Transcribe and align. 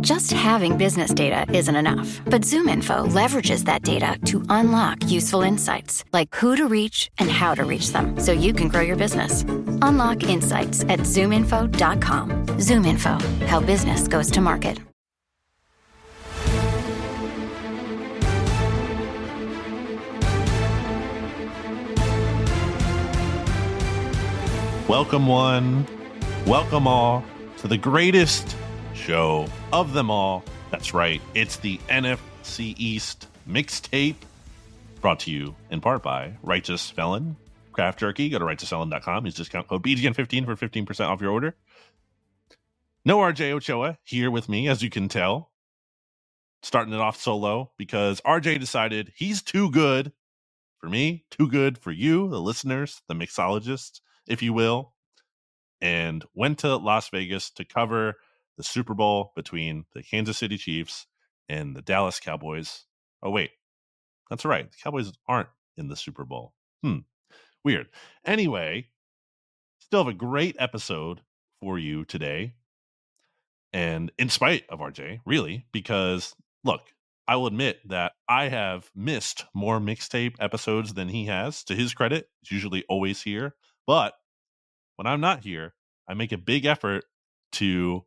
Just 0.00 0.30
having 0.30 0.76
business 0.76 1.14
data 1.14 1.46
isn't 1.56 1.74
enough, 1.74 2.20
but 2.26 2.42
ZoomInfo 2.42 3.08
leverages 3.08 3.64
that 3.64 3.82
data 3.82 4.18
to 4.26 4.42
unlock 4.50 4.98
useful 5.10 5.40
insights 5.40 6.04
like 6.12 6.34
who 6.34 6.54
to 6.54 6.68
reach 6.68 7.08
and 7.18 7.30
how 7.30 7.54
to 7.54 7.64
reach 7.64 7.92
them 7.92 8.18
so 8.20 8.32
you 8.32 8.52
can 8.52 8.68
grow 8.68 8.82
your 8.82 8.96
business. 8.96 9.42
Unlock 9.80 10.24
insights 10.24 10.82
at 10.82 11.00
zoominfo.com. 11.00 12.30
ZoomInfo, 12.46 13.46
how 13.46 13.60
business 13.60 14.06
goes 14.06 14.30
to 14.32 14.40
market. 14.42 14.80
Welcome, 24.88 25.26
one. 25.26 25.86
Welcome, 26.44 26.86
all, 26.86 27.24
to 27.58 27.68
the 27.68 27.78
greatest 27.78 28.56
show 28.96 29.46
of 29.72 29.92
them 29.92 30.10
all. 30.10 30.42
That's 30.70 30.92
right. 30.94 31.20
It's 31.34 31.56
the 31.56 31.78
NFC 31.88 32.74
East 32.76 33.28
mixtape 33.48 34.16
brought 35.00 35.20
to 35.20 35.30
you 35.30 35.54
in 35.70 35.80
part 35.80 36.02
by 36.02 36.32
Righteous 36.42 36.90
Felon 36.90 37.36
Craft 37.72 38.00
Jerky. 38.00 38.28
Go 38.28 38.38
to 38.38 38.44
righteousfelon.com. 38.44 39.26
Use 39.26 39.34
discount 39.34 39.68
code 39.68 39.82
BGN15 39.82 40.44
for 40.44 40.56
15% 40.56 41.08
off 41.08 41.20
your 41.20 41.30
order. 41.30 41.54
No 43.04 43.18
RJ 43.18 43.52
Ochoa 43.52 43.98
here 44.02 44.30
with 44.30 44.48
me, 44.48 44.68
as 44.68 44.82
you 44.82 44.90
can 44.90 45.08
tell. 45.08 45.52
Starting 46.62 46.92
it 46.92 47.00
off 47.00 47.20
solo 47.20 47.70
because 47.76 48.20
RJ 48.22 48.58
decided 48.58 49.12
he's 49.14 49.42
too 49.42 49.70
good 49.70 50.12
for 50.78 50.88
me, 50.88 51.24
too 51.30 51.48
good 51.48 51.78
for 51.78 51.92
you, 51.92 52.28
the 52.28 52.40
listeners, 52.40 53.02
the 53.08 53.14
mixologists 53.14 54.00
if 54.26 54.42
you 54.42 54.52
will, 54.52 54.92
and 55.80 56.24
went 56.34 56.58
to 56.58 56.76
Las 56.76 57.08
Vegas 57.10 57.50
to 57.50 57.64
cover 57.64 58.14
the 58.56 58.62
Super 58.62 58.94
Bowl 58.94 59.32
between 59.36 59.84
the 59.94 60.02
Kansas 60.02 60.38
City 60.38 60.56
Chiefs 60.56 61.06
and 61.48 61.76
the 61.76 61.82
Dallas 61.82 62.20
Cowboys. 62.20 62.84
Oh, 63.22 63.30
wait, 63.30 63.50
that's 64.30 64.44
right. 64.44 64.70
The 64.70 64.76
Cowboys 64.82 65.12
aren't 65.28 65.48
in 65.76 65.88
the 65.88 65.96
Super 65.96 66.24
Bowl. 66.24 66.52
Hmm, 66.82 66.98
weird. 67.64 67.88
Anyway, 68.24 68.88
still 69.80 70.04
have 70.04 70.12
a 70.12 70.16
great 70.16 70.56
episode 70.58 71.20
for 71.60 71.78
you 71.78 72.04
today. 72.04 72.54
And 73.72 74.10
in 74.18 74.28
spite 74.28 74.64
of 74.68 74.80
RJ, 74.80 75.20
really, 75.26 75.66
because 75.72 76.34
look, 76.64 76.82
I 77.28 77.36
will 77.36 77.48
admit 77.48 77.80
that 77.88 78.12
I 78.28 78.48
have 78.48 78.90
missed 78.94 79.44
more 79.54 79.80
mixtape 79.80 80.36
episodes 80.38 80.94
than 80.94 81.08
he 81.08 81.26
has. 81.26 81.64
To 81.64 81.74
his 81.74 81.92
credit, 81.92 82.28
usually 82.48 82.84
always 82.88 83.22
here. 83.22 83.54
But 83.86 84.14
when 84.96 85.06
I'm 85.06 85.20
not 85.20 85.44
here, 85.44 85.74
I 86.08 86.14
make 86.14 86.32
a 86.32 86.38
big 86.38 86.64
effort 86.64 87.04
to 87.52 88.04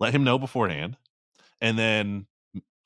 let 0.00 0.14
him 0.14 0.24
know 0.24 0.38
beforehand 0.38 0.96
and 1.60 1.78
then 1.78 2.26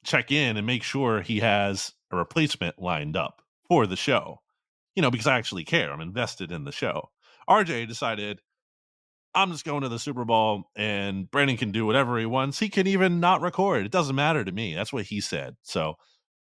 check 0.05 0.31
in 0.31 0.57
and 0.57 0.67
make 0.67 0.83
sure 0.83 1.21
he 1.21 1.41
has 1.41 1.93
a 2.11 2.17
replacement 2.17 2.79
lined 2.79 3.17
up 3.17 3.43
for 3.69 3.87
the 3.87 3.97
show. 3.97 4.41
You 4.97 5.03
know, 5.03 5.11
because 5.11 5.27
I 5.27 5.39
actually 5.39 5.65
care. 5.65 5.93
I'm 5.93 6.01
invested 6.01 6.53
in 6.53 6.65
the 6.65 6.73
show. 6.73 7.11
RJ 7.49 7.89
decided 7.89 8.41
I'm 9.35 9.53
just 9.53 9.65
going 9.65 9.83
to 9.83 9.89
the 9.89 9.99
Super 9.99 10.25
Bowl 10.25 10.65
and 10.75 11.31
Brandon 11.31 11.57
can 11.57 11.71
do 11.71 11.87
whatever 11.87 12.19
he 12.19 12.27
wants. 12.27 12.59
He 12.59 12.69
can 12.69 12.87
even 12.87 13.21
not 13.21 13.41
record. 13.41 13.87
It 13.87 13.93
doesn't 13.93 14.17
matter 14.17 14.45
to 14.45 14.53
me. 14.53 14.75
That's 14.75 14.93
what 14.93 15.05
he 15.05 15.21
said. 15.21 15.55
So 15.63 15.95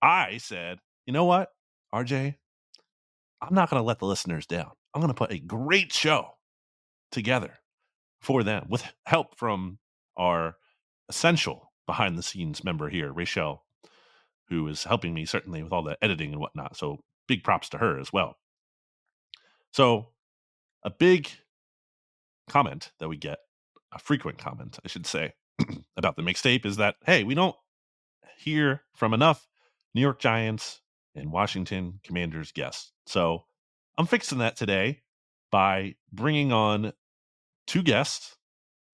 I 0.01 0.39
said, 0.39 0.79
you 1.07 1.13
know 1.13 1.25
what, 1.25 1.51
RJ, 1.95 2.35
I'm 3.43 3.55
not 3.55 3.69
going 3.69 3.81
to 3.81 3.87
let 3.87 3.99
the 3.99 4.07
listeners 4.07 4.47
down. 4.47 4.71
I'm 4.95 5.01
going 5.01 5.13
to 5.13 5.19
put 5.19 5.33
a 5.33 5.39
great 5.39 5.93
show 5.93 6.29
together 7.11 7.59
for 8.21 8.43
them 8.43 8.67
with 8.69 8.85
help 9.05 9.39
from 9.39 9.79
our 10.17 10.57
essential 11.09 11.73
behind 11.87 12.17
the 12.17 12.23
scenes 12.23 12.65
member 12.65 12.89
here, 12.89 13.13
Rachel, 13.13 13.65
who 14.49 14.67
is 14.69 14.85
helping 14.85 15.15
me 15.15 15.25
certainly 15.25 15.63
with 15.63 15.73
all 15.73 15.83
the 15.83 15.97
editing 16.03 16.33
and 16.33 16.41
whatnot. 16.41 16.77
So 16.77 17.01
big 17.27 17.43
props 17.45 17.69
to 17.71 17.79
her 17.79 17.99
as 17.99 18.13
well. 18.13 18.37
So 19.73 20.09
a 20.85 20.91
big 20.91 21.31
comment 22.49 22.93
that 22.99 23.09
we 23.09 23.17
get, 23.17 23.39
a 23.93 23.99
frequent 23.99 24.39
comment, 24.39 24.79
I 24.85 24.89
should 24.89 25.07
say, 25.07 25.35
about 25.97 26.17
the 26.17 26.23
mixtape 26.23 26.67
is 26.67 26.77
that, 26.77 26.97
hey, 27.05 27.25
we 27.25 27.35
don't 27.35 27.57
hear 28.37 28.83
from 28.95 29.15
enough 29.15 29.47
New 29.95 30.01
York 30.01 30.19
Giants 30.21 30.81
and 31.15 31.31
Washington 31.31 32.01
Commanders 32.03 32.53
guests. 32.53 32.93
So 33.07 33.45
I'm 33.99 34.07
fixing 34.07 34.39
that 34.39 34.57
today 34.57 35.03
by 35.51 35.97
bringing 36.13 36.53
on 36.53 36.93
two 37.67 37.83
guests, 37.83 38.37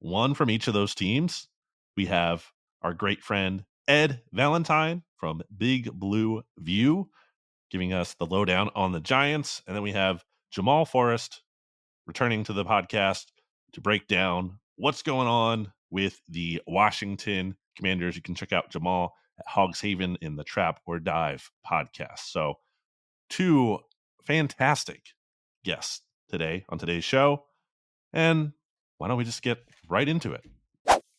one 0.01 0.35
from 0.35 0.51
each 0.51 0.69
of 0.69 0.75
those 0.75 0.95
teams. 0.95 1.49
We 1.97 2.07
have 2.07 2.45
our 2.83 2.95
great 2.95 3.23
friend 3.23 3.65
Ed 3.87 4.23
Valentine 4.33 5.03
from 5.17 5.43
Big 5.57 5.91
Blue 5.93 6.43
View 6.59 7.09
giving 7.71 7.93
us 7.93 8.15
the 8.15 8.27
lowdown 8.27 8.71
on 8.75 8.93
the 8.93 9.01
Giants. 9.01 9.63
And 9.67 9.77
then 9.77 9.83
we 9.83 9.93
have 9.93 10.25
Jamaul 10.55 10.89
Forrest 10.89 11.43
returning 12.07 12.45
to 12.45 12.53
the 12.53 12.65
podcast 12.65 13.27
to 13.73 13.81
break 13.81 14.07
down 14.07 14.59
what's 14.77 15.03
going 15.03 15.29
on 15.29 15.73
with 15.91 16.21
the 16.29 16.63
Washington 16.67 17.57
Commanders. 17.77 18.17
You 18.17 18.23
can 18.23 18.35
check 18.35 18.53
out 18.53 18.71
Jamaul 18.71 19.11
at 19.39 19.47
Hogs 19.47 19.81
Haven 19.81 20.17
in 20.21 20.37
the 20.37 20.45
Trap 20.45 20.81
or 20.87 20.99
Dive 20.99 21.51
podcast. 21.71 22.21
So, 22.21 22.55
two 23.29 23.79
fantastic 24.27 25.03
guests 25.65 26.03
today 26.29 26.65
on 26.69 26.79
today's 26.79 27.05
show. 27.05 27.45
And 28.13 28.53
why 28.97 29.09
don't 29.09 29.19
we 29.19 29.25
just 29.25 29.43
get 29.43 29.59
right 29.89 30.09
into 30.09 30.33
it? 30.33 30.45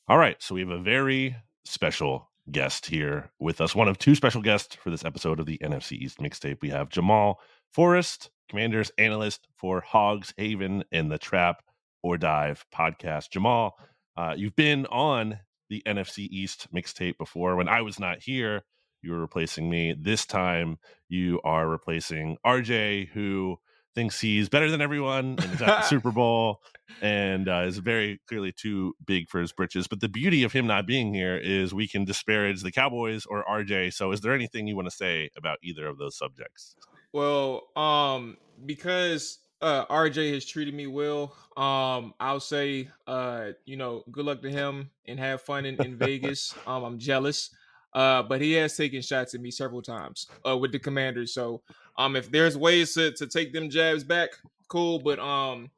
All 0.07 0.17
right. 0.17 0.41
So 0.41 0.55
we 0.55 0.61
have 0.61 0.69
a 0.69 0.79
very 0.79 1.35
special 1.65 2.29
guest 2.51 2.85
here 2.85 3.31
with 3.39 3.61
us, 3.61 3.75
one 3.75 3.87
of 3.87 3.97
two 3.97 4.15
special 4.15 4.41
guests 4.41 4.75
for 4.75 4.89
this 4.89 5.05
episode 5.05 5.39
of 5.39 5.45
the 5.45 5.59
NFC 5.59 5.93
East 5.93 6.19
mixtape. 6.19 6.61
We 6.61 6.69
have 6.69 6.89
Jamaul 6.89 7.35
Forrest, 7.71 8.31
Commanders 8.49 8.91
analyst 8.97 9.47
for 9.55 9.81
Hogs 9.81 10.33
Haven 10.37 10.83
and 10.91 11.11
the 11.11 11.19
Trap 11.19 11.61
or 12.01 12.17
Dive 12.17 12.65
podcast. 12.73 13.29
Jamaul, 13.29 13.71
uh, 14.17 14.33
you've 14.35 14.55
been 14.55 14.85
on 14.87 15.39
the 15.69 15.83
NFC 15.85 16.27
East 16.31 16.67
mixtape 16.73 17.17
before. 17.17 17.55
When 17.55 17.69
I 17.69 17.81
was 17.81 17.99
not 17.99 18.21
here, 18.21 18.63
you 19.01 19.11
were 19.11 19.19
replacing 19.19 19.69
me. 19.69 19.95
This 19.97 20.25
time, 20.25 20.77
you 21.07 21.39
are 21.43 21.67
replacing 21.67 22.37
RJ, 22.45 23.09
who 23.09 23.57
thinks 23.95 24.19
he's 24.19 24.49
better 24.49 24.69
than 24.69 24.81
everyone 24.81 25.37
and 25.41 25.53
is 25.53 25.61
at 25.61 25.67
the 25.67 25.81
Super 25.83 26.11
Bowl 26.11 26.61
and 27.01 27.47
uh, 27.47 27.63
is 27.65 27.77
very 27.77 28.19
clearly 28.27 28.51
too 28.51 28.93
big 29.05 29.29
for 29.29 29.39
his 29.41 29.51
britches. 29.51 29.87
But 29.87 29.99
the 29.99 30.09
beauty 30.09 30.43
of 30.43 30.51
him 30.51 30.67
not 30.67 30.85
being 30.85 31.13
here 31.13 31.37
is 31.37 31.73
we 31.73 31.87
can 31.87 32.05
disparage 32.05 32.61
the 32.61 32.71
Cowboys 32.71 33.25
or 33.25 33.43
RJ. 33.45 33.93
So, 33.93 34.11
is 34.11 34.21
there 34.21 34.33
anything 34.33 34.67
you 34.67 34.75
want 34.75 34.89
to 34.89 34.95
say 34.95 35.29
about 35.37 35.59
either 35.63 35.87
of 35.87 35.97
those 35.97 36.17
subjects? 36.17 36.75
Well, 37.11 37.69
um, 37.75 38.37
because 38.65 39.39
uh, 39.61 39.85
RJ 39.85 40.33
has 40.33 40.45
treated 40.45 40.73
me 40.73 40.87
well, 40.87 41.35
um, 41.57 42.13
I'll 42.19 42.39
say, 42.39 42.89
uh, 43.07 43.51
you 43.65 43.77
know, 43.77 44.03
good 44.11 44.25
luck 44.25 44.41
to 44.43 44.51
him 44.51 44.91
and 45.07 45.19
have 45.19 45.41
fun 45.41 45.65
in, 45.65 45.81
in 45.81 45.97
Vegas. 45.97 46.53
Um, 46.67 46.83
I'm 46.83 46.99
jealous. 46.99 47.49
Uh, 47.93 48.21
but 48.21 48.39
he 48.39 48.53
has 48.53 48.77
taken 48.77 49.01
shots 49.01 49.33
at 49.33 49.41
me 49.41 49.49
several 49.49 49.81
times 49.81 50.27
uh, 50.47 50.55
with 50.55 50.71
the 50.71 50.79
commanders. 50.79 51.33
So 51.33 51.63
um, 51.99 52.15
if 52.15 52.31
there's 52.31 52.57
ways 52.57 52.93
to, 52.93 53.11
to 53.11 53.27
take 53.27 53.51
them 53.53 53.69
jabs 53.69 54.05
back, 54.05 54.29
cool. 54.69 54.99
But 54.99 55.19
um, 55.19 55.69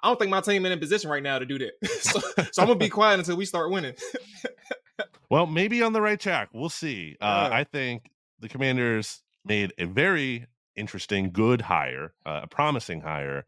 I 0.00 0.08
don't 0.08 0.18
think 0.18 0.30
my 0.30 0.40
team 0.40 0.64
in 0.64 0.72
a 0.72 0.76
position 0.76 1.10
right 1.10 1.22
now 1.22 1.40
to 1.40 1.44
do 1.44 1.58
that. 1.58 1.72
so, 2.00 2.20
so, 2.52 2.62
I'm 2.62 2.68
gonna 2.68 2.76
be 2.76 2.88
quiet 2.88 3.18
until 3.18 3.36
we 3.36 3.44
start 3.44 3.70
winning. 3.70 3.94
well, 5.30 5.46
maybe 5.46 5.82
on 5.82 5.92
the 5.92 6.00
right 6.00 6.18
track. 6.18 6.50
We'll 6.54 6.68
see. 6.68 7.16
Uh, 7.20 7.50
I 7.52 7.64
think 7.64 8.08
the 8.38 8.48
Commanders 8.48 9.20
made 9.44 9.72
a 9.76 9.86
very 9.86 10.46
interesting, 10.76 11.32
good 11.32 11.60
hire, 11.60 12.14
uh, 12.24 12.40
a 12.44 12.46
promising 12.46 13.00
hire. 13.00 13.44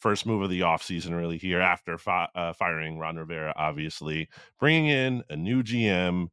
First 0.00 0.26
move 0.26 0.42
of 0.42 0.50
the 0.50 0.60
offseason, 0.60 1.16
really, 1.16 1.36
here 1.38 1.60
after 1.60 1.98
fi- 1.98 2.30
uh, 2.34 2.52
firing 2.54 2.98
Ron 2.98 3.16
Rivera, 3.16 3.52
obviously. 3.54 4.28
Bringing 4.58 4.86
in 4.86 5.22
a 5.28 5.36
new 5.36 5.62
GM, 5.62 6.28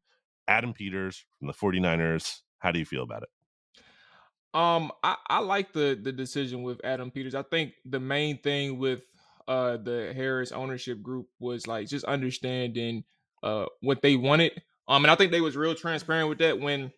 Adam 0.47 0.73
Peters 0.73 1.25
from 1.37 1.47
the 1.47 1.53
49ers. 1.53 2.39
How 2.59 2.71
do 2.71 2.79
you 2.79 2.85
feel 2.85 3.03
about 3.03 3.23
it? 3.23 3.29
Um, 4.57 4.91
I, 5.03 5.17
I 5.29 5.39
like 5.39 5.71
the 5.71 5.99
the 6.01 6.11
decision 6.11 6.63
with 6.63 6.81
Adam 6.83 7.11
Peters. 7.11 7.35
I 7.35 7.43
think 7.43 7.73
the 7.85 7.99
main 7.99 8.39
thing 8.39 8.79
with 8.79 9.01
uh 9.47 9.77
the 9.77 10.13
Harris 10.15 10.51
ownership 10.51 11.03
group 11.03 11.27
was 11.39 11.67
like 11.67 11.87
just 11.87 12.05
understanding 12.05 13.03
uh 13.43 13.67
what 13.81 14.01
they 14.01 14.15
wanted. 14.15 14.53
Um, 14.87 15.05
and 15.05 15.11
I 15.11 15.15
think 15.15 15.31
they 15.31 15.41
was 15.41 15.55
real 15.55 15.75
transparent 15.75 16.29
with 16.29 16.39
that 16.39 16.59
when 16.59 16.91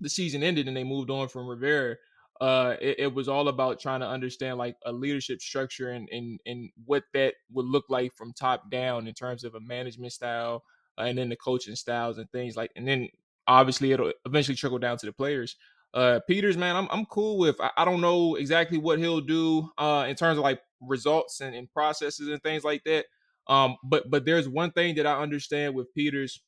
the 0.00 0.10
season 0.10 0.42
ended 0.42 0.68
and 0.68 0.76
they 0.76 0.84
moved 0.84 1.10
on 1.10 1.28
from 1.28 1.48
Rivera. 1.48 1.96
Uh, 2.40 2.76
it, 2.80 2.96
it 2.98 3.14
was 3.14 3.28
all 3.28 3.48
about 3.48 3.80
trying 3.80 4.00
to 4.00 4.08
understand 4.08 4.58
like 4.58 4.76
a 4.84 4.92
leadership 4.92 5.40
structure 5.40 5.90
and 5.90 6.08
and 6.12 6.40
and 6.44 6.70
what 6.84 7.04
that 7.14 7.34
would 7.52 7.66
look 7.66 7.86
like 7.88 8.12
from 8.14 8.34
top 8.34 8.70
down 8.70 9.08
in 9.08 9.14
terms 9.14 9.44
of 9.44 9.54
a 9.54 9.60
management 9.60 10.12
style 10.12 10.62
uh, 10.98 11.02
and 11.02 11.16
then 11.16 11.30
the 11.30 11.36
coaching 11.36 11.76
styles 11.76 12.18
and 12.18 12.30
things 12.32 12.56
like. 12.56 12.70
And 12.76 12.86
then 12.86 13.08
obviously 13.46 13.92
it'll 13.92 14.12
eventually 14.26 14.56
trickle 14.56 14.78
down 14.78 14.98
to 14.98 15.06
the 15.06 15.12
players. 15.12 15.56
Uh, 15.94 16.20
Peters, 16.26 16.56
man, 16.56 16.74
I'm 16.74 16.88
I'm 16.90 17.04
cool 17.06 17.38
with. 17.38 17.60
I, 17.60 17.70
I, 17.76 17.84
don't 17.84 18.00
know 18.00 18.36
exactly 18.36 18.78
what 18.78 18.98
he'll 18.98 19.20
do 19.20 19.70
uh, 19.76 20.06
in 20.08 20.16
terms 20.16 20.38
of 20.38 20.42
like 20.42 20.60
results 20.80 21.40
and, 21.40 21.54
and 21.54 21.70
processes 21.70 22.28
and 22.28 22.42
things 22.42 22.64
like 22.64 22.82
that. 22.84 23.06
Um, 23.46 23.76
but 23.84 24.10
but 24.10 24.24
there's 24.24 24.48
one 24.48 24.70
thing 24.70 24.94
that 24.96 25.06
I 25.06 25.20
understand 25.20 25.74
with 25.74 25.92
Peters 25.94 26.40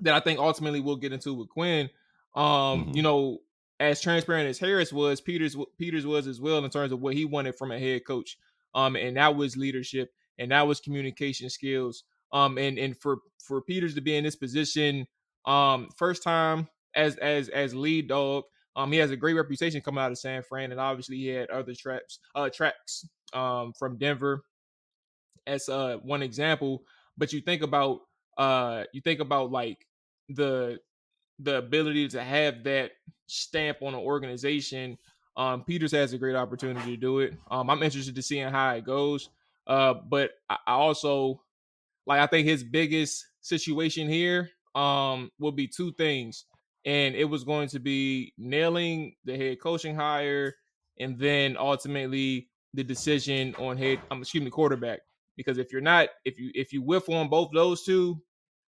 that 0.00 0.14
I 0.14 0.20
think 0.20 0.38
ultimately 0.38 0.80
we'll 0.80 0.96
get 0.96 1.12
into 1.12 1.34
with 1.34 1.48
Quinn. 1.48 1.90
Um, 2.34 2.86
Mhm. 2.86 2.96
you 2.96 3.02
know, 3.02 3.38
as 3.80 4.00
transparent 4.00 4.48
as 4.48 4.58
Harris 4.58 4.92
was, 4.92 5.20
Peters 5.20 5.56
Peters 5.76 6.06
was 6.06 6.26
as 6.28 6.40
well 6.40 6.64
in 6.64 6.70
terms 6.70 6.92
of 6.92 7.00
what 7.00 7.14
he 7.14 7.24
wanted 7.24 7.56
from 7.56 7.72
a 7.72 7.78
head 7.78 8.04
coach. 8.06 8.38
Um, 8.74 8.96
and 8.96 9.16
that 9.16 9.34
was 9.36 9.56
leadership 9.56 10.12
and 10.38 10.50
that 10.50 10.66
was 10.66 10.80
communication 10.80 11.50
skills. 11.50 12.04
Um, 12.32 12.58
and 12.58 12.78
and 12.78 12.96
for 12.96 13.18
for 13.44 13.60
Peters 13.60 13.94
to 13.96 14.00
be 14.00 14.16
in 14.16 14.24
this 14.24 14.36
position, 14.36 15.06
um, 15.46 15.88
first 15.96 16.22
time 16.22 16.68
as 16.94 17.16
as 17.16 17.48
as 17.48 17.74
lead 17.74 18.08
dog. 18.08 18.44
Um, 18.74 18.90
he 18.90 18.98
has 18.98 19.10
a 19.10 19.16
great 19.16 19.34
reputation 19.34 19.82
coming 19.82 20.02
out 20.02 20.12
of 20.12 20.18
San 20.18 20.42
Fran, 20.42 20.70
and 20.72 20.80
obviously 20.80 21.16
he 21.16 21.28
had 21.28 21.50
other 21.50 21.74
traps, 21.74 22.20
uh, 22.34 22.48
tracks, 22.48 23.06
um, 23.34 23.74
from 23.78 23.98
Denver 23.98 24.44
as 25.46 25.68
uh 25.68 25.98
one 26.02 26.22
example. 26.22 26.84
But 27.18 27.32
you 27.32 27.40
think 27.40 27.62
about 27.62 28.00
uh, 28.38 28.84
you 28.92 29.00
think 29.00 29.20
about 29.20 29.50
like 29.50 29.86
the 30.28 30.78
the 31.38 31.58
ability 31.58 32.08
to 32.08 32.22
have 32.22 32.64
that 32.64 32.92
stamp 33.26 33.82
on 33.82 33.94
an 33.94 34.00
organization. 34.00 34.98
Um, 35.36 35.64
Peters 35.64 35.92
has 35.92 36.12
a 36.12 36.18
great 36.18 36.36
opportunity 36.36 36.92
to 36.92 36.96
do 36.96 37.20
it. 37.20 37.34
Um, 37.50 37.70
I'm 37.70 37.82
interested 37.82 38.14
to 38.14 38.22
seeing 38.22 38.48
how 38.48 38.74
it 38.74 38.84
goes. 38.84 39.30
Uh, 39.66 39.94
but 39.94 40.32
I, 40.50 40.58
I 40.66 40.72
also 40.72 41.42
like 42.06 42.20
I 42.20 42.26
think 42.26 42.46
his 42.46 42.64
biggest 42.64 43.26
situation 43.40 44.08
here 44.08 44.50
um 44.74 45.30
will 45.38 45.52
be 45.52 45.68
two 45.68 45.92
things. 45.92 46.46
And 46.84 47.14
it 47.14 47.24
was 47.24 47.44
going 47.44 47.68
to 47.68 47.78
be 47.78 48.32
nailing 48.36 49.14
the 49.24 49.36
head 49.36 49.60
coaching 49.60 49.94
hire 49.94 50.54
and 50.98 51.18
then 51.18 51.56
ultimately 51.56 52.48
the 52.74 52.82
decision 52.84 53.54
on 53.56 53.76
head 53.76 54.00
um, 54.10 54.20
excuse 54.20 54.42
me 54.42 54.50
quarterback. 54.50 55.00
Because 55.36 55.58
if 55.58 55.72
you're 55.72 55.80
not 55.80 56.08
if 56.24 56.38
you 56.38 56.50
if 56.54 56.72
you 56.72 56.82
whiff 56.82 57.08
on 57.08 57.28
both 57.28 57.50
those 57.54 57.84
two, 57.84 58.20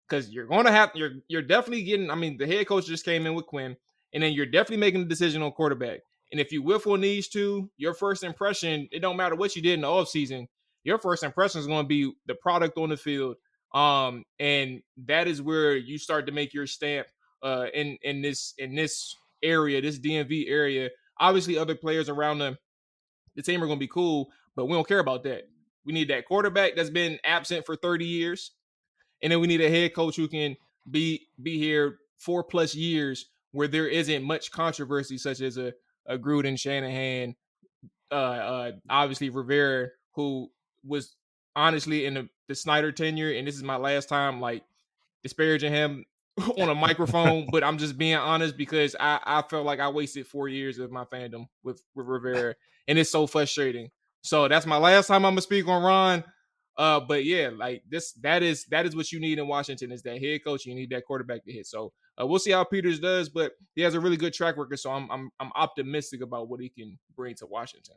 because 0.08 0.30
you're 0.30 0.48
gonna 0.48 0.72
have 0.72 0.92
you're 0.96 1.12
you're 1.28 1.42
definitely 1.42 1.84
getting. 1.84 2.10
I 2.10 2.16
mean, 2.16 2.38
the 2.38 2.48
head 2.48 2.68
coach 2.68 2.86
just 2.86 3.06
came 3.06 3.26
in 3.26 3.34
with 3.34 3.46
Quinn, 3.46 3.78
and 4.14 4.24
then 4.24 4.34
you're 4.34 4.46
definitely 4.46 4.78
making 4.78 5.02
the 5.02 5.08
decision 5.08 5.42
on 5.42 5.52
quarterback. 5.52 6.00
And 6.32 6.40
if 6.40 6.52
you 6.52 6.62
whiff 6.62 6.86
on 6.86 7.02
these 7.02 7.28
two, 7.28 7.70
your 7.78 7.94
first 7.94 8.24
impression, 8.24 8.88
it 8.92 9.00
don't 9.00 9.18
matter 9.18 9.36
what 9.36 9.56
you 9.56 9.62
did 9.62 9.74
in 9.76 9.82
the 9.82 9.88
offseason, 9.88 10.48
your 10.84 11.00
first 11.00 11.24
impression 11.24 11.60
is 11.60 11.68
going 11.68 11.86
to 11.86 11.88
be 11.88 12.12
the 12.28 12.36
product 12.36 12.78
on 12.78 12.90
the 12.90 12.98
field. 12.98 13.38
Um, 13.74 14.24
and 14.40 14.82
that 15.06 15.28
is 15.28 15.42
where 15.42 15.76
you 15.76 15.98
start 15.98 16.28
to 16.28 16.32
make 16.32 16.54
your 16.54 16.68
stamp 16.68 17.08
uh 17.44 17.66
in 17.74 17.98
in 18.02 18.22
this 18.22 18.54
in 18.58 18.76
this 18.76 19.16
area, 19.44 19.82
this 19.82 20.00
DMV 20.00 20.50
area. 20.50 20.90
Obviously, 21.20 21.58
other 21.58 21.76
players 21.76 22.10
around 22.10 22.40
the 22.40 22.58
the 23.36 23.42
team 23.42 23.64
are 23.64 23.68
going 23.68 23.80
to 23.80 23.84
be 23.84 23.88
cool, 23.88 24.30
but 24.56 24.66
we 24.66 24.74
don't 24.74 24.88
care 24.88 25.00
about 25.00 25.24
that. 25.24 25.48
We 25.86 25.94
need 25.94 26.10
that 26.10 26.26
quarterback 26.26 26.76
that's 26.76 26.90
been 26.90 27.20
absent 27.24 27.66
for 27.66 27.76
30 27.76 28.06
years 28.06 28.52
and 29.22 29.32
then 29.32 29.40
we 29.40 29.48
need 29.48 29.62
a 29.62 29.70
head 29.70 29.94
coach 29.94 30.16
who 30.16 30.28
can 30.28 30.56
be 30.90 31.28
be 31.42 31.58
here 31.58 32.00
four 32.18 32.44
plus 32.44 32.76
years 32.76 33.26
where 33.52 33.68
there 33.68 33.88
isn't 33.88 34.24
much 34.24 34.52
controversy, 34.52 35.18
such 35.18 35.42
as 35.42 35.58
a, 35.58 35.74
a 36.06 36.18
Gruden, 36.18 36.60
Shanahan, 36.60 37.36
uh, 38.12 38.16
uh, 38.16 38.72
obviously 38.90 39.30
Rivera, 39.30 39.90
who 40.14 40.50
was 40.86 41.16
honestly 41.56 42.06
in 42.06 42.14
the, 42.14 42.30
the 42.48 42.56
Snyder 42.56 42.92
tenure, 42.92 43.32
and 43.32 43.48
this 43.48 43.56
is 43.56 43.64
my 43.64 43.76
last 43.76 44.08
time 44.08 44.40
like 44.40 44.64
disparaging 45.24 45.74
him 45.74 46.06
on 46.60 46.70
a 46.70 46.76
microphone, 46.76 47.48
but 47.52 47.64
I'm 47.64 47.78
just 47.78 47.98
being 47.98 48.16
honest 48.16 48.58
because 48.58 48.96
I, 49.00 49.20
I 49.24 49.42
felt 49.44 49.66
like 49.66 49.80
I 49.80 49.90
wasted 49.90 50.28
four 50.28 50.48
years 50.48 50.80
of 50.80 50.92
my 50.92 51.06
fandom 51.06 51.48
with, 51.64 51.82
with 51.96 52.08
Rivera, 52.08 52.56
and 52.88 52.98
it's 52.98 53.12
so 53.12 53.28
frustrating. 53.28 53.90
So 54.22 54.48
that's 54.48 54.66
my 54.66 54.78
last 54.78 55.08
time 55.08 55.26
I'm 55.26 55.32
gonna 55.32 55.42
speak 55.42 55.68
on 55.68 55.84
Ron. 55.84 56.24
Uh, 56.78 57.00
but 57.00 57.26
yeah, 57.26 57.50
like 57.54 57.84
this, 57.90 58.14
that 58.14 58.42
is 58.42 58.66
that 58.66 58.86
is 58.86 58.96
what 58.96 59.12
you 59.12 59.20
need 59.20 59.38
in 59.38 59.48
Washington 59.48 59.92
is 59.92 60.02
that 60.04 60.22
head 60.22 60.44
coach. 60.44 60.66
You 60.66 60.76
need 60.76 60.90
that 60.92 61.06
quarterback 61.06 61.44
to 61.46 61.52
hit. 61.52 61.68
So 61.68 61.92
uh, 62.20 62.26
we'll 62.26 62.40
see 62.40 62.52
how 62.52 62.64
Peters 62.64 63.00
does, 63.00 63.28
but 63.30 63.52
he 63.76 63.82
has 63.82 63.96
a 63.96 64.00
really 64.00 64.18
good 64.18 64.34
track 64.34 64.58
record. 64.58 64.80
So 64.80 64.92
I'm 64.92 65.10
I'm 65.12 65.30
I'm 65.40 65.52
optimistic 65.56 66.22
about 66.22 66.50
what 66.50 66.62
he 66.62 66.70
can 66.70 66.98
bring 67.16 67.36
to 67.36 67.48
Washington. 67.48 67.96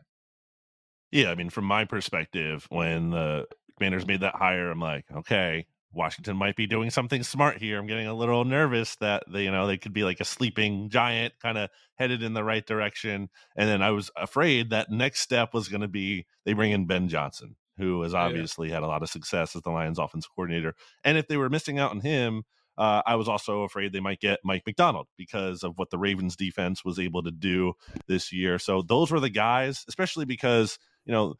Yeah, 1.12 1.30
I 1.30 1.34
mean, 1.34 1.50
from 1.50 1.66
my 1.66 1.84
perspective, 1.84 2.66
when 2.70 3.10
the 3.10 3.46
Commanders 3.76 4.06
made 4.06 4.20
that 4.20 4.34
hire, 4.34 4.70
I'm 4.70 4.80
like, 4.80 5.04
okay, 5.14 5.66
Washington 5.94 6.36
might 6.36 6.56
be 6.56 6.66
doing 6.66 6.90
something 6.90 7.22
smart 7.22 7.58
here. 7.58 7.78
I'm 7.78 7.86
getting 7.86 8.06
a 8.06 8.14
little 8.14 8.44
nervous 8.44 8.96
that 8.96 9.24
they, 9.30 9.44
you 9.44 9.50
know, 9.50 9.66
they 9.66 9.78
could 9.78 9.92
be 9.92 10.04
like 10.04 10.20
a 10.20 10.24
sleeping 10.24 10.88
giant, 10.88 11.34
kind 11.40 11.58
of 11.58 11.70
headed 11.96 12.22
in 12.22 12.34
the 12.34 12.44
right 12.44 12.66
direction. 12.66 13.28
And 13.56 13.68
then 13.68 13.82
I 13.82 13.90
was 13.90 14.10
afraid 14.16 14.70
that 14.70 14.90
next 14.90 15.20
step 15.20 15.52
was 15.52 15.68
going 15.68 15.82
to 15.82 15.88
be 15.88 16.26
they 16.44 16.54
bring 16.54 16.72
in 16.72 16.86
Ben 16.86 17.08
Johnson, 17.08 17.56
who 17.78 18.02
has 18.02 18.14
obviously 18.14 18.68
yeah. 18.68 18.74
had 18.74 18.82
a 18.82 18.88
lot 18.88 19.02
of 19.02 19.10
success 19.10 19.54
as 19.54 19.62
the 19.62 19.70
Lions' 19.70 19.98
offensive 19.98 20.30
coordinator. 20.34 20.74
And 21.04 21.18
if 21.18 21.28
they 21.28 21.36
were 21.36 21.50
missing 21.50 21.78
out 21.78 21.90
on 21.90 22.00
him, 22.00 22.44
uh, 22.78 23.02
I 23.04 23.16
was 23.16 23.28
also 23.28 23.62
afraid 23.62 23.92
they 23.92 24.00
might 24.00 24.20
get 24.20 24.40
Mike 24.44 24.62
Macdonald 24.66 25.08
because 25.18 25.62
of 25.62 25.74
what 25.76 25.90
the 25.90 25.98
Ravens 25.98 26.36
defense 26.36 26.84
was 26.84 26.98
able 26.98 27.22
to 27.22 27.30
do 27.30 27.74
this 28.08 28.32
year. 28.32 28.58
So 28.58 28.82
those 28.82 29.10
were 29.10 29.20
the 29.20 29.28
guys, 29.28 29.84
especially 29.88 30.24
because 30.24 30.78
you 31.04 31.12
know 31.12 31.34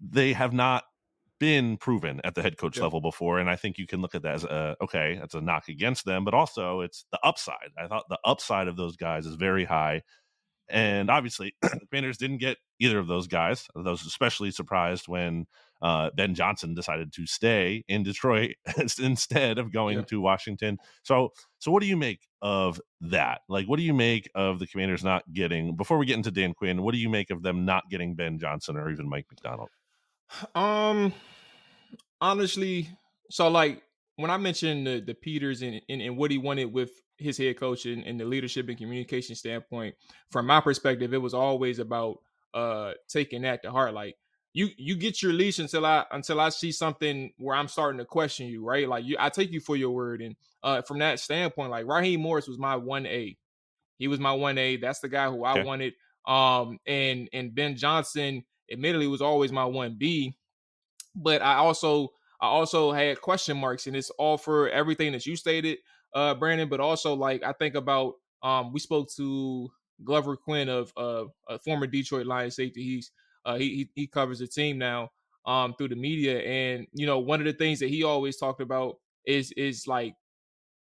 they 0.00 0.32
have 0.32 0.52
not 0.52 0.84
been 1.42 1.76
proven 1.76 2.20
at 2.22 2.36
the 2.36 2.40
head 2.40 2.56
coach 2.56 2.78
level 2.78 3.00
before 3.00 3.40
and 3.40 3.50
i 3.50 3.56
think 3.56 3.76
you 3.76 3.84
can 3.84 4.00
look 4.00 4.14
at 4.14 4.22
that 4.22 4.36
as 4.36 4.44
a 4.44 4.76
okay 4.80 5.16
that's 5.18 5.34
a 5.34 5.40
knock 5.40 5.66
against 5.66 6.04
them 6.04 6.24
but 6.24 6.34
also 6.34 6.82
it's 6.82 7.04
the 7.10 7.18
upside. 7.24 7.72
I 7.76 7.88
thought 7.88 8.08
the 8.08 8.18
upside 8.24 8.68
of 8.68 8.76
those 8.76 8.94
guys 8.94 9.26
is 9.26 9.34
very 9.34 9.64
high 9.64 10.02
and 10.68 11.10
obviously 11.10 11.56
the 11.62 11.80
commanders 11.90 12.16
didn't 12.16 12.38
get 12.38 12.58
either 12.78 12.98
of 12.98 13.08
those 13.08 13.26
guys. 13.26 13.66
I 13.74 13.80
was 13.80 14.06
especially 14.06 14.52
surprised 14.52 15.08
when 15.08 15.46
uh, 15.80 16.10
ben 16.14 16.32
johnson 16.32 16.74
decided 16.74 17.12
to 17.12 17.26
stay 17.26 17.82
in 17.88 18.04
detroit 18.04 18.52
instead 19.00 19.58
of 19.58 19.72
going 19.72 19.98
yeah. 19.98 20.04
to 20.04 20.20
washington. 20.20 20.78
So 21.02 21.30
so 21.58 21.72
what 21.72 21.82
do 21.82 21.88
you 21.88 21.96
make 21.96 22.20
of 22.40 22.80
that? 23.00 23.40
Like 23.48 23.66
what 23.66 23.78
do 23.78 23.82
you 23.82 23.94
make 23.94 24.30
of 24.36 24.60
the 24.60 24.68
commanders 24.68 25.02
not 25.02 25.24
getting 25.32 25.74
before 25.74 25.98
we 25.98 26.06
get 26.06 26.16
into 26.16 26.30
dan 26.30 26.54
quinn 26.54 26.82
what 26.82 26.94
do 26.94 27.00
you 27.00 27.08
make 27.08 27.30
of 27.30 27.42
them 27.42 27.64
not 27.64 27.90
getting 27.90 28.14
ben 28.14 28.38
johnson 28.38 28.76
or 28.76 28.90
even 28.90 29.08
mike 29.08 29.26
macdonald 29.28 29.70
um, 30.54 31.12
honestly, 32.20 32.88
so 33.30 33.48
like 33.48 33.82
when 34.16 34.30
I 34.30 34.36
mentioned 34.36 34.86
the, 34.86 35.00
the 35.00 35.14
Peters 35.14 35.62
and, 35.62 35.80
and, 35.88 36.02
and 36.02 36.16
what 36.16 36.30
he 36.30 36.38
wanted 36.38 36.66
with 36.66 36.90
his 37.18 37.38
head 37.38 37.58
coach 37.58 37.86
and, 37.86 38.04
and 38.04 38.18
the 38.18 38.24
leadership 38.24 38.68
and 38.68 38.78
communication 38.78 39.34
standpoint, 39.34 39.94
from 40.30 40.46
my 40.46 40.60
perspective, 40.60 41.14
it 41.14 41.18
was 41.18 41.34
always 41.34 41.78
about 41.78 42.18
uh 42.54 42.92
taking 43.08 43.42
that 43.42 43.62
to 43.62 43.70
heart. 43.70 43.94
Like 43.94 44.16
you 44.52 44.68
you 44.76 44.96
get 44.96 45.22
your 45.22 45.32
leash 45.32 45.58
until 45.58 45.86
I 45.86 46.04
until 46.10 46.40
I 46.40 46.50
see 46.50 46.72
something 46.72 47.32
where 47.38 47.56
I'm 47.56 47.68
starting 47.68 47.98
to 47.98 48.04
question 48.04 48.46
you, 48.46 48.64
right? 48.64 48.88
Like 48.88 49.04
you 49.04 49.16
I 49.18 49.30
take 49.30 49.52
you 49.52 49.60
for 49.60 49.76
your 49.76 49.90
word. 49.90 50.20
And 50.20 50.36
uh 50.62 50.82
from 50.82 50.98
that 50.98 51.20
standpoint, 51.20 51.70
like 51.70 51.86
Raheem 51.86 52.20
Morris 52.20 52.48
was 52.48 52.58
my 52.58 52.76
one 52.76 53.06
A. 53.06 53.36
He 53.98 54.08
was 54.08 54.20
my 54.20 54.32
one 54.32 54.58
A. 54.58 54.76
That's 54.76 55.00
the 55.00 55.08
guy 55.08 55.30
who 55.30 55.44
I 55.44 55.52
okay. 55.52 55.64
wanted. 55.64 55.94
Um 56.26 56.78
and 56.86 57.28
and 57.32 57.54
Ben 57.54 57.76
Johnson 57.76 58.44
admittedly 58.70 59.06
was 59.06 59.22
always 59.22 59.52
my 59.52 59.64
one 59.64 59.96
B, 59.98 60.36
but 61.14 61.42
I 61.42 61.54
also 61.56 62.08
I 62.40 62.46
also 62.46 62.92
had 62.92 63.20
question 63.20 63.56
marks, 63.56 63.86
and 63.86 63.96
it's 63.96 64.10
all 64.10 64.36
for 64.36 64.68
everything 64.70 65.12
that 65.12 65.26
you 65.26 65.36
stated, 65.36 65.78
uh, 66.14 66.34
Brandon. 66.34 66.68
But 66.68 66.80
also 66.80 67.14
like 67.14 67.42
I 67.42 67.52
think 67.52 67.74
about 67.74 68.14
um, 68.42 68.72
we 68.72 68.80
spoke 68.80 69.08
to 69.16 69.70
Glover 70.04 70.36
Quin 70.36 70.68
of 70.68 70.92
uh, 70.96 71.24
a 71.48 71.58
former 71.58 71.86
Detroit 71.86 72.26
Lions 72.26 72.56
safety. 72.56 72.82
He's 72.82 73.10
uh, 73.44 73.56
he 73.56 73.90
he 73.94 74.06
covers 74.06 74.38
the 74.40 74.46
team 74.46 74.78
now 74.78 75.10
um, 75.46 75.74
through 75.74 75.88
the 75.88 75.96
media, 75.96 76.40
and 76.40 76.86
you 76.92 77.06
know 77.06 77.18
one 77.18 77.40
of 77.40 77.46
the 77.46 77.52
things 77.52 77.80
that 77.80 77.88
he 77.90 78.04
always 78.04 78.36
talked 78.36 78.60
about 78.60 78.96
is 79.26 79.52
is 79.52 79.86
like 79.86 80.14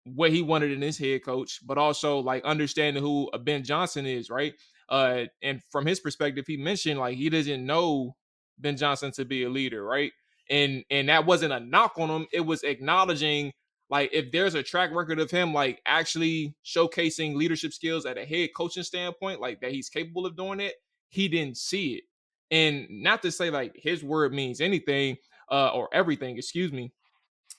what 0.04 0.30
he 0.30 0.42
wanted 0.42 0.70
in 0.70 0.82
his 0.82 0.98
head 0.98 1.24
coach, 1.24 1.60
but 1.66 1.78
also 1.78 2.18
like 2.18 2.44
understanding 2.44 3.02
who 3.02 3.30
Ben 3.42 3.64
Johnson 3.64 4.06
is, 4.06 4.30
right? 4.30 4.54
Uh, 4.88 5.24
and 5.42 5.62
from 5.70 5.86
his 5.86 6.00
perspective, 6.00 6.44
he 6.46 6.56
mentioned 6.56 7.00
like 7.00 7.16
he 7.16 7.30
doesn't 7.30 7.64
know 7.64 8.16
Ben 8.58 8.76
Johnson 8.76 9.12
to 9.12 9.24
be 9.24 9.44
a 9.44 9.48
leader, 9.48 9.84
right? 9.84 10.12
And 10.50 10.84
and 10.90 11.08
that 11.08 11.26
wasn't 11.26 11.52
a 11.52 11.60
knock 11.60 11.92
on 11.98 12.10
him; 12.10 12.26
it 12.32 12.40
was 12.40 12.62
acknowledging 12.62 13.52
like 13.90 14.10
if 14.12 14.30
there's 14.32 14.54
a 14.54 14.62
track 14.62 14.90
record 14.92 15.18
of 15.18 15.30
him 15.30 15.52
like 15.52 15.80
actually 15.86 16.54
showcasing 16.64 17.34
leadership 17.34 17.72
skills 17.72 18.06
at 18.06 18.18
a 18.18 18.24
head 18.24 18.50
coaching 18.56 18.82
standpoint, 18.82 19.40
like 19.40 19.60
that 19.60 19.72
he's 19.72 19.88
capable 19.88 20.26
of 20.26 20.36
doing 20.36 20.60
it, 20.60 20.74
he 21.08 21.28
didn't 21.28 21.56
see 21.56 21.94
it. 21.94 22.04
And 22.50 22.86
not 22.90 23.22
to 23.22 23.30
say 23.30 23.50
like 23.50 23.72
his 23.76 24.02
word 24.02 24.32
means 24.32 24.60
anything 24.60 25.16
uh, 25.50 25.68
or 25.68 25.88
everything, 25.92 26.36
excuse 26.36 26.72
me, 26.72 26.92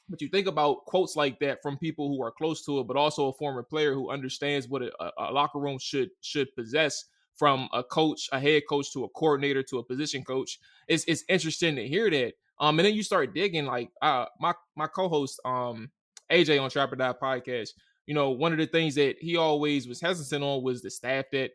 but 0.09 0.21
you 0.21 0.27
think 0.29 0.47
about 0.47 0.85
quotes 0.85 1.15
like 1.15 1.39
that 1.39 1.61
from 1.61 1.77
people 1.77 2.09
who 2.09 2.21
are 2.23 2.31
close 2.31 2.63
to 2.65 2.79
it, 2.79 2.87
but 2.87 2.97
also 2.97 3.27
a 3.27 3.33
former 3.33 3.63
player 3.63 3.93
who 3.93 4.11
understands 4.11 4.67
what 4.67 4.81
a, 4.83 4.91
a 5.17 5.31
locker 5.31 5.59
room 5.59 5.77
should 5.79 6.09
should 6.21 6.53
possess 6.55 7.05
from 7.37 7.69
a 7.73 7.83
coach, 7.83 8.29
a 8.31 8.39
head 8.39 8.63
coach 8.67 8.91
to 8.93 9.03
a 9.03 9.09
coordinator 9.09 9.63
to 9.63 9.79
a 9.79 9.83
position 9.83 10.23
coach. 10.23 10.59
It's 10.87 11.03
it's 11.05 11.23
interesting 11.29 11.75
to 11.75 11.87
hear 11.87 12.09
that. 12.09 12.33
Um, 12.59 12.79
and 12.79 12.85
then 12.85 12.95
you 12.95 13.03
start 13.03 13.33
digging 13.33 13.65
like 13.65 13.89
uh 14.01 14.25
my 14.39 14.53
my 14.75 14.87
co-host 14.87 15.39
um 15.45 15.89
AJ 16.31 16.61
on 16.61 16.69
Trap 16.69 16.91
or 16.93 16.95
Dive 16.95 17.19
podcast. 17.19 17.69
You 18.07 18.13
know, 18.13 18.29
one 18.29 18.51
of 18.51 18.59
the 18.59 18.67
things 18.67 18.95
that 18.95 19.17
he 19.19 19.35
always 19.35 19.87
was 19.87 19.99
hesitant 19.99 20.43
on 20.43 20.63
was 20.63 20.81
the 20.81 20.89
staff 20.89 21.25
that 21.31 21.51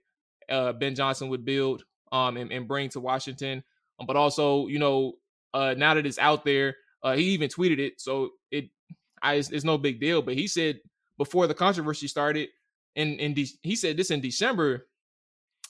uh 0.49 0.73
Ben 0.73 0.95
Johnson 0.95 1.29
would 1.29 1.45
build 1.45 1.85
um 2.13 2.37
and, 2.37 2.53
and 2.53 2.69
bring 2.69 2.89
to 2.91 3.01
Washington. 3.01 3.63
Um, 3.99 4.07
but 4.07 4.17
also, 4.17 4.67
you 4.67 4.79
know, 4.79 5.15
uh 5.55 5.75
now 5.77 5.95
that 5.95 6.07
it's 6.07 6.19
out 6.19 6.45
there, 6.45 6.77
uh 7.03 7.15
he 7.17 7.25
even 7.31 7.49
tweeted 7.49 7.79
it, 7.79 8.01
so 8.01 8.31
it 8.51 8.69
I 9.23 9.35
it's, 9.35 9.51
it's 9.51 9.65
no 9.65 9.79
big 9.79 10.01
deal. 10.01 10.21
But 10.21 10.35
he 10.35 10.47
said 10.47 10.81
before 11.17 11.47
the 11.47 11.55
controversy 11.55 12.09
started. 12.09 12.49
And 12.97 13.13
in, 13.15 13.21
in 13.21 13.35
De- 13.35 13.59
he 13.63 13.77
said 13.77 13.97
this 13.97 14.11
in 14.11 14.21
December 14.21 14.87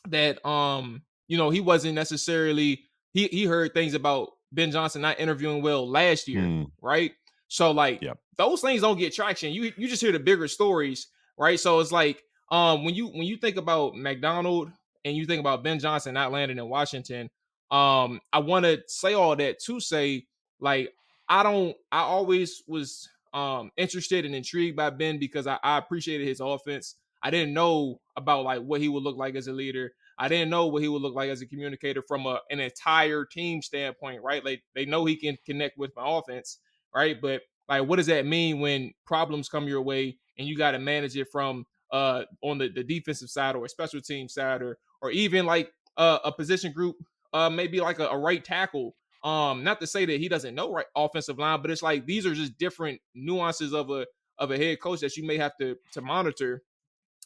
that 0.09 0.45
um 0.47 1.03
you 1.29 1.37
know 1.37 1.51
he 1.51 1.61
wasn't 1.61 1.95
necessarily 1.95 2.85
he 3.13 3.27
he 3.29 3.45
heard 3.45 3.75
things 3.75 3.95
about 3.95 4.31
Ben 4.53 4.71
Johnson 4.71 5.03
not 5.03 5.21
interviewing 5.21 5.63
well 5.63 5.89
last 5.89 6.29
year, 6.29 6.43
mm. 6.43 6.71
right? 6.81 7.13
So 7.49 7.71
like 7.71 8.03
yep. 8.03 8.19
those 8.37 8.61
things 8.61 8.81
don't 8.81 8.99
get 8.99 9.15
traction. 9.15 9.53
You 9.53 9.73
you 9.77 9.89
just 9.89 10.03
hear 10.03 10.13
the 10.13 10.19
bigger 10.19 10.49
stories, 10.49 11.09
right? 11.39 11.59
So 11.59 11.81
it's 11.81 11.93
like 11.93 12.23
um 12.51 12.85
when 12.85 12.95
you 12.95 13.09
when 13.09 13.23
you 13.23 13.37
think 13.37 13.57
about 13.57 13.97
Macdonald 13.97 14.71
and 15.05 15.17
you 15.17 15.27
think 15.27 15.41
about 15.41 15.63
Ben 15.63 15.79
Johnson 15.79 16.15
not 16.15 16.33
landing 16.33 16.59
in 16.59 16.69
Washington, 16.69 17.31
um 17.71 18.21
I 18.33 18.39
want 18.41 18.65
to 18.65 18.83
say 18.87 19.15
all 19.15 19.37
that 19.37 19.61
to 19.65 19.81
say 19.81 20.27
like 20.61 20.93
I 21.29 21.43
don't 21.43 21.77
I 21.93 22.01
always 22.01 22.63
was 22.67 23.09
um 23.33 23.71
interested 23.77 24.25
and 24.25 24.35
intrigued 24.35 24.77
by 24.77 24.91
Ben 24.91 25.19
because 25.19 25.47
I, 25.47 25.59
I 25.63 25.79
appreciated 25.79 26.27
his 26.27 26.41
offense. 26.41 26.97
I 27.23 27.31
didn't 27.31 27.55
know 27.55 28.01
about 28.17 28.45
like 28.45 28.61
what 28.61 28.81
he 28.81 28.89
would 28.89 29.03
look 29.03 29.17
like 29.17 29.35
as 29.35 29.47
a 29.47 29.53
leader. 29.53 29.93
I 30.19 30.29
didn't 30.29 30.51
know 30.51 30.67
what 30.67 30.83
he 30.83 30.89
would 30.89 31.03
look 31.03 31.15
like 31.15 31.31
as 31.31 31.41
a 31.41 31.47
communicator 31.47 32.03
from 32.07 32.27
a, 32.27 32.41
an 32.51 32.61
entire 32.61 33.25
team 33.25 33.63
standpoint, 33.63 34.23
right? 34.23 34.45
Like 34.45 34.63
they 34.75 34.85
know 34.85 35.07
he 35.07 35.17
can 35.17 35.39
connect 35.47 35.79
with 35.79 35.93
my 35.97 36.03
offense, 36.07 36.59
right? 36.95 37.17
But 37.21 37.43
like, 37.69 37.87
what 37.87 37.97
does 37.97 38.07
that 38.07 38.27
mean 38.27 38.61
when 38.61 38.93
problems 39.07 39.49
come 39.49 39.67
your 39.67 39.81
way 39.83 40.19
and 40.39 40.47
you 40.47 40.57
got 40.57 40.73
to 40.73 40.79
manage 40.79 41.17
it 41.17 41.29
from 41.33 41.65
uh 41.93 42.23
on 42.43 42.59
the, 42.59 42.69
the 42.69 42.85
defensive 42.85 43.31
side 43.31 43.57
or 43.57 43.65
a 43.65 43.69
special 43.69 44.01
team 44.01 44.29
side 44.29 44.63
or 44.63 44.79
or 45.03 45.11
even 45.11 45.45
like 45.45 45.73
uh, 45.97 46.19
a 46.25 46.33
position 46.33 46.73
group, 46.73 46.97
uh 47.33 47.51
maybe 47.51 47.81
like 47.81 47.99
a, 47.99 48.07
a 48.09 48.19
right 48.19 48.45
tackle. 48.45 48.95
Um, 49.23 49.65
not 49.65 49.81
to 49.81 49.87
say 49.87 50.07
that 50.07 50.19
he 50.19 50.29
doesn't 50.29 50.55
know 50.55 50.73
right 50.73 50.87
offensive 50.97 51.39
line, 51.39 51.61
but 51.61 51.71
it's 51.71 51.83
like 51.83 52.07
these 52.07 52.25
are 52.27 52.35
just 52.35 52.57
different 52.59 53.01
nuances 53.15 53.75
of 53.75 53.91
a 53.91 54.07
of 54.39 54.51
a 54.51 54.57
head 54.57 54.81
coach 54.81 55.01
that 55.01 55.17
you 55.17 55.27
may 55.27 55.37
have 55.37 55.53
to 55.61 55.77
to 55.93 56.01
monitor 56.01 56.63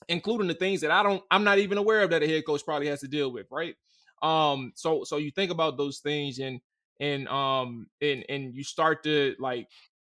including 0.09 0.49
the 0.49 0.55
things 0.55 0.81
that 0.83 0.91
I 0.91 1.03
don't 1.03 1.23
I'm 1.31 1.45
not 1.45 1.59
even 1.59 1.79
aware 1.79 2.03
of 2.03 2.11
that 2.11 2.23
a 2.23 2.27
head 2.29 2.47
coach 2.47 2.65
probably 2.65 2.89
has 2.89 3.01
to 3.01 3.09
deal 3.09 3.33
with, 3.33 3.47
right? 3.51 3.75
Um 4.23 4.73
so 4.77 5.05
so 5.05 5.17
you 5.19 5.31
think 5.31 5.51
about 5.51 5.77
those 5.77 5.99
things 5.99 6.39
and 6.39 6.61
and 7.01 7.29
um 7.29 7.87
and 8.01 8.25
and 8.29 8.55
you 8.55 8.65
start 8.65 9.03
to 9.05 9.35
like 9.39 9.69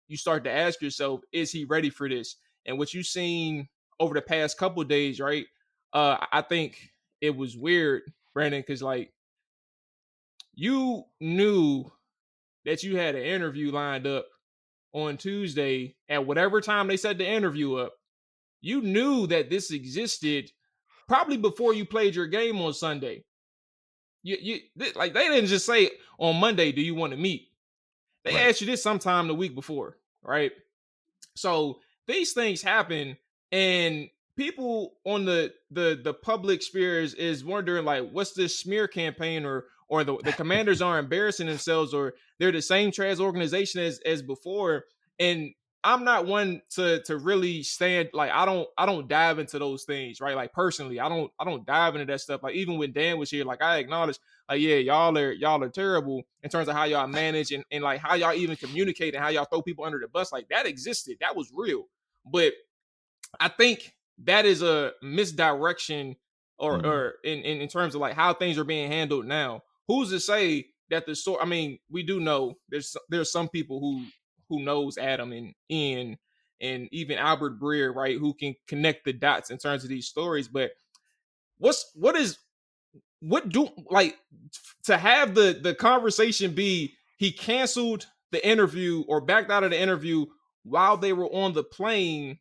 you 0.08 0.16
start 0.16 0.44
to 0.44 0.50
ask 0.50 0.82
yourself 0.82 1.20
is 1.32 1.50
he 1.52 1.64
ready 1.64 1.90
for 1.90 2.08
this? 2.08 2.36
And 2.66 2.78
what 2.78 2.94
you've 2.94 3.06
seen 3.06 3.68
over 4.00 4.14
the 4.14 4.22
past 4.22 4.58
couple 4.58 4.82
days, 4.84 5.20
right? 5.20 5.46
Uh 5.92 6.18
I 6.32 6.42
think 6.42 6.90
it 7.20 7.36
was 7.36 7.56
weird, 7.56 8.02
Brandon, 8.34 8.62
cuz 8.62 8.82
like 8.82 9.12
you 10.54 11.04
knew 11.20 11.84
that 12.64 12.82
you 12.82 12.96
had 12.96 13.14
an 13.14 13.22
interview 13.22 13.72
lined 13.72 14.06
up 14.06 14.26
on 14.92 15.16
Tuesday 15.16 15.96
at 16.08 16.26
whatever 16.26 16.60
time 16.60 16.88
they 16.88 16.96
set 16.96 17.18
the 17.18 17.28
interview 17.28 17.76
up 17.76 17.94
you 18.62 18.80
knew 18.80 19.26
that 19.26 19.50
this 19.50 19.70
existed 19.70 20.50
probably 21.06 21.36
before 21.36 21.74
you 21.74 21.84
played 21.84 22.14
your 22.14 22.28
game 22.28 22.58
on 22.62 22.72
Sunday. 22.72 23.24
You, 24.22 24.38
you 24.40 24.60
like 24.94 25.12
they 25.12 25.28
didn't 25.28 25.48
just 25.48 25.66
say 25.66 25.90
on 26.16 26.36
Monday, 26.36 26.72
do 26.72 26.80
you 26.80 26.94
want 26.94 27.12
to 27.12 27.18
meet? 27.18 27.48
They 28.24 28.34
right. 28.34 28.48
asked 28.48 28.60
you 28.60 28.68
this 28.68 28.82
sometime 28.82 29.26
the 29.26 29.34
week 29.34 29.54
before, 29.54 29.98
right? 30.22 30.52
So 31.34 31.80
these 32.06 32.32
things 32.32 32.62
happen, 32.62 33.16
and 33.50 34.08
people 34.36 34.94
on 35.04 35.24
the 35.24 35.52
the 35.72 36.00
the 36.02 36.14
public 36.14 36.62
sphere 36.62 37.00
is, 37.00 37.14
is 37.14 37.44
wondering 37.44 37.84
like, 37.84 38.10
what's 38.10 38.32
this 38.32 38.56
smear 38.56 38.86
campaign, 38.86 39.44
or 39.44 39.64
or 39.88 40.04
the, 40.04 40.16
the 40.18 40.32
commanders 40.32 40.80
are 40.82 41.00
embarrassing 41.00 41.48
themselves, 41.48 41.92
or 41.92 42.14
they're 42.38 42.52
the 42.52 42.62
same 42.62 42.92
trans 42.92 43.20
organization 43.20 43.80
as 43.80 43.98
as 44.06 44.22
before, 44.22 44.84
and 45.18 45.52
I'm 45.84 46.04
not 46.04 46.26
one 46.26 46.62
to 46.70 47.02
to 47.04 47.16
really 47.16 47.62
stand 47.64 48.10
like 48.12 48.30
I 48.30 48.44
don't 48.44 48.68
I 48.78 48.86
don't 48.86 49.08
dive 49.08 49.40
into 49.40 49.58
those 49.58 49.82
things, 49.82 50.20
right? 50.20 50.36
Like 50.36 50.52
personally, 50.52 51.00
I 51.00 51.08
don't 51.08 51.30
I 51.40 51.44
don't 51.44 51.66
dive 51.66 51.96
into 51.96 52.06
that 52.06 52.20
stuff. 52.20 52.42
Like 52.42 52.54
even 52.54 52.78
when 52.78 52.92
Dan 52.92 53.18
was 53.18 53.30
here, 53.30 53.44
like 53.44 53.62
I 53.62 53.78
acknowledge, 53.78 54.18
like, 54.48 54.60
yeah, 54.60 54.76
y'all 54.76 55.16
are 55.18 55.32
y'all 55.32 55.62
are 55.62 55.68
terrible 55.68 56.22
in 56.42 56.50
terms 56.50 56.68
of 56.68 56.74
how 56.74 56.84
y'all 56.84 57.08
manage 57.08 57.50
and, 57.50 57.64
and 57.72 57.82
like 57.82 58.00
how 58.00 58.14
y'all 58.14 58.32
even 58.32 58.56
communicate 58.56 59.14
and 59.14 59.22
how 59.22 59.30
y'all 59.30 59.44
throw 59.44 59.60
people 59.60 59.84
under 59.84 59.98
the 59.98 60.06
bus. 60.06 60.30
Like 60.32 60.48
that 60.50 60.66
existed. 60.66 61.16
That 61.20 61.34
was 61.34 61.50
real. 61.52 61.88
But 62.24 62.52
I 63.40 63.48
think 63.48 63.92
that 64.24 64.46
is 64.46 64.62
a 64.62 64.92
misdirection 65.02 66.14
or 66.58 66.78
mm-hmm. 66.78 66.86
or 66.86 67.14
in, 67.24 67.40
in, 67.40 67.60
in 67.60 67.68
terms 67.68 67.96
of 67.96 68.00
like 68.00 68.14
how 68.14 68.34
things 68.34 68.56
are 68.56 68.64
being 68.64 68.90
handled 68.90 69.26
now. 69.26 69.62
Who's 69.88 70.10
to 70.10 70.20
say 70.20 70.66
that 70.90 71.06
the 71.06 71.16
sort 71.16 71.42
I 71.42 71.46
mean, 71.46 71.80
we 71.90 72.04
do 72.04 72.20
know 72.20 72.54
there's 72.68 72.96
there's 73.08 73.32
some 73.32 73.48
people 73.48 73.80
who 73.80 74.04
who 74.52 74.62
knows 74.62 74.98
Adam 74.98 75.32
and 75.32 75.54
Ian 75.70 76.18
and 76.60 76.88
even 76.92 77.16
Albert 77.16 77.58
Breer, 77.58 77.94
right, 77.94 78.18
who 78.18 78.34
can 78.34 78.54
connect 78.68 79.04
the 79.04 79.14
dots 79.14 79.50
in 79.50 79.56
terms 79.56 79.82
of 79.82 79.88
these 79.88 80.06
stories. 80.06 80.46
But 80.46 80.72
what's 81.56 81.90
what 81.94 82.16
is 82.16 82.38
what 83.20 83.48
do 83.48 83.68
like 83.90 84.16
to 84.84 84.98
have 84.98 85.34
the 85.34 85.58
the 85.60 85.74
conversation 85.74 86.54
be 86.54 86.94
he 87.16 87.32
canceled 87.32 88.06
the 88.30 88.46
interview 88.46 89.04
or 89.08 89.22
backed 89.22 89.50
out 89.50 89.64
of 89.64 89.70
the 89.70 89.80
interview 89.80 90.26
while 90.64 90.98
they 90.98 91.14
were 91.14 91.32
on 91.32 91.54
the 91.54 91.64
plane 91.64 92.38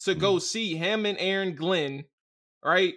to 0.00 0.14
go 0.14 0.32
mm-hmm. 0.32 0.40
see 0.40 0.76
him 0.76 1.06
and 1.06 1.16
Aaron 1.18 1.54
Glenn, 1.54 2.04
right? 2.62 2.94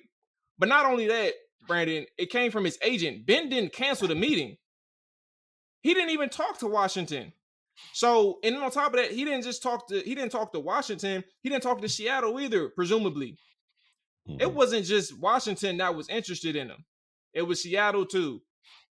But 0.60 0.68
not 0.68 0.86
only 0.86 1.08
that, 1.08 1.34
Brandon, 1.68 2.06
it 2.18 2.30
came 2.30 2.52
from 2.52 2.66
his 2.66 2.78
agent. 2.82 3.26
Ben 3.26 3.48
didn't 3.48 3.72
cancel 3.72 4.10
the 4.10 4.16
meeting. 4.16 4.58
He 5.82 5.94
didn't 5.94 6.10
even 6.10 6.30
talk 6.30 6.60
to 6.60 6.68
Washington. 6.68 7.32
So, 7.94 8.40
and 8.44 8.56
on 8.58 8.72
top 8.72 8.94
of 8.94 9.00
that, 9.00 9.12
he 9.12 9.26
didn't 9.26 9.44
just 9.44 9.64
talk 9.64 9.88
to 9.90 10.00
he 10.00 10.16
didn't 10.16 10.32
talk 10.32 10.52
to 10.54 10.60
Washington. 10.60 11.24
He 11.42 11.50
didn't 11.50 11.64
talk 11.64 11.82
to 11.82 11.90
Seattle 11.90 12.40
either, 12.40 12.70
presumably. 12.70 13.38
Mm-hmm. 14.28 14.42
It 14.42 14.54
wasn't 14.54 14.86
just 14.86 15.18
Washington 15.20 15.78
that 15.78 15.96
was 15.96 16.10
interested 16.10 16.56
in 16.56 16.70
him. 16.70 16.86
It 17.34 17.44
was 17.44 17.62
Seattle 17.62 18.06
too. 18.06 18.42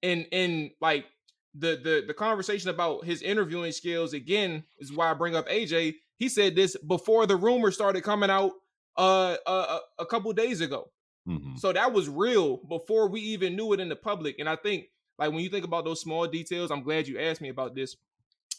And 0.02 0.26
and 0.32 0.70
like 0.80 1.06
the 1.54 1.80
the 1.82 2.04
the 2.06 2.14
conversation 2.14 2.70
about 2.70 3.04
his 3.04 3.22
interviewing 3.22 3.72
skills 3.72 4.14
again 4.14 4.64
is 4.78 4.92
why 4.92 5.10
I 5.10 5.14
bring 5.14 5.36
up 5.36 5.48
AJ. 5.48 5.94
He 6.16 6.28
said 6.28 6.54
this 6.54 6.76
before 6.76 7.26
the 7.26 7.36
rumors 7.36 7.74
started 7.74 8.02
coming 8.02 8.30
out 8.30 8.52
uh, 8.96 9.36
uh 9.46 9.78
a 9.98 10.06
couple 10.06 10.32
days 10.32 10.60
ago. 10.60 10.90
Mm-hmm. 11.28 11.56
So 11.56 11.72
that 11.72 11.92
was 11.92 12.08
real 12.08 12.58
before 12.68 13.08
we 13.08 13.20
even 13.20 13.56
knew 13.56 13.72
it 13.72 13.80
in 13.80 13.88
the 13.88 13.96
public. 13.96 14.38
And 14.38 14.48
I 14.48 14.56
think 14.56 14.86
like 15.18 15.30
when 15.30 15.40
you 15.40 15.50
think 15.50 15.64
about 15.64 15.84
those 15.84 16.00
small 16.00 16.26
details, 16.26 16.70
I'm 16.70 16.82
glad 16.82 17.06
you 17.06 17.18
asked 17.18 17.40
me 17.40 17.48
about 17.48 17.74
this 17.74 17.96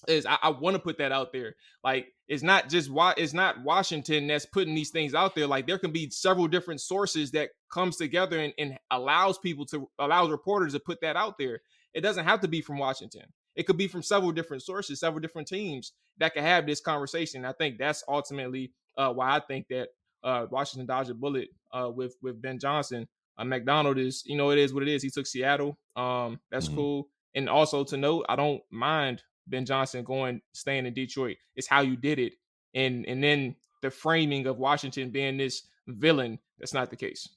is 0.08 0.26
I, 0.26 0.38
I 0.42 0.50
want 0.50 0.76
to 0.76 0.82
put 0.82 0.98
that 0.98 1.12
out 1.12 1.32
there. 1.34 1.56
Like 1.84 2.08
it's 2.28 2.44
not 2.44 2.70
just 2.70 2.90
why 2.90 3.14
it's 3.18 3.34
not 3.34 3.64
Washington 3.64 4.28
that's 4.28 4.46
putting 4.46 4.76
these 4.76 4.90
things 4.90 5.14
out 5.14 5.36
there. 5.36 5.48
Like 5.48 5.68
there 5.68 5.78
can 5.78 5.92
be 5.92 6.10
several 6.10 6.48
different 6.48 6.82
sources 6.82 7.32
that 7.32 7.50
comes 7.72 7.98
together 7.98 8.40
and, 8.40 8.54
and 8.58 8.78
allows 8.92 9.38
people 9.38 9.66
to 9.68 9.90
allows 10.00 10.30
reporters 10.30 10.74
to 10.74 10.80
put 10.80 11.02
that 11.02 11.16
out 11.16 11.38
there. 11.38 11.62
It 11.94 12.02
doesn't 12.02 12.26
have 12.26 12.42
to 12.42 12.48
be 12.48 12.62
from 12.62 12.78
Washington. 12.78 13.26
It 13.56 13.68
could 13.68 13.78
be 13.78 13.88
from 13.88 14.02
several 14.02 14.32
different 14.32 14.64
sources, 14.64 15.00
several 15.00 15.22
different 15.22 15.48
teams 15.48 15.94
that 16.18 16.34
can 16.34 16.44
have 16.44 16.66
this 16.66 16.82
conversation. 16.82 17.46
I 17.46 17.54
think 17.54 17.78
that's 17.78 18.04
ultimately 18.08 18.72
uh, 18.98 19.14
why 19.14 19.36
I 19.36 19.40
think 19.40 19.68
that 19.70 19.90
uh, 20.24 20.48
Washington 20.50 20.88
dodged 20.88 21.12
a 21.12 21.14
bullet 21.14 21.50
uh, 21.72 21.90
with 21.94 22.16
with 22.22 22.42
Ben 22.42 22.60
Johnson. 22.60 23.08
Uh, 23.38 23.44
Macdonald 23.44 23.98
is, 23.98 24.24
you 24.26 24.38
know, 24.38 24.52
it 24.52 24.60
is 24.60 24.74
what 24.74 24.84
it 24.84 24.90
is. 24.90 25.04
He 25.04 25.10
took 25.10 25.26
Seattle. 25.26 25.78
Um, 25.96 26.40
that's 26.52 26.68
mm-hmm. 26.68 26.78
cool. 26.78 27.08
And 27.36 27.50
also 27.50 27.84
to 27.86 27.98
note, 27.98 28.26
I 28.30 28.36
don't 28.36 28.62
mind 28.72 29.24
Ben 29.48 29.66
Johnson 29.66 30.04
going 30.04 30.42
staying 30.54 30.86
in 30.86 30.94
Detroit. 30.94 31.38
It's 31.56 31.68
how 31.68 31.82
you 31.82 31.96
did 31.96 32.20
it. 32.20 32.34
And 32.74 33.06
and 33.06 33.24
then 33.24 33.56
the 33.82 33.92
framing 33.92 34.48
of 34.48 34.58
Washington 34.58 35.10
being 35.10 35.38
this 35.38 35.68
villain, 35.88 36.40
that's 36.60 36.74
not 36.74 36.90
the 36.90 36.96
case. 36.96 37.28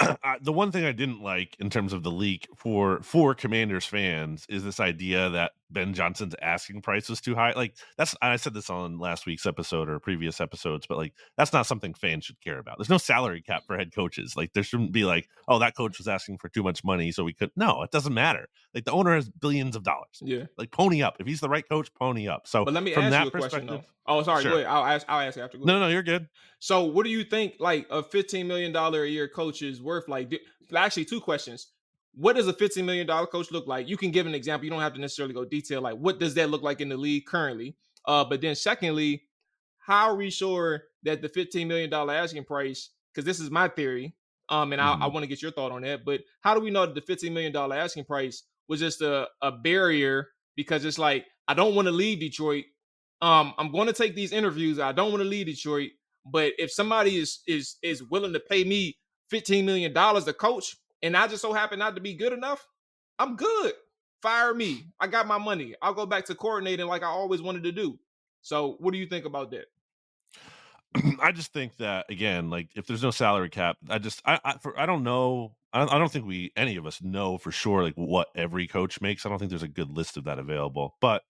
the 0.42 0.52
one 0.52 0.72
thing 0.72 0.84
I 0.84 0.92
didn't 0.92 1.22
like 1.22 1.56
in 1.58 1.70
terms 1.70 1.92
of 1.92 2.02
the 2.02 2.10
leak 2.10 2.48
for 2.56 3.00
for 3.02 3.34
Commanders 3.34 3.86
fans 3.86 4.46
is 4.48 4.64
this 4.64 4.80
idea 4.80 5.30
that 5.30 5.52
Ben 5.70 5.94
Johnson's 5.94 6.34
asking 6.40 6.82
price 6.82 7.08
was 7.08 7.20
too 7.20 7.34
high. 7.34 7.52
Like 7.52 7.76
that's 7.96 8.14
I 8.22 8.36
said 8.36 8.54
this 8.54 8.70
on 8.70 8.98
last 8.98 9.26
week's 9.26 9.46
episode 9.46 9.88
or 9.88 9.98
previous 9.98 10.40
episodes, 10.40 10.86
but 10.86 10.96
like 10.96 11.12
that's 11.36 11.52
not 11.52 11.66
something 11.66 11.94
fans 11.94 12.24
should 12.24 12.40
care 12.40 12.58
about. 12.58 12.78
There's 12.78 12.90
no 12.90 12.98
salary 12.98 13.42
cap 13.42 13.64
for 13.66 13.76
head 13.76 13.94
coaches. 13.94 14.36
Like 14.36 14.52
there 14.52 14.62
shouldn't 14.62 14.92
be 14.92 15.04
like, 15.04 15.28
oh, 15.48 15.58
that 15.58 15.76
coach 15.76 15.98
was 15.98 16.08
asking 16.08 16.38
for 16.38 16.48
too 16.48 16.62
much 16.62 16.84
money, 16.84 17.12
so 17.12 17.24
we 17.24 17.32
could. 17.32 17.50
No, 17.56 17.82
it 17.82 17.90
doesn't 17.90 18.14
matter. 18.14 18.48
Like 18.74 18.84
the 18.84 18.92
owner 18.92 19.14
has 19.14 19.28
billions 19.28 19.76
of 19.76 19.82
dollars. 19.82 20.20
Yeah, 20.22 20.44
like 20.56 20.70
pony 20.70 21.02
up. 21.02 21.16
If 21.18 21.26
he's 21.26 21.40
the 21.40 21.48
right 21.48 21.68
coach, 21.68 21.92
pony 21.94 22.28
up. 22.28 22.46
So, 22.46 22.64
but 22.64 22.74
let 22.74 22.82
me 22.82 22.92
from 22.92 23.04
ask 23.04 23.12
that 23.12 23.24
you 23.24 23.28
a 23.28 23.40
question 23.40 23.66
though. 23.66 23.84
Oh, 24.06 24.22
sorry. 24.22 24.42
Sure. 24.42 24.52
Go 24.52 24.58
ahead. 24.58 24.70
I'll 24.70 24.84
ask. 24.84 25.06
I'll 25.08 25.26
ask 25.26 25.38
after. 25.38 25.58
No, 25.58 25.80
no, 25.80 25.88
you're 25.88 26.02
good. 26.02 26.28
So, 26.58 26.84
what 26.84 27.04
do 27.04 27.10
you 27.10 27.24
think? 27.24 27.54
Like 27.58 27.86
a 27.90 28.02
15 28.02 28.46
million 28.46 28.72
dollar 28.72 29.02
a 29.02 29.08
year 29.08 29.28
coach 29.28 29.62
is 29.62 29.82
worth? 29.82 30.08
Like, 30.08 30.32
actually, 30.74 31.06
two 31.06 31.20
questions. 31.20 31.68
What 32.16 32.36
does 32.36 32.48
a 32.48 32.52
15 32.52 32.84
million 32.84 33.06
dollar 33.06 33.26
coach 33.26 33.50
look 33.50 33.66
like? 33.66 33.88
You 33.88 33.96
can 33.96 34.10
give 34.10 34.26
an 34.26 34.34
example. 34.34 34.64
You 34.64 34.70
don't 34.70 34.80
have 34.80 34.94
to 34.94 35.00
necessarily 35.00 35.34
go 35.34 35.44
detail. 35.44 35.82
Like, 35.82 35.96
what 35.96 36.18
does 36.18 36.34
that 36.34 36.50
look 36.50 36.62
like 36.62 36.80
in 36.80 36.88
the 36.88 36.96
league 36.96 37.26
currently? 37.26 37.76
Uh, 38.06 38.24
but 38.24 38.40
then, 38.40 38.54
secondly, 38.54 39.24
how 39.78 40.08
are 40.08 40.16
we 40.16 40.30
sure 40.30 40.84
that 41.02 41.22
the 41.22 41.28
15 41.28 41.68
million 41.68 41.90
dollar 41.90 42.14
asking 42.14 42.44
price? 42.44 42.90
Because 43.12 43.24
this 43.24 43.40
is 43.40 43.50
my 43.50 43.68
theory. 43.68 44.14
Um, 44.48 44.72
and 44.72 44.80
mm-hmm. 44.80 45.02
I, 45.02 45.06
I 45.06 45.08
want 45.08 45.24
to 45.24 45.28
get 45.28 45.42
your 45.42 45.50
thought 45.50 45.72
on 45.72 45.82
that. 45.82 46.04
But 46.04 46.22
how 46.40 46.54
do 46.54 46.60
we 46.60 46.70
know 46.70 46.86
that 46.86 46.94
the 46.94 47.00
15 47.00 47.32
million 47.32 47.52
dollar 47.52 47.76
asking 47.76 48.04
price 48.04 48.44
was 48.68 48.80
just 48.80 49.02
a, 49.02 49.28
a 49.42 49.52
barrier? 49.52 50.28
Because 50.56 50.84
it's 50.84 50.98
like 50.98 51.26
I 51.48 51.54
don't 51.54 51.74
want 51.74 51.86
to 51.86 51.92
leave 51.92 52.20
Detroit 52.20 52.64
um, 53.22 53.54
I'm 53.58 53.72
going 53.72 53.86
to 53.86 53.92
take 53.92 54.14
these 54.14 54.32
interviews. 54.32 54.78
I 54.78 54.92
don't 54.92 55.10
want 55.10 55.22
to 55.22 55.28
leave 55.28 55.46
Detroit, 55.46 55.90
but 56.24 56.52
if 56.58 56.70
somebody 56.70 57.16
is 57.16 57.40
is 57.46 57.76
is 57.82 58.02
willing 58.02 58.32
to 58.34 58.40
pay 58.40 58.64
me 58.64 58.96
15 59.30 59.64
million 59.64 59.92
dollars 59.92 60.24
to 60.24 60.32
coach, 60.32 60.76
and 61.02 61.16
I 61.16 61.26
just 61.26 61.42
so 61.42 61.52
happen 61.52 61.78
not 61.78 61.94
to 61.96 62.00
be 62.00 62.14
good 62.14 62.32
enough, 62.32 62.66
I'm 63.18 63.36
good. 63.36 63.72
Fire 64.22 64.54
me. 64.54 64.86
I 64.98 65.06
got 65.06 65.26
my 65.26 65.38
money. 65.38 65.74
I'll 65.82 65.94
go 65.94 66.06
back 66.06 66.24
to 66.26 66.34
coordinating 66.34 66.86
like 66.86 67.02
I 67.02 67.06
always 67.06 67.42
wanted 67.42 67.64
to 67.64 67.72
do. 67.72 67.98
So, 68.42 68.76
what 68.78 68.92
do 68.92 68.98
you 68.98 69.06
think 69.06 69.24
about 69.24 69.50
that? 69.50 69.66
I 71.20 71.32
just 71.32 71.52
think 71.52 71.76
that 71.76 72.06
again, 72.08 72.50
like 72.50 72.68
if 72.74 72.86
there's 72.86 73.02
no 73.02 73.10
salary 73.10 73.50
cap, 73.50 73.76
I 73.88 73.98
just 73.98 74.22
I 74.24 74.40
I, 74.44 74.58
for, 74.58 74.78
I 74.78 74.86
don't 74.86 75.02
know. 75.02 75.56
I 75.72 75.80
don't, 75.80 75.92
I 75.92 75.98
don't 75.98 76.10
think 76.10 76.26
we 76.26 76.52
any 76.56 76.76
of 76.76 76.86
us 76.86 77.02
know 77.02 77.38
for 77.38 77.52
sure 77.52 77.82
like 77.82 77.94
what 77.94 78.28
every 78.34 78.66
coach 78.66 79.00
makes. 79.00 79.26
I 79.26 79.28
don't 79.28 79.38
think 79.38 79.50
there's 79.50 79.62
a 79.62 79.68
good 79.68 79.90
list 79.90 80.16
of 80.16 80.24
that 80.24 80.38
available, 80.38 80.96
but 81.00 81.22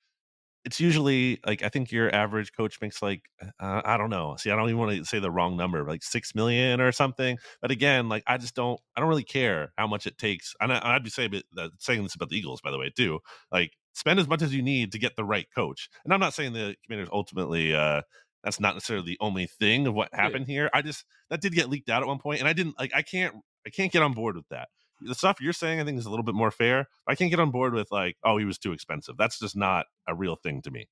it's 0.66 0.80
usually 0.80 1.38
like 1.46 1.62
I 1.62 1.68
think 1.68 1.92
your 1.92 2.12
average 2.12 2.52
coach 2.52 2.80
makes 2.82 3.00
like 3.00 3.22
uh, 3.60 3.82
I 3.84 3.96
don't 3.96 4.10
know. 4.10 4.34
See, 4.36 4.50
I 4.50 4.56
don't 4.56 4.68
even 4.68 4.78
want 4.78 4.96
to 4.98 5.04
say 5.04 5.20
the 5.20 5.30
wrong 5.30 5.56
number, 5.56 5.84
like 5.84 6.02
six 6.02 6.34
million 6.34 6.80
or 6.80 6.90
something. 6.90 7.38
But 7.62 7.70
again, 7.70 8.08
like 8.08 8.24
I 8.26 8.36
just 8.36 8.56
don't. 8.56 8.80
I 8.96 9.00
don't 9.00 9.08
really 9.08 9.22
care 9.22 9.72
how 9.78 9.86
much 9.86 10.08
it 10.08 10.18
takes. 10.18 10.54
And 10.60 10.72
I, 10.72 10.94
would 10.94 11.04
be 11.04 11.10
saying 11.10 11.40
saying 11.78 12.02
this 12.02 12.16
about 12.16 12.30
the 12.30 12.36
Eagles, 12.36 12.60
by 12.60 12.72
the 12.72 12.78
way, 12.78 12.90
too. 12.94 13.20
Like 13.52 13.74
spend 13.94 14.18
as 14.18 14.26
much 14.26 14.42
as 14.42 14.52
you 14.52 14.60
need 14.60 14.90
to 14.92 14.98
get 14.98 15.14
the 15.14 15.24
right 15.24 15.46
coach. 15.54 15.88
And 16.04 16.12
I'm 16.12 16.20
not 16.20 16.34
saying 16.34 16.52
the 16.52 16.74
Commanders 16.84 17.10
ultimately 17.12 17.72
uh, 17.72 18.02
that's 18.42 18.58
not 18.58 18.74
necessarily 18.74 19.06
the 19.06 19.18
only 19.20 19.46
thing 19.46 19.86
of 19.86 19.94
what 19.94 20.12
happened 20.12 20.46
yeah. 20.48 20.54
here. 20.54 20.70
I 20.74 20.82
just 20.82 21.04
that 21.30 21.40
did 21.40 21.54
get 21.54 21.70
leaked 21.70 21.90
out 21.90 22.02
at 22.02 22.08
one 22.08 22.18
point, 22.18 22.40
and 22.40 22.48
I 22.48 22.52
didn't 22.52 22.76
like. 22.76 22.90
I 22.92 23.02
can't. 23.02 23.36
I 23.64 23.70
can't 23.70 23.92
get 23.92 24.02
on 24.02 24.14
board 24.14 24.34
with 24.34 24.48
that. 24.50 24.68
The 25.00 25.14
stuff 25.14 25.40
you're 25.40 25.52
saying, 25.52 25.80
I 25.80 25.84
think, 25.84 25.98
is 25.98 26.06
a 26.06 26.10
little 26.10 26.24
bit 26.24 26.34
more 26.34 26.50
fair. 26.50 26.88
I 27.06 27.14
can't 27.14 27.30
get 27.30 27.40
on 27.40 27.50
board 27.50 27.74
with 27.74 27.90
like, 27.90 28.16
oh, 28.24 28.38
he 28.38 28.44
was 28.44 28.58
too 28.58 28.72
expensive. 28.72 29.16
That's 29.16 29.38
just 29.38 29.56
not 29.56 29.86
a 30.08 30.14
real 30.14 30.36
thing 30.36 30.62
to 30.62 30.70
me. 30.70 30.88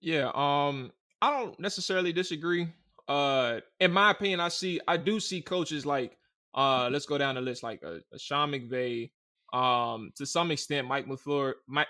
Yeah. 0.00 0.30
Um. 0.34 0.92
I 1.22 1.30
don't 1.30 1.58
necessarily 1.58 2.12
disagree. 2.12 2.68
Uh, 3.08 3.60
in 3.80 3.92
my 3.92 4.10
opinion, 4.10 4.40
I 4.40 4.48
see. 4.48 4.80
I 4.86 4.96
do 4.96 5.20
see 5.20 5.40
coaches 5.40 5.86
like. 5.86 6.18
Uh, 6.54 6.88
let's 6.92 7.06
go 7.06 7.18
down 7.18 7.34
the 7.34 7.40
list 7.40 7.62
like 7.62 7.82
a, 7.82 8.00
a 8.12 8.18
Sean 8.18 8.52
McVay. 8.52 9.10
Um, 9.52 10.12
to 10.16 10.26
some 10.26 10.50
extent, 10.50 10.86
Mike 10.86 11.06
LaFleur, 11.06 11.54
Mike, 11.66 11.88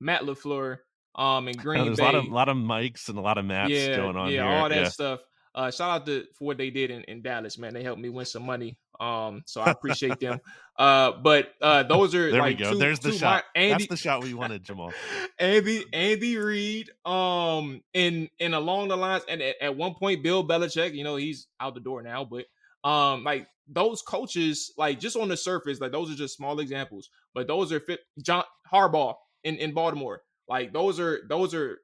Matt 0.00 0.22
LaFleur 0.22 0.78
um 1.16 1.48
in 1.48 1.56
Green 1.56 1.84
There's 1.84 1.98
Bay. 1.98 2.02
a 2.02 2.06
lot 2.06 2.14
of 2.14 2.28
lot 2.28 2.48
of 2.48 2.56
mics 2.56 3.08
and 3.08 3.18
a 3.18 3.20
lot 3.20 3.38
of 3.38 3.44
maps 3.44 3.70
yeah, 3.70 3.96
going 3.96 4.16
on. 4.16 4.30
Yeah, 4.30 4.48
here. 4.48 4.58
all 4.58 4.68
that 4.68 4.82
yeah. 4.82 4.88
stuff. 4.88 5.20
Uh, 5.54 5.70
shout 5.70 5.90
out 5.90 6.06
to 6.06 6.24
for 6.36 6.44
what 6.46 6.58
they 6.58 6.70
did 6.70 6.90
in, 6.90 7.02
in 7.04 7.22
Dallas, 7.22 7.58
man. 7.58 7.74
They 7.74 7.82
helped 7.82 8.00
me 8.00 8.08
win 8.08 8.26
some 8.26 8.44
money. 8.44 8.76
Um, 9.00 9.42
so 9.46 9.60
I 9.60 9.70
appreciate 9.70 10.20
them. 10.20 10.40
Uh, 10.76 11.12
but 11.12 11.52
uh, 11.60 11.84
those 11.84 12.14
are 12.14 12.30
there 12.30 12.40
like 12.40 12.58
we 12.58 12.64
go. 12.64 12.72
Two, 12.72 12.78
There's 12.78 12.98
the 12.98 13.12
shot. 13.12 13.44
Andy, 13.54 13.72
That's 13.72 13.86
the 13.86 13.96
shot 13.96 14.22
we 14.22 14.34
wanted, 14.34 14.64
Jamaul. 14.64 14.92
Andy 15.38 15.84
Andy 15.92 16.36
Reid. 16.36 16.90
Um, 17.04 17.82
in 17.92 18.28
in 18.38 18.54
along 18.54 18.88
the 18.88 18.96
lines, 18.96 19.24
and 19.28 19.40
at, 19.42 19.56
at 19.60 19.76
one 19.76 19.94
point, 19.94 20.22
Bill 20.22 20.46
Belichick. 20.46 20.94
You 20.94 21.04
know, 21.04 21.16
he's 21.16 21.46
out 21.60 21.74
the 21.74 21.80
door 21.80 22.02
now, 22.02 22.24
but 22.24 22.46
um, 22.88 23.24
like 23.24 23.46
those 23.68 24.02
coaches, 24.02 24.72
like 24.76 25.00
just 25.00 25.16
on 25.16 25.28
the 25.28 25.36
surface, 25.36 25.80
like 25.80 25.92
those 25.92 26.10
are 26.10 26.16
just 26.16 26.36
small 26.36 26.58
examples. 26.60 27.10
But 27.34 27.46
those 27.46 27.72
are 27.72 27.80
fit. 27.80 28.00
John 28.22 28.44
Harbaugh 28.72 29.14
in 29.44 29.56
in 29.56 29.72
Baltimore. 29.72 30.22
Like 30.48 30.72
those 30.72 30.98
are 31.00 31.20
those 31.28 31.54
are 31.54 31.78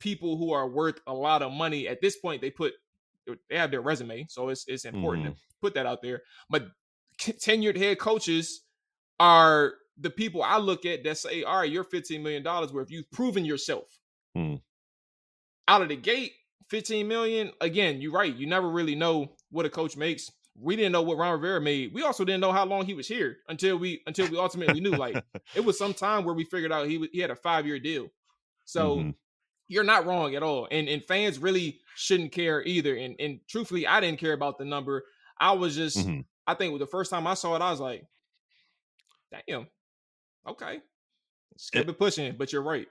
people 0.00 0.36
who 0.36 0.52
are 0.52 0.68
worth 0.68 1.00
a 1.06 1.14
lot 1.14 1.42
of 1.42 1.52
money. 1.52 1.86
At 1.86 2.00
this 2.00 2.16
point, 2.16 2.42
they 2.42 2.50
put 2.50 2.74
they 3.26 3.56
have 3.56 3.70
their 3.70 3.80
resume, 3.80 4.26
so 4.28 4.48
it's 4.48 4.64
it's 4.66 4.84
important 4.84 5.26
mm-hmm. 5.26 5.34
to 5.34 5.40
put 5.60 5.74
that 5.74 5.86
out 5.86 6.02
there. 6.02 6.22
But 6.50 6.68
tenured 7.18 7.76
head 7.76 7.98
coaches 7.98 8.62
are 9.20 9.74
the 9.98 10.10
people 10.10 10.42
I 10.42 10.58
look 10.58 10.86
at 10.86 11.04
that 11.04 11.18
say, 11.18 11.42
"All 11.42 11.58
right, 11.58 11.70
you're 11.70 11.84
15 11.84 12.22
million 12.22 12.42
dollars 12.42 12.72
worth. 12.72 12.90
You've 12.90 13.10
proven 13.10 13.44
yourself." 13.44 13.98
Mm. 14.36 14.60
Out 15.68 15.82
of 15.82 15.88
the 15.88 15.96
gate, 15.96 16.32
15 16.70 17.06
million. 17.06 17.52
Again, 17.60 18.00
you're 18.00 18.12
right. 18.12 18.34
You 18.34 18.46
never 18.46 18.68
really 18.68 18.94
know 18.94 19.32
what 19.50 19.66
a 19.66 19.70
coach 19.70 19.96
makes. 19.96 20.30
We 20.60 20.76
didn't 20.76 20.92
know 20.92 21.02
what 21.02 21.16
Ron 21.16 21.32
Rivera 21.32 21.60
made. 21.60 21.94
We 21.94 22.02
also 22.02 22.24
didn't 22.24 22.40
know 22.40 22.52
how 22.52 22.66
long 22.66 22.84
he 22.84 22.94
was 22.94 23.08
here 23.08 23.38
until 23.48 23.78
we 23.78 24.02
until 24.06 24.28
we 24.28 24.38
ultimately 24.38 24.80
knew. 24.80 24.90
Like 24.90 25.22
it 25.54 25.64
was 25.64 25.78
some 25.78 25.94
time 25.94 26.24
where 26.24 26.34
we 26.34 26.44
figured 26.44 26.72
out 26.72 26.88
he 26.88 27.08
he 27.12 27.20
had 27.20 27.30
a 27.30 27.36
five 27.36 27.66
year 27.66 27.78
deal. 27.78 28.08
So 28.64 28.96
mm-hmm. 28.96 29.10
You're 29.72 29.84
not 29.84 30.06
wrong 30.06 30.34
at 30.34 30.42
all. 30.42 30.68
And 30.70 30.88
and 30.88 31.04
fans 31.04 31.38
really 31.38 31.80
shouldn't 31.96 32.32
care 32.32 32.62
either. 32.62 32.94
And 32.94 33.16
and 33.18 33.40
truthfully, 33.48 33.86
I 33.86 34.00
didn't 34.00 34.20
care 34.20 34.32
about 34.32 34.58
the 34.58 34.64
number. 34.64 35.04
I 35.38 35.52
was 35.52 35.74
just 35.74 35.98
mm-hmm. 35.98 36.20
I 36.46 36.54
think 36.54 36.78
the 36.78 36.86
first 36.86 37.10
time 37.10 37.26
I 37.26 37.34
saw 37.34 37.56
it, 37.56 37.62
I 37.62 37.70
was 37.70 37.80
like, 37.80 38.04
damn, 39.48 39.66
okay. 40.46 40.80
Let's 41.52 41.70
keep 41.70 41.82
it, 41.82 41.88
it 41.88 41.98
pushing, 41.98 42.34
but 42.38 42.52
you're 42.52 42.62
right 42.62 42.88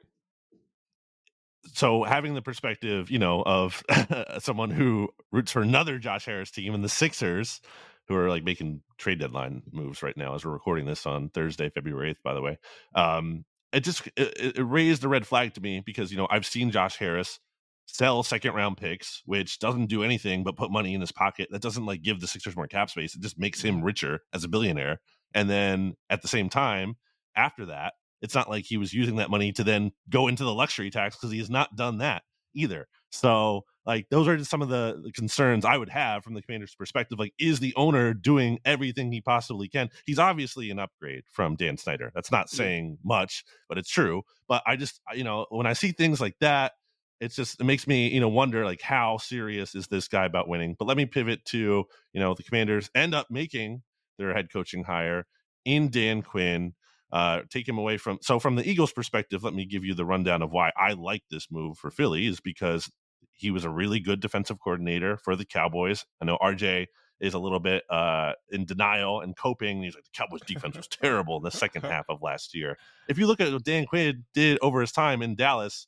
so 1.73 2.03
having 2.03 2.33
the 2.33 2.41
perspective, 2.41 3.09
you 3.11 3.19
know, 3.19 3.43
of 3.45 3.83
someone 4.39 4.69
who 4.71 5.09
roots 5.31 5.51
for 5.51 5.61
another 5.61 5.97
Josh 5.99 6.25
Harris 6.25 6.51
team 6.51 6.73
and 6.73 6.83
the 6.83 6.89
Sixers, 6.89 7.61
who 8.07 8.15
are 8.15 8.29
like 8.29 8.43
making 8.43 8.81
trade 8.97 9.19
deadline 9.19 9.63
moves 9.71 10.03
right 10.03 10.17
now 10.17 10.35
as 10.35 10.43
we're 10.43 10.51
recording 10.51 10.85
this 10.85 11.05
on 11.05 11.29
Thursday, 11.29 11.69
February 11.69 12.13
8th, 12.13 12.23
by 12.23 12.33
the 12.33 12.41
way. 12.41 12.57
Um, 12.95 13.45
it 13.73 13.81
just 13.81 14.07
it, 14.17 14.57
it 14.57 14.63
raised 14.63 15.03
a 15.03 15.07
red 15.07 15.25
flag 15.25 15.53
to 15.53 15.61
me 15.61 15.81
because 15.85 16.11
you 16.11 16.17
know 16.17 16.27
I've 16.29 16.45
seen 16.45 16.71
Josh 16.71 16.97
Harris 16.97 17.39
sell 17.85 18.23
second 18.23 18.53
round 18.53 18.77
picks, 18.77 19.21
which 19.25 19.59
doesn't 19.59 19.87
do 19.87 20.03
anything 20.03 20.43
but 20.43 20.57
put 20.57 20.71
money 20.71 20.93
in 20.93 21.01
his 21.01 21.11
pocket. 21.11 21.49
That 21.51 21.61
doesn't 21.61 21.85
like 21.85 22.01
give 22.01 22.19
the 22.19 22.27
Sixers 22.27 22.55
more 22.55 22.67
cap 22.67 22.89
space. 22.89 23.15
It 23.15 23.21
just 23.21 23.39
makes 23.39 23.61
him 23.61 23.77
mm-hmm. 23.77 23.85
richer 23.85 24.19
as 24.33 24.43
a 24.43 24.49
billionaire. 24.49 24.99
And 25.33 25.49
then 25.49 25.95
at 26.09 26.21
the 26.21 26.27
same 26.27 26.49
time, 26.49 26.95
after 27.35 27.65
that, 27.67 27.93
it's 28.21 28.35
not 28.35 28.49
like 28.49 28.65
he 28.65 28.77
was 28.77 28.93
using 28.93 29.15
that 29.17 29.29
money 29.29 29.51
to 29.53 29.63
then 29.63 29.91
go 30.09 30.27
into 30.27 30.43
the 30.43 30.53
luxury 30.53 30.89
tax 30.89 31.15
because 31.15 31.31
he 31.31 31.39
has 31.39 31.49
not 31.49 31.75
done 31.75 31.99
that 31.99 32.23
either. 32.53 32.87
So, 33.09 33.65
like, 33.85 34.07
those 34.09 34.27
are 34.27 34.37
just 34.37 34.49
some 34.49 34.61
of 34.61 34.69
the, 34.69 35.01
the, 35.03 35.11
concerns 35.11 35.65
I 35.65 35.77
would 35.77 35.89
have 35.89 36.23
from 36.23 36.33
the 36.33 36.41
commander's 36.41 36.75
perspective. 36.75 37.19
Like, 37.19 37.33
is 37.39 37.59
the 37.59 37.73
owner 37.75 38.13
doing 38.13 38.59
everything 38.63 39.11
he 39.11 39.21
possibly 39.21 39.67
can? 39.67 39.89
He's 40.05 40.19
obviously 40.19 40.69
an 40.69 40.79
upgrade 40.79 41.23
from 41.31 41.55
Dan 41.55 41.77
Snyder. 41.77 42.11
That's 42.15 42.31
not 42.31 42.49
saying 42.49 42.99
much, 43.03 43.43
but 43.67 43.77
it's 43.77 43.89
true. 43.89 44.21
But 44.47 44.63
I 44.65 44.75
just, 44.75 45.01
you 45.13 45.23
know, 45.23 45.45
when 45.49 45.67
I 45.67 45.73
see 45.73 45.91
things 45.91 46.21
like 46.21 46.35
that, 46.39 46.73
it's 47.21 47.35
just 47.35 47.61
it 47.61 47.63
makes 47.63 47.87
me 47.87 48.09
you 48.09 48.19
know 48.19 48.27
wonder 48.27 48.65
like 48.65 48.81
how 48.81 49.17
serious 49.17 49.75
is 49.75 49.87
this 49.87 50.07
guy 50.07 50.25
about 50.25 50.49
winning 50.49 50.75
but 50.77 50.85
let 50.85 50.97
me 50.97 51.05
pivot 51.05 51.45
to 51.45 51.85
you 52.13 52.19
know 52.19 52.33
the 52.33 52.43
commanders 52.43 52.89
end 52.95 53.13
up 53.13 53.27
making 53.29 53.81
their 54.17 54.33
head 54.33 54.51
coaching 54.51 54.83
hire 54.83 55.25
in 55.63 55.87
dan 55.89 56.21
quinn 56.23 56.73
uh, 57.11 57.41
take 57.49 57.67
him 57.67 57.77
away 57.77 57.97
from. 57.97 58.19
So, 58.21 58.39
from 58.39 58.55
the 58.55 58.67
Eagles' 58.67 58.93
perspective, 58.93 59.43
let 59.43 59.53
me 59.53 59.65
give 59.65 59.83
you 59.83 59.93
the 59.93 60.05
rundown 60.05 60.41
of 60.41 60.51
why 60.51 60.71
I 60.77 60.93
like 60.93 61.23
this 61.29 61.47
move 61.51 61.77
for 61.77 61.91
Philly 61.91 62.27
is 62.27 62.39
because 62.39 62.89
he 63.33 63.51
was 63.51 63.65
a 63.65 63.69
really 63.69 63.99
good 63.99 64.19
defensive 64.19 64.59
coordinator 64.59 65.17
for 65.17 65.35
the 65.35 65.45
Cowboys. 65.45 66.05
I 66.21 66.25
know 66.25 66.37
RJ 66.41 66.87
is 67.19 67.33
a 67.33 67.39
little 67.39 67.59
bit 67.59 67.83
uh, 67.89 68.33
in 68.49 68.65
denial 68.65 69.21
and 69.21 69.37
coping. 69.37 69.83
He's 69.83 69.95
like, 69.95 70.03
the 70.03 70.09
Cowboys' 70.13 70.41
defense 70.41 70.75
was 70.75 70.87
terrible 70.87 71.37
in 71.37 71.43
the 71.43 71.51
second 71.51 71.83
half 71.83 72.05
of 72.09 72.21
last 72.21 72.55
year. 72.55 72.77
If 73.07 73.17
you 73.17 73.27
look 73.27 73.39
at 73.39 73.51
what 73.53 73.63
Dan 73.63 73.85
Quinn 73.85 74.25
did 74.33 74.57
over 74.61 74.81
his 74.81 74.91
time 74.91 75.21
in 75.21 75.35
Dallas, 75.35 75.87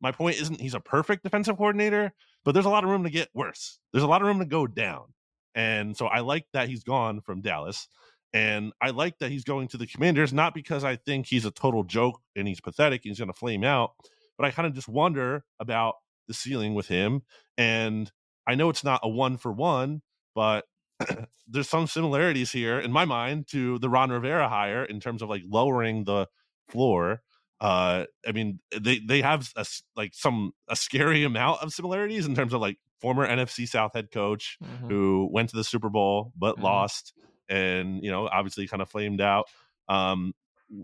my 0.00 0.12
point 0.12 0.40
isn't 0.40 0.60
he's 0.60 0.74
a 0.74 0.80
perfect 0.80 1.22
defensive 1.22 1.56
coordinator, 1.56 2.12
but 2.44 2.52
there's 2.52 2.66
a 2.66 2.70
lot 2.70 2.84
of 2.84 2.90
room 2.90 3.04
to 3.04 3.10
get 3.10 3.28
worse. 3.34 3.78
There's 3.92 4.04
a 4.04 4.08
lot 4.08 4.20
of 4.20 4.28
room 4.28 4.40
to 4.40 4.44
go 4.44 4.66
down. 4.66 5.06
And 5.54 5.96
so 5.96 6.06
I 6.06 6.20
like 6.20 6.46
that 6.52 6.68
he's 6.68 6.82
gone 6.82 7.20
from 7.20 7.40
Dallas. 7.40 7.88
And 8.34 8.72
I 8.82 8.90
like 8.90 9.18
that 9.20 9.30
he's 9.30 9.44
going 9.44 9.68
to 9.68 9.76
the 9.76 9.86
Commanders, 9.86 10.32
not 10.32 10.54
because 10.54 10.82
I 10.82 10.96
think 10.96 11.26
he's 11.26 11.44
a 11.44 11.52
total 11.52 11.84
joke 11.84 12.20
and 12.34 12.48
he's 12.48 12.60
pathetic 12.60 13.02
and 13.04 13.10
he's 13.10 13.18
going 13.18 13.32
to 13.32 13.38
flame 13.38 13.62
out, 13.62 13.92
but 14.36 14.44
I 14.44 14.50
kind 14.50 14.66
of 14.66 14.74
just 14.74 14.88
wonder 14.88 15.44
about 15.60 15.94
the 16.26 16.34
ceiling 16.34 16.74
with 16.74 16.88
him. 16.88 17.22
And 17.56 18.10
I 18.46 18.56
know 18.56 18.70
it's 18.70 18.82
not 18.82 19.00
a 19.04 19.08
one 19.08 19.36
for 19.36 19.52
one, 19.52 20.02
but 20.34 20.64
there's 21.48 21.68
some 21.68 21.86
similarities 21.86 22.50
here 22.50 22.80
in 22.80 22.90
my 22.90 23.04
mind 23.04 23.46
to 23.52 23.78
the 23.78 23.88
Ron 23.88 24.10
Rivera 24.10 24.48
hire 24.48 24.84
in 24.84 24.98
terms 24.98 25.22
of 25.22 25.28
like 25.28 25.42
lowering 25.48 26.02
the 26.02 26.26
floor. 26.68 27.22
Uh, 27.60 28.06
I 28.26 28.32
mean, 28.32 28.58
they 28.76 28.98
they 28.98 29.22
have 29.22 29.48
a, 29.54 29.64
like 29.94 30.10
some 30.12 30.52
a 30.68 30.74
scary 30.74 31.22
amount 31.22 31.62
of 31.62 31.72
similarities 31.72 32.26
in 32.26 32.34
terms 32.34 32.52
of 32.52 32.60
like 32.60 32.78
former 33.00 33.26
NFC 33.26 33.68
South 33.68 33.92
head 33.94 34.10
coach 34.10 34.58
mm-hmm. 34.62 34.88
who 34.88 35.28
went 35.30 35.50
to 35.50 35.56
the 35.56 35.64
Super 35.64 35.88
Bowl 35.88 36.32
but 36.36 36.56
mm-hmm. 36.56 36.64
lost 36.64 37.12
and 37.48 38.02
you 38.02 38.10
know 38.10 38.28
obviously 38.28 38.66
kind 38.66 38.82
of 38.82 38.88
flamed 38.88 39.20
out 39.20 39.46
um 39.88 40.32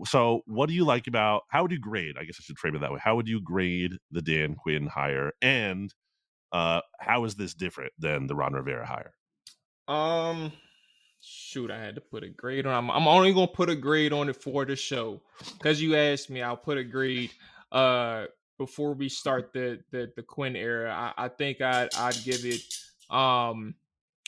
so 0.05 0.41
what 0.45 0.67
do 0.67 0.75
you 0.75 0.85
like 0.85 1.07
about 1.07 1.43
how 1.49 1.61
would 1.61 1.71
you 1.71 1.79
grade 1.79 2.15
i 2.19 2.23
guess 2.23 2.37
i 2.39 2.43
should 2.43 2.57
frame 2.59 2.75
it 2.75 2.79
that 2.79 2.91
way 2.91 2.99
how 3.03 3.15
would 3.15 3.27
you 3.27 3.41
grade 3.41 3.97
the 4.11 4.21
dan 4.21 4.55
quinn 4.55 4.87
hire 4.87 5.31
and 5.41 5.93
uh 6.51 6.81
how 6.99 7.23
is 7.23 7.35
this 7.35 7.53
different 7.53 7.91
than 7.97 8.27
the 8.27 8.35
ron 8.35 8.53
rivera 8.53 8.85
hire? 8.85 9.13
Um 9.87 10.51
shoot 11.23 11.69
i 11.69 11.79
had 11.79 11.95
to 11.95 12.01
put 12.01 12.23
a 12.23 12.29
grade 12.29 12.65
on 12.65 12.73
i'm, 12.73 12.89
I'm 12.89 13.07
only 13.07 13.31
gonna 13.33 13.47
put 13.47 13.69
a 13.69 13.75
grade 13.75 14.11
on 14.11 14.29
it 14.29 14.41
for 14.41 14.65
the 14.65 14.75
show 14.75 15.21
because 15.53 15.81
you 15.81 15.95
asked 15.95 16.31
me 16.31 16.41
i'll 16.41 16.57
put 16.57 16.79
a 16.79 16.83
grade 16.83 17.31
uh 17.71 18.25
before 18.57 18.93
we 18.93 19.07
start 19.07 19.53
the 19.53 19.79
the, 19.91 20.11
the 20.15 20.23
quinn 20.23 20.55
era 20.55 20.91
I, 20.91 21.25
I 21.25 21.27
think 21.27 21.61
i'd 21.61 21.89
i'd 21.95 22.23
give 22.23 22.43
it 22.43 22.61
um 23.11 23.75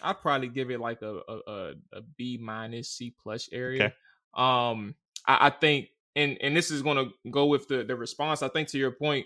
I'd 0.03 0.21
probably 0.21 0.49
give 0.49 0.69
it 0.69 0.79
like 0.79 1.01
a 1.01 1.19
a, 1.27 1.73
a 1.93 2.01
B 2.17 2.37
minus 2.41 2.91
C 2.91 3.15
plus 3.21 3.49
area. 3.51 3.85
Okay. 3.85 3.93
Um, 4.35 4.95
I, 5.27 5.47
I, 5.47 5.49
think, 5.49 5.89
and 6.15 6.37
and 6.41 6.55
this 6.55 6.71
is 6.71 6.81
going 6.81 6.97
to 6.97 7.29
go 7.31 7.45
with 7.45 7.67
the 7.67 7.83
the 7.83 7.95
response. 7.95 8.43
I 8.43 8.49
think 8.49 8.67
to 8.69 8.77
your 8.77 8.91
point, 8.91 9.25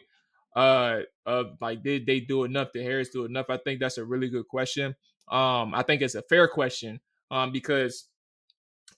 uh 0.55 1.01
of 1.25 1.57
like 1.61 1.83
did 1.83 2.05
they 2.05 2.19
do 2.19 2.43
enough? 2.43 2.69
Did 2.73 2.83
Harris 2.83 3.09
do 3.09 3.25
enough? 3.25 3.47
I 3.49 3.57
think 3.57 3.79
that's 3.79 3.97
a 3.97 4.05
really 4.05 4.29
good 4.29 4.47
question. 4.47 4.95
Um, 5.29 5.73
I 5.75 5.83
think 5.83 6.01
it's 6.01 6.15
a 6.15 6.21
fair 6.23 6.47
question. 6.47 6.99
Um, 7.29 7.51
because 7.51 8.05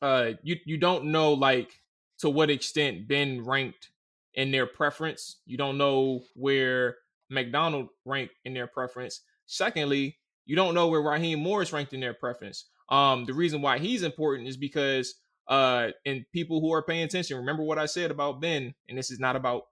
uh 0.02 0.32
you 0.44 0.58
you 0.66 0.78
don't 0.78 1.06
know 1.06 1.34
like 1.34 1.82
to 2.20 2.30
what 2.30 2.50
extent 2.50 3.08
Ben 3.08 3.44
ranked 3.44 3.90
in 4.36 4.52
their 4.52 4.68
preference. 4.68 5.38
You 5.46 5.58
don't 5.58 5.78
know 5.78 6.22
where 6.36 6.98
Macdonald 7.30 7.90
ranked 8.06 8.36
in 8.46 8.54
their 8.54 8.68
preference. 8.68 9.22
Secondly, 9.46 10.19
you 10.50 10.56
don't 10.56 10.74
know 10.74 10.88
where 10.88 11.00
Raheem 11.00 11.40
Morris 11.42 11.72
ranked 11.72 11.94
in 11.94 12.00
their 12.00 12.16
preference. 12.16 12.66
Um, 12.90 13.26
the 13.26 13.36
reason 13.36 13.62
why 13.62 13.78
he's 13.78 14.02
important 14.02 14.48
is 14.48 14.58
because 14.58 15.14
uh, 15.48 15.90
and 16.08 16.26
people 16.34 16.60
who 16.60 16.74
are 16.74 16.82
paying 16.82 17.04
attention, 17.04 17.38
remember 17.38 17.62
what 17.62 17.78
I 17.78 17.86
said 17.86 18.10
about 18.10 18.42
Ben, 18.42 18.74
and 18.88 18.98
this 18.98 19.12
is 19.12 19.20
not 19.20 19.36
about 19.36 19.66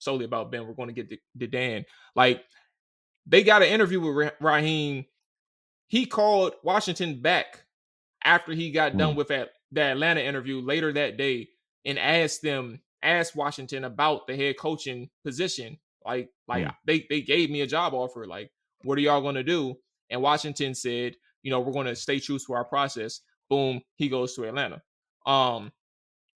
solely 0.00 0.26
about 0.26 0.52
Ben. 0.52 0.66
We're 0.66 0.74
going 0.74 0.90
to 0.90 0.94
get 0.94 1.08
to, 1.08 1.16
to 1.40 1.46
Dan. 1.46 1.86
Like 2.14 2.44
they 3.24 3.42
got 3.42 3.62
an 3.62 3.68
interview 3.68 4.02
with 4.02 4.34
Raheem. 4.38 5.06
He 5.88 6.04
called 6.04 6.52
Washington 6.62 7.22
back 7.22 7.64
after 8.22 8.52
he 8.52 8.70
got 8.70 8.92
mm. 8.92 8.98
done 8.98 9.16
with 9.16 9.28
that, 9.28 9.52
that 9.72 9.92
Atlanta 9.92 10.20
interview 10.20 10.60
later 10.60 10.92
that 10.92 11.16
day 11.16 11.48
and 11.86 11.98
asked 11.98 12.42
them, 12.42 12.82
asked 13.02 13.34
Washington 13.34 13.84
about 13.84 14.26
the 14.26 14.36
head 14.36 14.58
coaching 14.58 15.08
position. 15.24 15.78
Like, 16.04 16.28
like 16.46 16.66
mm. 16.66 16.76
they 16.84 17.06
they 17.08 17.22
gave 17.22 17.48
me 17.48 17.62
a 17.62 17.66
job 17.66 17.94
offer. 17.94 18.26
Like, 18.26 18.50
what 18.82 18.98
are 18.98 19.00
y'all 19.00 19.22
going 19.22 19.36
to 19.36 19.42
do? 19.42 19.78
And 20.12 20.22
Washington 20.22 20.74
said, 20.74 21.16
you 21.42 21.50
know, 21.50 21.60
we're 21.60 21.72
going 21.72 21.86
to 21.86 21.96
stay 21.96 22.20
true 22.20 22.38
to 22.38 22.52
our 22.52 22.64
process. 22.64 23.20
Boom, 23.48 23.82
he 23.96 24.08
goes 24.08 24.34
to 24.36 24.44
Atlanta. 24.44 24.80
Um, 25.26 25.72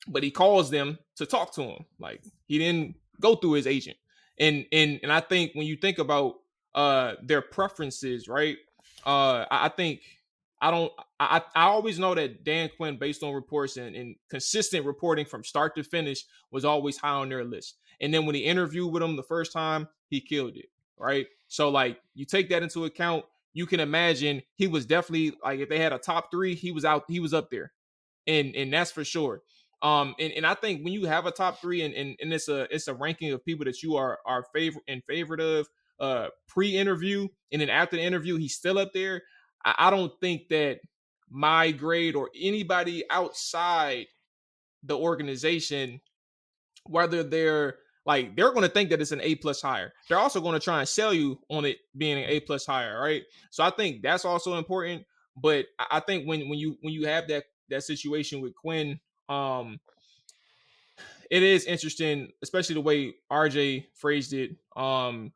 but 0.09 0.23
he 0.23 0.31
calls 0.31 0.71
them 0.71 0.99
to 1.17 1.27
talk 1.27 1.53
to 1.55 1.62
him. 1.62 1.85
Like 1.99 2.23
he 2.47 2.59
didn't 2.59 2.97
go 3.21 3.35
through 3.35 3.53
his 3.53 3.67
agent. 3.67 3.97
And 4.39 4.67
and 4.73 5.01
and 5.03 5.12
I 5.12 5.21
think 5.21 5.53
when 5.55 5.67
you 5.67 5.77
think 5.77 5.99
about 5.99 6.35
uh 6.75 7.15
their 7.23 7.43
preferences, 7.43 8.29
right? 8.29 8.57
Uh 9.05 9.45
I, 9.51 9.67
I 9.67 9.69
think 9.69 10.01
I 10.61 10.71
don't 10.71 10.93
I 11.19 11.43
I 11.55 11.65
always 11.65 11.99
know 11.99 12.15
that 12.15 12.45
Dan 12.45 12.71
Quinn, 12.77 12.99
based 12.99 13.23
on 13.23 13.35
reports 13.35 13.77
and, 13.77 13.97
and 13.97 14.17
consistent 14.31 14.87
reporting 14.87 15.25
from 15.25 15.43
start 15.43 15.75
to 15.77 15.83
finish, 15.83 16.25
was 16.51 16.65
always 16.65 16.99
high 16.99 17.11
on 17.11 17.29
their 17.29 17.45
list. 17.45 17.77
And 18.01 18.12
then 18.12 18.27
when 18.27 18.35
he 18.35 18.43
interviewed 18.43 18.93
with 18.93 19.03
him 19.03 19.17
the 19.17 19.23
first 19.23 19.53
time, 19.53 19.89
he 20.09 20.21
killed 20.21 20.57
it. 20.57 20.71
Right. 20.99 21.27
So 21.49 21.69
like 21.71 21.99
you 22.15 22.25
take 22.25 22.49
that 22.51 22.62
into 22.62 22.85
account, 22.85 23.25
you 23.57 23.64
can 23.64 23.81
imagine 23.81 24.42
he 24.57 24.66
was 24.66 24.85
definitely 24.85 25.33
like 25.42 25.61
if 25.61 25.71
they 25.71 25.79
had 25.79 25.95
a 25.95 25.99
top 25.99 26.31
three, 26.31 26.55
he 26.55 26.73
was 26.73 26.85
out, 26.85 27.05
he 27.09 27.21
was 27.21 27.33
up 27.33 27.51
there. 27.51 27.73
And 28.27 28.55
and 28.55 28.71
that's 28.71 28.92
for 28.92 29.03
sure. 29.03 29.40
Um, 29.81 30.14
and, 30.21 30.31
and 30.35 30.47
I 30.47 30.53
think 30.53 30.85
when 30.85 30.92
you 30.92 31.07
have 31.07 31.25
a 31.25 31.31
top 31.31 31.59
three 31.59 31.81
and, 31.81 31.95
and, 31.95 32.16
and 32.21 32.35
it's 32.35 32.49
a 32.49 32.73
it's 32.75 32.87
a 32.87 32.92
ranking 32.92 33.33
of 33.33 33.42
people 33.42 33.64
that 33.64 33.83
you 33.83 33.97
are 33.97 34.19
are 34.27 34.45
favor 34.55 34.81
in 34.87 35.01
favorite 35.01 35.40
of 35.40 35.69
uh 35.99 36.29
pre-interview 36.47 37.27
and 37.51 37.62
then 37.62 37.71
after 37.71 37.97
the 37.97 38.03
interview 38.03 38.37
he's 38.37 38.55
still 38.55 38.79
up 38.79 38.92
there. 38.92 39.23
I, 39.64 39.75
I 39.79 39.90
don't 39.90 40.12
think 40.21 40.49
that 40.51 40.81
my 41.31 41.71
grade 41.71 42.14
or 42.14 42.29
anybody 42.38 43.05
outside 43.09 44.05
the 44.83 44.99
organization, 44.99 46.03
whether 46.85 47.23
they're 47.23 47.77
like 48.07 48.37
they're 48.37 48.53
going 48.53 48.62
to 48.62 48.73
think 48.73 48.90
that 48.90 49.01
it's 49.01 49.12
an 49.12 49.21
A 49.21 49.35
plus 49.35 49.61
higher. 49.61 49.92
They're 50.09 50.19
also 50.19 50.40
going 50.40 50.55
to 50.55 50.64
try 50.64 50.79
and 50.79 50.88
sell 50.88 51.12
you 51.12 51.38
on 51.51 51.64
it 51.64 51.79
being 51.97 52.19
an 52.19 52.31
A 52.31 52.40
plus 52.40 52.64
higher, 52.64 53.01
right? 53.01 53.23
So 53.51 53.64
I 53.64 53.71
think 53.71 54.03
that's 54.03 54.25
also 54.25 54.57
important. 54.57 55.05
But 55.37 55.66
I 55.79 56.01
think 56.01 56.27
when 56.27 56.49
when 56.49 56.59
you 56.59 56.79
when 56.81 56.95
you 56.95 57.07
have 57.07 57.29
that 57.29 57.45
that 57.69 57.83
situation 57.83 58.40
with 58.40 58.55
Quinn 58.55 58.99
um, 59.29 59.81
it 61.31 61.42
is 61.42 61.64
interesting, 61.64 62.31
especially 62.42 62.75
the 62.75 62.81
way 62.81 63.14
RJ 63.31 63.87
phrased 63.95 64.33
it. 64.33 64.53
Um, 64.77 65.33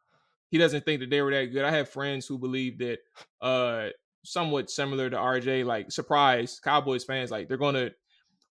he 0.50 0.58
doesn't 0.58 0.84
think 0.84 1.00
that 1.00 1.10
they 1.10 1.22
were 1.22 1.32
that 1.32 1.46
good. 1.46 1.64
I 1.64 1.70
have 1.70 1.88
friends 1.88 2.26
who 2.26 2.38
believe 2.38 2.78
that 2.78 2.98
uh 3.40 3.88
somewhat 4.24 4.70
similar 4.70 5.08
to 5.08 5.16
RJ, 5.16 5.64
like 5.64 5.90
surprise 5.90 6.60
Cowboys 6.62 7.04
fans, 7.04 7.30
like 7.30 7.48
they're 7.48 7.56
gonna 7.56 7.90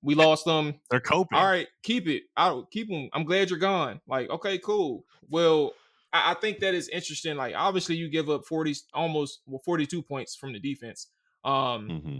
we 0.01 0.15
lost 0.15 0.45
them. 0.45 0.75
They're 0.89 0.99
coping. 0.99 1.37
All 1.37 1.45
right, 1.45 1.67
keep 1.83 2.07
it. 2.07 2.23
I'll 2.37 2.63
keep 2.65 2.89
them. 2.89 3.09
I'm 3.13 3.25
glad 3.25 3.49
you're 3.49 3.59
gone. 3.59 3.99
Like, 4.07 4.29
okay, 4.29 4.57
cool. 4.57 5.05
Well, 5.29 5.73
I, 6.13 6.31
I 6.31 6.33
think 6.35 6.59
that 6.59 6.73
is 6.73 6.87
interesting. 6.89 7.35
Like, 7.35 7.53
obviously, 7.55 7.95
you 7.95 8.09
give 8.09 8.29
up 8.29 8.45
40, 8.45 8.75
almost 8.93 9.41
well, 9.45 9.61
42 9.65 10.01
points 10.01 10.35
from 10.35 10.53
the 10.53 10.59
defense. 10.59 11.07
Um, 11.43 11.89
mm-hmm. 11.89 12.17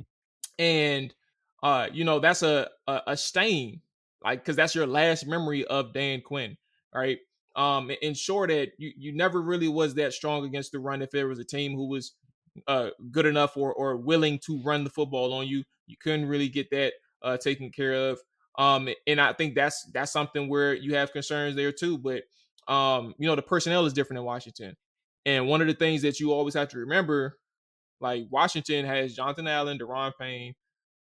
and 0.57 1.13
uh, 1.61 1.87
you 1.91 2.05
know, 2.05 2.19
that's 2.19 2.43
a 2.43 2.69
a, 2.87 3.01
a 3.07 3.17
stain, 3.17 3.81
like 4.23 4.43
because 4.43 4.55
that's 4.55 4.75
your 4.75 4.87
last 4.87 5.27
memory 5.27 5.65
of 5.65 5.93
Dan 5.93 6.21
Quinn, 6.21 6.57
right? 6.93 7.17
Um, 7.55 7.91
ensure 8.01 8.47
that 8.47 8.71
you 8.77 8.91
you 8.97 9.13
never 9.13 9.41
really 9.41 9.67
was 9.67 9.95
that 9.95 10.13
strong 10.13 10.45
against 10.45 10.71
the 10.71 10.79
run. 10.79 11.01
If 11.01 11.11
there 11.11 11.27
was 11.27 11.39
a 11.39 11.45
team 11.45 11.75
who 11.75 11.87
was 11.87 12.13
uh 12.67 12.89
good 13.11 13.25
enough 13.25 13.55
or 13.57 13.73
or 13.73 13.95
willing 13.97 14.39
to 14.39 14.61
run 14.63 14.83
the 14.83 14.89
football 14.89 15.33
on 15.33 15.47
you, 15.47 15.63
you 15.87 15.97
couldn't 16.01 16.27
really 16.27 16.49
get 16.49 16.69
that 16.71 16.93
uh 17.21 17.37
taken 17.37 17.71
care 17.71 17.93
of. 17.93 18.19
Um, 18.57 18.89
and 19.07 19.21
I 19.21 19.33
think 19.33 19.55
that's 19.55 19.89
that's 19.93 20.11
something 20.11 20.49
where 20.49 20.73
you 20.73 20.95
have 20.95 21.13
concerns 21.13 21.55
there 21.55 21.71
too. 21.71 21.97
But 21.97 22.23
um, 22.71 23.15
you 23.17 23.27
know, 23.27 23.35
the 23.35 23.41
personnel 23.41 23.85
is 23.85 23.93
different 23.93 24.19
in 24.19 24.25
Washington, 24.25 24.75
and 25.25 25.47
one 25.47 25.61
of 25.61 25.67
the 25.67 25.73
things 25.73 26.01
that 26.03 26.19
you 26.19 26.31
always 26.31 26.53
have 26.53 26.69
to 26.69 26.79
remember, 26.79 27.37
like 27.99 28.27
Washington 28.29 28.85
has 28.85 29.15
Jonathan 29.15 29.47
Allen, 29.47 29.79
Daron 29.79 30.11
Payne, 30.19 30.55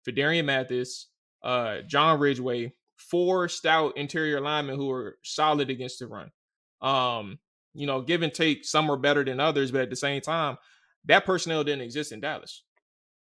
Phidarian 0.06 0.44
Mathis, 0.44 1.08
uh, 1.42 1.78
John 1.86 2.18
Ridgeway, 2.18 2.72
four 2.96 3.48
stout 3.48 3.96
interior 3.96 4.40
linemen 4.40 4.76
who 4.76 4.90
are 4.90 5.18
solid 5.22 5.70
against 5.70 5.98
the 5.98 6.06
run. 6.06 6.30
Um, 6.80 7.38
you 7.74 7.86
know, 7.86 8.02
give 8.02 8.22
and 8.22 8.34
take, 8.34 8.64
some 8.64 8.90
are 8.90 8.96
better 8.96 9.24
than 9.24 9.40
others, 9.40 9.70
but 9.70 9.82
at 9.82 9.90
the 9.90 9.96
same 9.96 10.20
time, 10.20 10.58
that 11.06 11.24
personnel 11.24 11.64
didn't 11.64 11.82
exist 11.82 12.12
in 12.12 12.20
Dallas. 12.20 12.62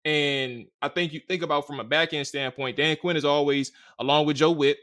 And 0.04 0.66
I 0.80 0.88
think 0.88 1.12
you 1.12 1.20
think 1.28 1.42
about 1.42 1.66
from 1.66 1.80
a 1.80 1.84
back 1.84 2.14
end 2.14 2.26
standpoint, 2.26 2.76
Dan 2.76 2.96
Quinn 2.96 3.16
is 3.16 3.24
always, 3.24 3.72
along 3.98 4.26
with 4.26 4.36
Joe 4.36 4.50
Whitt, 4.50 4.78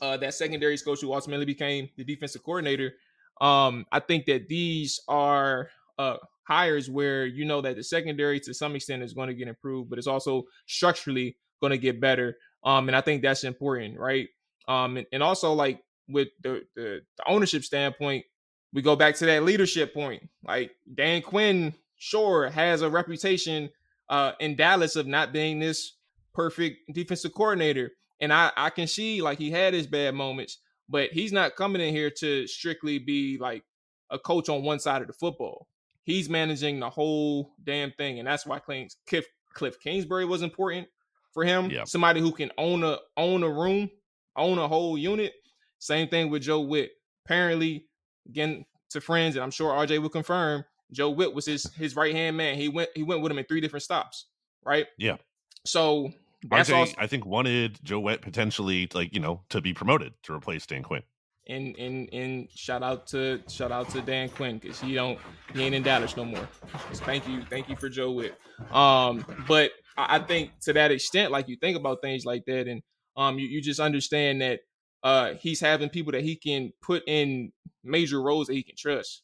uh, 0.00 0.16
that 0.16 0.34
secondary 0.34 0.76
coach 0.78 1.00
who 1.00 1.12
ultimately 1.12 1.46
became 1.46 1.88
the 1.96 2.04
defensive 2.04 2.42
coordinator. 2.42 2.94
Um, 3.40 3.86
I 3.92 4.00
think 4.00 4.26
that 4.26 4.48
these 4.48 5.00
are 5.06 5.70
uh, 5.98 6.16
hires 6.42 6.90
where 6.90 7.24
you 7.24 7.44
know 7.44 7.60
that 7.60 7.76
the 7.76 7.84
secondary 7.84 8.40
to 8.40 8.52
some 8.52 8.74
extent 8.74 9.02
is 9.02 9.12
going 9.12 9.28
to 9.28 9.34
get 9.34 9.48
improved, 9.48 9.90
but 9.90 9.98
it's 9.98 10.08
also 10.08 10.44
structurally 10.66 11.36
going 11.60 11.70
to 11.70 11.78
get 11.78 12.00
better. 12.00 12.36
Um, 12.64 12.88
and 12.88 12.96
I 12.96 13.00
think 13.00 13.22
that's 13.22 13.44
important, 13.44 13.98
right? 13.98 14.28
Um, 14.68 14.96
and, 14.96 15.06
and 15.12 15.22
also 15.22 15.52
like 15.52 15.80
with 16.08 16.28
the, 16.42 16.62
the, 16.74 17.00
the 17.16 17.28
ownership 17.28 17.64
standpoint, 17.64 18.24
we 18.72 18.82
go 18.82 18.96
back 18.96 19.14
to 19.16 19.26
that 19.26 19.44
leadership 19.44 19.94
point. 19.94 20.28
Like 20.44 20.72
Dan 20.92 21.22
Quinn, 21.22 21.74
sure, 21.96 22.48
has 22.50 22.82
a 22.82 22.90
reputation 22.90 23.70
uh, 24.12 24.32
in 24.38 24.54
Dallas 24.54 24.94
of 24.94 25.08
not 25.08 25.32
being 25.32 25.58
this 25.58 25.96
perfect 26.34 26.92
defensive 26.92 27.34
coordinator, 27.34 27.90
and 28.20 28.32
I 28.32 28.52
I 28.56 28.70
can 28.70 28.86
see 28.86 29.20
like 29.22 29.38
he 29.38 29.50
had 29.50 29.74
his 29.74 29.88
bad 29.88 30.14
moments, 30.14 30.58
but 30.88 31.10
he's 31.10 31.32
not 31.32 31.56
coming 31.56 31.82
in 31.82 31.92
here 31.92 32.12
to 32.18 32.46
strictly 32.46 33.00
be 33.00 33.38
like 33.40 33.64
a 34.10 34.18
coach 34.20 34.48
on 34.48 34.62
one 34.62 34.78
side 34.78 35.00
of 35.02 35.08
the 35.08 35.14
football 35.14 35.66
he's 36.04 36.28
managing 36.28 36.80
the 36.80 36.90
whole 36.90 37.54
damn 37.62 37.92
thing, 37.92 38.18
and 38.18 38.26
that's 38.26 38.46
why 38.46 38.58
Cliff 38.58 39.26
Cliff 39.54 39.78
Kingsbury 39.80 40.24
was 40.24 40.42
important 40.42 40.88
for 41.32 41.44
him. 41.44 41.70
Yep. 41.70 41.88
Somebody 41.88 42.20
who 42.20 42.32
can 42.32 42.50
own 42.58 42.82
a 42.82 42.98
own 43.16 43.42
a 43.42 43.48
room, 43.48 43.90
own 44.36 44.58
a 44.58 44.68
whole 44.68 44.98
unit. 44.98 45.32
Same 45.78 46.08
thing 46.08 46.30
with 46.30 46.42
Joe 46.42 46.60
Whitt. 46.60 46.90
Apparently, 47.24 47.86
again 48.26 48.64
to 48.90 49.00
friends, 49.00 49.36
and 49.36 49.42
I'm 49.42 49.50
sure 49.50 49.72
RJ 49.72 50.00
will 50.00 50.08
confirm. 50.08 50.64
Joe 50.92 51.10
Whitt 51.10 51.34
was 51.34 51.46
his 51.46 51.72
his 51.74 51.96
right 51.96 52.14
hand 52.14 52.36
man. 52.36 52.56
He 52.56 52.68
went 52.68 52.90
he 52.94 53.02
went 53.02 53.22
with 53.22 53.32
him 53.32 53.38
in 53.38 53.44
three 53.44 53.60
different 53.60 53.82
stops. 53.82 54.26
Right. 54.64 54.86
Yeah. 54.98 55.16
So 55.64 56.12
that's 56.48 56.70
RJ, 56.70 56.76
also, 56.76 56.94
I 56.98 57.06
think 57.06 57.24
wanted 57.24 57.78
Joe 57.82 58.00
Whitt 58.00 58.22
potentially 58.22 58.88
like 58.94 59.14
you 59.14 59.20
know 59.20 59.42
to 59.50 59.60
be 59.60 59.74
promoted 59.74 60.12
to 60.24 60.34
replace 60.34 60.66
Dan 60.66 60.82
Quinn 60.82 61.02
and 61.48 61.76
and 61.76 62.08
and 62.12 62.48
shout 62.54 62.82
out 62.82 63.06
to 63.08 63.40
shout 63.48 63.72
out 63.72 63.88
to 63.90 64.00
Dan 64.00 64.28
Quinn 64.28 64.58
because 64.58 64.80
he 64.80 64.94
don't 64.94 65.18
he 65.52 65.62
ain't 65.62 65.74
in 65.74 65.82
Dallas 65.82 66.16
no 66.16 66.24
more. 66.24 66.48
So 66.92 67.04
thank 67.04 67.28
you, 67.28 67.42
thank 67.48 67.68
you 67.68 67.76
for 67.76 67.88
Joe 67.88 68.12
Whitt. 68.12 68.38
Um, 68.70 69.24
but 69.48 69.72
I, 69.96 70.16
I 70.16 70.18
think 70.20 70.52
to 70.62 70.72
that 70.74 70.90
extent, 70.90 71.32
like 71.32 71.48
you 71.48 71.56
think 71.56 71.76
about 71.76 71.98
things 72.02 72.24
like 72.24 72.44
that, 72.46 72.68
and 72.68 72.82
um, 73.16 73.38
you, 73.38 73.46
you 73.48 73.60
just 73.60 73.80
understand 73.80 74.40
that 74.40 74.60
uh 75.02 75.34
he's 75.34 75.60
having 75.60 75.88
people 75.88 76.12
that 76.12 76.22
he 76.22 76.36
can 76.36 76.72
put 76.80 77.02
in 77.08 77.52
major 77.82 78.22
roles 78.22 78.46
that 78.46 78.54
he 78.54 78.62
can 78.62 78.76
trust 78.76 79.22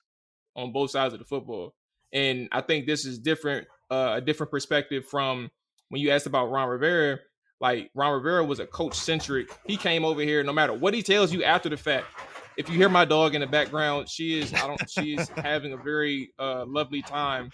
on 0.58 0.72
both 0.72 0.90
sides 0.90 1.14
of 1.14 1.20
the 1.20 1.26
football. 1.26 1.74
And 2.12 2.48
I 2.52 2.60
think 2.60 2.86
this 2.86 3.04
is 3.04 3.18
different, 3.18 3.66
uh, 3.90 4.14
a 4.16 4.20
different 4.20 4.50
perspective 4.50 5.06
from 5.06 5.50
when 5.88 6.02
you 6.02 6.10
asked 6.10 6.26
about 6.26 6.50
Ron 6.50 6.68
Rivera 6.68 7.18
like 7.60 7.90
Ron 7.94 8.14
Rivera 8.14 8.44
was 8.44 8.60
a 8.60 8.66
coach 8.66 8.94
centric. 8.94 9.50
He 9.66 9.76
came 9.76 10.04
over 10.04 10.20
here 10.20 10.42
no 10.42 10.52
matter 10.52 10.72
what 10.72 10.94
he 10.94 11.02
tells 11.02 11.32
you 11.32 11.42
after 11.44 11.68
the 11.68 11.76
fact. 11.76 12.06
If 12.56 12.68
you 12.68 12.76
hear 12.76 12.88
my 12.88 13.04
dog 13.04 13.34
in 13.34 13.40
the 13.40 13.46
background, 13.46 14.08
she 14.08 14.38
is 14.38 14.52
I 14.52 14.66
don't 14.66 14.90
she 14.90 15.14
is 15.14 15.28
having 15.36 15.72
a 15.72 15.76
very 15.76 16.32
uh, 16.38 16.64
lovely 16.66 17.02
time. 17.02 17.50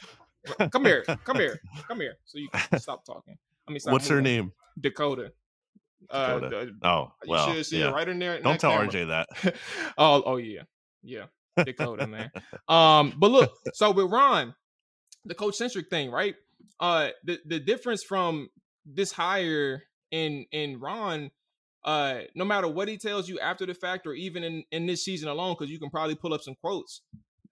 Come 0.71 0.85
here, 0.85 1.05
come 1.25 1.37
here, 1.37 1.59
come 1.89 2.01
here. 2.01 2.17
So 2.25 2.39
you 2.39 2.49
can 2.51 2.79
stop 2.79 3.05
talking. 3.05 3.37
I 3.67 3.73
mean, 3.73 3.81
what's 3.85 4.09
moving. 4.11 4.17
her 4.17 4.23
name? 4.23 4.53
Dakota. 4.79 5.33
Uh, 6.11 6.39
Dakota. 6.39 6.73
Uh, 6.83 6.87
oh, 6.87 7.13
well, 7.27 7.49
you 7.49 7.55
should 7.57 7.67
see 7.67 7.81
yeah. 7.81 7.91
right 7.91 8.09
in 8.09 8.19
there. 8.19 8.41
Don't 8.41 8.61
tell 8.61 8.73
camera. 8.73 8.89
RJ 8.89 9.09
that. 9.09 9.55
oh, 9.99 10.23
oh 10.27 10.37
yeah, 10.37 10.63
yeah. 11.03 11.25
Dakota, 11.57 12.07
man. 12.07 12.31
Um, 12.69 13.15
but 13.17 13.31
look, 13.31 13.53
so 13.75 13.91
with 13.91 14.11
Ron, 14.11 14.55
the 15.25 15.35
coach 15.35 15.55
centric 15.55 15.89
thing, 15.91 16.11
right? 16.11 16.35
Uh, 16.81 17.09
the 17.25 17.39
the 17.47 17.61
difference 17.61 18.03
from 18.03 18.49
this 18.87 19.13
hire 19.13 19.85
in 20.11 20.47
in 20.53 20.81
Ron, 20.81 21.31
uh, 21.85 22.21
no 22.35 22.45
matter 22.45 22.69
what 22.69 22.89
he 22.89 22.97
tells 22.97 23.29
you 23.29 23.39
after 23.41 23.67
the 23.67 23.75
fact, 23.75 24.07
or 24.07 24.15
even 24.15 24.43
in 24.43 24.65
in 24.71 24.87
this 24.87 25.05
season 25.05 25.29
alone, 25.29 25.55
because 25.59 25.71
you 25.71 25.79
can 25.79 25.91
probably 25.91 26.15
pull 26.15 26.35
up 26.35 26.43
some 26.43 26.55
quotes. 26.57 27.03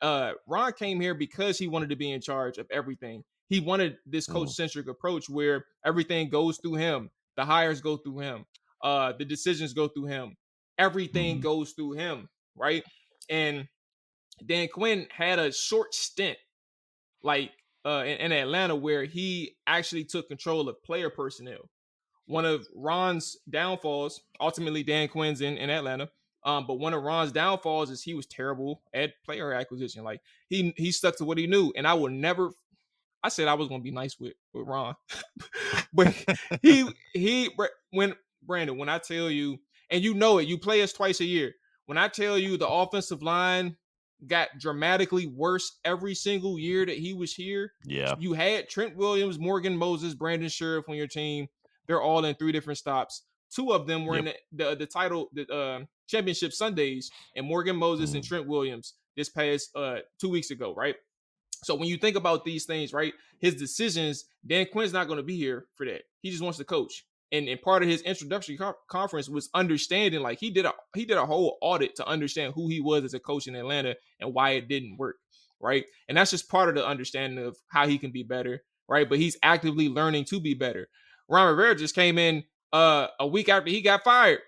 Uh, 0.01 0.33
Ron 0.49 0.73
came 0.73 1.01
here 1.01 1.15
because 1.15 1.59
he 1.59 1.69
wanted 1.69 1.91
to 1.91 1.97
be 1.97 2.11
in 2.11 2.21
charge 2.21 2.59
of 2.59 2.67
everything. 2.71 3.23
He 3.49 3.61
wanted 3.61 3.99
this 4.07 4.27
coach 4.27 4.51
centric 4.51 4.89
approach 4.89 5.29
where 5.29 5.67
everything 5.85 6.29
goes 6.31 6.59
through 6.59 6.75
him, 6.75 7.11
the 7.37 7.45
hires 7.45 7.81
go 7.81 7.99
through 7.99 8.21
him, 8.21 8.47
uh, 8.83 9.13
the 9.13 9.27
decisions 9.27 9.75
go 9.75 9.89
through 9.89 10.07
him, 10.07 10.37
everything 10.79 11.37
mm-hmm. 11.37 11.43
goes 11.43 11.73
through 11.73 11.93
him, 11.93 12.29
right? 12.57 12.83
And 13.29 13.69
Dan 14.45 14.69
Quinn 14.69 15.07
had 15.11 15.39
a 15.39 15.53
short 15.53 15.95
stint, 15.95 16.39
like 17.23 17.51
uh, 17.85 18.05
in, 18.07 18.19
in 18.19 18.33
Atlanta, 18.33 18.75
where 18.75 19.05
he 19.05 19.57
actually 19.67 20.05
took 20.05 20.29
control 20.29 20.69
of 20.69 20.83
player 20.83 21.11
personnel. 21.11 21.69
One 22.27 22.45
of 22.45 22.67
Ron's 22.75 23.37
downfalls, 23.51 24.21
ultimately 24.41 24.83
Dan 24.83 25.09
Quinn's 25.09 25.41
in, 25.41 25.57
in 25.57 25.71
Atlanta, 25.71 26.09
um, 26.45 26.67
but 26.67 26.75
one 26.75 26.95
of 26.95 27.03
Ron's 27.03 27.33
downfalls 27.33 27.91
is 27.91 28.03
he 28.03 28.15
was 28.15 28.27
terrible 28.27 28.83
at 28.95 29.13
player 29.25 29.53
acquisition. 29.53 30.03
Like 30.03 30.21
he 30.49 30.75
he 30.77 30.91
stuck 30.91 31.17
to 31.19 31.25
what 31.25 31.39
he 31.39 31.47
knew, 31.47 31.73
and 31.77 31.87
I 31.87 31.95
will 31.95 32.11
never. 32.11 32.51
I 33.23 33.29
said 33.29 33.47
I 33.47 33.55
was 33.55 33.69
gonna 33.69 33.83
be 33.83 33.93
nice 33.93 34.19
with 34.19 34.35
with 34.53 34.67
Ron, 34.67 34.95
but 35.93 36.13
he 36.63 36.89
he 37.13 37.51
when 37.91 38.15
Brandon 38.43 38.77
when 38.77 38.89
I 38.89 38.99
tell 38.99 39.31
you, 39.31 39.59
and 39.91 40.03
you 40.03 40.15
know 40.15 40.39
it, 40.39 40.49
you 40.49 40.59
play 40.59 40.83
us 40.83 40.93
twice 40.93 41.21
a 41.21 41.25
year. 41.25 41.53
When 41.87 41.99
I 41.99 42.09
tell 42.09 42.39
you 42.39 42.57
the 42.57 42.69
offensive 42.69 43.23
line 43.23 43.77
got 44.27 44.49
dramatically 44.59 45.27
worse 45.27 45.79
every 45.85 46.15
single 46.15 46.59
year 46.59 46.87
that 46.87 46.99
he 46.99 47.13
was 47.13 47.35
here. 47.35 47.73
Yeah. 47.85 48.15
You 48.19 48.33
had 48.33 48.69
Trent 48.69 48.97
Williams, 48.97 49.39
Morgan 49.39 49.77
Moses, 49.77 50.15
Brandon 50.15 50.49
Scherff 50.49 50.89
on 50.89 50.97
your 50.97 51.07
team. 51.07 51.49
They're 51.87 52.03
all 52.03 52.25
in 52.25 52.35
three 52.37 52.53
different 52.53 52.79
stops. 52.79 53.23
Two 53.55 53.73
of 53.73 53.87
them 53.87 54.07
were 54.07 54.17
yep. 54.17 54.27
in 54.27 54.33
the, 54.53 54.65
the, 54.65 54.77
the 54.77 54.87
title 54.87 55.29
the 55.33 55.53
uh, 55.53 55.81
championship 56.09 56.53
Sundays, 56.53 57.11
and 57.37 57.47
Morgan 57.47 57.77
Moses 57.77 58.11
mm. 58.11 58.17
and 58.17 58.25
Trent 58.25 58.47
Williams 58.47 58.95
this 59.17 59.29
past 59.29 59.71
uh 59.77 59.97
two 60.19 60.31
weeks 60.31 60.51
ago, 60.51 60.75
right? 60.75 60.97
So 61.65 61.75
when 61.75 61.89
you 61.89 61.97
think 61.97 62.17
about 62.17 62.45
these 62.45 62.65
things, 62.65 62.93
right, 62.93 63.13
his 63.39 63.55
decisions, 63.55 64.25
Dan 64.47 64.67
Quinn's 64.73 64.93
not 64.93 65.07
going 65.07 65.19
to 65.19 65.23
be 65.23 65.37
here 65.37 65.67
for 65.75 65.87
that. 65.87 66.03
He 66.21 66.31
just 66.31 66.43
wants 66.43 66.59
to 66.59 66.65
coach 66.65 67.05
and, 67.33 67.49
and 67.49 67.61
part 67.63 67.83
of 67.83 67.89
his 67.89 68.03
introductory 68.03 68.57
co- 68.57 68.77
conference 68.89 69.29
was 69.29 69.49
understanding 69.55 70.21
like 70.21 70.39
he 70.39 70.51
did 70.51 70.67
a 70.67 70.73
he 70.95 71.05
did 71.05 71.17
a 71.17 71.27
whole 71.27 71.59
audit 71.61 71.97
to 71.97 72.07
understand 72.07 72.53
who 72.55 72.69
he 72.69 72.81
was 72.81 73.05
as 73.05 73.15
a 73.15 73.21
coach 73.21 73.47
in 73.47 73.57
Atlanta 73.57 73.97
and 74.21 74.33
why 74.33 74.51
it 74.51 74.69
didn't 74.69 74.99
work 74.99 75.17
right 75.61 75.85
and 76.09 76.17
that's 76.17 76.31
just 76.31 76.49
part 76.49 76.69
of 76.69 76.75
the 76.75 76.87
understanding 76.87 77.45
of 77.45 77.57
how 77.69 77.87
he 77.87 77.99
can 77.99 78.13
be 78.13 78.23
better 78.23 78.63
right 78.89 79.09
but 79.09 79.19
he's 79.19 79.37
actively 79.43 79.89
learning 79.89 80.25
to 80.25 80.41
be 80.41 80.55
better 80.55 80.89
Ron 81.29 81.49
Rivera 81.49 81.75
just 81.75 81.95
came 81.95 82.19
in 82.19 82.45
uh 82.73 83.09
a 83.19 83.27
week 83.27 83.49
after 83.49 83.71
he 83.71 83.81
got 83.81 84.05
fired 84.05 84.41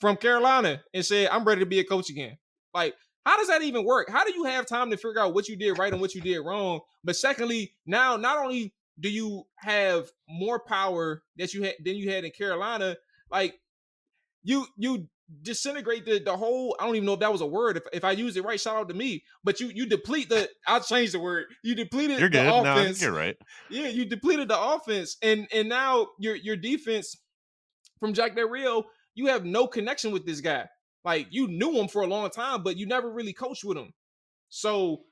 from 0.00 0.16
Carolina 0.16 0.82
and 0.92 1.04
said 1.04 1.28
I'm 1.30 1.44
ready 1.44 1.60
to 1.60 1.66
be 1.66 1.80
a 1.80 1.84
coach 1.84 2.10
again 2.10 2.36
like 2.74 2.94
how 3.24 3.36
does 3.36 3.48
that 3.48 3.62
even 3.62 3.84
work? 3.84 4.10
How 4.10 4.24
do 4.24 4.34
you 4.34 4.44
have 4.44 4.66
time 4.66 4.90
to 4.90 4.96
figure 4.96 5.20
out 5.20 5.32
what 5.32 5.48
you 5.48 5.54
did 5.56 5.78
right 5.78 5.92
and 5.92 6.00
what 6.00 6.14
you 6.14 6.20
did 6.20 6.40
wrong? 6.40 6.80
But 7.04 7.14
secondly, 7.14 7.72
now 7.86 8.16
not 8.16 8.38
only 8.38 8.74
do 8.98 9.08
you 9.08 9.44
have 9.56 10.10
more 10.28 10.60
power 10.60 11.22
that 11.36 11.54
you 11.54 11.62
had 11.62 11.74
than 11.84 11.96
you 11.96 12.10
had 12.10 12.24
in 12.24 12.30
Carolina? 12.30 12.96
Like 13.30 13.54
you 14.42 14.66
you 14.76 15.08
disintegrate 15.40 16.04
the, 16.04 16.18
the 16.18 16.36
whole 16.36 16.76
I 16.78 16.86
don't 16.86 16.96
even 16.96 17.06
know 17.06 17.14
if 17.14 17.20
that 17.20 17.32
was 17.32 17.40
a 17.40 17.46
word. 17.46 17.76
If, 17.78 17.84
if 17.92 18.04
I 18.04 18.12
use 18.12 18.36
it 18.36 18.44
right, 18.44 18.60
shout 18.60 18.76
out 18.76 18.88
to 18.88 18.94
me. 18.94 19.24
But 19.44 19.60
you 19.60 19.68
you 19.68 19.86
deplete 19.86 20.28
the 20.28 20.48
I'll 20.66 20.82
change 20.82 21.12
the 21.12 21.20
word. 21.20 21.46
You 21.62 21.74
depleted 21.74 22.20
you're 22.20 22.28
good. 22.28 22.46
the 22.46 22.54
offense. 22.54 23.00
No, 23.00 23.08
you're 23.08 23.16
right. 23.16 23.36
Yeah, 23.70 23.88
you 23.88 24.04
depleted 24.04 24.48
the 24.48 24.60
offense 24.60 25.16
and 25.22 25.46
and 25.52 25.68
now 25.68 26.08
your 26.18 26.34
your 26.34 26.56
defense 26.56 27.16
from 27.98 28.14
Jack 28.14 28.34
Del 28.34 28.48
Rio, 28.48 28.84
you 29.14 29.26
have 29.28 29.44
no 29.44 29.66
connection 29.66 30.10
with 30.10 30.26
this 30.26 30.40
guy. 30.40 30.66
Like 31.04 31.28
you 31.30 31.48
knew 31.48 31.72
him 31.72 31.88
for 31.88 32.02
a 32.02 32.06
long 32.06 32.30
time, 32.30 32.62
but 32.62 32.76
you 32.76 32.86
never 32.86 33.10
really 33.10 33.32
coached 33.32 33.64
with 33.64 33.76
him. 33.76 33.92
So 34.48 35.02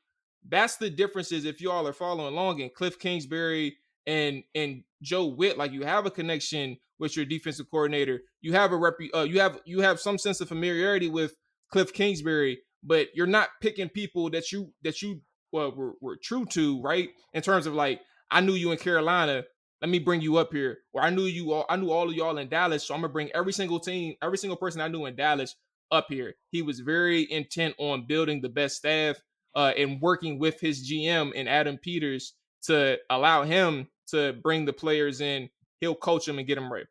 that's 0.49 0.77
the 0.77 0.91
differences 0.91 1.45
if 1.45 1.61
y'all 1.61 1.87
are 1.87 1.93
following 1.93 2.33
along 2.33 2.61
and 2.63 2.73
Cliff 2.73 2.99
Kingsbury 2.99 3.77
and 4.07 4.43
and 4.55 4.83
Joe 5.03 5.27
Whitt. 5.27 5.59
like 5.59 5.73
you 5.73 5.83
have 5.83 6.07
a 6.07 6.11
connection 6.11 6.79
with 6.99 7.17
your 7.17 7.25
defensive 7.25 7.71
coordinator. 7.71 8.21
You 8.41 8.53
have 8.53 8.73
a 8.73 8.77
rep 8.77 8.95
uh, 9.15 9.23
you 9.23 9.41
have 9.41 9.61
you 9.65 9.81
have 9.81 10.01
some 10.01 10.19
sense 10.19 10.41
of 10.41 10.49
familiarity 10.49 11.09
with 11.09 11.35
Cliff 11.71 11.93
Kingsbury, 11.93 12.61
but 12.83 13.09
you're 13.15 13.27
not 13.27 13.49
picking 13.61 13.89
people 13.89 14.31
that 14.31 14.53
you 14.53 14.73
that 14.83 15.03
you 15.03 15.21
well, 15.53 15.73
were, 15.75 15.95
were 16.01 16.17
true 16.17 16.45
to, 16.47 16.81
right? 16.81 17.09
In 17.33 17.43
terms 17.43 17.67
of 17.67 17.75
like, 17.75 18.01
I 18.31 18.41
knew 18.41 18.55
you 18.55 18.73
in 18.73 18.79
Carolina. 18.79 19.45
Let 19.81 19.91
me 19.91 19.99
bring 19.99 20.21
you 20.21 20.37
up 20.37 20.53
here. 20.53 20.79
Or 20.93 21.03
I 21.03 21.11
knew 21.11 21.25
you 21.25 21.53
all, 21.53 21.65
I 21.69 21.77
knew 21.77 21.91
all 21.91 22.09
of 22.09 22.15
y'all 22.15 22.39
in 22.39 22.49
Dallas. 22.49 22.87
So 22.87 22.95
I'm 22.95 23.01
gonna 23.01 23.13
bring 23.13 23.31
every 23.33 23.53
single 23.53 23.81
team, 23.81 24.15
every 24.23 24.39
single 24.39 24.57
person 24.57 24.81
I 24.81 24.89
knew 24.89 25.07
in 25.07 25.17
Dallas 25.17 25.57
up 25.91 26.07
here. 26.09 26.35
He 26.51 26.63
was 26.63 26.81
very 26.81 27.31
intent 27.33 27.75
on 27.79 28.07
building 28.07 28.41
the 28.41 28.49
best 28.49 28.77
staff 28.77 29.17
uh, 29.55 29.73
and 29.77 30.01
working 30.01 30.39
with 30.39 30.61
his 30.61 30.91
GM 30.91 31.33
and 31.35 31.49
Adam 31.49 31.79
Peters 31.79 32.35
to 32.63 32.99
allow 33.09 33.43
him 33.43 33.89
to 34.09 34.35
bring 34.43 34.65
the 34.65 34.73
players 34.73 35.21
in. 35.21 35.49
He'll 35.81 35.95
coach 35.95 36.27
them 36.27 36.39
and 36.39 36.47
get 36.47 36.57
them 36.57 36.73
right. 36.73 36.87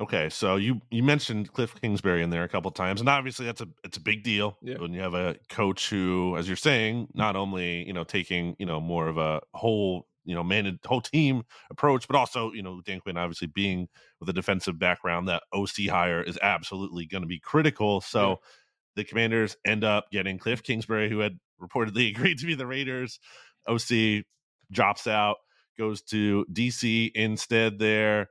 Okay, 0.00 0.28
so 0.28 0.56
you 0.56 0.80
you 0.90 1.02
mentioned 1.02 1.52
Cliff 1.52 1.74
Kingsbury 1.80 2.22
in 2.22 2.30
there 2.30 2.44
a 2.44 2.48
couple 2.48 2.70
times, 2.70 3.00
and 3.00 3.08
obviously 3.08 3.46
that's 3.46 3.60
a 3.60 3.68
it's 3.82 3.96
a 3.96 4.00
big 4.00 4.22
deal 4.22 4.56
yeah. 4.62 4.78
when 4.78 4.92
you 4.92 5.00
have 5.00 5.14
a 5.14 5.36
coach 5.48 5.90
who, 5.90 6.36
as 6.36 6.46
you're 6.46 6.56
saying, 6.56 7.08
not 7.14 7.34
only 7.34 7.84
you 7.84 7.92
know 7.92 8.04
taking 8.04 8.54
you 8.60 8.66
know 8.66 8.80
more 8.80 9.08
of 9.08 9.18
a 9.18 9.40
whole 9.54 10.06
you 10.24 10.36
know 10.36 10.44
man 10.44 10.78
whole 10.86 11.00
team 11.00 11.42
approach, 11.70 12.06
but 12.06 12.16
also 12.16 12.52
you 12.52 12.62
know 12.62 12.80
Dan 12.86 13.00
Quinn 13.00 13.16
obviously 13.16 13.48
being 13.48 13.88
with 14.20 14.28
a 14.28 14.32
defensive 14.32 14.78
background, 14.78 15.26
that 15.28 15.42
OC 15.52 15.88
hire 15.90 16.22
is 16.22 16.38
absolutely 16.42 17.04
going 17.06 17.22
to 17.22 17.28
be 17.28 17.40
critical. 17.40 18.00
So. 18.00 18.30
Yeah 18.30 18.34
the 18.98 19.04
Commanders 19.04 19.56
end 19.64 19.84
up 19.84 20.10
getting 20.10 20.38
Cliff 20.38 20.62
Kingsbury, 20.62 21.08
who 21.08 21.20
had 21.20 21.38
reportedly 21.62 22.10
agreed 22.14 22.38
to 22.38 22.46
be 22.46 22.54
the 22.54 22.66
Raiders. 22.66 23.20
OC 23.66 24.24
drops 24.70 25.06
out, 25.06 25.36
goes 25.78 26.02
to 26.02 26.44
DC 26.52 27.10
instead 27.14 27.78
there. 27.78 28.28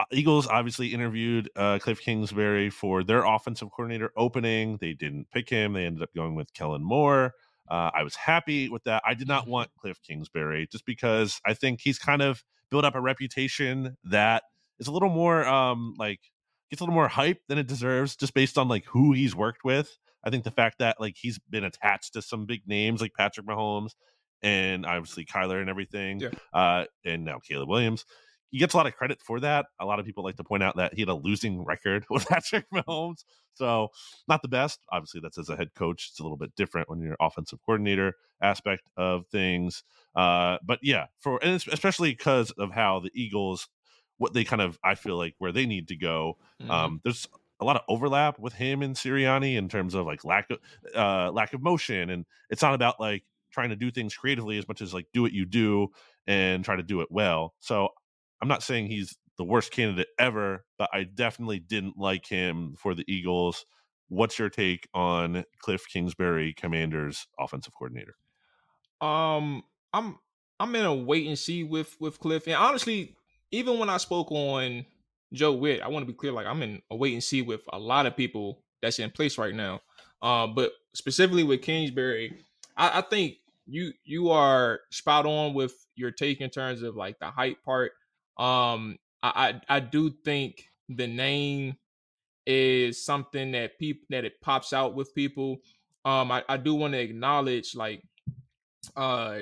Uh, 0.00 0.04
Eagles 0.10 0.48
obviously 0.48 0.88
interviewed 0.88 1.50
uh, 1.54 1.78
Cliff 1.78 2.00
Kingsbury 2.00 2.70
for 2.70 3.04
their 3.04 3.24
offensive 3.24 3.70
coordinator 3.70 4.10
opening. 4.16 4.78
They 4.80 4.94
didn't 4.94 5.30
pick 5.30 5.50
him. 5.50 5.74
They 5.74 5.84
ended 5.84 6.02
up 6.02 6.14
going 6.16 6.34
with 6.34 6.52
Kellen 6.54 6.82
Moore. 6.82 7.34
Uh, 7.70 7.90
I 7.94 8.02
was 8.02 8.16
happy 8.16 8.68
with 8.68 8.84
that. 8.84 9.02
I 9.06 9.14
did 9.14 9.28
not 9.28 9.46
want 9.46 9.70
Cliff 9.78 10.00
Kingsbury 10.02 10.66
just 10.70 10.86
because 10.86 11.40
I 11.46 11.54
think 11.54 11.80
he's 11.82 11.98
kind 11.98 12.22
of 12.22 12.42
built 12.70 12.84
up 12.84 12.94
a 12.94 13.00
reputation 13.00 13.96
that 14.04 14.44
is 14.78 14.88
a 14.88 14.92
little 14.92 15.10
more 15.10 15.46
um, 15.46 15.94
like 15.98 16.20
gets 16.72 16.80
a 16.80 16.84
little 16.84 16.94
more 16.94 17.08
hype 17.08 17.42
than 17.48 17.58
it 17.58 17.66
deserves 17.66 18.16
just 18.16 18.32
based 18.32 18.56
on 18.56 18.66
like 18.66 18.86
who 18.86 19.12
he's 19.12 19.36
worked 19.36 19.62
with. 19.62 19.98
I 20.24 20.30
think 20.30 20.44
the 20.44 20.50
fact 20.50 20.78
that 20.78 20.98
like 20.98 21.16
he's 21.20 21.38
been 21.38 21.64
attached 21.64 22.14
to 22.14 22.22
some 22.22 22.46
big 22.46 22.62
names 22.66 23.02
like 23.02 23.12
Patrick 23.14 23.46
Mahomes 23.46 23.90
and 24.42 24.86
obviously 24.86 25.26
Kyler 25.26 25.60
and 25.60 25.68
everything, 25.68 26.20
yeah. 26.20 26.30
uh, 26.54 26.86
and 27.04 27.24
now 27.24 27.40
Caleb 27.46 27.68
Williams. 27.68 28.06
He 28.50 28.58
gets 28.58 28.72
a 28.72 28.78
lot 28.78 28.86
of 28.86 28.94
credit 28.96 29.20
for 29.20 29.40
that. 29.40 29.66
A 29.80 29.84
lot 29.84 29.98
of 30.00 30.06
people 30.06 30.24
like 30.24 30.36
to 30.36 30.44
point 30.44 30.62
out 30.62 30.76
that 30.76 30.94
he 30.94 31.02
had 31.02 31.08
a 31.10 31.14
losing 31.14 31.62
record 31.62 32.06
with 32.10 32.26
Patrick 32.26 32.64
Mahomes. 32.72 33.24
So, 33.54 33.88
not 34.26 34.40
the 34.40 34.48
best. 34.48 34.80
Obviously, 34.90 35.20
that's 35.22 35.38
as 35.38 35.50
a 35.50 35.56
head 35.56 35.74
coach. 35.74 36.08
It's 36.10 36.20
a 36.20 36.22
little 36.22 36.38
bit 36.38 36.54
different 36.56 36.88
when 36.88 37.00
you're 37.00 37.16
offensive 37.20 37.58
coordinator 37.64 38.14
aspect 38.42 38.88
of 38.96 39.26
things. 39.28 39.84
Uh, 40.16 40.56
but 40.64 40.78
yeah, 40.82 41.06
for 41.20 41.38
and 41.42 41.54
especially 41.54 42.12
because 42.12 42.50
of 42.52 42.72
how 42.72 43.00
the 43.00 43.10
Eagles, 43.14 43.68
what 44.22 44.32
they 44.32 44.44
kind 44.44 44.62
of, 44.62 44.78
I 44.84 44.94
feel 44.94 45.16
like 45.16 45.34
where 45.38 45.50
they 45.50 45.66
need 45.66 45.88
to 45.88 45.96
go. 45.96 46.38
Mm-hmm. 46.62 46.70
Um, 46.70 47.00
there's 47.02 47.26
a 47.60 47.64
lot 47.64 47.74
of 47.74 47.82
overlap 47.88 48.38
with 48.38 48.52
him 48.52 48.80
and 48.80 48.94
Sirianni 48.94 49.56
in 49.56 49.68
terms 49.68 49.94
of 49.94 50.06
like 50.06 50.24
lack 50.24 50.48
of 50.48 50.58
uh, 50.94 51.32
lack 51.32 51.54
of 51.54 51.60
motion, 51.60 52.08
and 52.08 52.24
it's 52.48 52.62
not 52.62 52.74
about 52.74 53.00
like 53.00 53.24
trying 53.50 53.70
to 53.70 53.76
do 53.76 53.90
things 53.90 54.14
creatively 54.14 54.58
as 54.58 54.68
much 54.68 54.80
as 54.80 54.94
like 54.94 55.06
do 55.12 55.22
what 55.22 55.32
you 55.32 55.44
do 55.44 55.88
and 56.28 56.64
try 56.64 56.76
to 56.76 56.84
do 56.84 57.00
it 57.00 57.08
well. 57.10 57.52
So 57.58 57.88
I'm 58.40 58.46
not 58.46 58.62
saying 58.62 58.86
he's 58.86 59.16
the 59.38 59.44
worst 59.44 59.72
candidate 59.72 60.06
ever, 60.20 60.64
but 60.78 60.88
I 60.92 61.02
definitely 61.02 61.58
didn't 61.58 61.98
like 61.98 62.24
him 62.24 62.76
for 62.78 62.94
the 62.94 63.04
Eagles. 63.08 63.66
What's 64.08 64.38
your 64.38 64.50
take 64.50 64.86
on 64.94 65.44
Cliff 65.58 65.84
Kingsbury, 65.92 66.54
Commanders 66.54 67.26
offensive 67.40 67.72
coordinator? 67.76 68.14
Um, 69.00 69.64
I'm 69.92 70.16
I'm 70.60 70.76
in 70.76 70.84
a 70.84 70.94
wait 70.94 71.26
and 71.26 71.36
see 71.36 71.64
with 71.64 71.96
with 71.98 72.20
Cliff, 72.20 72.46
and 72.46 72.54
honestly, 72.54 73.16
even 73.52 73.78
when 73.78 73.88
I 73.88 73.98
spoke 73.98 74.32
on 74.32 74.84
Joe 75.32 75.52
Whitt, 75.52 75.82
I 75.82 75.88
want 75.88 76.02
to 76.06 76.12
be 76.12 76.16
clear, 76.16 76.32
like 76.32 76.46
I'm 76.46 76.62
in 76.62 76.82
a 76.90 76.96
wait 76.96 77.12
and 77.12 77.22
see 77.22 77.42
with 77.42 77.62
a 77.72 77.78
lot 77.78 78.06
of 78.06 78.16
people 78.16 78.62
that's 78.80 78.98
in 78.98 79.10
place 79.10 79.38
right 79.38 79.54
now. 79.54 79.80
Uh, 80.20 80.46
but 80.46 80.72
specifically 80.94 81.44
with 81.44 81.62
Kingsbury, 81.62 82.44
I, 82.76 82.98
I 82.98 83.00
think 83.02 83.36
you 83.66 83.92
you 84.04 84.30
are 84.30 84.80
spot 84.90 85.26
on 85.26 85.54
with 85.54 85.74
your 85.94 86.10
take 86.10 86.40
in 86.40 86.50
terms 86.50 86.82
of 86.82 86.96
like 86.96 87.18
the 87.18 87.26
hype 87.26 87.62
part. 87.64 87.92
Um, 88.38 88.98
I 89.22 89.60
I, 89.68 89.76
I 89.76 89.80
do 89.80 90.10
think 90.24 90.64
the 90.88 91.06
name 91.06 91.76
is 92.46 93.04
something 93.04 93.52
that 93.52 93.78
people 93.78 94.04
that 94.10 94.24
it 94.24 94.40
pops 94.40 94.72
out 94.72 94.94
with 94.94 95.14
people. 95.14 95.58
um, 96.04 96.30
I, 96.32 96.42
I 96.48 96.56
do 96.56 96.74
want 96.74 96.94
to 96.94 96.98
acknowledge 97.00 97.76
like, 97.76 98.02
uh, 98.96 99.40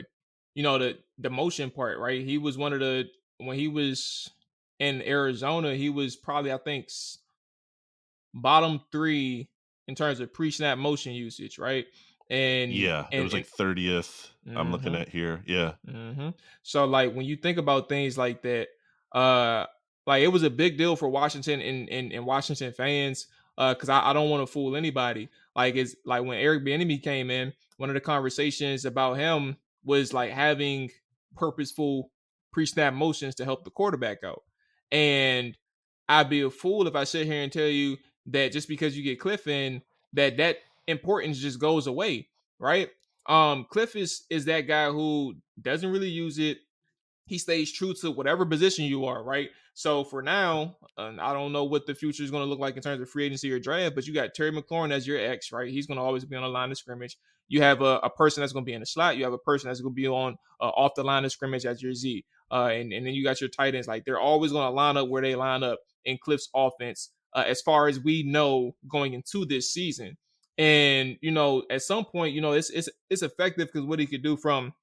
you 0.55 0.63
know 0.63 0.79
the 0.79 0.99
the 1.19 1.31
motion 1.31 1.71
part, 1.71 1.99
right? 1.99 2.25
He 2.25 2.39
was 2.39 2.59
one 2.59 2.73
of 2.73 2.81
the 2.81 3.09
when 3.41 3.59
he 3.59 3.69
was 3.69 4.31
in 4.79 5.03
Arizona, 5.03 5.75
he 5.75 5.91
was 5.91 6.17
probably 6.17 6.53
I 6.53 6.59
think 6.59 6.89
bottom 8.35 8.81
three 8.93 9.49
in 9.89 9.95
terms 9.95 10.21
of 10.21 10.33
pre-snap 10.33 10.79
motion 10.79 11.13
usage, 11.13 11.59
right? 11.59 11.87
And 12.31 12.73
yeah, 12.73 13.07
and, 13.11 13.21
it 13.21 13.25
was 13.25 13.33
like 13.33 13.49
30th. 13.49 14.29
Mm-hmm. 14.47 14.57
I'm 14.57 14.71
looking 14.71 14.93
mm-hmm. 14.93 15.03
at 15.03 15.09
here. 15.09 15.43
Yeah. 15.47 15.73
Mm-hmm. 15.89 16.29
So 16.63 16.85
like 16.85 17.13
when 17.13 17.27
you 17.27 17.37
think 17.37 17.59
about 17.59 17.89
things 17.89 18.17
like 18.17 18.43
that, 18.43 18.69
uh, 19.13 19.67
like 20.07 20.23
it 20.23 20.29
was 20.29 20.45
a 20.45 20.51
big 20.51 20.79
deal 20.79 20.95
for 20.95 21.09
Washington 21.09 21.61
and 21.61 21.89
and, 21.89 22.13
and 22.13 22.25
Washington 22.25 22.73
fans, 22.73 23.27
uh, 23.59 23.75
because 23.75 23.89
I, 23.89 24.11
I 24.11 24.13
don't 24.13 24.31
want 24.31 24.47
to 24.47 24.53
fool 24.53 24.77
anybody. 24.77 25.29
Like 25.57 25.75
it's 25.75 25.97
like 26.05 26.23
when 26.23 26.39
Eric 26.39 26.65
Bieniemy 26.65 27.03
came 27.03 27.31
in, 27.31 27.53
one 27.79 27.91
of 27.91 27.95
the 27.95 28.01
conversations 28.01 28.85
about 28.85 29.15
him 29.15 29.57
was 29.85 30.13
like 30.13 30.31
having 30.31 30.91
purposeful 31.37 32.11
pre-snap 32.53 32.95
motions 32.95 33.35
to 33.37 33.45
help 33.45 33.65
the 33.65 33.71
quarterback 33.71 34.25
out. 34.25 34.43
And 34.93 35.57
I'd 36.09 36.31
be 36.31 36.43
a 36.43 36.51
fool 36.51 36.87
if 36.87 36.97
I 36.97 37.05
sit 37.05 37.27
here 37.27 37.43
and 37.43 37.53
tell 37.53 37.69
you 37.69 37.97
that 38.27 38.53
just 38.53 38.69
because 38.69 38.97
you 38.97 39.05
get 39.05 39.21
Cliff 39.21 39.47
in, 39.47 39.83
that 40.13 40.37
that 40.39 40.57
importance 40.87 41.39
just 41.39 41.61
goes 41.61 41.87
away, 41.87 42.29
right? 42.59 42.89
Um, 43.27 43.67
Cliff 43.71 43.95
is 43.97 44.25
is 44.31 44.47
that 44.47 44.63
guy 44.63 44.91
who 44.91 45.35
doesn't 45.61 45.91
really 45.91 46.09
use 46.09 46.39
it. 46.39 46.59
He 47.27 47.39
stays 47.39 47.71
true 47.71 47.95
to 48.01 48.11
whatever 48.11 48.45
position 48.45 48.87
you 48.87 49.05
are, 49.05 49.23
right? 49.23 49.51
So 49.75 50.03
for 50.03 50.21
now, 50.21 50.77
I 50.99 51.33
don't 51.33 51.53
know 51.53 51.65
what 51.65 51.87
the 51.87 51.95
future 51.95 52.25
is 52.25 52.31
going 52.33 52.43
to 52.43 52.49
look 52.49 52.59
like 52.59 52.77
in 52.77 52.83
terms 52.83 53.01
of 53.01 53.09
free 53.09 53.25
agency 53.25 53.53
or 53.53 53.61
draft, 53.61 53.95
but 53.95 54.07
you 54.07 54.13
got 54.13 54.35
Terry 54.35 54.51
McLaurin 54.51 54.91
as 54.91 55.07
your 55.07 55.19
ex, 55.19 55.53
right? 55.53 55.71
He's 55.71 55.87
going 55.87 55.97
to 55.97 56.03
always 56.03 56.25
be 56.25 56.35
on 56.35 56.43
the 56.43 56.49
line 56.49 56.73
of 56.73 56.79
scrimmage. 56.79 57.17
You 57.47 57.63
have 57.63 57.83
a, 57.83 58.01
a 58.03 58.11
person 58.11 58.41
that's 58.41 58.53
going 58.53 58.65
to 58.65 58.69
be 58.69 58.75
in 58.75 58.81
the 58.81 58.87
slot. 58.87 59.17
You 59.17 59.25
have 59.25 59.33
a 59.33 59.39
person 59.39 59.69
that's 59.69 59.81
going 59.81 59.95
to 59.95 59.97
be 59.97 60.09
on 60.09 60.37
uh, 60.61 60.69
off 60.69 60.93
the 60.97 61.05
line 61.05 61.25
of 61.25 61.33
scrimmage 61.33 61.67
as 61.67 61.81
your 61.81 61.95
Z. 61.95 62.25
Uh, 62.51 62.71
and, 62.73 62.93
and 62.93 63.07
then 63.07 63.15
you 63.15 63.23
got 63.23 63.41
your 63.41 63.51
tight 63.51 63.75
ends. 63.75 63.89
Like 63.89 64.05
they're 64.05 64.21
always 64.21 64.53
going 64.53 64.67
to 64.67 64.75
line 64.75 64.97
up 64.97 65.09
where 65.09 65.23
they 65.23 65.35
line 65.35 65.63
up 65.63 65.79
in 66.05 66.19
Cliff's 66.19 66.49
offense 66.55 67.11
uh, 67.35 67.45
as 67.47 67.61
far 67.61 67.89
as 67.89 68.01
we 68.01 68.23
know 68.23 68.75
going 68.89 69.15
into 69.15 69.45
this 69.45 69.73
season. 69.73 70.17
And 70.59 71.17
you 71.23 71.31
know, 71.31 71.65
at 71.71 71.83
some 71.83 72.05
point, 72.05 72.35
you 72.35 72.41
know, 72.41 72.53
it's 72.53 72.71
it's 72.71 72.89
it's 73.09 73.23
effective 73.23 73.69
because 73.73 73.87
what 73.87 73.99
he 73.99 74.07
could 74.07 74.23
do 74.23 74.37
from 74.37 74.75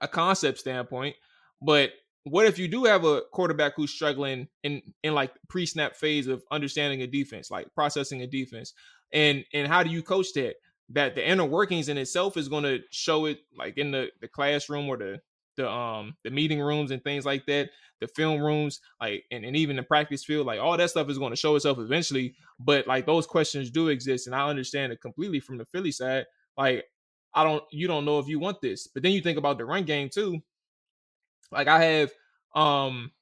a 0.00 0.08
concept 0.08 0.58
standpoint. 0.58 1.16
But 1.60 1.90
what 2.24 2.46
if 2.46 2.58
you 2.58 2.68
do 2.68 2.84
have 2.84 3.04
a 3.04 3.22
quarterback 3.32 3.74
who's 3.76 3.92
struggling 3.92 4.48
in 4.62 4.80
in 5.02 5.14
like 5.14 5.32
pre-snap 5.48 5.94
phase 5.96 6.26
of 6.26 6.42
understanding 6.50 7.02
a 7.02 7.06
defense, 7.06 7.50
like 7.50 7.66
processing 7.74 8.22
a 8.22 8.26
defense, 8.26 8.72
and 9.12 9.44
and 9.52 9.68
how 9.68 9.82
do 9.82 9.90
you 9.90 10.02
coach 10.02 10.32
that? 10.34 10.54
That 10.90 11.14
the 11.14 11.26
inner 11.26 11.44
workings 11.44 11.88
in 11.88 11.96
itself 11.96 12.36
is 12.36 12.48
going 12.48 12.64
to 12.64 12.80
show 12.90 13.26
it 13.26 13.38
like 13.58 13.78
in 13.78 13.90
the 13.90 14.08
the 14.20 14.28
classroom 14.28 14.88
or 14.88 14.96
the 14.96 15.20
the 15.56 15.70
um 15.70 16.16
the 16.24 16.30
meeting 16.30 16.60
rooms 16.60 16.90
and 16.90 17.02
things 17.02 17.24
like 17.24 17.46
that 17.46 17.70
the 18.00 18.08
film 18.08 18.40
rooms 18.40 18.80
like 19.00 19.24
and, 19.30 19.44
and 19.44 19.56
even 19.56 19.76
the 19.76 19.82
practice 19.82 20.24
field 20.24 20.46
like 20.46 20.60
all 20.60 20.76
that 20.76 20.90
stuff 20.90 21.08
is 21.08 21.18
going 21.18 21.30
to 21.30 21.36
show 21.36 21.54
itself 21.56 21.78
eventually 21.78 22.34
but 22.58 22.86
like 22.86 23.06
those 23.06 23.26
questions 23.26 23.70
do 23.70 23.88
exist 23.88 24.26
and 24.26 24.34
i 24.34 24.48
understand 24.48 24.92
it 24.92 25.00
completely 25.00 25.40
from 25.40 25.58
the 25.58 25.64
philly 25.66 25.92
side 25.92 26.26
like 26.56 26.84
i 27.34 27.44
don't 27.44 27.62
you 27.70 27.86
don't 27.86 28.04
know 28.04 28.18
if 28.18 28.28
you 28.28 28.38
want 28.38 28.60
this 28.60 28.86
but 28.86 29.02
then 29.02 29.12
you 29.12 29.20
think 29.20 29.38
about 29.38 29.58
the 29.58 29.64
run 29.64 29.84
game 29.84 30.08
too. 30.08 30.40
Like 31.52 31.68
i 31.68 31.82
have 31.82 32.10
um 32.54 33.12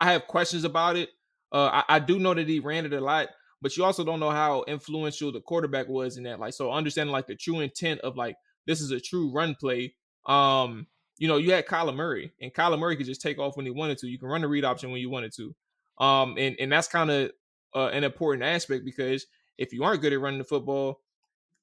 i 0.00 0.12
have 0.12 0.26
questions 0.26 0.64
about 0.64 0.96
it 0.96 1.10
uh 1.52 1.82
I, 1.88 1.96
I 1.96 1.98
do 1.98 2.18
know 2.18 2.34
that 2.34 2.48
he 2.48 2.58
ran 2.60 2.86
it 2.86 2.92
a 2.92 3.00
lot 3.00 3.28
but 3.62 3.76
you 3.76 3.84
also 3.84 4.04
don't 4.04 4.20
know 4.20 4.30
how 4.30 4.64
influential 4.68 5.32
the 5.32 5.40
quarterback 5.40 5.88
was 5.88 6.16
in 6.16 6.24
that 6.24 6.40
like 6.40 6.54
so 6.54 6.72
understanding 6.72 7.12
like 7.12 7.26
the 7.26 7.34
true 7.34 7.60
intent 7.60 8.00
of 8.00 8.16
like 8.16 8.36
this 8.66 8.80
is 8.80 8.90
a 8.90 9.00
true 9.00 9.30
run 9.30 9.54
play 9.54 9.94
um 10.26 10.86
you 11.18 11.28
know, 11.28 11.36
you 11.38 11.52
had 11.52 11.66
Kyler 11.66 11.94
Murray, 11.94 12.32
and 12.40 12.52
Kyler 12.52 12.78
Murray 12.78 12.96
could 12.96 13.06
just 13.06 13.22
take 13.22 13.38
off 13.38 13.56
when 13.56 13.66
he 13.66 13.72
wanted 13.72 13.98
to. 13.98 14.08
You 14.08 14.18
can 14.18 14.28
run 14.28 14.42
the 14.42 14.48
read 14.48 14.64
option 14.64 14.90
when 14.90 15.00
you 15.00 15.10
wanted 15.10 15.32
to. 15.36 15.54
Um, 15.98 16.36
and 16.38 16.56
and 16.60 16.70
that's 16.70 16.88
kind 16.88 17.10
of 17.10 17.30
uh, 17.74 17.88
an 17.88 18.04
important 18.04 18.44
aspect 18.44 18.84
because 18.84 19.26
if 19.58 19.72
you 19.72 19.84
aren't 19.84 20.02
good 20.02 20.12
at 20.12 20.20
running 20.20 20.38
the 20.38 20.44
football, 20.44 21.00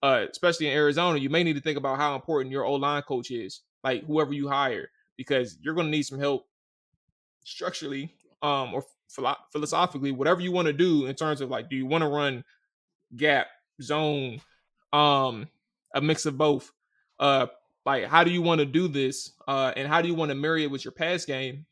uh, 0.01 0.25
especially 0.29 0.67
in 0.67 0.73
Arizona, 0.73 1.19
you 1.19 1.29
may 1.29 1.43
need 1.43 1.53
to 1.53 1.61
think 1.61 1.77
about 1.77 1.97
how 1.97 2.15
important 2.15 2.51
your 2.51 2.65
O 2.65 2.73
line 2.73 3.03
coach 3.03 3.31
is, 3.31 3.61
like 3.83 4.05
whoever 4.05 4.33
you 4.33 4.47
hire, 4.47 4.89
because 5.17 5.57
you're 5.61 5.75
going 5.75 5.87
to 5.87 5.91
need 5.91 6.03
some 6.03 6.19
help 6.19 6.47
structurally, 7.43 8.13
um, 8.41 8.73
or 8.73 8.83
philosophically, 9.51 10.11
whatever 10.11 10.41
you 10.41 10.51
want 10.51 10.65
to 10.65 10.73
do 10.73 11.05
in 11.05 11.15
terms 11.15 11.41
of 11.41 11.49
like, 11.49 11.69
do 11.69 11.75
you 11.75 11.85
want 11.85 12.01
to 12.01 12.07
run 12.07 12.43
gap, 13.15 13.47
zone, 13.81 14.41
um, 14.91 15.47
a 15.93 16.01
mix 16.01 16.25
of 16.25 16.37
both, 16.37 16.71
uh, 17.19 17.47
like, 17.85 18.05
how 18.05 18.23
do 18.23 18.31
you 18.31 18.41
want 18.41 18.59
to 18.59 18.65
do 18.65 18.87
this? 18.87 19.33
Uh, 19.47 19.73
and 19.75 19.87
how 19.87 20.01
do 20.01 20.07
you 20.07 20.15
want 20.15 20.29
to 20.29 20.35
marry 20.35 20.63
it 20.63 20.71
with 20.71 20.85
your 20.85 20.91
pass 20.91 21.25
game? 21.25 21.65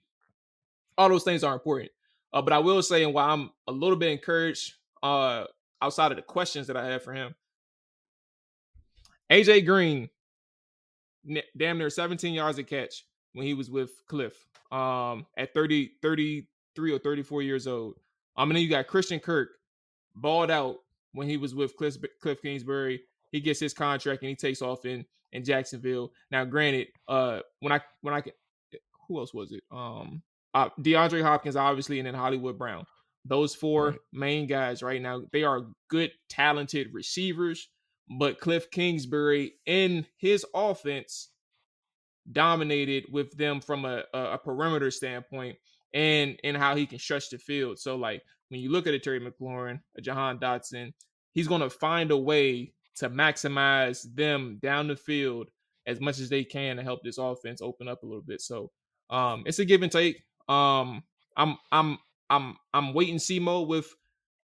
All 0.97 1.09
those 1.09 1.23
things 1.23 1.43
are 1.43 1.53
important. 1.53 1.91
Uh, 2.33 2.41
but 2.41 2.53
I 2.53 2.59
will 2.59 2.81
say, 2.81 3.03
and 3.03 3.13
while 3.13 3.33
I'm 3.33 3.51
a 3.67 3.71
little 3.71 3.97
bit 3.97 4.11
encouraged, 4.11 4.75
uh, 5.03 5.45
outside 5.81 6.11
of 6.11 6.17
the 6.17 6.21
questions 6.21 6.67
that 6.67 6.77
I 6.77 6.85
have 6.87 7.03
for 7.03 7.13
him, 7.13 7.35
AJ 9.31 9.65
Green, 9.65 10.09
damn 11.57 11.77
near 11.77 11.89
17 11.89 12.33
yards 12.33 12.57
a 12.57 12.63
catch 12.63 13.05
when 13.33 13.45
he 13.45 13.53
was 13.53 13.69
with 13.69 13.91
Cliff 14.07 14.33
um, 14.71 15.25
at 15.37 15.53
30, 15.53 15.93
33 16.01 16.91
or 16.91 16.99
34 16.99 17.41
years 17.41 17.67
old. 17.67 17.95
I 18.35 18.45
mean, 18.45 18.57
you 18.57 18.69
got 18.69 18.87
Christian 18.87 19.19
Kirk 19.19 19.49
balled 20.15 20.51
out 20.51 20.77
when 21.13 21.27
he 21.27 21.37
was 21.37 21.55
with 21.55 21.75
Cliff, 21.77 21.95
Cliff 22.21 22.41
Kingsbury. 22.41 23.01
He 23.31 23.39
gets 23.39 23.59
his 23.59 23.73
contract 23.73 24.21
and 24.21 24.29
he 24.29 24.35
takes 24.35 24.61
off 24.61 24.85
in 24.85 25.05
in 25.31 25.43
Jacksonville. 25.43 26.11
Now, 26.31 26.45
granted, 26.45 26.87
uh, 27.07 27.39
when 27.59 27.71
I 27.71 27.81
when 28.01 28.13
I 28.13 28.21
can 28.21 28.33
who 29.07 29.19
else 29.19 29.33
was 29.33 29.51
it? 29.51 29.63
Um, 29.71 30.21
uh, 30.53 30.69
DeAndre 30.79 31.21
Hopkins, 31.21 31.55
obviously, 31.55 31.99
and 31.99 32.07
then 32.07 32.13
Hollywood 32.13 32.57
Brown. 32.57 32.85
Those 33.25 33.53
four 33.53 33.89
right. 33.89 33.99
main 34.13 34.47
guys 34.47 34.81
right 34.81 35.01
now, 35.01 35.23
they 35.31 35.43
are 35.43 35.67
good, 35.89 36.11
talented 36.29 36.87
receivers. 36.93 37.69
But 38.19 38.39
Cliff 38.39 38.69
Kingsbury 38.71 39.53
in 39.65 40.05
his 40.17 40.45
offense 40.53 41.29
dominated 42.31 43.05
with 43.11 43.35
them 43.37 43.61
from 43.61 43.85
a, 43.85 44.03
a, 44.13 44.33
a 44.33 44.37
perimeter 44.37 44.91
standpoint 44.91 45.57
and 45.93 46.37
and 46.43 46.57
how 46.57 46.75
he 46.75 46.85
can 46.85 46.99
stretch 46.99 47.29
the 47.29 47.37
field. 47.37 47.79
So 47.79 47.95
like 47.95 48.21
when 48.49 48.59
you 48.59 48.69
look 48.69 48.87
at 48.87 48.93
a 48.93 48.99
Terry 48.99 49.19
McLaurin, 49.19 49.79
a 49.97 50.01
Jahan 50.01 50.39
Dotson, 50.39 50.93
he's 51.33 51.47
going 51.47 51.61
to 51.61 51.69
find 51.69 52.11
a 52.11 52.17
way 52.17 52.73
to 53.01 53.09
maximize 53.09 54.05
them 54.13 54.59
down 54.61 54.87
the 54.87 54.95
field 54.95 55.47
as 55.87 55.99
much 55.99 56.19
as 56.19 56.29
they 56.29 56.43
can 56.43 56.77
to 56.77 56.83
help 56.83 57.01
this 57.03 57.17
offense 57.17 57.59
open 57.61 57.87
up 57.87 58.03
a 58.03 58.05
little 58.05 58.21
bit. 58.21 58.41
So 58.41 58.69
um, 59.09 59.43
it's 59.47 59.57
a 59.57 59.65
give 59.65 59.81
and 59.81 59.91
take. 59.91 60.23
Um, 60.47 61.03
I'm 61.35 61.57
I'm 61.71 61.97
I'm 62.29 62.55
I'm 62.75 62.93
waiting 62.93 63.17
see 63.17 63.39
mode 63.39 63.67
with 63.67 63.91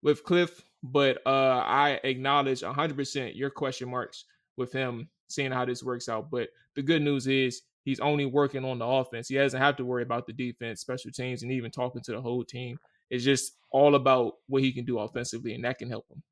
with 0.05 0.23
Cliff, 0.23 0.63
but 0.85 1.19
uh, 1.27 1.65
I 1.67 1.99
acknowledge 2.05 2.61
100% 2.61 3.35
your 3.35 3.51
question 3.51 3.91
marks 3.91 4.25
with 4.57 4.73
him 4.73 5.09
seeing 5.29 5.51
how 5.51 5.65
this 5.65 5.83
works 5.83 6.09
out. 6.09 6.31
But 6.31 6.51
the 6.77 6.83
good 6.83 7.03
news 7.03 7.27
is 7.27 7.63
he's 7.85 8.01
only 8.01 8.27
working 8.27 8.65
on 8.65 8.79
the 8.79 8.87
offense. 8.87 9.29
He 9.29 9.35
doesn't 9.35 9.61
have 9.61 9.77
to 9.77 9.85
worry 9.85 10.05
about 10.05 10.27
the 10.27 10.33
defense, 10.33 10.81
special 10.81 11.11
teams, 11.11 11.43
and 11.43 11.51
even 11.51 11.73
talking 11.73 12.03
to 12.03 12.13
the 12.13 12.21
whole 12.21 12.45
team. 12.45 12.79
It's 13.11 13.25
just 13.25 13.57
all 13.73 13.97
about 13.97 14.35
what 14.47 14.63
he 14.63 14.73
can 14.73 14.85
do 14.85 15.01
offensively, 15.01 15.55
and 15.55 15.65
that 15.65 15.79
can 15.79 15.89
help 15.89 16.07
him 16.09 16.23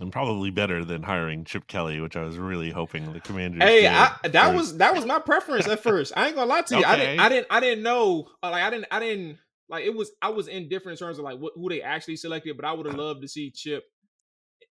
and 0.00 0.10
probably 0.10 0.50
better 0.50 0.84
than 0.84 1.02
hiring 1.02 1.44
Chip 1.44 1.66
Kelly, 1.66 2.00
which 2.00 2.16
I 2.16 2.22
was 2.22 2.36
really 2.36 2.70
hoping 2.70 3.12
the 3.12 3.20
Commanders. 3.20 3.62
Hey, 3.62 3.86
I, 3.86 4.14
that 4.24 4.54
was 4.54 4.78
that 4.78 4.94
was 4.94 5.06
my 5.06 5.18
preference 5.18 5.68
at 5.68 5.82
first. 5.82 6.12
I 6.16 6.26
ain't 6.26 6.36
gonna 6.36 6.48
lie 6.48 6.62
to 6.62 6.74
you. 6.74 6.80
Okay. 6.80 6.90
I 6.90 6.96
didn't 6.96 7.20
I 7.20 7.28
didn't 7.28 7.46
I 7.50 7.60
didn't 7.60 7.84
know 7.84 8.28
uh, 8.42 8.50
like 8.50 8.62
I 8.62 8.70
didn't 8.70 8.86
I 8.90 9.00
didn't 9.00 9.38
like 9.68 9.84
it 9.84 9.94
was 9.94 10.10
I 10.20 10.30
was 10.30 10.48
indifferent 10.48 11.00
in 11.00 11.06
terms 11.06 11.18
of 11.18 11.24
like 11.24 11.38
what, 11.38 11.52
who 11.54 11.68
they 11.68 11.80
actually 11.80 12.16
selected, 12.16 12.56
but 12.56 12.64
I 12.64 12.72
would 12.72 12.86
have 12.86 12.96
loved 12.96 13.22
to 13.22 13.28
see 13.28 13.50
Chip 13.50 13.84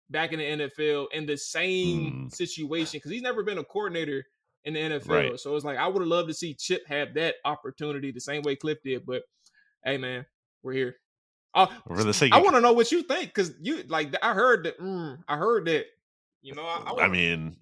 back 0.09 0.33
in 0.33 0.39
the 0.39 0.67
NFL 0.67 1.07
in 1.13 1.27
the 1.27 1.37
same 1.37 2.29
mm. 2.29 2.35
situation 2.35 2.99
because 2.99 3.11
he's 3.11 3.23
never 3.23 3.43
been 3.43 3.59
a 3.59 3.65
coordinator 3.65 4.25
in 4.65 4.75
the 4.75 4.81
NFL. 4.81 5.09
Right. 5.09 5.41
So 5.41 5.55
it's 5.55 5.65
like 5.65 5.79
I 5.79 5.87
would 5.87 6.01
have 6.01 6.09
loved 6.09 6.29
to 6.29 6.35
see 6.35 6.55
Chip 6.55 6.83
have 6.87 7.15
that 7.15 7.37
opportunity 7.45 8.11
the 8.11 8.21
same 8.21 8.43
way 8.43 8.57
Cliff 8.57 8.79
did. 8.83 9.05
But 9.07 9.23
hey, 9.85 9.99
man, 9.99 10.25
we're 10.63 10.73
here. 10.73 10.97
Uh, 11.55 11.67
for 11.87 12.05
the 12.05 12.15
sake, 12.15 12.33
I 12.33 12.41
want 12.41 12.55
to 12.55 12.61
know 12.61 12.73
what 12.73 12.93
you 12.93 13.03
think 13.03 13.35
because 13.35 13.53
you 13.61 13.83
like. 13.89 14.15
I 14.23 14.35
heard 14.35 14.65
that. 14.65 14.79
Mm, 14.79 15.19
I 15.27 15.37
heard 15.37 15.67
that. 15.67 15.87
You 16.43 16.55
know, 16.55 16.63
I, 16.63 16.93
I, 16.97 17.05
I 17.05 17.09
mean, 17.09 17.57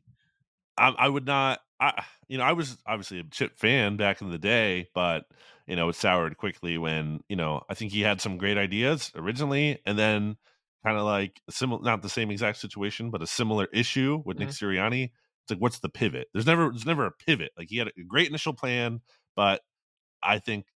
I, 0.77 0.89
I, 0.91 1.09
would 1.09 1.27
not. 1.27 1.61
I 1.81 2.05
you 2.29 2.39
know, 2.39 2.45
I 2.45 2.53
was 2.53 2.77
obviously 2.87 3.21
a 3.21 3.25
Chip 3.25 3.59
fan 3.59 3.97
back 3.97 4.21
in 4.21 4.31
the 4.31 4.39
day, 4.39 4.89
but 4.95 5.25
you 5.67 5.75
know, 5.75 5.89
it 5.89 5.97
soured 5.97 6.37
quickly 6.37 6.77
when 6.77 7.21
you 7.29 7.37
know. 7.37 7.63
I 7.71 7.75
think 7.75 7.93
he 7.93 8.03
had 8.03 8.21
some 8.21 8.37
great 8.37 8.59
ideas 8.59 9.11
originally, 9.15 9.79
and 9.87 9.99
then 9.99 10.37
kind 10.85 10.99
of 10.99 11.05
like 11.05 11.41
similar, 11.51 11.83
not 11.83 12.03
the 12.03 12.09
same 12.09 12.31
exact 12.31 12.59
situation, 12.59 13.11
but 13.11 13.23
a 13.23 13.27
similar 13.27 13.69
issue 13.73 14.23
with 14.25 14.37
mm-hmm. 14.37 14.47
Nick 14.47 14.55
Sirianni. 14.55 15.05
It's 15.05 15.51
like, 15.51 15.61
what's 15.61 15.79
the 15.79 15.89
pivot? 15.89 16.29
There's 16.33 16.47
never, 16.47 16.69
there's 16.69 16.87
never 16.87 17.07
a 17.07 17.11
pivot. 17.11 17.53
Like 17.57 17.69
he 17.71 17.79
had 17.79 17.89
a 17.89 18.03
great 18.07 18.29
initial 18.29 18.53
plan, 18.53 19.01
but 19.35 19.63
I 20.23 20.39
think 20.39 20.67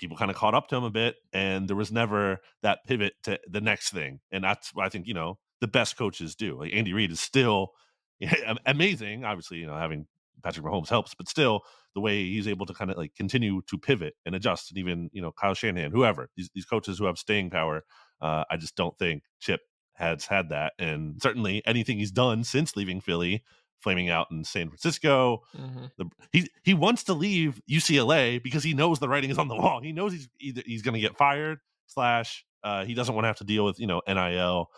people 0.00 0.16
kind 0.16 0.30
of 0.30 0.36
caught 0.36 0.54
up 0.54 0.68
to 0.68 0.76
him 0.76 0.84
a 0.84 0.90
bit, 0.90 1.16
and 1.32 1.68
there 1.68 1.76
was 1.76 1.92
never 1.92 2.38
that 2.62 2.80
pivot 2.86 3.12
to 3.24 3.38
the 3.48 3.60
next 3.60 3.90
thing. 3.90 4.20
And 4.32 4.42
that's 4.42 4.72
I 4.78 4.88
think 4.88 5.06
you 5.06 5.14
know 5.14 5.38
the 5.60 5.68
best 5.68 5.96
coaches 5.96 6.34
do. 6.34 6.58
Like 6.58 6.72
Andy 6.72 6.92
Reid 6.92 7.12
is 7.12 7.20
still 7.20 7.72
amazing. 8.66 9.24
Obviously, 9.24 9.58
you 9.58 9.66
know, 9.66 9.76
having 9.76 10.06
Patrick 10.42 10.64
Mahomes 10.64 10.88
helps, 10.88 11.14
but 11.14 11.28
still, 11.28 11.60
the 11.94 12.00
way 12.00 12.24
he's 12.24 12.48
able 12.48 12.66
to 12.66 12.74
kind 12.74 12.90
of 12.90 12.96
like 12.96 13.14
continue 13.14 13.60
to 13.68 13.78
pivot 13.78 14.14
and 14.24 14.34
adjust, 14.34 14.70
and 14.70 14.78
even 14.78 15.10
you 15.12 15.22
know 15.22 15.32
Kyle 15.32 15.54
Shanahan, 15.54 15.92
whoever 15.92 16.28
these 16.36 16.50
these 16.54 16.64
coaches 16.64 16.98
who 16.98 17.04
have 17.04 17.18
staying 17.18 17.50
power, 17.50 17.84
uh, 18.20 18.44
I 18.50 18.56
just 18.56 18.76
don't 18.76 18.98
think 18.98 19.22
Chip 19.40 19.60
has 19.94 20.26
had 20.26 20.48
that, 20.48 20.72
and 20.78 21.20
certainly 21.22 21.62
anything 21.66 21.98
he's 21.98 22.12
done 22.12 22.42
since 22.44 22.76
leaving 22.76 23.00
Philly, 23.00 23.44
flaming 23.80 24.10
out 24.10 24.28
in 24.30 24.44
San 24.44 24.68
Francisco, 24.68 25.42
mm-hmm. 25.56 25.86
the, 25.98 26.06
he 26.32 26.48
he 26.62 26.74
wants 26.74 27.04
to 27.04 27.14
leave 27.14 27.60
UCLA 27.70 28.42
because 28.42 28.62
he 28.62 28.74
knows 28.74 28.98
the 28.98 29.08
writing 29.08 29.30
is 29.30 29.38
on 29.38 29.48
the 29.48 29.56
wall. 29.56 29.80
He 29.80 29.92
knows 29.92 30.12
he's 30.12 30.28
either 30.40 30.62
he's 30.64 30.82
going 30.82 30.94
to 30.94 31.00
get 31.00 31.16
fired 31.16 31.58
slash 31.86 32.44
uh, 32.62 32.84
he 32.84 32.94
doesn't 32.94 33.14
want 33.14 33.24
to 33.24 33.28
have 33.28 33.38
to 33.38 33.44
deal 33.44 33.64
with 33.64 33.78
you 33.80 33.86
know 33.86 34.02
NIL 34.06 34.70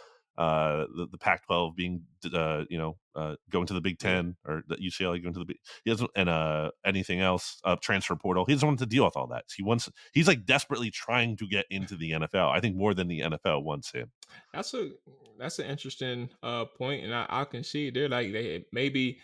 uh, 0.43 0.87
the, 0.97 1.07
the 1.13 1.19
Pac-12 1.19 1.77
being, 1.77 2.03
uh, 2.35 2.65
you 2.69 2.77
know, 2.77 2.97
uh, 3.15 3.37
going 3.49 3.65
to 3.65 3.75
the 3.75 3.81
Big 3.81 4.01
Ten 4.01 4.35
or 4.45 4.65
the 4.67 4.75
UCLA 4.75 5.23
going 5.23 5.35
to 5.35 5.39
the 5.39 5.45
Big, 5.45 5.59
he 5.85 5.91
doesn't, 5.91 6.11
and 6.17 6.29
uh, 6.29 6.73
anything 6.85 7.21
else, 7.21 7.61
uh, 7.63 7.77
transfer 7.77 8.17
portal. 8.17 8.45
He 8.45 8.53
doesn't 8.53 8.67
want 8.67 8.81
to 8.81 8.87
deal 8.87 9.05
with 9.05 9.17
all 9.17 9.29
that. 9.29 9.45
He 9.55 9.63
wants, 9.63 9.89
he's 10.13 10.27
like 10.27 10.45
desperately 10.45 10.91
trying 10.91 11.37
to 11.37 11.47
get 11.47 11.67
into 11.71 11.97
the 11.97 12.11
NFL. 12.11 12.51
I 12.51 12.59
think 12.59 12.75
more 12.75 12.93
than 12.93 13.07
the 13.07 13.21
NFL 13.21 13.63
wants 13.63 13.93
him. 13.93 14.11
That's 14.53 14.75
a, 14.75 14.91
that's 15.39 15.61
an 15.61 15.67
interesting 15.67 16.29
uh 16.43 16.65
point, 16.65 17.05
and 17.05 17.15
I, 17.15 17.27
I 17.29 17.45
can 17.45 17.63
see 17.63 17.91
they're 17.91 18.09
like 18.09 18.33
they 18.33 18.65
maybe, 18.73 19.19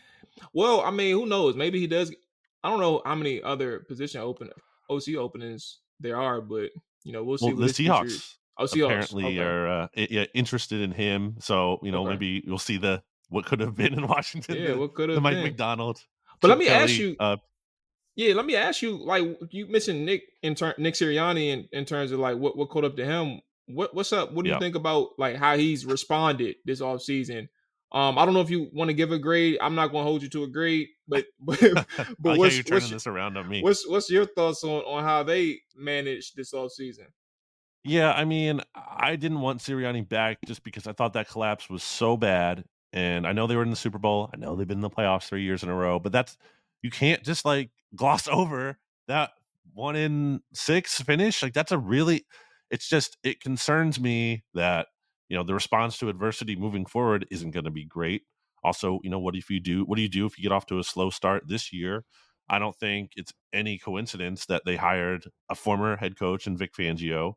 well, 0.52 0.82
I 0.82 0.92
mean, 0.92 1.14
who 1.14 1.26
knows? 1.26 1.56
Maybe 1.56 1.80
he 1.80 1.88
does. 1.88 2.14
I 2.62 2.70
don't 2.70 2.80
know 2.80 3.02
how 3.04 3.16
many 3.16 3.42
other 3.42 3.80
position 3.80 4.20
open 4.20 4.50
OC 4.88 5.16
openings 5.16 5.78
there 5.98 6.16
are, 6.16 6.40
but 6.40 6.70
you 7.02 7.12
know, 7.12 7.24
we'll 7.24 7.38
see. 7.38 7.52
Well, 7.52 7.66
the 7.66 7.72
Seahawks. 7.72 8.36
Oh, 8.58 8.64
Seahawks. 8.64 8.84
apparently 8.84 9.24
okay. 9.24 9.38
are 9.38 9.68
uh, 9.68 10.26
interested 10.34 10.80
in 10.80 10.92
him. 10.92 11.36
So 11.40 11.78
you 11.82 11.92
know, 11.92 12.02
okay. 12.02 12.10
maybe 12.10 12.42
you'll 12.44 12.58
see 12.58 12.76
the 12.76 13.02
what 13.28 13.46
could 13.46 13.60
have 13.60 13.76
been 13.76 13.94
in 13.94 14.06
Washington. 14.06 14.56
Yeah, 14.56 14.74
what 14.74 14.94
could 14.94 15.10
have 15.10 15.16
been. 15.16 15.22
the 15.22 15.30
Mike 15.30 15.34
been. 15.34 15.44
Macdonald. 15.44 16.00
But 16.40 16.48
let 16.48 16.58
me 16.58 16.66
Kelly, 16.66 16.82
ask 16.82 16.98
you. 16.98 17.16
Uh, 17.18 17.36
yeah, 18.16 18.34
let 18.34 18.46
me 18.46 18.56
ask 18.56 18.82
you. 18.82 18.96
Like 18.96 19.24
you 19.50 19.66
mentioned 19.66 20.04
Nick 20.04 20.22
in 20.42 20.54
ter- 20.54 20.74
Nick 20.78 20.94
Sirianni 20.94 21.48
in, 21.50 21.68
in 21.72 21.84
terms 21.84 22.10
of 22.10 22.18
like 22.18 22.36
what 22.36 22.56
what 22.56 22.68
caught 22.68 22.84
up 22.84 22.96
to 22.96 23.04
him. 23.04 23.40
What 23.66 23.94
what's 23.94 24.12
up? 24.12 24.32
What 24.32 24.44
do 24.44 24.50
you 24.50 24.58
think 24.58 24.74
about 24.74 25.10
like 25.18 25.36
how 25.36 25.56
he's 25.56 25.84
responded 25.84 26.56
this 26.64 26.80
off 26.80 27.02
season? 27.02 27.48
Um, 27.90 28.18
I 28.18 28.24
don't 28.24 28.34
know 28.34 28.40
if 28.40 28.50
you 28.50 28.68
want 28.72 28.88
to 28.88 28.94
give 28.94 29.12
a 29.12 29.18
grade. 29.18 29.58
I'm 29.62 29.74
not 29.74 29.92
going 29.92 30.04
to 30.04 30.08
hold 30.08 30.22
you 30.22 30.28
to 30.30 30.44
a 30.44 30.48
grade, 30.48 30.88
but 31.06 31.26
but, 31.40 31.60
but 32.18 32.30
like 32.30 32.38
what's, 32.38 32.56
you 32.56 32.62
turning 32.62 32.82
what's, 32.82 32.90
this 32.90 33.06
around 33.06 33.36
on 33.36 33.48
me? 33.48 33.62
What's 33.62 33.86
what's 33.88 34.10
your 34.10 34.26
thoughts 34.26 34.64
on 34.64 34.82
on 34.82 35.04
how 35.04 35.22
they 35.22 35.60
managed 35.76 36.36
this 36.36 36.52
off 36.52 36.72
season? 36.72 37.06
Yeah, 37.88 38.12
I 38.12 38.24
mean, 38.26 38.60
I 38.74 39.16
didn't 39.16 39.40
want 39.40 39.60
Sirianni 39.60 40.06
back 40.06 40.38
just 40.46 40.62
because 40.62 40.86
I 40.86 40.92
thought 40.92 41.14
that 41.14 41.28
collapse 41.28 41.70
was 41.70 41.82
so 41.82 42.16
bad. 42.18 42.64
And 42.92 43.26
I 43.26 43.32
know 43.32 43.46
they 43.46 43.56
were 43.56 43.62
in 43.62 43.70
the 43.70 43.76
Super 43.76 43.98
Bowl. 43.98 44.28
I 44.32 44.36
know 44.36 44.56
they've 44.56 44.68
been 44.68 44.78
in 44.78 44.82
the 44.82 44.90
playoffs 44.90 45.28
three 45.28 45.42
years 45.42 45.62
in 45.62 45.70
a 45.70 45.74
row, 45.74 45.98
but 45.98 46.12
that's 46.12 46.36
you 46.82 46.90
can't 46.90 47.22
just 47.22 47.44
like 47.46 47.70
gloss 47.96 48.28
over 48.28 48.78
that 49.08 49.30
one 49.72 49.96
in 49.96 50.42
six 50.52 51.00
finish. 51.00 51.42
Like 51.42 51.54
that's 51.54 51.72
a 51.72 51.78
really 51.78 52.26
it's 52.70 52.88
just 52.88 53.16
it 53.24 53.40
concerns 53.40 53.98
me 53.98 54.44
that 54.54 54.88
you 55.30 55.36
know 55.36 55.42
the 55.42 55.54
response 55.54 55.96
to 55.98 56.08
adversity 56.10 56.56
moving 56.56 56.84
forward 56.86 57.26
isn't 57.30 57.52
going 57.52 57.64
to 57.64 57.70
be 57.70 57.84
great. 57.86 58.22
Also, 58.62 59.00
you 59.02 59.08
know, 59.10 59.18
what 59.18 59.34
if 59.36 59.48
you 59.50 59.60
do 59.60 59.84
what 59.84 59.96
do 59.96 60.02
you 60.02 60.08
do 60.10 60.26
if 60.26 60.36
you 60.38 60.42
get 60.42 60.52
off 60.52 60.66
to 60.66 60.78
a 60.78 60.84
slow 60.84 61.08
start 61.10 61.44
this 61.48 61.72
year? 61.72 62.04
I 62.50 62.58
don't 62.58 62.76
think 62.76 63.12
it's 63.16 63.32
any 63.52 63.78
coincidence 63.78 64.46
that 64.46 64.62
they 64.66 64.76
hired 64.76 65.26
a 65.50 65.54
former 65.54 65.96
head 65.96 66.18
coach 66.18 66.46
in 66.46 66.56
Vic 66.56 66.72
Fangio 66.74 67.34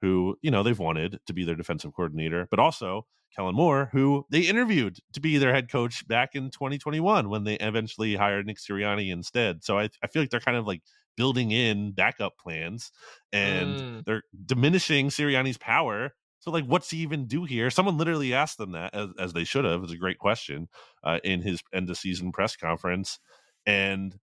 who, 0.00 0.36
you 0.42 0.50
know, 0.50 0.62
they've 0.62 0.78
wanted 0.78 1.20
to 1.26 1.32
be 1.32 1.44
their 1.44 1.54
defensive 1.54 1.92
coordinator, 1.94 2.46
but 2.50 2.58
also 2.58 3.06
Kellen 3.34 3.54
Moore, 3.54 3.90
who 3.92 4.26
they 4.30 4.40
interviewed 4.40 4.98
to 5.12 5.20
be 5.20 5.38
their 5.38 5.54
head 5.54 5.70
coach 5.70 6.06
back 6.08 6.34
in 6.34 6.50
2021 6.50 7.28
when 7.28 7.44
they 7.44 7.54
eventually 7.54 8.16
hired 8.16 8.46
Nick 8.46 8.58
Sirianni 8.58 9.10
instead. 9.12 9.62
So 9.62 9.78
I, 9.78 9.88
I 10.02 10.08
feel 10.08 10.22
like 10.22 10.30
they're 10.30 10.40
kind 10.40 10.56
of 10.56 10.66
like 10.66 10.82
building 11.16 11.50
in 11.50 11.92
backup 11.92 12.38
plans 12.38 12.90
and 13.32 13.76
mm. 13.76 14.04
they're 14.04 14.22
diminishing 14.46 15.08
Sirianni's 15.08 15.58
power. 15.58 16.14
So, 16.40 16.50
like, 16.50 16.64
what's 16.64 16.90
he 16.90 16.98
even 16.98 17.26
do 17.26 17.44
here? 17.44 17.68
Someone 17.68 17.98
literally 17.98 18.32
asked 18.32 18.56
them 18.56 18.72
that, 18.72 18.94
as, 18.94 19.08
as 19.18 19.32
they 19.34 19.44
should 19.44 19.66
have. 19.66 19.82
It's 19.82 19.92
a 19.92 19.98
great 19.98 20.18
question 20.18 20.68
uh, 21.04 21.18
in 21.22 21.42
his 21.42 21.60
end 21.74 21.90
of 21.90 21.98
season 21.98 22.32
press 22.32 22.56
conference. 22.56 23.18
And 23.66 24.18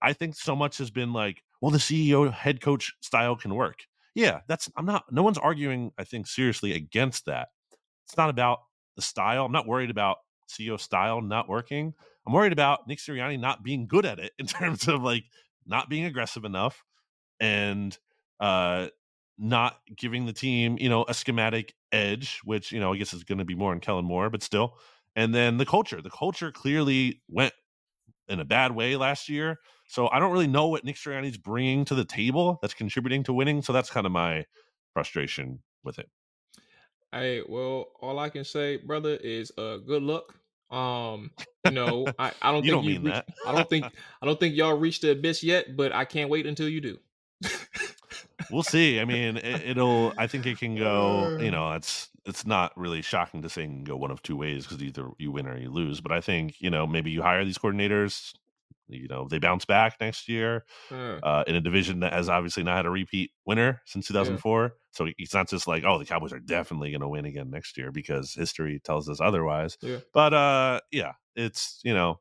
I 0.00 0.14
think 0.14 0.34
so 0.34 0.56
much 0.56 0.78
has 0.78 0.90
been 0.90 1.12
like, 1.12 1.42
well, 1.60 1.70
the 1.70 1.78
CEO 1.78 2.32
head 2.32 2.62
coach 2.62 2.94
style 3.02 3.36
can 3.36 3.54
work 3.54 3.84
yeah, 4.18 4.40
that's 4.48 4.68
I'm 4.76 4.84
not 4.84 5.04
no 5.12 5.22
one's 5.22 5.38
arguing, 5.38 5.92
I 5.96 6.02
think, 6.02 6.26
seriously 6.26 6.72
against 6.72 7.26
that. 7.26 7.50
It's 8.04 8.16
not 8.16 8.30
about 8.30 8.58
the 8.96 9.02
style. 9.02 9.44
I'm 9.44 9.52
not 9.52 9.68
worried 9.68 9.90
about 9.90 10.16
CEO 10.48 10.80
style 10.80 11.22
not 11.22 11.48
working. 11.48 11.94
I'm 12.26 12.32
worried 12.32 12.52
about 12.52 12.88
Nick 12.88 12.98
Sirianni 12.98 13.38
not 13.38 13.62
being 13.62 13.86
good 13.86 14.04
at 14.04 14.18
it 14.18 14.32
in 14.38 14.46
terms 14.46 14.88
of 14.88 15.02
like 15.02 15.22
not 15.66 15.88
being 15.88 16.04
aggressive 16.04 16.44
enough 16.44 16.82
and 17.38 17.96
uh 18.40 18.88
not 19.38 19.76
giving 19.96 20.26
the 20.26 20.32
team, 20.32 20.76
you 20.80 20.88
know, 20.88 21.04
a 21.06 21.14
schematic 21.14 21.76
edge, 21.92 22.40
which, 22.42 22.72
you 22.72 22.80
know, 22.80 22.92
I 22.92 22.96
guess 22.96 23.14
is 23.14 23.22
going 23.22 23.38
to 23.38 23.44
be 23.44 23.54
more 23.54 23.72
in 23.72 23.78
Kellen 23.78 24.04
Moore, 24.04 24.30
but 24.30 24.42
still. 24.42 24.74
And 25.14 25.32
then 25.32 25.58
the 25.58 25.66
culture. 25.66 26.02
The 26.02 26.10
culture 26.10 26.50
clearly 26.50 27.22
went 27.28 27.52
in 28.28 28.40
a 28.40 28.44
bad 28.44 28.72
way 28.72 28.96
last 28.96 29.28
year. 29.28 29.58
So 29.88 30.08
I 30.10 30.18
don't 30.18 30.32
really 30.32 30.46
know 30.46 30.68
what 30.68 30.84
Nick 30.84 30.96
Sirianni's 30.96 31.38
bringing 31.38 31.84
to 31.86 31.94
the 31.94 32.04
table 32.04 32.58
that's 32.60 32.74
contributing 32.74 33.22
to 33.24 33.32
winning. 33.32 33.62
So 33.62 33.72
that's 33.72 33.90
kind 33.90 34.06
of 34.06 34.12
my 34.12 34.44
frustration 34.92 35.60
with 35.82 35.98
it. 35.98 36.08
Hey, 37.12 37.42
well, 37.48 37.86
all 38.00 38.18
I 38.18 38.28
can 38.28 38.44
say, 38.44 38.76
brother, 38.76 39.16
is 39.16 39.50
uh, 39.56 39.78
good 39.78 40.02
luck. 40.02 40.34
Um, 40.70 41.30
you 41.64 41.70
know, 41.70 42.06
I, 42.18 42.32
I 42.42 42.52
don't 42.52 42.64
you 42.64 42.72
think 42.72 42.84
don't 42.84 42.92
you 42.92 43.00
reached, 43.00 43.04
that. 43.06 43.26
I 43.46 43.52
don't 43.52 43.68
think 43.68 43.86
I 44.22 44.26
don't 44.26 44.38
think 44.38 44.54
y'all 44.54 44.76
reached 44.76 45.02
the 45.02 45.12
abyss 45.12 45.42
yet, 45.42 45.74
but 45.76 45.94
I 45.94 46.04
can't 46.04 46.28
wait 46.28 46.46
until 46.46 46.68
you 46.68 46.82
do. 46.82 46.98
we'll 48.50 48.62
see. 48.62 49.00
I 49.00 49.04
mean, 49.06 49.38
it, 49.38 49.76
will 49.78 50.12
I 50.18 50.26
think 50.26 50.44
it 50.44 50.58
can 50.58 50.76
go. 50.76 51.38
You 51.40 51.50
know, 51.50 51.72
it's 51.72 52.10
it's 52.28 52.46
not 52.46 52.76
really 52.76 53.02
shocking 53.02 53.42
to 53.42 53.48
say 53.48 53.64
it 53.64 53.66
can 53.66 53.84
go 53.84 53.96
one 53.96 54.10
of 54.10 54.22
two 54.22 54.36
ways 54.36 54.64
because 54.64 54.82
either 54.82 55.08
you 55.18 55.32
win 55.32 55.46
or 55.46 55.58
you 55.58 55.70
lose. 55.70 56.00
But 56.00 56.12
I 56.12 56.20
think 56.20 56.60
you 56.60 56.70
know 56.70 56.86
maybe 56.86 57.10
you 57.10 57.22
hire 57.22 57.44
these 57.44 57.58
coordinators, 57.58 58.34
you 58.88 59.08
know 59.08 59.28
they 59.28 59.38
bounce 59.38 59.64
back 59.64 59.96
next 60.00 60.28
year 60.28 60.64
mm. 60.90 61.20
uh, 61.22 61.44
in 61.46 61.54
a 61.54 61.60
division 61.60 62.00
that 62.00 62.12
has 62.12 62.28
obviously 62.28 62.62
not 62.62 62.76
had 62.76 62.86
a 62.86 62.90
repeat 62.90 63.30
winner 63.44 63.82
since 63.84 64.06
2004 64.08 64.62
yeah. 64.62 64.68
so 64.92 65.08
it's 65.18 65.34
not 65.34 65.48
just 65.48 65.66
like 65.66 65.84
oh 65.84 65.98
the 65.98 66.04
cowboys 66.04 66.32
are 66.32 66.40
definitely 66.40 66.90
going 66.90 67.00
to 67.00 67.08
win 67.08 67.24
again 67.24 67.50
next 67.50 67.76
year 67.76 67.92
because 67.92 68.34
history 68.34 68.80
tells 68.82 69.08
us 69.08 69.20
otherwise 69.20 69.76
yeah. 69.82 69.98
but 70.12 70.32
uh 70.32 70.80
yeah 70.90 71.12
it's 71.36 71.80
you 71.84 71.94
know 71.94 72.18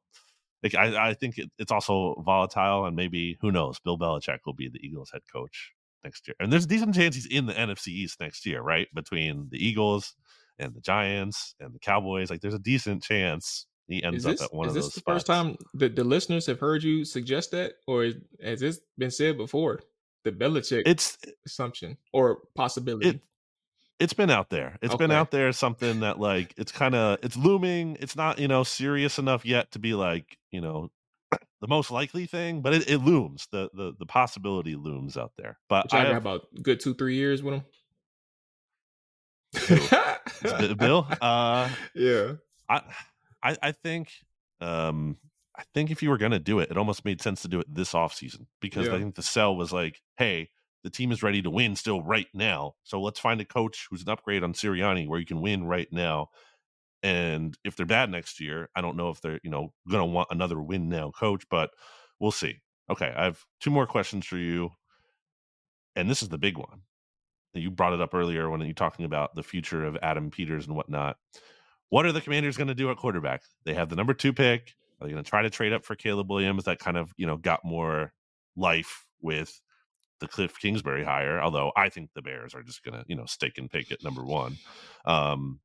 like, 0.64 0.74
I, 0.74 1.10
I 1.10 1.14
think 1.14 1.38
it, 1.38 1.49
it's 1.60 1.72
also 1.72 2.22
volatile 2.26 2.86
and 2.86 2.95
maybe 2.95 3.38
who 3.41 3.51
knows 3.51 3.80
bill 3.80 3.97
belichick 3.97 4.39
will 4.45 4.53
be 4.53 4.70
the 4.70 4.80
eagles 4.86 5.12
head 5.12 5.22
coach 5.32 5.74
next 6.03 6.27
year 6.27 6.35
and 6.39 6.51
there's 6.51 6.65
a 6.65 6.67
decent 6.67 6.93
chance 6.93 7.15
he's 7.15 7.25
in 7.25 7.45
the 7.45 7.53
nfc 7.53 7.87
east 7.87 8.19
next 8.19 8.45
year 8.45 8.61
right 8.61 8.87
between 8.93 9.47
the 9.51 9.65
eagles 9.65 10.13
and 10.59 10.73
the 10.73 10.81
giants 10.81 11.55
and 11.59 11.73
the 11.73 11.79
cowboys 11.79 12.29
like 12.29 12.41
there's 12.41 12.53
a 12.53 12.59
decent 12.59 13.03
chance 13.03 13.67
he 13.87 14.03
ends 14.03 14.23
this, 14.23 14.41
up 14.41 14.47
at 14.47 14.53
one 14.53 14.67
of 14.67 14.73
those. 14.73 14.85
Is 14.85 14.87
this 14.87 14.95
the 14.95 14.99
spots. 14.99 15.15
first 15.15 15.27
time 15.27 15.57
that 15.75 15.95
the 15.95 16.03
listeners 16.03 16.45
have 16.47 16.59
heard 16.59 16.83
you 16.83 17.05
suggest 17.05 17.51
that, 17.51 17.73
or 17.87 18.03
is, 18.03 18.15
has 18.43 18.59
this 18.59 18.81
been 18.97 19.11
said 19.11 19.37
before? 19.37 19.79
The 20.23 20.31
Belichick 20.31 20.83
it's 20.85 21.17
eh 21.25 21.31
assumption 21.45 21.97
or 22.11 22.39
possibility. 22.53 23.09
It, 23.09 23.21
it's 23.99 24.13
been 24.13 24.29
out 24.29 24.49
there. 24.49 24.77
It's 24.81 24.93
okay. 24.93 25.05
been 25.05 25.11
out 25.11 25.31
there. 25.31 25.51
Something 25.53 26.01
that 26.01 26.19
like 26.19 26.53
it's 26.57 26.71
kind 26.71 26.95
of 26.95 27.19
it's 27.23 27.37
looming. 27.37 27.97
It's 28.01 28.15
not 28.15 28.39
you 28.39 28.47
know 28.47 28.63
serious 28.63 29.19
enough 29.19 29.45
yet 29.45 29.71
to 29.71 29.79
be 29.79 29.93
like 29.93 30.37
you 30.51 30.59
know 30.59 30.91
the 31.32 31.67
most 31.67 31.91
likely 31.91 32.25
thing, 32.25 32.61
but 32.61 32.73
it, 32.73 32.89
it 32.89 32.97
looms. 32.99 33.47
The 33.51 33.69
the 33.73 33.93
the 33.97 34.05
possibility 34.05 34.75
looms 34.75 35.17
out 35.17 35.34
there. 35.38 35.57
But 35.69 35.93
I 35.93 36.05
have 36.05 36.17
about 36.17 36.47
good 36.61 36.80
two 36.80 36.93
three 36.93 37.15
years 37.15 37.41
with 37.43 37.55
him. 37.55 37.63
Bill, 40.78 41.07
uh, 41.21 41.69
yeah. 41.95 42.34
I 42.69 42.82
I, 43.43 43.57
I 43.61 43.71
think 43.71 44.11
um 44.61 45.17
I 45.55 45.63
think 45.73 45.89
if 45.89 46.03
you 46.03 46.09
were 46.09 46.17
gonna 46.17 46.39
do 46.39 46.59
it, 46.59 46.69
it 46.69 46.78
almost 46.78 47.05
made 47.05 47.21
sense 47.21 47.41
to 47.41 47.47
do 47.47 47.59
it 47.59 47.73
this 47.73 47.93
offseason 47.93 48.45
because 48.61 48.88
yeah. 48.88 48.95
I 48.95 48.99
think 48.99 49.15
the 49.15 49.23
sell 49.23 49.55
was 49.55 49.71
like, 49.71 50.01
hey, 50.17 50.49
the 50.84 50.89
team 50.89 51.11
is 51.11 51.23
ready 51.23 51.41
to 51.41 51.49
win 51.49 51.75
still 51.75 52.01
right 52.01 52.28
now. 52.34 52.75
So 52.84 53.01
let's 53.01 53.19
find 53.19 53.41
a 53.41 53.45
coach 53.45 53.88
who's 53.89 54.03
an 54.03 54.09
upgrade 54.09 54.43
on 54.43 54.53
Sirianni 54.53 55.07
where 55.07 55.19
you 55.19 55.25
can 55.25 55.41
win 55.41 55.65
right 55.65 55.91
now. 55.91 56.30
And 57.08 57.58
if 57.64 57.78
they're 57.78 57.86
bad 57.86 58.12
next 58.12 58.41
year, 58.41 58.70
I 58.76 58.82
don't 58.82 58.97
know 58.97 59.10
if 59.10 59.22
they're, 59.22 59.39
you 59.41 59.49
know, 59.49 59.72
gonna 59.89 60.05
want 60.05 60.28
another 60.30 60.62
win 60.62 60.89
now 60.89 61.10
coach, 61.12 61.45
but 61.49 61.70
we'll 62.20 62.32
see. 62.32 62.60
Okay, 62.89 63.14
I 63.16 63.24
have 63.24 63.39
two 63.62 63.70
more 63.70 63.88
questions 63.88 64.26
for 64.26 64.36
you. 64.36 64.72
And 65.95 66.10
this 66.10 66.22
is 66.22 66.28
the 66.28 66.38
big 66.38 66.58
one. 66.58 66.82
You 67.53 67.72
brought 67.72 67.93
it 67.93 68.01
up 68.01 68.14
earlier 68.14 68.49
when 68.49 68.60
you 68.60 68.74
talking 68.74 69.05
about 69.05 69.36
the 69.36 69.41
future 69.41 69.86
of 69.86 69.97
Adam 70.01 70.30
Peters 70.30 70.68
and 70.68 70.76
whatnot. 70.76 71.16
What 71.88 72.05
are 72.05 72.12
the 72.12 72.20
Commanders 72.20 72.58
going 72.58 72.68
to 72.68 72.76
do 72.76 72.91
at 72.91 72.97
quarterback? 72.97 73.41
They 73.64 73.74
have 73.74 73.88
the 73.88 73.95
number 73.95 74.14
two 74.14 74.34
pick. 74.34 74.76
Are 74.99 75.08
they 75.08 75.14
going 75.14 75.24
to 75.24 75.30
try 75.30 75.43
to 75.43 75.49
trade 75.49 75.72
up 75.72 75.86
for 75.86 75.95
Caleb 75.95 76.30
Williams? 76.30 76.66
That 76.66 76.80
kind 76.80 76.97
of 76.97 77.14
you 77.16 77.26
know 77.26 77.38
got 77.38 77.64
more 77.64 78.12
life 78.58 79.05
with 79.22 79.62
the 80.20 80.28
Cliff 80.28 80.60
Kingsbury 80.60 81.05
hire. 81.05 81.39
Although 81.39 81.72
I 81.78 81.88
think 81.88 82.10
the 82.14 82.22
Bears 82.22 82.53
are 82.53 82.64
just 82.64 82.84
going 82.84 82.99
to 82.99 83.05
you 83.08 83.16
know 83.16 83.26
stake 83.26 83.58
and 83.58 83.72
pick 83.72 83.93
at 83.93 84.03
number 84.03 84.26
one. 84.26 84.58
Um, 85.05 85.62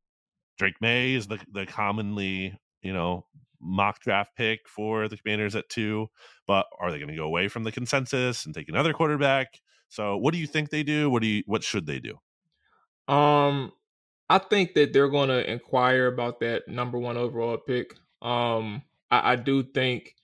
Drake 0.59 0.81
Maye 0.81 1.15
is 1.15 1.27
the 1.27 1.39
the 1.53 1.67
commonly 1.67 2.59
you 2.83 2.93
know, 2.93 3.25
mock 3.61 4.01
draft 4.01 4.37
pick 4.37 4.69
for 4.69 5.09
the 5.09 5.17
Commanders 5.17 5.55
at 5.55 5.69
two, 5.69 6.09
but 6.47 6.67
are 6.81 6.91
they 6.91 6.99
going 6.99 7.09
to 7.09 7.17
go 7.17 7.25
away 7.25 7.49
from 7.49 7.65
the 7.65 7.73
consensus 7.73 8.45
and 8.45 8.55
take 8.55 8.69
another 8.69 8.93
quarterback? 8.93 9.61
So, 9.89 10.17
what 10.17 10.33
do 10.33 10.39
you 10.39 10.47
think 10.47 10.71
they 10.71 10.83
do? 10.83 11.09
What 11.09 11.23
do 11.23 11.29
you 11.29 11.43
what 11.47 11.63
should 11.63 11.87
they 11.87 12.01
do? 12.01 12.19
Um, 13.13 13.73
I 14.29 14.39
think 14.39 14.75
that 14.75 14.93
they're 14.93 15.09
going 15.09 15.29
to 15.29 15.51
inquire 15.51 16.07
about 16.07 16.41
that 16.41 16.69
number 16.69 16.99
one 16.99 17.17
overall 17.17 17.59
pick. 17.59 17.95
Um, 18.21 18.83
I, 19.11 19.33
I 19.33 19.37
do 19.37 19.63
think 19.63 20.15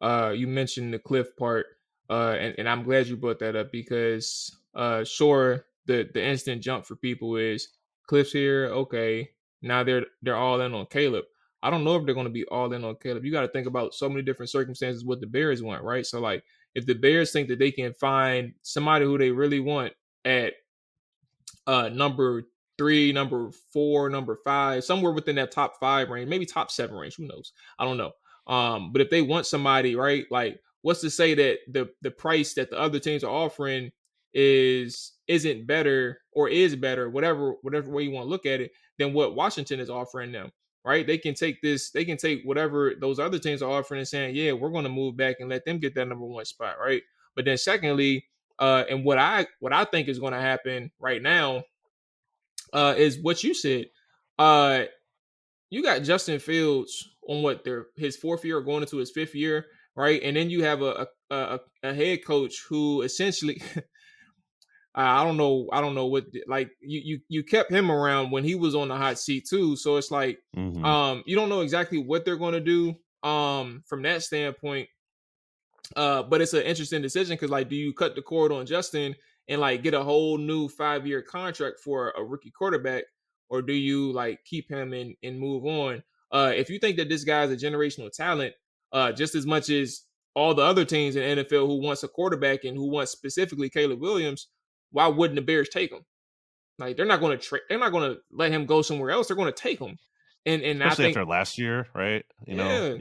uh, 0.00 0.32
you 0.34 0.46
mentioned 0.46 0.92
the 0.92 0.98
Cliff 0.98 1.36
part, 1.36 1.66
uh, 2.10 2.36
and, 2.38 2.54
and 2.58 2.68
I'm 2.68 2.82
glad 2.82 3.06
you 3.06 3.16
brought 3.16 3.38
that 3.38 3.56
up 3.56 3.72
because 3.72 4.54
uh, 4.74 5.04
sure, 5.04 5.66
the 5.86 6.08
the 6.12 6.24
instant 6.24 6.62
jump 6.62 6.84
for 6.84 6.96
people 6.96 7.36
is 7.36 7.68
Cliff's 8.06 8.32
here, 8.32 8.66
okay. 8.66 9.30
Now 9.64 9.82
they're 9.82 10.06
they're 10.22 10.36
all 10.36 10.60
in 10.60 10.74
on 10.74 10.86
Caleb. 10.86 11.24
I 11.62 11.70
don't 11.70 11.84
know 11.84 11.96
if 11.96 12.04
they're 12.04 12.14
going 12.14 12.26
to 12.26 12.32
be 12.32 12.44
all 12.46 12.72
in 12.72 12.84
on 12.84 12.96
Caleb. 12.96 13.24
You 13.24 13.32
got 13.32 13.40
to 13.40 13.48
think 13.48 13.66
about 13.66 13.94
so 13.94 14.08
many 14.08 14.22
different 14.22 14.50
circumstances 14.50 15.04
what 15.04 15.20
the 15.20 15.26
Bears 15.26 15.62
want, 15.62 15.82
right? 15.82 16.04
So 16.04 16.20
like 16.20 16.44
if 16.74 16.84
the 16.84 16.94
Bears 16.94 17.32
think 17.32 17.48
that 17.48 17.58
they 17.58 17.70
can 17.70 17.94
find 17.94 18.52
somebody 18.62 19.06
who 19.06 19.16
they 19.16 19.30
really 19.30 19.60
want 19.60 19.92
at 20.24 20.54
uh 21.66 21.88
number 21.88 22.44
three, 22.76 23.12
number 23.12 23.50
four, 23.72 24.10
number 24.10 24.36
five, 24.44 24.84
somewhere 24.84 25.12
within 25.12 25.36
that 25.36 25.52
top 25.52 25.78
five 25.80 26.10
range, 26.10 26.28
maybe 26.28 26.44
top 26.44 26.70
seven 26.70 26.96
range. 26.96 27.16
Who 27.16 27.26
knows? 27.26 27.52
I 27.78 27.84
don't 27.84 27.96
know. 27.96 28.12
Um, 28.46 28.92
but 28.92 29.00
if 29.00 29.10
they 29.10 29.22
want 29.22 29.46
somebody, 29.46 29.96
right, 29.96 30.26
like 30.30 30.60
what's 30.82 31.00
to 31.00 31.10
say 31.10 31.34
that 31.34 31.60
the 31.72 31.88
the 32.02 32.10
price 32.10 32.52
that 32.54 32.70
the 32.70 32.78
other 32.78 32.98
teams 32.98 33.24
are 33.24 33.30
offering 33.30 33.90
is 34.34 35.12
isn't 35.28 35.66
better 35.66 36.20
or 36.32 36.48
is 36.48 36.76
better, 36.76 37.08
whatever 37.08 37.54
whatever 37.62 37.90
way 37.90 38.02
you 38.02 38.10
want 38.10 38.26
to 38.26 38.30
look 38.30 38.46
at 38.46 38.60
it, 38.60 38.72
than 38.98 39.12
what 39.12 39.34
Washington 39.34 39.80
is 39.80 39.90
offering 39.90 40.32
them. 40.32 40.50
Right? 40.84 41.06
They 41.06 41.16
can 41.16 41.32
take 41.32 41.62
this, 41.62 41.90
they 41.90 42.04
can 42.04 42.18
take 42.18 42.42
whatever 42.44 42.92
those 43.00 43.18
other 43.18 43.38
teams 43.38 43.62
are 43.62 43.70
offering 43.70 44.00
and 44.00 44.08
saying, 44.08 44.36
yeah, 44.36 44.52
we're 44.52 44.70
going 44.70 44.84
to 44.84 44.90
move 44.90 45.16
back 45.16 45.36
and 45.40 45.48
let 45.48 45.64
them 45.64 45.78
get 45.78 45.94
that 45.94 46.06
number 46.06 46.26
one 46.26 46.44
spot, 46.44 46.76
right? 46.78 47.00
But 47.34 47.46
then 47.46 47.56
secondly, 47.56 48.26
uh, 48.58 48.84
and 48.90 49.02
what 49.02 49.16
I 49.18 49.46
what 49.60 49.72
I 49.72 49.84
think 49.84 50.08
is 50.08 50.18
going 50.18 50.34
to 50.34 50.40
happen 50.40 50.90
right 51.00 51.22
now 51.22 51.62
uh, 52.74 52.94
is 52.96 53.18
what 53.22 53.42
you 53.42 53.54
said. 53.54 53.86
Uh, 54.38 54.84
you 55.70 55.82
got 55.82 56.02
Justin 56.02 56.38
Fields 56.38 57.08
on 57.26 57.42
what 57.42 57.64
their 57.64 57.86
his 57.96 58.16
fourth 58.16 58.44
year, 58.44 58.60
going 58.60 58.82
into 58.82 58.98
his 58.98 59.10
fifth 59.10 59.34
year, 59.34 59.64
right? 59.96 60.20
And 60.22 60.36
then 60.36 60.50
you 60.50 60.64
have 60.64 60.82
a 60.82 61.06
a, 61.30 61.34
a, 61.34 61.60
a 61.82 61.94
head 61.94 62.24
coach 62.26 62.62
who 62.68 63.02
essentially. 63.02 63.62
I 64.94 65.24
don't 65.24 65.36
know. 65.36 65.68
I 65.72 65.80
don't 65.80 65.94
know 65.94 66.06
what 66.06 66.26
like 66.46 66.70
you, 66.80 67.00
you 67.04 67.20
you 67.28 67.42
kept 67.42 67.70
him 67.70 67.90
around 67.90 68.30
when 68.30 68.44
he 68.44 68.54
was 68.54 68.74
on 68.74 68.88
the 68.88 68.96
hot 68.96 69.18
seat 69.18 69.46
too. 69.48 69.76
So 69.76 69.96
it's 69.96 70.10
like 70.10 70.38
mm-hmm. 70.56 70.84
um 70.84 71.22
you 71.26 71.34
don't 71.34 71.48
know 71.48 71.62
exactly 71.62 71.98
what 71.98 72.24
they're 72.24 72.36
going 72.36 72.54
to 72.54 72.60
do 72.60 72.94
um 73.28 73.82
from 73.86 74.02
that 74.02 74.22
standpoint. 74.22 74.88
Uh, 75.96 76.22
but 76.22 76.40
it's 76.40 76.54
an 76.54 76.62
interesting 76.62 77.02
decision 77.02 77.34
because 77.34 77.50
like, 77.50 77.68
do 77.68 77.76
you 77.76 77.92
cut 77.92 78.14
the 78.14 78.22
cord 78.22 78.52
on 78.52 78.66
Justin 78.66 79.14
and 79.48 79.60
like 79.60 79.82
get 79.82 79.94
a 79.94 80.02
whole 80.02 80.38
new 80.38 80.68
five 80.68 81.06
year 81.06 81.22
contract 81.22 81.80
for 81.80 82.12
a 82.16 82.24
rookie 82.24 82.50
quarterback, 82.50 83.04
or 83.48 83.62
do 83.62 83.72
you 83.72 84.12
like 84.12 84.40
keep 84.44 84.70
him 84.70 84.92
and 84.92 85.14
and 85.22 85.38
move 85.38 85.64
on? 85.66 86.02
Uh, 86.30 86.52
if 86.54 86.70
you 86.70 86.78
think 86.78 86.96
that 86.96 87.08
this 87.08 87.24
guy 87.24 87.44
is 87.44 87.50
a 87.52 87.66
generational 87.66 88.10
talent, 88.10 88.54
uh, 88.92 89.12
just 89.12 89.34
as 89.34 89.46
much 89.46 89.70
as 89.70 90.02
all 90.34 90.54
the 90.54 90.62
other 90.62 90.84
teams 90.84 91.16
in 91.16 91.38
NFL 91.38 91.66
who 91.66 91.80
wants 91.80 92.02
a 92.02 92.08
quarterback 92.08 92.64
and 92.64 92.76
who 92.76 92.90
wants 92.90 93.12
specifically 93.12 93.68
Caleb 93.68 94.00
Williams, 94.00 94.48
why 94.94 95.08
wouldn't 95.08 95.34
the 95.34 95.42
Bears 95.42 95.68
take 95.68 95.90
him? 95.90 96.04
Like 96.78 96.96
they're 96.96 97.04
not 97.04 97.20
going 97.20 97.36
to 97.36 97.44
tra- 97.44 97.60
they're 97.68 97.78
not 97.78 97.92
going 97.92 98.14
to 98.14 98.20
let 98.32 98.52
him 98.52 98.64
go 98.64 98.80
somewhere 98.80 99.10
else. 99.10 99.26
They're 99.26 99.36
going 99.36 99.52
to 99.52 99.62
take 99.62 99.80
him. 99.80 99.98
And 100.46 100.62
and 100.62 100.80
Especially 100.80 101.04
I 101.04 101.08
think 101.08 101.16
after 101.16 101.30
last 101.30 101.58
year, 101.58 101.86
right? 101.94 102.24
You 102.46 102.56
yeah, 102.56 102.64
know, 102.64 102.98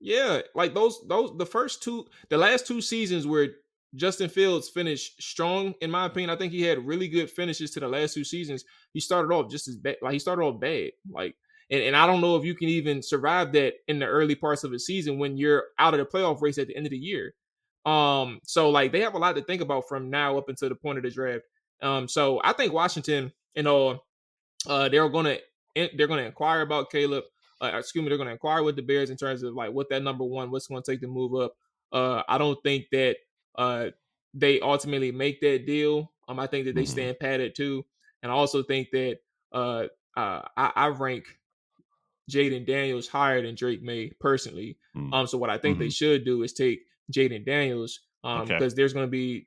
yeah, 0.00 0.40
like 0.54 0.74
those 0.74 1.00
those 1.08 1.32
the 1.36 1.46
first 1.46 1.82
two, 1.82 2.06
the 2.28 2.36
last 2.36 2.66
two 2.66 2.80
seasons 2.80 3.26
where 3.26 3.48
Justin 3.94 4.28
Fields 4.28 4.68
finished 4.68 5.22
strong, 5.22 5.74
in 5.80 5.90
my 5.90 6.06
opinion. 6.06 6.30
I 6.30 6.36
think 6.36 6.52
he 6.52 6.62
had 6.62 6.86
really 6.86 7.08
good 7.08 7.30
finishes 7.30 7.70
to 7.72 7.80
the 7.80 7.88
last 7.88 8.14
two 8.14 8.24
seasons. 8.24 8.64
He 8.92 9.00
started 9.00 9.32
off 9.32 9.50
just 9.50 9.68
as 9.68 9.76
bad, 9.76 9.96
like 10.02 10.12
he 10.12 10.18
started 10.18 10.42
off 10.42 10.60
bad, 10.60 10.90
like, 11.10 11.36
and, 11.70 11.82
and 11.82 11.96
I 11.96 12.06
don't 12.06 12.20
know 12.20 12.36
if 12.36 12.44
you 12.44 12.54
can 12.54 12.68
even 12.68 13.02
survive 13.02 13.52
that 13.52 13.74
in 13.86 13.98
the 13.98 14.06
early 14.06 14.34
parts 14.34 14.64
of 14.64 14.72
the 14.72 14.78
season 14.78 15.18
when 15.18 15.36
you're 15.36 15.64
out 15.78 15.94
of 15.94 16.00
the 16.00 16.06
playoff 16.06 16.42
race 16.42 16.58
at 16.58 16.66
the 16.66 16.76
end 16.76 16.86
of 16.86 16.90
the 16.90 16.98
year. 16.98 17.34
Um, 17.88 18.40
so 18.44 18.68
like 18.68 18.92
they 18.92 19.00
have 19.00 19.14
a 19.14 19.18
lot 19.18 19.34
to 19.36 19.42
think 19.42 19.62
about 19.62 19.88
from 19.88 20.10
now 20.10 20.36
up 20.36 20.50
until 20.50 20.68
the 20.68 20.74
point 20.74 20.98
of 20.98 21.04
the 21.04 21.10
draft. 21.10 21.44
Um, 21.80 22.06
so 22.06 22.38
I 22.44 22.52
think 22.52 22.74
Washington, 22.74 23.32
you 23.54 23.62
know, 23.62 24.02
uh, 24.66 24.90
they're 24.90 25.08
gonna 25.08 25.38
they're 25.74 26.06
gonna 26.06 26.22
inquire 26.22 26.60
about 26.60 26.90
Caleb. 26.90 27.24
Uh, 27.62 27.72
excuse 27.74 28.02
me, 28.02 28.10
they're 28.10 28.18
gonna 28.18 28.32
inquire 28.32 28.62
with 28.62 28.76
the 28.76 28.82
Bears 28.82 29.08
in 29.08 29.16
terms 29.16 29.42
of 29.42 29.54
like 29.54 29.72
what 29.72 29.88
that 29.88 30.02
number 30.02 30.24
one, 30.24 30.50
what's 30.50 30.66
going 30.66 30.82
to 30.82 30.90
take 30.90 31.00
to 31.00 31.08
move 31.08 31.34
up. 31.34 31.54
Uh, 31.90 32.22
I 32.28 32.36
don't 32.36 32.62
think 32.62 32.88
that 32.92 33.16
uh, 33.56 33.86
they 34.34 34.60
ultimately 34.60 35.10
make 35.10 35.40
that 35.40 35.64
deal. 35.64 36.12
Um, 36.28 36.38
I 36.38 36.46
think 36.46 36.66
that 36.66 36.74
they 36.74 36.82
mm-hmm. 36.82 36.90
stand 36.90 37.18
padded 37.18 37.54
too, 37.54 37.86
and 38.22 38.30
I 38.30 38.34
also 38.34 38.62
think 38.62 38.90
that 38.90 39.20
uh, 39.50 39.84
uh, 40.14 40.42
I, 40.56 40.72
I 40.76 40.86
rank 40.88 41.24
Jayden 42.30 42.66
Daniels 42.66 43.08
higher 43.08 43.40
than 43.40 43.54
Drake 43.54 43.82
Maye 43.82 44.12
personally. 44.20 44.76
Mm-hmm. 44.94 45.14
Um, 45.14 45.26
so 45.26 45.38
what 45.38 45.48
I 45.48 45.56
think 45.56 45.76
mm-hmm. 45.76 45.84
they 45.84 45.90
should 45.90 46.26
do 46.26 46.42
is 46.42 46.52
take 46.52 46.82
Jayden 47.12 47.44
Daniels, 47.44 48.00
um, 48.24 48.42
okay. 48.42 48.54
because 48.54 48.74
there's 48.74 48.92
going 48.92 49.06
to 49.06 49.10
be 49.10 49.46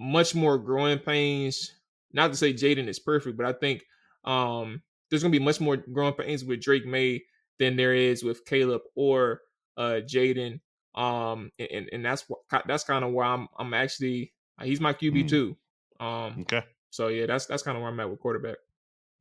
much 0.00 0.34
more 0.34 0.58
growing 0.58 0.98
pains. 0.98 1.72
Not 2.12 2.30
to 2.30 2.36
say 2.36 2.52
Jayden 2.54 2.88
is 2.88 2.98
perfect, 2.98 3.36
but 3.36 3.46
I 3.46 3.52
think 3.52 3.84
um, 4.24 4.82
there's 5.10 5.22
going 5.22 5.32
to 5.32 5.38
be 5.38 5.44
much 5.44 5.60
more 5.60 5.76
growing 5.76 6.14
pains 6.14 6.44
with 6.44 6.62
Drake 6.62 6.86
Maye 6.86 7.22
than 7.58 7.76
there 7.76 7.94
is 7.94 8.22
with 8.22 8.44
Caleb 8.44 8.82
or 8.94 9.40
uh, 9.76 10.00
Jayden. 10.06 10.60
Um, 10.94 11.50
and 11.58 11.88
and 11.92 12.04
that's 12.04 12.24
what 12.28 12.40
that's 12.66 12.84
kind 12.84 13.04
of 13.04 13.12
where 13.12 13.26
I'm 13.26 13.46
I'm 13.58 13.72
actually 13.74 14.32
he's 14.62 14.80
my 14.80 14.92
QB 14.92 15.24
mm. 15.24 15.28
too. 15.28 15.56
Um, 16.00 16.40
okay. 16.40 16.64
So 16.90 17.08
yeah, 17.08 17.26
that's 17.26 17.46
that's 17.46 17.62
kind 17.62 17.76
of 17.76 17.82
where 17.82 17.90
I'm 17.90 18.00
at 18.00 18.10
with 18.10 18.20
quarterback. 18.20 18.56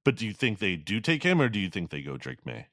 But 0.03 0.15
do 0.15 0.25
you 0.25 0.33
think 0.33 0.59
they 0.59 0.75
do 0.75 1.01
take 1.01 1.23
him, 1.23 1.41
or 1.41 1.49
do 1.49 1.59
you 1.59 1.69
think 1.69 1.89
they 1.89 2.01
go 2.01 2.17
Drake 2.17 2.45
Maye? 2.45 2.67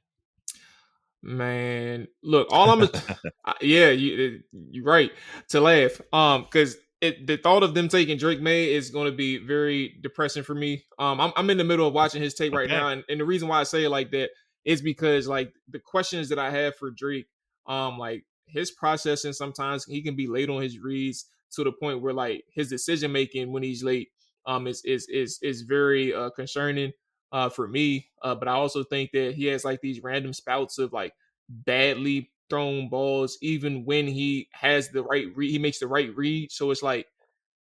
Man, 1.26 2.06
look, 2.22 2.48
all 2.50 2.70
I'm, 2.70 2.88
yeah, 3.62 3.88
you 3.88 4.40
you're 4.52 4.84
right 4.84 5.10
to 5.48 5.60
laugh. 5.60 5.98
Um, 6.12 6.42
because 6.42 6.76
it, 7.00 7.26
the 7.26 7.38
thought 7.38 7.62
of 7.62 7.72
them 7.72 7.88
taking 7.88 8.18
Drake 8.18 8.42
Maye 8.42 8.74
is 8.74 8.90
going 8.90 9.10
to 9.10 9.16
be 9.16 9.38
very 9.38 9.96
depressing 10.02 10.42
for 10.42 10.54
me. 10.54 10.84
Um, 10.98 11.22
I'm 11.22 11.32
I'm 11.34 11.48
in 11.48 11.56
the 11.56 11.64
middle 11.64 11.88
of 11.88 11.94
watching 11.94 12.20
his 12.20 12.34
tape 12.34 12.52
right 12.52 12.68
now, 12.68 12.88
and, 12.88 13.04
and 13.08 13.18
the 13.18 13.24
reason 13.24 13.48
why 13.48 13.60
I 13.60 13.62
say 13.62 13.84
it 13.84 13.90
like 13.90 14.10
that 14.10 14.30
is 14.66 14.82
because 14.82 15.26
like 15.26 15.54
the 15.70 15.78
questions 15.78 16.28
that 16.28 16.38
I 16.38 16.50
have 16.50 16.76
for 16.76 16.90
Drake, 16.90 17.26
um, 17.66 17.96
like 17.98 18.24
his 18.46 18.70
processing 18.70 19.32
sometimes 19.32 19.86
he 19.86 20.02
can 20.02 20.16
be 20.16 20.26
late 20.26 20.50
on 20.50 20.60
his 20.60 20.78
reads 20.78 21.24
to 21.52 21.64
the 21.64 21.72
point 21.72 22.02
where 22.02 22.12
like 22.12 22.44
his 22.52 22.68
decision 22.68 23.12
making 23.12 23.50
when 23.50 23.62
he's 23.62 23.82
late 23.82 24.08
um 24.46 24.66
is 24.66 24.82
is 24.84 25.08
is 25.08 25.38
is 25.42 25.62
very 25.62 26.12
uh 26.12 26.28
concerning 26.30 26.92
uh 27.34 27.50
for 27.50 27.68
me 27.68 28.08
uh 28.22 28.36
but 28.36 28.48
I 28.48 28.52
also 28.54 28.84
think 28.84 29.12
that 29.12 29.34
he 29.36 29.46
has 29.48 29.66
like 29.66 29.82
these 29.82 30.02
random 30.02 30.34
spouts 30.34 30.78
of 30.78 30.94
like 30.94 31.14
badly 31.50 32.32
thrown 32.50 32.88
balls 32.88 33.38
even 33.42 33.84
when 33.84 34.06
he 34.08 34.48
has 34.52 34.90
the 34.90 35.04
right 35.04 35.26
read 35.36 35.50
he 35.52 35.58
makes 35.60 35.80
the 35.80 35.88
right 35.88 36.16
read. 36.16 36.52
So 36.52 36.72
it's 36.72 36.84
like 36.84 37.08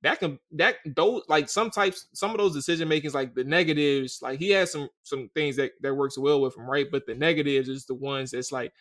that 0.03 0.21
can 0.21 0.39
that 0.53 0.77
those 0.87 1.23
like 1.29 1.49
some 1.49 1.71
types 1.71 2.09
some 2.14 2.31
of 2.33 2.39
those 2.39 2.55
decision 2.55 2.89
makings 2.89 3.14
like 3.14 3.35
the 3.35 3.45
negatives 3.45 4.21
like 4.23 4.39
he 4.39 4.51
has 4.51 4.73
some 4.73 4.89
some 5.05 5.31
things 5.35 5.57
that 5.57 5.73
that 5.83 5.95
works 5.95 6.19
well 6.19 6.41
with 6.41 6.57
him 6.57 6.71
right? 6.71 6.87
But 6.91 7.07
the 7.07 7.14
negatives 7.16 7.69
is 7.69 7.87
the 7.87 7.95
ones 7.95 8.33
that's 8.33 8.53
like 8.53 8.73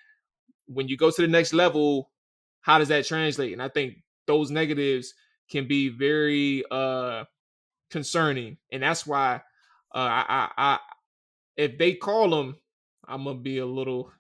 when 0.68 0.88
you 0.88 0.98
go 0.98 1.12
to 1.12 1.22
the 1.22 1.28
next 1.28 1.54
level, 1.54 2.12
how 2.62 2.80
does 2.80 2.90
that 2.90 3.06
translate? 3.06 3.54
And 3.54 3.62
I 3.62 3.70
think 3.70 4.04
those 4.28 4.52
negatives 4.52 5.14
can 5.50 5.68
be 5.68 5.90
very 5.90 6.64
uh 6.72 7.26
concerning, 7.92 8.58
and 8.72 8.84
that's 8.84 9.08
why 9.08 9.42
uh, 9.94 9.98
I, 9.98 10.26
I, 10.28 10.50
I 10.58 10.80
if 11.56 11.78
they 11.78 11.94
call 11.94 12.30
them, 12.30 12.58
I'm 13.08 13.24
gonna 13.24 13.40
be 13.40 13.58
a 13.58 13.66
little. 13.66 14.12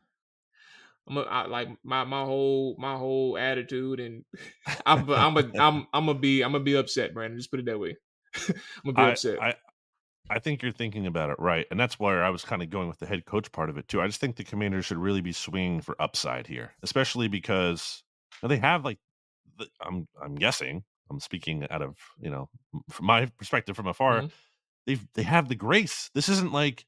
I'm 1.07 1.18
a, 1.18 1.22
I, 1.22 1.45
like 1.47 1.70
my 1.84 2.03
my 2.03 2.24
whole 2.24 2.76
my 2.80 2.95
whole 2.95 3.38
attitude, 3.38 3.99
and 3.99 4.26
I'm 4.86 5.09
I'm 5.09 5.38
a, 5.38 5.51
I'm 5.59 5.88
I'm 5.93 6.05
gonna 6.07 6.15
be 6.15 6.41
I'm 6.41 6.51
gonna 6.51 6.63
be 6.63 6.76
upset, 6.76 7.13
Brandon. 7.13 7.38
Just 7.38 7.51
put 7.51 7.59
it 7.59 7.65
that 7.68 7.80
way. 7.80 7.97
I'm 8.36 8.53
gonna 8.86 8.95
be 8.95 9.01
I, 9.01 9.09
upset. 9.11 9.41
I, 9.41 9.55
I 10.30 10.39
think 10.39 10.61
you're 10.61 10.72
thinking 10.72 11.05
about 11.07 11.30
it 11.30 11.38
right, 11.39 11.65
and 11.72 11.80
that's 11.80 11.99
why 11.99 12.18
I 12.20 12.30
was 12.30 12.43
kind 12.43 12.61
of 12.61 12.70
going 12.70 12.88
with 12.88 12.99
the 12.99 13.05
head 13.05 13.26
coach 13.26 13.51
part 13.51 13.70
of 13.70 13.78
it 13.78 13.88
too. 13.88 14.01
I 14.01 14.07
just 14.07 14.20
think 14.20 14.36
the 14.36 14.43
Commanders 14.43 14.86
should 14.86 14.97
really 14.97 15.22
be 15.22 15.32
swinging 15.32 15.82
for 15.82 15.95
upside 16.01 16.47
here, 16.47 16.74
especially 16.84 17.28
because 17.28 18.03
they 18.43 18.57
have 18.57 18.84
like 18.84 18.99
the, 19.57 19.68
I'm 19.82 20.07
I'm 20.22 20.36
guessing 20.36 20.84
I'm 21.09 21.20
speaking 21.20 21.65
out 21.70 21.82
of 21.82 21.95
you 22.20 22.30
know 22.30 22.49
from 22.89 23.05
my 23.05 23.26
perspective 23.38 23.76
from 23.76 23.88
afar. 23.88 24.18
Mm-hmm. 24.18 24.28
They've 24.88 25.05
they 25.13 25.23
have 25.23 25.49
the 25.49 25.55
grace. 25.55 26.09
This 26.15 26.29
isn't 26.29 26.53
like 26.53 26.85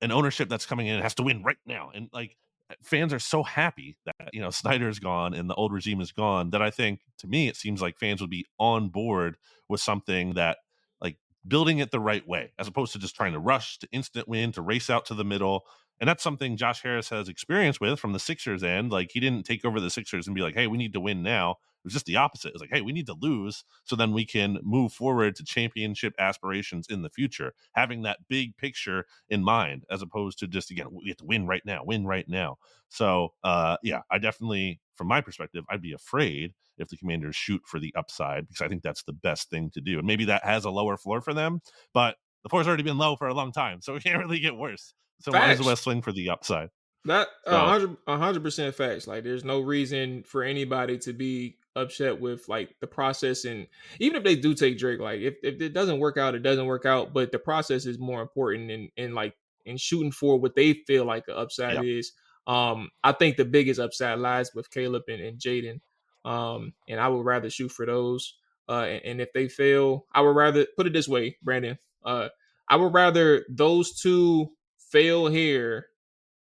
an 0.00 0.10
ownership 0.10 0.48
that's 0.48 0.66
coming 0.66 0.88
in 0.88 0.94
and 0.94 1.02
has 1.02 1.14
to 1.16 1.22
win 1.22 1.44
right 1.44 1.58
now, 1.66 1.90
and 1.94 2.08
like 2.12 2.36
uh, 2.70 2.74
fans 2.82 3.12
are 3.12 3.18
so 3.20 3.42
happy 3.42 3.96
that 4.06 4.30
you 4.32 4.40
know 4.40 4.50
Snyder 4.50 4.88
is 4.88 4.98
gone 4.98 5.34
and 5.34 5.48
the 5.48 5.54
old 5.54 5.72
regime 5.72 6.00
is 6.00 6.10
gone 6.10 6.50
that 6.50 6.62
I 6.62 6.70
think 6.70 7.00
to 7.18 7.28
me 7.28 7.48
it 7.48 7.56
seems 7.56 7.80
like 7.80 7.98
fans 7.98 8.20
would 8.20 8.30
be 8.30 8.46
on 8.58 8.88
board 8.88 9.36
with 9.68 9.80
something 9.80 10.34
that 10.34 10.58
like 11.00 11.18
building 11.46 11.78
it 11.78 11.90
the 11.90 12.00
right 12.00 12.26
way 12.26 12.52
as 12.58 12.66
opposed 12.66 12.92
to 12.94 12.98
just 12.98 13.14
trying 13.14 13.32
to 13.32 13.38
rush 13.38 13.78
to 13.80 13.88
instant 13.92 14.26
win 14.26 14.50
to 14.52 14.62
race 14.62 14.90
out 14.90 15.04
to 15.06 15.14
the 15.14 15.24
middle 15.24 15.64
And 16.02 16.08
that's 16.08 16.24
something 16.24 16.56
Josh 16.56 16.82
Harris 16.82 17.10
has 17.10 17.28
experience 17.28 17.78
with 17.80 18.00
from 18.00 18.12
the 18.12 18.18
Sixers 18.18 18.64
end. 18.64 18.90
Like 18.90 19.12
he 19.12 19.20
didn't 19.20 19.46
take 19.46 19.64
over 19.64 19.78
the 19.78 19.88
Sixers 19.88 20.26
and 20.26 20.34
be 20.34 20.42
like, 20.42 20.56
hey, 20.56 20.66
we 20.66 20.76
need 20.76 20.94
to 20.94 21.00
win 21.00 21.22
now. 21.22 21.52
It 21.52 21.84
was 21.84 21.92
just 21.92 22.06
the 22.06 22.16
opposite. 22.16 22.48
It 22.48 22.54
was 22.54 22.60
like, 22.60 22.72
hey, 22.72 22.80
we 22.80 22.90
need 22.92 23.06
to 23.06 23.14
lose 23.20 23.62
so 23.84 23.94
then 23.94 24.10
we 24.10 24.26
can 24.26 24.58
move 24.64 24.92
forward 24.92 25.36
to 25.36 25.44
championship 25.44 26.12
aspirations 26.18 26.88
in 26.90 27.02
the 27.02 27.08
future, 27.08 27.54
having 27.74 28.02
that 28.02 28.18
big 28.28 28.56
picture 28.56 29.04
in 29.28 29.44
mind, 29.44 29.84
as 29.92 30.02
opposed 30.02 30.40
to 30.40 30.48
just, 30.48 30.72
again, 30.72 30.88
we 30.90 31.06
have 31.06 31.18
to 31.18 31.24
win 31.24 31.46
right 31.46 31.62
now, 31.64 31.82
win 31.84 32.04
right 32.04 32.28
now. 32.28 32.56
So, 32.88 33.34
uh, 33.44 33.76
yeah, 33.84 34.00
I 34.10 34.18
definitely, 34.18 34.80
from 34.96 35.06
my 35.06 35.20
perspective, 35.20 35.62
I'd 35.70 35.82
be 35.82 35.92
afraid 35.92 36.54
if 36.78 36.88
the 36.88 36.96
commanders 36.96 37.36
shoot 37.36 37.62
for 37.64 37.78
the 37.78 37.94
upside 37.94 38.48
because 38.48 38.60
I 38.60 38.66
think 38.66 38.82
that's 38.82 39.04
the 39.04 39.12
best 39.12 39.50
thing 39.50 39.70
to 39.74 39.80
do. 39.80 39.98
And 39.98 40.06
maybe 40.08 40.24
that 40.24 40.44
has 40.44 40.64
a 40.64 40.70
lower 40.70 40.96
floor 40.96 41.20
for 41.20 41.32
them, 41.32 41.60
but 41.94 42.16
the 42.42 42.48
floor's 42.48 42.66
already 42.66 42.82
been 42.82 42.98
low 42.98 43.14
for 43.14 43.28
a 43.28 43.34
long 43.34 43.52
time. 43.52 43.82
So 43.82 43.94
it 43.96 44.02
can't 44.02 44.18
really 44.18 44.40
get 44.40 44.56
worse. 44.56 44.94
So 45.20 45.32
Facts. 45.32 45.46
might 45.46 45.52
as 45.52 45.62
well 45.62 45.76
swing 45.76 46.02
for 46.02 46.12
the 46.12 46.30
upside. 46.30 46.70
That 47.04 47.28
a 47.46 47.96
hundred 48.06 48.42
percent 48.42 48.74
facts. 48.74 49.06
Like, 49.06 49.24
there's 49.24 49.44
no 49.44 49.60
reason 49.60 50.22
for 50.22 50.44
anybody 50.44 50.98
to 50.98 51.12
be 51.12 51.56
upset 51.74 52.20
with 52.20 52.48
like 52.48 52.76
the 52.80 52.86
process, 52.86 53.44
and 53.44 53.66
even 53.98 54.16
if 54.16 54.24
they 54.24 54.36
do 54.36 54.54
take 54.54 54.78
Drake, 54.78 55.00
like 55.00 55.20
if, 55.20 55.34
if 55.42 55.60
it 55.60 55.72
doesn't 55.72 55.98
work 55.98 56.16
out, 56.16 56.36
it 56.36 56.44
doesn't 56.44 56.66
work 56.66 56.86
out. 56.86 57.12
But 57.12 57.32
the 57.32 57.40
process 57.40 57.86
is 57.86 57.98
more 57.98 58.22
important, 58.22 58.70
and 58.70 58.88
and 58.96 59.14
like 59.14 59.34
in 59.64 59.76
shooting 59.76 60.12
for 60.12 60.38
what 60.38 60.54
they 60.54 60.74
feel 60.86 61.04
like 61.04 61.26
the 61.26 61.36
upside 61.36 61.74
yep. 61.74 61.84
is. 61.84 62.12
Um, 62.46 62.90
I 63.04 63.12
think 63.12 63.36
the 63.36 63.44
biggest 63.44 63.80
upside 63.80 64.18
lies 64.18 64.52
with 64.54 64.70
Caleb 64.70 65.04
and, 65.08 65.20
and 65.20 65.38
Jayden. 65.38 65.80
Um, 66.24 66.72
and 66.88 67.00
I 67.00 67.08
would 67.08 67.24
rather 67.24 67.50
shoot 67.50 67.70
for 67.70 67.86
those. 67.86 68.34
Uh, 68.68 68.84
and, 68.84 69.04
and 69.04 69.20
if 69.20 69.32
they 69.32 69.48
fail, 69.48 70.06
I 70.12 70.20
would 70.20 70.36
rather 70.36 70.66
put 70.76 70.86
it 70.86 70.92
this 70.92 71.08
way, 71.08 71.36
Brandon. 71.42 71.78
Uh, 72.04 72.28
I 72.68 72.76
would 72.76 72.94
rather 72.94 73.44
those 73.48 74.00
two 74.00 74.52
fail 74.92 75.26
here 75.26 75.86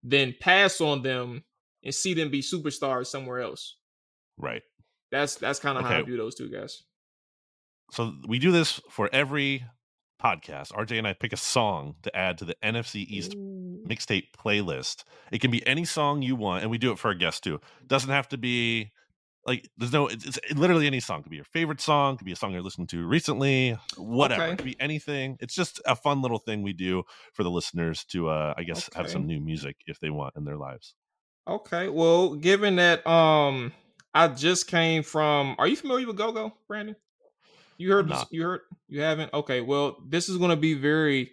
then 0.05 0.35
pass 0.39 0.79
on 0.79 1.01
them 1.01 1.43
and 1.83 1.93
see 1.93 2.13
them 2.13 2.29
be 2.29 2.41
superstars 2.41 3.07
somewhere 3.07 3.39
else. 3.39 3.75
Right. 4.37 4.61
That's 5.11 5.35
that's 5.35 5.59
kind 5.59 5.77
of 5.77 5.85
okay. 5.85 5.93
how 5.95 5.99
I 5.99 6.03
view 6.03 6.17
those 6.17 6.35
two 6.35 6.49
guys. 6.49 6.83
So 7.91 8.13
we 8.27 8.39
do 8.39 8.51
this 8.51 8.81
for 8.89 9.09
every 9.11 9.65
podcast. 10.23 10.71
RJ 10.71 10.97
and 10.97 11.07
I 11.07 11.13
pick 11.13 11.33
a 11.33 11.37
song 11.37 11.95
to 12.03 12.15
add 12.15 12.37
to 12.39 12.45
the 12.45 12.55
NFC 12.63 13.05
East 13.07 13.35
mixtape 13.35 14.27
playlist. 14.37 15.03
It 15.31 15.41
can 15.41 15.51
be 15.51 15.65
any 15.67 15.85
song 15.85 16.21
you 16.21 16.35
want, 16.35 16.63
and 16.63 16.71
we 16.71 16.77
do 16.77 16.91
it 16.91 16.99
for 16.99 17.09
our 17.09 17.13
guests 17.13 17.39
too. 17.39 17.61
Doesn't 17.85 18.09
have 18.09 18.27
to 18.29 18.37
be 18.37 18.91
like 19.45 19.69
there's 19.77 19.93
no 19.93 20.07
it's, 20.07 20.25
it's, 20.25 20.53
literally 20.53 20.87
any 20.87 20.99
song. 20.99 21.19
It 21.19 21.23
could 21.23 21.29
be 21.29 21.35
your 21.35 21.45
favorite 21.45 21.79
song 21.79 22.17
could 22.17 22.25
be 22.25 22.31
a 22.31 22.35
song 22.35 22.51
you're 22.51 22.61
listening 22.61 22.87
to 22.87 23.05
recently 23.05 23.77
whatever. 23.97 24.43
Okay. 24.43 24.51
it 24.51 24.57
could 24.57 24.65
be 24.65 24.75
anything. 24.79 25.37
It's 25.39 25.53
just 25.53 25.79
a 25.85 25.95
fun 25.95 26.21
little 26.21 26.39
thing 26.39 26.63
we 26.63 26.73
do 26.73 27.03
for 27.33 27.43
the 27.43 27.51
listeners 27.51 28.03
to 28.05 28.29
uh 28.29 28.53
i 28.57 28.63
guess 28.63 28.89
okay. 28.89 29.01
have 29.01 29.09
some 29.09 29.25
new 29.25 29.39
music 29.39 29.77
if 29.87 29.99
they 29.99 30.09
want 30.09 30.35
in 30.35 30.45
their 30.45 30.57
lives. 30.57 30.95
Okay 31.47 31.89
well 31.89 32.35
given 32.35 32.77
that 32.77 33.05
um 33.05 33.71
i 34.13 34.27
just 34.27 34.67
came 34.67 35.03
from 35.03 35.55
are 35.59 35.67
you 35.67 35.75
familiar 35.75 36.07
with 36.07 36.17
go-go 36.17 36.53
brandon? 36.67 36.95
You 37.77 37.91
heard 37.91 38.07
this, 38.07 38.25
you 38.31 38.43
heard 38.43 38.61
you 38.87 39.01
haven't? 39.01 39.33
Okay 39.33 39.61
well 39.61 39.97
this 40.07 40.29
is 40.29 40.37
going 40.37 40.51
to 40.51 40.55
be 40.55 40.73
very 40.73 41.31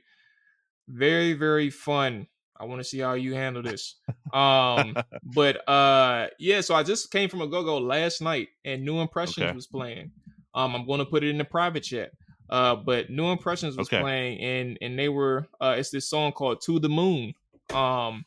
very 0.89 1.33
very 1.33 1.71
fun 1.71 2.27
I 2.59 2.65
want 2.65 2.81
to 2.81 2.85
see 2.85 2.99
how 2.99 3.15
you 3.15 3.35
handle 3.35 3.63
this. 3.63 3.97
Um, 4.33 4.97
but 5.35 5.69
uh, 5.69 6.29
yeah, 6.39 6.61
so 6.61 6.75
I 6.75 6.83
just 6.83 7.11
came 7.11 7.29
from 7.29 7.43
a 7.43 7.47
go 7.47 7.65
go 7.65 7.79
last 7.79 8.21
night, 8.21 8.49
and 8.65 8.85
New 8.85 9.01
Impressions 9.01 9.47
okay. 9.47 9.55
was 9.55 9.67
playing. 9.67 10.13
Um, 10.55 10.75
I'm 10.75 10.87
going 10.87 10.99
to 10.99 11.07
put 11.07 11.25
it 11.25 11.31
in 11.31 11.39
the 11.39 11.45
private 11.45 11.83
chat. 11.83 12.13
Uh, 12.51 12.77
but 12.77 13.09
New 13.09 13.27
Impressions 13.31 13.77
was 13.77 13.89
okay. 13.89 14.01
playing, 14.01 14.39
and 14.41 14.79
and 14.83 14.99
they 14.99 15.09
were 15.09 15.47
uh, 15.61 15.75
it's 15.79 15.91
this 15.91 16.09
song 16.09 16.33
called 16.33 16.61
"To 16.63 16.79
the 16.79 16.89
Moon," 16.89 17.35
um, 17.73 18.25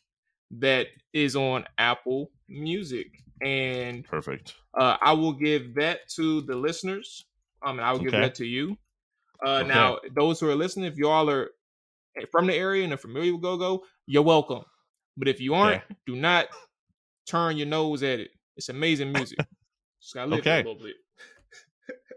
that 0.51 0.87
is 1.13 1.35
on 1.35 1.65
Apple 1.77 2.31
Music, 2.49 3.07
and 3.41 4.03
perfect. 4.03 4.55
Uh, 4.73 4.97
I 5.01 5.13
will 5.13 5.33
give 5.33 5.75
that 5.75 6.09
to 6.15 6.41
the 6.41 6.55
listeners. 6.55 7.25
Um, 7.65 7.79
and 7.79 7.87
I 7.87 7.91
will 7.91 7.99
okay. 7.99 8.11
give 8.11 8.19
that 8.19 8.35
to 8.35 8.45
you. 8.45 8.77
Uh, 9.45 9.59
okay. 9.59 9.67
now 9.67 9.97
those 10.15 10.39
who 10.39 10.49
are 10.49 10.55
listening, 10.55 10.85
if 10.85 10.97
y'all 10.97 11.29
are 11.29 11.49
from 12.31 12.47
the 12.47 12.55
area 12.55 12.83
and 12.83 12.93
are 12.93 12.97
familiar 12.97 13.33
with 13.33 13.41
go 13.41 13.57
go, 13.57 13.83
you're 14.05 14.23
welcome. 14.23 14.63
But 15.17 15.27
if 15.27 15.39
you 15.39 15.53
aren't, 15.53 15.83
okay. 15.83 15.95
do 16.05 16.15
not 16.15 16.47
turn 17.27 17.57
your 17.57 17.67
nose 17.67 18.03
at 18.03 18.19
it. 18.19 18.31
It's 18.57 18.69
amazing 18.69 19.11
music. 19.11 19.39
Just 20.01 20.13
gotta 20.13 20.29
live 20.29 20.39
okay. 20.39 20.55
a 20.55 20.57
little 20.57 20.75
bit. 20.75 20.95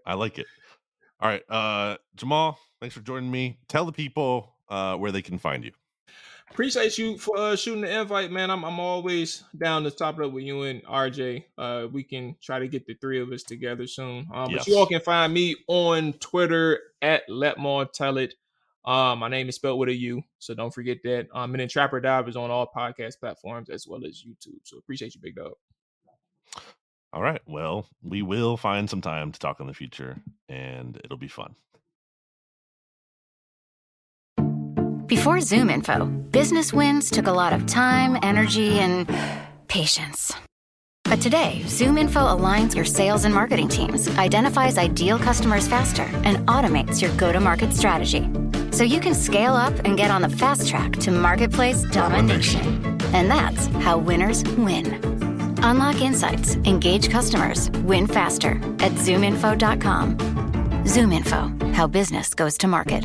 I 0.06 0.14
like 0.14 0.38
it. 0.38 0.46
All 1.20 1.28
right, 1.28 1.42
uh, 1.48 1.96
Jamaul, 2.16 2.56
thanks 2.80 2.94
for 2.94 3.00
joining 3.00 3.30
me. 3.30 3.58
Tell 3.68 3.84
the 3.84 3.92
people 3.92 4.54
uh, 4.68 4.96
where 4.96 5.10
they 5.10 5.22
can 5.22 5.38
find 5.38 5.64
you. 5.64 5.72
Appreciate 6.50 6.96
you 6.96 7.18
for 7.18 7.36
uh, 7.36 7.56
shooting 7.56 7.82
the 7.82 8.00
invite, 8.00 8.30
man. 8.30 8.50
I'm 8.50 8.64
I'm 8.64 8.80
always 8.80 9.44
down 9.56 9.84
to 9.84 9.90
top 9.90 10.18
it 10.18 10.24
up 10.24 10.32
with 10.32 10.44
you 10.44 10.62
and 10.62 10.82
RJ. 10.84 11.44
Uh, 11.56 11.86
we 11.92 12.02
can 12.02 12.36
try 12.42 12.58
to 12.58 12.68
get 12.68 12.86
the 12.86 12.94
three 12.94 13.20
of 13.20 13.30
us 13.32 13.42
together 13.42 13.86
soon. 13.86 14.26
Um, 14.32 14.50
yes. 14.50 14.60
But 14.60 14.66
you 14.68 14.78
all 14.78 14.86
can 14.86 15.00
find 15.00 15.32
me 15.32 15.56
on 15.66 16.14
Twitter 16.14 16.80
at 17.02 17.22
Let 17.28 17.58
More 17.58 17.84
Tell 17.84 18.16
It. 18.16 18.34
Um, 18.84 19.18
my 19.18 19.28
name 19.28 19.48
is 19.48 19.56
spelled 19.56 19.78
with 19.78 19.90
a 19.90 19.94
U, 19.94 20.22
so 20.38 20.54
don't 20.54 20.72
forget 20.72 20.98
that. 21.04 21.26
Um, 21.34 21.52
and 21.52 21.60
then 21.60 21.68
Trap 21.68 21.92
or 21.92 22.00
Dive 22.00 22.28
is 22.28 22.36
on 22.36 22.50
all 22.50 22.70
podcast 22.74 23.18
platforms 23.20 23.68
as 23.68 23.86
well 23.86 24.04
as 24.04 24.24
YouTube. 24.26 24.60
So 24.64 24.78
appreciate 24.78 25.14
you, 25.14 25.20
big 25.20 25.36
dog. 25.36 25.52
All 27.12 27.22
right. 27.22 27.40
Well, 27.46 27.86
we 28.02 28.22
will 28.22 28.56
find 28.56 28.88
some 28.88 29.00
time 29.00 29.32
to 29.32 29.38
talk 29.38 29.60
in 29.60 29.66
the 29.66 29.74
future, 29.74 30.16
and 30.48 31.00
it'll 31.04 31.16
be 31.16 31.28
fun. 31.28 31.54
Before 35.06 35.38
ZoomInfo, 35.38 36.30
business 36.30 36.72
wins 36.72 37.10
took 37.10 37.26
a 37.26 37.32
lot 37.32 37.54
of 37.54 37.64
time, 37.64 38.18
energy, 38.22 38.78
and 38.78 39.08
patience. 39.66 40.32
But 41.04 41.22
today, 41.22 41.62
ZoomInfo 41.64 42.38
aligns 42.38 42.74
your 42.74 42.84
sales 42.84 43.24
and 43.24 43.34
marketing 43.34 43.68
teams, 43.68 44.06
identifies 44.18 44.76
ideal 44.76 45.18
customers 45.18 45.66
faster, 45.66 46.02
and 46.24 46.46
automates 46.46 47.00
your 47.00 47.10
go 47.16 47.32
to 47.32 47.40
market 47.40 47.72
strategy. 47.72 48.28
So 48.72 48.84
you 48.84 49.00
can 49.00 49.14
scale 49.14 49.54
up 49.54 49.74
and 49.84 49.96
get 49.96 50.10
on 50.10 50.22
the 50.22 50.28
fast 50.28 50.68
track 50.68 50.92
to 51.00 51.10
marketplace 51.10 51.82
domination. 51.82 52.84
And 53.12 53.30
that's 53.30 53.66
how 53.84 53.98
winners 53.98 54.44
win. 54.56 54.94
Unlock 55.62 56.00
insights, 56.00 56.56
engage 56.56 57.10
customers, 57.10 57.70
win 57.84 58.06
faster 58.06 58.52
at 58.80 58.92
zoominfo.com. 58.92 60.16
ZoomInfo, 60.84 61.74
how 61.74 61.86
business 61.86 62.34
goes 62.34 62.56
to 62.58 62.66
market. 62.66 63.04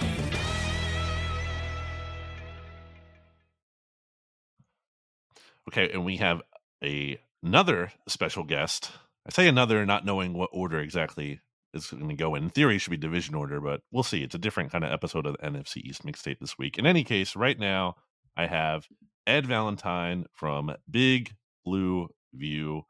Okay, 5.71 5.89
and 5.93 6.03
we 6.03 6.17
have 6.17 6.41
a 6.83 7.17
another 7.41 7.93
special 8.05 8.43
guest. 8.43 8.91
I 9.25 9.31
say 9.31 9.47
another, 9.47 9.85
not 9.85 10.03
knowing 10.03 10.33
what 10.33 10.49
order 10.51 10.79
exactly 10.81 11.39
is 11.73 11.87
going 11.87 12.09
to 12.09 12.15
go 12.15 12.35
in. 12.35 12.43
In 12.43 12.49
theory, 12.49 12.77
should 12.77 12.91
be 12.91 12.97
division 12.97 13.35
order, 13.35 13.61
but 13.61 13.79
we'll 13.89 14.03
see. 14.03 14.21
It's 14.21 14.35
a 14.35 14.39
different 14.39 14.73
kind 14.73 14.83
of 14.83 14.91
episode 14.91 15.25
of 15.25 15.37
the 15.37 15.47
NFC 15.47 15.77
East 15.77 16.05
mixtape 16.05 16.39
this 16.39 16.57
week. 16.57 16.77
In 16.77 16.85
any 16.85 17.05
case, 17.05 17.37
right 17.37 17.57
now 17.57 17.95
I 18.35 18.47
have 18.47 18.85
Ed 19.25 19.45
Valentine 19.45 20.25
from 20.33 20.75
Big 20.89 21.35
Blue 21.63 22.09
View. 22.33 22.81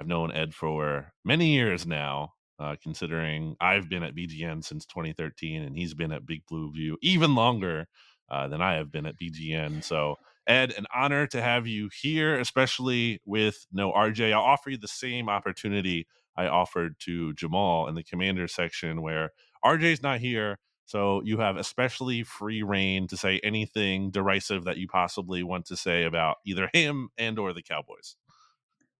I've 0.00 0.08
known 0.08 0.32
Ed 0.32 0.54
for 0.54 1.12
many 1.26 1.48
years 1.48 1.86
now, 1.86 2.32
uh, 2.58 2.76
considering 2.82 3.56
I've 3.60 3.90
been 3.90 4.04
at 4.04 4.14
BGN 4.14 4.64
since 4.64 4.86
2013, 4.86 5.62
and 5.62 5.76
he's 5.76 5.92
been 5.92 6.12
at 6.12 6.24
Big 6.24 6.44
Blue 6.48 6.72
View 6.72 6.96
even 7.02 7.34
longer 7.34 7.88
uh, 8.30 8.48
than 8.48 8.62
I 8.62 8.76
have 8.76 8.90
been 8.90 9.04
at 9.04 9.18
BGN. 9.20 9.84
So 9.84 10.16
Ed, 10.46 10.72
an 10.76 10.86
honor 10.94 11.26
to 11.28 11.40
have 11.40 11.66
you 11.66 11.88
here, 12.00 12.38
especially 12.38 13.20
with 13.24 13.66
no 13.72 13.92
RJ. 13.92 14.32
I'll 14.32 14.42
offer 14.42 14.70
you 14.70 14.78
the 14.78 14.88
same 14.88 15.28
opportunity 15.28 16.06
I 16.36 16.46
offered 16.46 16.98
to 17.00 17.32
Jamaul 17.34 17.88
in 17.88 17.94
the 17.94 18.02
commander 18.02 18.48
section 18.48 19.02
where 19.02 19.30
RJ's 19.64 20.02
not 20.02 20.20
here. 20.20 20.58
So 20.84 21.22
you 21.24 21.38
have 21.38 21.56
especially 21.56 22.22
free 22.22 22.62
reign 22.62 23.06
to 23.08 23.16
say 23.16 23.40
anything 23.42 24.10
derisive 24.10 24.64
that 24.64 24.78
you 24.78 24.88
possibly 24.88 25.42
want 25.42 25.66
to 25.66 25.76
say 25.76 26.04
about 26.04 26.38
either 26.44 26.68
him 26.72 27.10
and 27.16 27.38
or 27.38 27.52
the 27.52 27.62
Cowboys. 27.62 28.16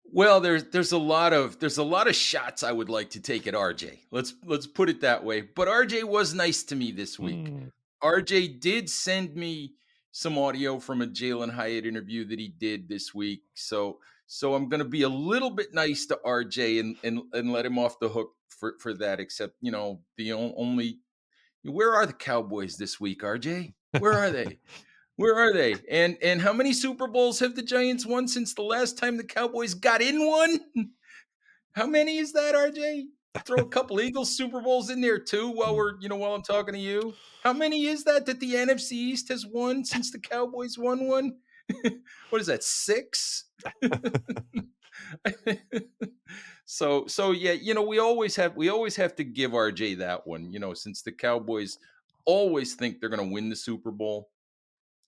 Well, 0.04 0.40
there's 0.40 0.64
there's 0.64 0.92
a 0.92 0.98
lot 0.98 1.32
of 1.32 1.58
there's 1.58 1.78
a 1.78 1.82
lot 1.82 2.06
of 2.06 2.14
shots 2.14 2.62
I 2.62 2.72
would 2.72 2.88
like 2.88 3.10
to 3.10 3.20
take 3.20 3.46
at 3.46 3.54
RJ. 3.54 3.98
Let's 4.10 4.34
let's 4.44 4.66
put 4.66 4.90
it 4.90 5.00
that 5.00 5.24
way. 5.24 5.40
But 5.40 5.68
RJ 5.68 6.04
was 6.04 6.34
nice 6.34 6.62
to 6.64 6.76
me 6.76 6.92
this 6.92 7.18
week. 7.18 7.46
Mm. 7.46 7.70
RJ 8.02 8.60
did 8.60 8.90
send 8.90 9.34
me 9.34 9.74
some 10.12 10.38
audio 10.38 10.78
from 10.78 11.02
a 11.02 11.06
Jalin 11.06 11.50
Hyatt 11.50 11.86
interview 11.86 12.24
that 12.26 12.38
he 12.38 12.48
did 12.48 12.88
this 12.88 13.12
week. 13.14 13.42
So 13.54 13.98
So 14.26 14.54
I'm 14.54 14.68
going 14.68 14.82
to 14.82 14.88
be 14.88 15.02
a 15.02 15.08
little 15.08 15.50
bit 15.50 15.74
nice 15.74 16.06
to 16.06 16.20
RJ 16.24 16.80
and 16.80 16.96
and 17.02 17.22
and 17.32 17.52
let 17.52 17.66
him 17.66 17.78
off 17.78 17.98
the 17.98 18.08
hook 18.08 18.32
for 18.48 18.74
for 18.78 18.94
that. 18.94 19.18
Except 19.20 19.54
you 19.60 19.72
know 19.72 20.00
the 20.16 20.32
only 20.32 21.00
where 21.64 21.94
are 21.94 22.06
the 22.06 22.12
Cowboys 22.12 22.76
this 22.76 23.00
week, 23.00 23.22
RJ? 23.22 23.74
Where 23.98 24.12
are 24.12 24.30
they? 24.30 24.58
Where 25.16 25.36
are 25.36 25.52
they? 25.52 25.76
And 25.90 26.16
and 26.22 26.40
how 26.40 26.52
many 26.52 26.72
Super 26.72 27.06
Bowls 27.06 27.40
have 27.40 27.54
the 27.54 27.62
Giants 27.62 28.06
won 28.06 28.28
since 28.28 28.54
the 28.54 28.62
last 28.62 28.98
time 28.98 29.16
the 29.16 29.24
Cowboys 29.24 29.74
got 29.74 30.00
in 30.00 30.26
one? 30.26 30.60
How 31.74 31.86
many 31.86 32.18
is 32.18 32.34
that, 32.34 32.54
RJ? 32.54 33.04
Throw 33.40 33.58
a 33.58 33.68
couple 33.68 34.00
Eagles 34.00 34.36
Super 34.36 34.60
Bowls 34.60 34.90
in 34.90 35.00
there 35.00 35.18
too 35.18 35.50
while 35.50 35.74
we're, 35.74 35.98
you 36.00 36.08
know, 36.08 36.16
while 36.16 36.34
I'm 36.34 36.42
talking 36.42 36.74
to 36.74 36.80
you. 36.80 37.14
How 37.42 37.52
many 37.52 37.86
is 37.86 38.04
that 38.04 38.26
that 38.26 38.40
the 38.40 38.54
NFC 38.54 38.92
East 38.92 39.28
has 39.28 39.46
won 39.46 39.84
since 39.84 40.10
the 40.10 40.18
Cowboys 40.18 40.76
won 40.76 41.08
one? 41.08 41.36
what 42.30 42.40
is 42.40 42.46
that? 42.48 42.62
6? 42.62 43.44
so 46.66 47.06
so 47.06 47.30
yeah, 47.30 47.52
you 47.52 47.74
know, 47.74 47.82
we 47.82 47.98
always 47.98 48.36
have 48.36 48.54
we 48.54 48.68
always 48.68 48.96
have 48.96 49.16
to 49.16 49.24
give 49.24 49.52
RJ 49.52 49.98
that 49.98 50.26
one, 50.26 50.50
you 50.50 50.58
know, 50.58 50.74
since 50.74 51.02
the 51.02 51.12
Cowboys 51.12 51.78
always 52.24 52.74
think 52.74 53.00
they're 53.00 53.08
going 53.08 53.26
to 53.26 53.34
win 53.34 53.48
the 53.48 53.56
Super 53.56 53.90
Bowl 53.90 54.30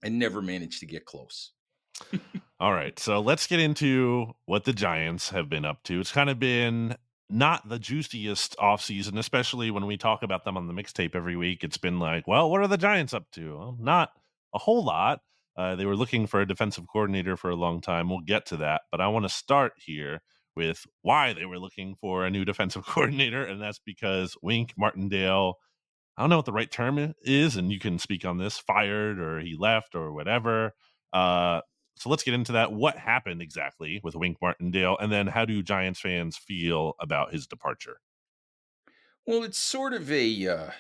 and 0.03 0.19
never 0.19 0.43
manage 0.43 0.81
to 0.81 0.87
get 0.87 1.05
close. 1.05 1.53
All 2.61 2.73
right. 2.73 2.99
So 2.99 3.21
let's 3.21 3.47
get 3.47 3.61
into 3.61 4.35
what 4.47 4.65
the 4.65 4.73
Giants 4.73 5.31
have 5.31 5.49
been 5.49 5.65
up 5.65 5.83
to. 5.85 6.01
It's 6.01 6.13
kind 6.13 6.31
of 6.31 6.39
been 6.39 6.97
not 7.31 7.69
the 7.69 7.79
juiciest 7.79 8.57
offseason, 8.59 9.19
especially 9.19 9.71
when 9.71 9.87
we 9.87 9.97
talk 9.97 10.23
about 10.23 10.45
them 10.45 10.57
on 10.57 10.67
the 10.67 10.75
mixtape 10.75 11.15
every 11.15 11.37
week. 11.37 11.65
It's 11.65 11.79
been 11.79 11.99
like, 11.99 12.27
well, 12.29 12.51
what 12.51 12.61
are 12.61 12.69
the 12.69 12.77
Giants 12.77 13.15
up 13.15 13.31
to? 13.33 13.57
Well, 13.57 13.77
not 13.81 14.11
a 14.55 14.59
whole 14.59 14.85
lot. 14.85 15.21
Uh, 15.57 15.77
they 15.77 15.87
were 15.87 15.97
looking 15.97 16.27
for 16.27 16.41
a 16.41 16.47
defensive 16.47 16.85
coordinator 16.93 17.37
for 17.37 17.51
a 17.51 17.57
long 17.57 17.81
time. 17.81 18.09
We'll 18.09 18.21
get 18.21 18.47
to 18.47 18.57
that. 18.59 18.83
But 18.91 19.01
I 19.01 19.09
want 19.09 19.25
to 19.25 19.29
start 19.29 19.73
here 19.77 20.21
with 20.57 20.85
why 21.03 21.33
they 21.33 21.45
were 21.45 21.59
looking 21.59 21.95
for 22.01 22.25
a 22.25 22.31
new 22.31 22.45
defensive 22.45 22.85
coordinator. 22.87 23.45
And 23.45 23.61
that's 23.61 23.81
because 23.85 24.37
Wink 24.43 24.75
Martindale 24.77 25.55
I 26.17 26.23
don't 26.23 26.31
know 26.31 26.37
what 26.37 26.47
the 26.47 26.53
right 26.53 26.71
term 26.71 27.15
is, 27.23 27.57
and 27.57 27.73
you 27.73 27.81
can 27.81 27.99
speak 27.99 28.25
on 28.25 28.39
this 28.39 28.59
fired 28.59 29.19
or 29.19 29.41
he 29.41 29.57
left 29.59 29.95
or 29.95 30.13
whatever. 30.13 30.73
Uh, 31.13 31.61
so 31.97 32.11
let's 32.11 32.23
get 32.23 32.35
into 32.35 32.53
that. 32.53 32.73
What 32.73 32.97
happened 32.97 33.43
exactly 33.43 34.01
with 34.03 34.15
Wink 34.15 34.39
Martindale, 34.43 34.97
and 35.01 35.13
then 35.13 35.27
how 35.27 35.45
do 35.45 35.63
Giants 35.63 36.01
fans 36.01 36.37
feel 36.37 36.95
about 37.01 37.33
his 37.33 37.47
departure? 37.47 37.99
Well, 39.27 39.43
it's 39.43 39.59
sort 39.59 39.95
of 39.95 40.11
a, 40.11 40.49
uh, 40.49 40.71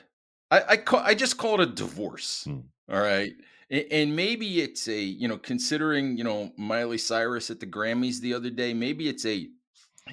I, 0.50 0.62
I, 0.70 0.76
call, 0.76 1.00
I 1.00 1.14
just 1.14 1.38
call 1.38 1.60
it 1.60 1.68
a 1.68 1.72
divorce. 1.72 2.44
Hmm. 2.44 2.60
All 2.92 3.00
right. 3.00 3.32
And, 3.70 3.84
and 3.90 4.16
maybe 4.16 4.60
it's 4.60 4.86
a, 4.88 5.00
you 5.00 5.28
know, 5.28 5.38
considering, 5.38 6.18
you 6.18 6.24
know, 6.24 6.52
Miley 6.58 6.98
Cyrus 6.98 7.50
at 7.50 7.60
the 7.60 7.66
Grammys 7.66 8.20
the 8.20 8.34
other 8.34 8.50
day, 8.50 8.74
maybe 8.74 9.08
it's 9.08 9.24
a, 9.24 9.48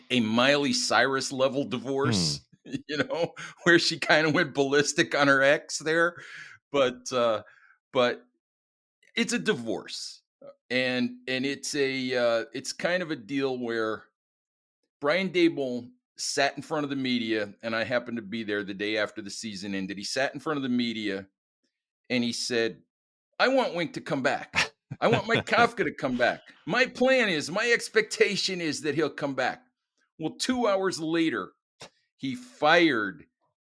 a 0.10 0.22
Miley 0.22 0.72
Cyrus 0.72 1.32
level 1.32 1.66
divorce. 1.66 2.38
Hmm 2.38 2.45
you 2.88 2.97
know, 2.97 3.34
where 3.64 3.80
she 3.80 3.99
kind 3.99 4.28
of 4.28 4.34
went 4.34 4.54
ballistic 4.54 5.18
on 5.18 5.28
her 5.28 5.41
ex 5.41 5.80
there. 5.80 6.16
But 6.72 7.12
uh 7.12 7.43
but 7.91 8.24
it's 9.16 9.34
a 9.34 9.39
divorce. 9.39 10.20
And 10.72 11.17
and 11.28 11.45
it's 11.45 11.76
a 11.76 12.15
uh 12.15 12.45
it's 12.53 12.74
kind 12.74 13.03
of 13.03 13.11
a 13.11 13.15
deal 13.15 13.59
where 13.59 14.05
Brian 14.99 15.30
Daboll 15.30 15.89
sat 16.15 16.55
in 16.55 16.63
front 16.63 16.84
of 16.84 16.89
the 16.89 16.95
media, 16.95 17.53
and 17.61 17.76
I 17.76 17.84
happened 17.84 18.17
to 18.17 18.22
be 18.24 18.43
there 18.43 18.63
the 18.63 18.74
day 18.74 18.97
after 18.97 19.22
the 19.22 19.30
season 19.30 19.76
ended. 19.76 19.97
He 19.97 20.03
sat 20.03 20.34
in 20.34 20.39
front 20.39 20.57
of 20.57 20.63
the 20.63 20.69
media 20.69 21.28
and 22.09 22.24
he 22.24 22.32
said, 22.34 22.78
I 23.39 23.47
want 23.47 23.74
Wink 23.74 23.93
to 23.93 24.01
come 24.01 24.22
back. 24.22 24.72
I 24.99 25.07
want 25.07 25.28
Mike 25.28 25.45
Kafka 25.47 25.84
to 25.84 25.93
come 25.93 26.17
back. 26.17 26.41
My 26.67 26.86
plan 26.86 27.30
is, 27.30 27.49
my 27.49 27.72
expectation 27.72 28.61
is 28.61 28.82
that 28.82 28.95
he'll 28.95 29.09
come 29.09 29.34
back. 29.34 29.63
Well, 30.19 30.36
two 30.38 30.67
hours 30.67 30.99
later, 30.99 31.53
he 32.17 32.36
fired 32.36 33.24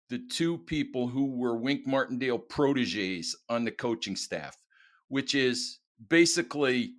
the 0.09 0.19
two 0.31 0.57
people 0.57 1.07
who 1.07 1.37
were 1.37 1.57
Wink 1.57 1.85
Martindale 1.85 2.39
proteges 2.39 3.35
on 3.49 3.65
the 3.65 3.71
coaching 3.71 4.15
staff, 4.15 4.57
which 5.09 5.35
is 5.35 5.79
basically, 6.09 6.93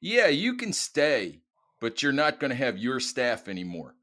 yeah, 0.00 0.28
you 0.28 0.56
can 0.56 0.72
stay, 0.72 1.40
but 1.80 2.02
you're 2.02 2.12
not 2.12 2.40
going 2.40 2.50
to 2.50 2.56
have 2.56 2.78
your 2.78 3.00
staff 3.00 3.48
anymore. 3.48 3.94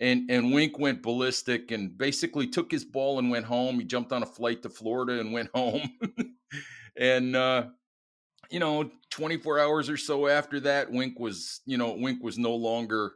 And 0.00 0.30
and 0.30 0.52
Wink 0.52 0.78
went 0.78 1.02
ballistic 1.02 1.72
and 1.72 1.96
basically 1.98 2.46
took 2.46 2.70
his 2.70 2.84
ball 2.84 3.18
and 3.18 3.30
went 3.30 3.46
home. 3.46 3.80
He 3.80 3.84
jumped 3.84 4.12
on 4.12 4.22
a 4.22 4.26
flight 4.26 4.62
to 4.62 4.68
Florida 4.68 5.18
and 5.18 5.32
went 5.32 5.50
home. 5.54 5.90
and 6.96 7.34
uh, 7.34 7.66
you 8.50 8.60
know, 8.60 8.90
24 9.10 9.58
hours 9.58 9.88
or 9.88 9.96
so 9.96 10.26
after 10.26 10.60
that, 10.60 10.90
Wink 10.90 11.18
was, 11.18 11.60
you 11.66 11.76
know, 11.76 11.92
Wink 11.92 12.22
was 12.22 12.38
no 12.38 12.54
longer 12.54 13.12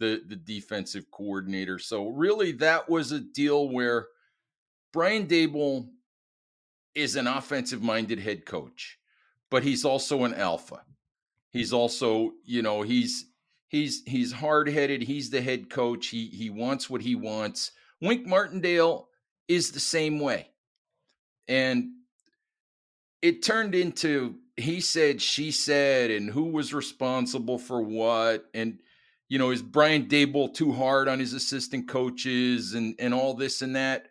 the 0.00 0.22
the 0.26 0.36
defensive 0.36 1.10
coordinator. 1.10 1.78
So 1.78 2.08
really, 2.08 2.52
that 2.52 2.88
was 2.88 3.12
a 3.12 3.20
deal 3.20 3.68
where 3.68 4.08
Brian 4.92 5.26
Daboll 5.26 5.88
is 6.94 7.16
an 7.16 7.26
offensive 7.26 7.82
minded 7.82 8.18
head 8.18 8.44
coach, 8.44 8.98
but 9.54 9.62
he's 9.62 9.84
also 9.84 10.24
an 10.24 10.34
alpha. 10.34 10.82
He's 11.50 11.72
also, 11.72 12.32
you 12.44 12.60
know, 12.60 12.82
he's 12.82 13.26
he's 13.68 14.02
he's 14.04 14.32
hard 14.32 14.68
headed. 14.68 15.02
He's 15.02 15.30
the 15.30 15.40
head 15.40 15.70
coach. 15.70 16.08
He 16.08 16.26
he 16.26 16.50
wants 16.50 16.90
what 16.90 17.02
he 17.02 17.14
wants. 17.14 17.70
Wink 18.00 18.26
Martindale 18.26 19.10
is 19.46 19.70
the 19.70 19.78
same 19.78 20.18
way, 20.18 20.50
and 21.46 21.92
it 23.22 23.44
turned 23.44 23.76
into 23.76 24.40
he 24.56 24.80
said, 24.80 25.22
she 25.22 25.52
said, 25.52 26.10
and 26.10 26.30
who 26.30 26.46
was 26.46 26.74
responsible 26.74 27.60
for 27.60 27.80
what, 27.80 28.46
and 28.54 28.80
you 29.28 29.38
know, 29.38 29.52
is 29.52 29.62
Brian 29.62 30.06
Daboll 30.06 30.52
too 30.52 30.72
hard 30.72 31.06
on 31.06 31.20
his 31.20 31.32
assistant 31.32 31.86
coaches 31.86 32.74
and 32.74 32.96
and 32.98 33.14
all 33.14 33.34
this 33.34 33.62
and 33.62 33.76
that? 33.76 34.08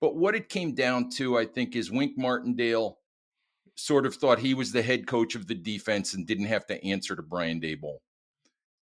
But 0.00 0.14
what 0.14 0.36
it 0.36 0.48
came 0.48 0.76
down 0.76 1.10
to, 1.16 1.36
I 1.36 1.44
think, 1.44 1.74
is 1.74 1.90
Wink 1.90 2.16
Martindale 2.16 3.00
sort 3.76 4.06
of 4.06 4.14
thought 4.14 4.40
he 4.40 4.54
was 4.54 4.72
the 4.72 4.82
head 4.82 5.06
coach 5.06 5.34
of 5.34 5.46
the 5.46 5.54
defense 5.54 6.14
and 6.14 6.26
didn't 6.26 6.46
have 6.46 6.66
to 6.66 6.84
answer 6.84 7.14
to 7.14 7.22
Brian 7.22 7.60
Daboll. 7.60 7.98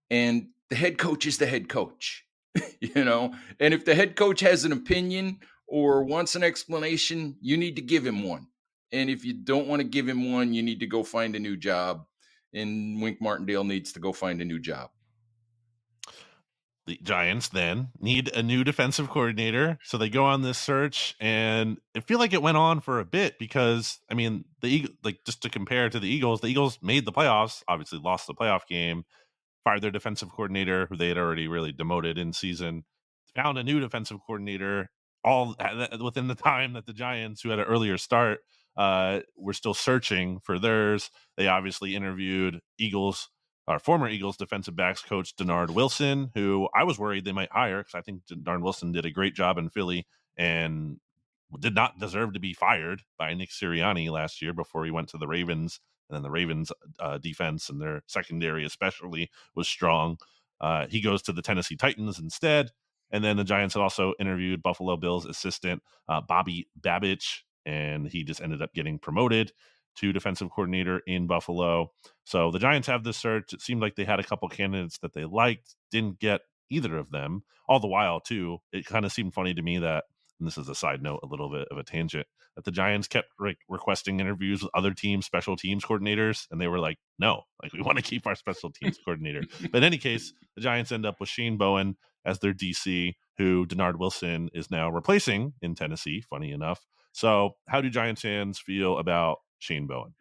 And 0.10 0.50
the 0.70 0.76
head 0.76 0.98
coach 0.98 1.26
is 1.26 1.38
the 1.38 1.46
head 1.46 1.70
coach, 1.70 2.26
you 2.82 3.06
know. 3.06 3.34
And 3.60 3.74
if 3.74 3.86
the 3.86 3.96
head 3.96 4.16
coach 4.16 4.42
has 4.42 4.66
an 4.66 4.72
opinion 4.72 5.40
or 5.68 6.04
wants 6.04 6.36
an 6.36 6.44
explanation, 6.44 7.38
you 7.42 7.56
need 7.56 7.76
to 7.78 7.82
give 7.82 8.06
him 8.06 8.24
one. 8.24 8.48
And 8.92 9.10
if 9.10 9.24
you 9.24 9.34
don't 9.34 9.68
want 9.68 9.82
to 9.82 9.88
give 9.88 10.10
him 10.10 10.34
one, 10.34 10.54
you 10.54 10.64
need 10.64 10.80
to 10.80 10.88
go 10.88 11.04
find 11.04 11.36
a 11.36 11.40
new 11.40 11.56
job. 11.56 12.06
And 12.54 13.00
Wink 13.00 13.22
Martindale 13.22 13.64
needs 13.64 13.94
to 13.94 14.00
go 14.00 14.12
find 14.12 14.42
a 14.42 14.46
new 14.46 14.60
job 14.60 14.90
the 16.90 17.00
Giants 17.04 17.50
then 17.50 17.90
need 18.00 18.36
a 18.36 18.42
new 18.42 18.64
defensive 18.64 19.10
coordinator. 19.10 19.78
So 19.84 19.98
they 19.98 20.10
go 20.10 20.26
on 20.26 20.42
this 20.42 20.58
search 20.58 21.16
and 21.20 21.78
it 21.94 22.08
feel 22.08 22.18
like 22.18 22.34
it 22.34 22.42
went 22.42 22.58
on 22.58 22.82
for 22.82 23.00
a 23.00 23.06
bit 23.06 23.38
because 23.38 24.00
I 24.10 24.16
mean 24.16 24.46
the 24.62 24.68
Eagle 24.68 24.94
like 25.04 25.20
just 25.24 25.44
to 25.44 25.50
compare 25.50 25.88
to 25.88 26.00
the 26.00 26.10
Eagles, 26.10 26.42
the 26.42 26.48
Eagles 26.48 26.80
made 26.82 27.06
the 27.06 27.12
playoffs, 27.12 27.62
obviously 27.68 28.00
lost 28.00 28.26
the 28.26 28.34
playoff 28.34 28.66
game, 28.68 29.04
fired 29.64 29.84
their 29.84 29.92
defensive 29.92 30.30
coordinator 30.32 30.88
who 30.88 30.98
they 30.98 31.10
had 31.10 31.18
already 31.20 31.48
really 31.48 31.72
demoted 31.72 32.18
in 32.18 32.34
season, 32.34 32.86
found 33.36 33.60
a 33.60 33.64
new 33.64 33.80
defensive 33.80 34.18
coordinator 34.26 34.90
all 35.24 35.56
within 36.02 36.28
the 36.28 36.36
time 36.36 36.74
that 36.74 36.88
the 36.88 36.94
Giants 36.94 37.42
who 37.42 37.50
had 37.50 37.60
an 37.60 37.66
earlier 37.66 37.98
start 37.98 38.40
uh 38.78 39.20
were 39.38 39.54
still 39.54 39.76
searching 39.76 40.40
for 40.44 40.58
theirs. 40.58 41.12
They 41.38 41.48
obviously 41.48 41.96
interviewed 41.96 42.62
Eagles 42.80 43.30
our 43.70 43.80
former 43.80 44.10
Eagles 44.10 44.36
defensive 44.36 44.76
backs 44.76 45.04
coach 45.04 45.36
Dennard 45.36 45.70
Wilson, 45.70 46.32
who 46.34 46.68
I 46.74 46.84
was 46.84 46.98
worried 46.98 47.24
they 47.24 47.32
might 47.32 47.52
hire 47.52 47.78
because 47.80 47.94
I 47.94 48.02
think 48.02 48.24
Dennard 48.26 48.64
Wilson 48.64 48.92
did 48.92 49.06
a 49.06 49.12
great 49.12 49.36
job 49.36 49.60
in 49.60 49.70
Philly 49.70 50.08
and 50.36 50.98
did 51.60 51.76
not 51.76 52.00
deserve 52.00 52.34
to 52.34 52.40
be 52.40 52.54
fired 52.54 53.04
by 53.18 53.34
Nick 53.36 53.52
Sirianni 53.52 54.10
last 54.10 54.42
year 54.42 54.54
before 54.54 54.86
he 54.86 54.92
went 54.92 55.08
to 55.10 55.20
the 55.20 55.28
Ravens. 55.28 55.80
And 56.10 56.16
then 56.16 56.24
the 56.24 56.32
Ravens' 56.32 56.72
uh, 57.00 57.20
defense 57.20 57.70
and 57.70 57.80
their 57.80 58.02
secondary, 58.08 58.66
especially, 58.66 59.30
was 59.56 59.68
strong. 59.68 60.18
Uh, 60.60 60.88
he 60.88 61.00
goes 61.00 61.22
to 61.24 61.32
the 61.32 61.44
Tennessee 61.44 61.76
Titans 61.76 62.18
instead. 62.18 62.72
And 63.12 63.24
then 63.24 63.38
the 63.38 63.44
Giants 63.44 63.76
had 63.76 63.82
also 63.82 64.14
interviewed 64.20 64.64
Buffalo 64.64 64.98
Bills 64.98 65.26
assistant 65.26 65.84
uh, 66.08 66.22
Bobby 66.22 66.68
Babich, 66.80 67.42
and 67.66 68.08
he 68.08 68.24
just 68.24 68.42
ended 68.42 68.62
up 68.62 68.74
getting 68.74 68.98
promoted 68.98 69.52
to 70.00 70.14
defensive 70.14 70.50
coordinator 70.50 71.02
in 71.06 71.28
Buffalo. 71.28 71.92
So 72.24 72.52
the 72.52 72.60
Giants 72.60 72.88
have 72.88 73.04
this 73.04 73.18
search. 73.18 73.54
It 73.54 73.62
seemed 73.62 73.82
like 73.82 73.96
they 73.96 74.06
had 74.06 74.20
a 74.20 74.24
couple 74.24 74.48
candidates 74.50 74.98
that 75.00 75.14
they 75.14 75.26
liked, 75.26 75.76
didn't 75.92 76.20
get 76.20 76.42
either 76.70 76.98
of 76.98 77.12
them. 77.12 77.44
All 77.68 77.80
the 77.80 77.88
while, 77.88 78.20
too, 78.20 78.60
it 78.72 78.86
kind 78.86 79.06
of 79.06 79.12
seemed 79.12 79.34
funny 79.34 79.54
to 79.54 79.62
me 79.62 79.78
that, 79.80 80.06
and 80.40 80.48
this 80.48 80.58
is 80.58 80.70
a 80.70 80.76
side 80.76 81.02
note, 81.02 81.20
a 81.22 81.28
little 81.28 81.50
bit 81.50 81.68
of 81.70 81.78
a 81.78 81.84
tangent, 81.84 82.28
that 82.56 82.64
the 82.64 82.72
Giants 82.72 83.08
kept 83.08 83.28
re- 83.38 83.58
requesting 83.68 84.20
interviews 84.20 84.62
with 84.62 84.72
other 84.74 84.94
teams, 84.94 85.26
special 85.26 85.56
teams 85.56 85.84
coordinators, 85.84 86.48
and 86.50 86.60
they 86.62 86.68
were 86.68 86.80
like, 86.80 86.98
no, 87.20 87.44
like 87.62 87.74
we 87.74 87.82
want 87.82 87.98
to 87.98 88.04
keep 88.10 88.26
our 88.26 88.36
special 88.36 88.72
teams 88.72 88.98
coordinator. 89.04 89.42
But 89.72 89.80
in 89.80 89.84
any 89.84 89.98
case, 89.98 90.34
the 90.56 90.62
Giants 90.62 90.92
end 90.92 91.06
up 91.06 91.20
with 91.20 91.30
Shane 91.30 91.58
Bowen 91.58 91.98
as 92.26 92.40
their 92.40 92.54
DC, 92.54 93.16
who 93.38 93.66
Dennard 93.66 93.98
Wilson 93.98 94.50
is 94.54 94.72
now 94.72 94.90
replacing 94.90 95.54
in 95.62 95.76
Tennessee, 95.76 96.22
funny 96.22 96.52
enough. 96.52 96.86
So, 97.12 97.56
how 97.68 97.82
do 97.82 97.90
Giants 97.90 98.22
fans 98.22 98.60
feel 98.60 98.98
about 98.98 99.40
Shane 99.60 99.88
Bowen? 99.88 100.14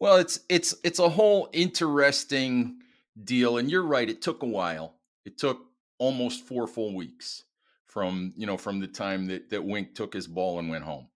Well, 0.00 0.16
it's 0.16 0.40
it's 0.48 0.74
it's 0.82 0.98
a 0.98 1.08
whole 1.08 1.48
interesting 1.52 2.78
deal. 3.22 3.58
And 3.58 3.70
you're 3.70 3.86
right, 3.86 4.08
it 4.08 4.20
took 4.22 4.42
a 4.42 4.46
while. 4.46 4.96
It 5.24 5.38
took 5.38 5.60
almost 5.98 6.44
four 6.44 6.66
full 6.66 6.94
weeks 6.94 7.44
from 7.86 8.32
you 8.36 8.46
know 8.46 8.56
from 8.56 8.80
the 8.80 8.88
time 8.88 9.26
that 9.26 9.50
that 9.50 9.64
Wink 9.64 9.94
took 9.94 10.12
his 10.12 10.26
ball 10.26 10.58
and 10.58 10.68
went 10.68 10.84
home, 10.84 11.06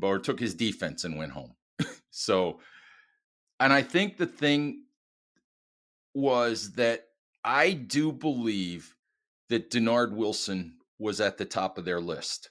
or 0.00 0.18
took 0.18 0.40
his 0.40 0.54
defense 0.54 1.04
and 1.04 1.18
went 1.18 1.32
home. 1.32 1.54
so, 2.10 2.60
and 3.58 3.72
I 3.72 3.82
think 3.82 4.16
the 4.16 4.26
thing 4.26 4.84
was 6.14 6.72
that 6.72 7.08
I 7.44 7.72
do 7.72 8.12
believe 8.12 8.94
that 9.48 9.70
Dennard 9.70 10.12
Wilson 10.14 10.76
was 10.98 11.20
at 11.20 11.38
the 11.38 11.44
top 11.44 11.76
of 11.76 11.84
their 11.84 12.00
list. 12.00 12.50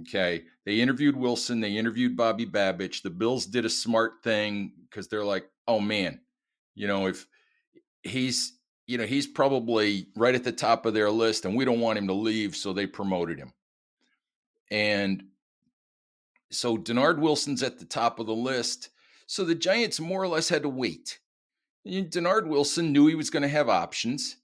Okay. 0.00 0.42
They 0.64 0.80
interviewed 0.80 1.16
Wilson, 1.16 1.60
they 1.60 1.76
interviewed 1.76 2.16
Bobby 2.16 2.46
Babich. 2.46 3.02
The 3.02 3.10
Bills 3.10 3.46
did 3.46 3.64
a 3.64 3.70
smart 3.70 4.22
thing 4.24 4.72
because 4.88 5.08
they're 5.08 5.24
like, 5.24 5.46
oh 5.68 5.80
man, 5.80 6.20
you 6.74 6.86
know, 6.86 7.06
if 7.06 7.26
he's, 8.02 8.58
you 8.86 8.98
know, 8.98 9.04
he's 9.04 9.26
probably 9.26 10.08
right 10.16 10.34
at 10.34 10.44
the 10.44 10.52
top 10.52 10.86
of 10.86 10.94
their 10.94 11.10
list 11.10 11.44
and 11.44 11.56
we 11.56 11.64
don't 11.64 11.80
want 11.80 11.98
him 11.98 12.08
to 12.08 12.14
leave. 12.14 12.56
So 12.56 12.72
they 12.72 12.86
promoted 12.86 13.38
him. 13.38 13.52
And 14.70 15.24
so 16.50 16.76
Dennard 16.76 17.18
Wilson's 17.18 17.62
at 17.62 17.78
the 17.78 17.84
top 17.84 18.18
of 18.18 18.26
the 18.26 18.34
list. 18.34 18.90
So 19.26 19.44
the 19.44 19.54
Giants 19.54 20.00
more 20.00 20.22
or 20.22 20.28
less 20.28 20.48
had 20.48 20.62
to 20.62 20.68
wait. 20.68 21.18
Dennard 21.86 22.46
Wilson 22.46 22.92
knew 22.92 23.06
he 23.06 23.14
was 23.14 23.30
going 23.30 23.42
to 23.42 23.48
have 23.48 23.68
options. 23.68 24.36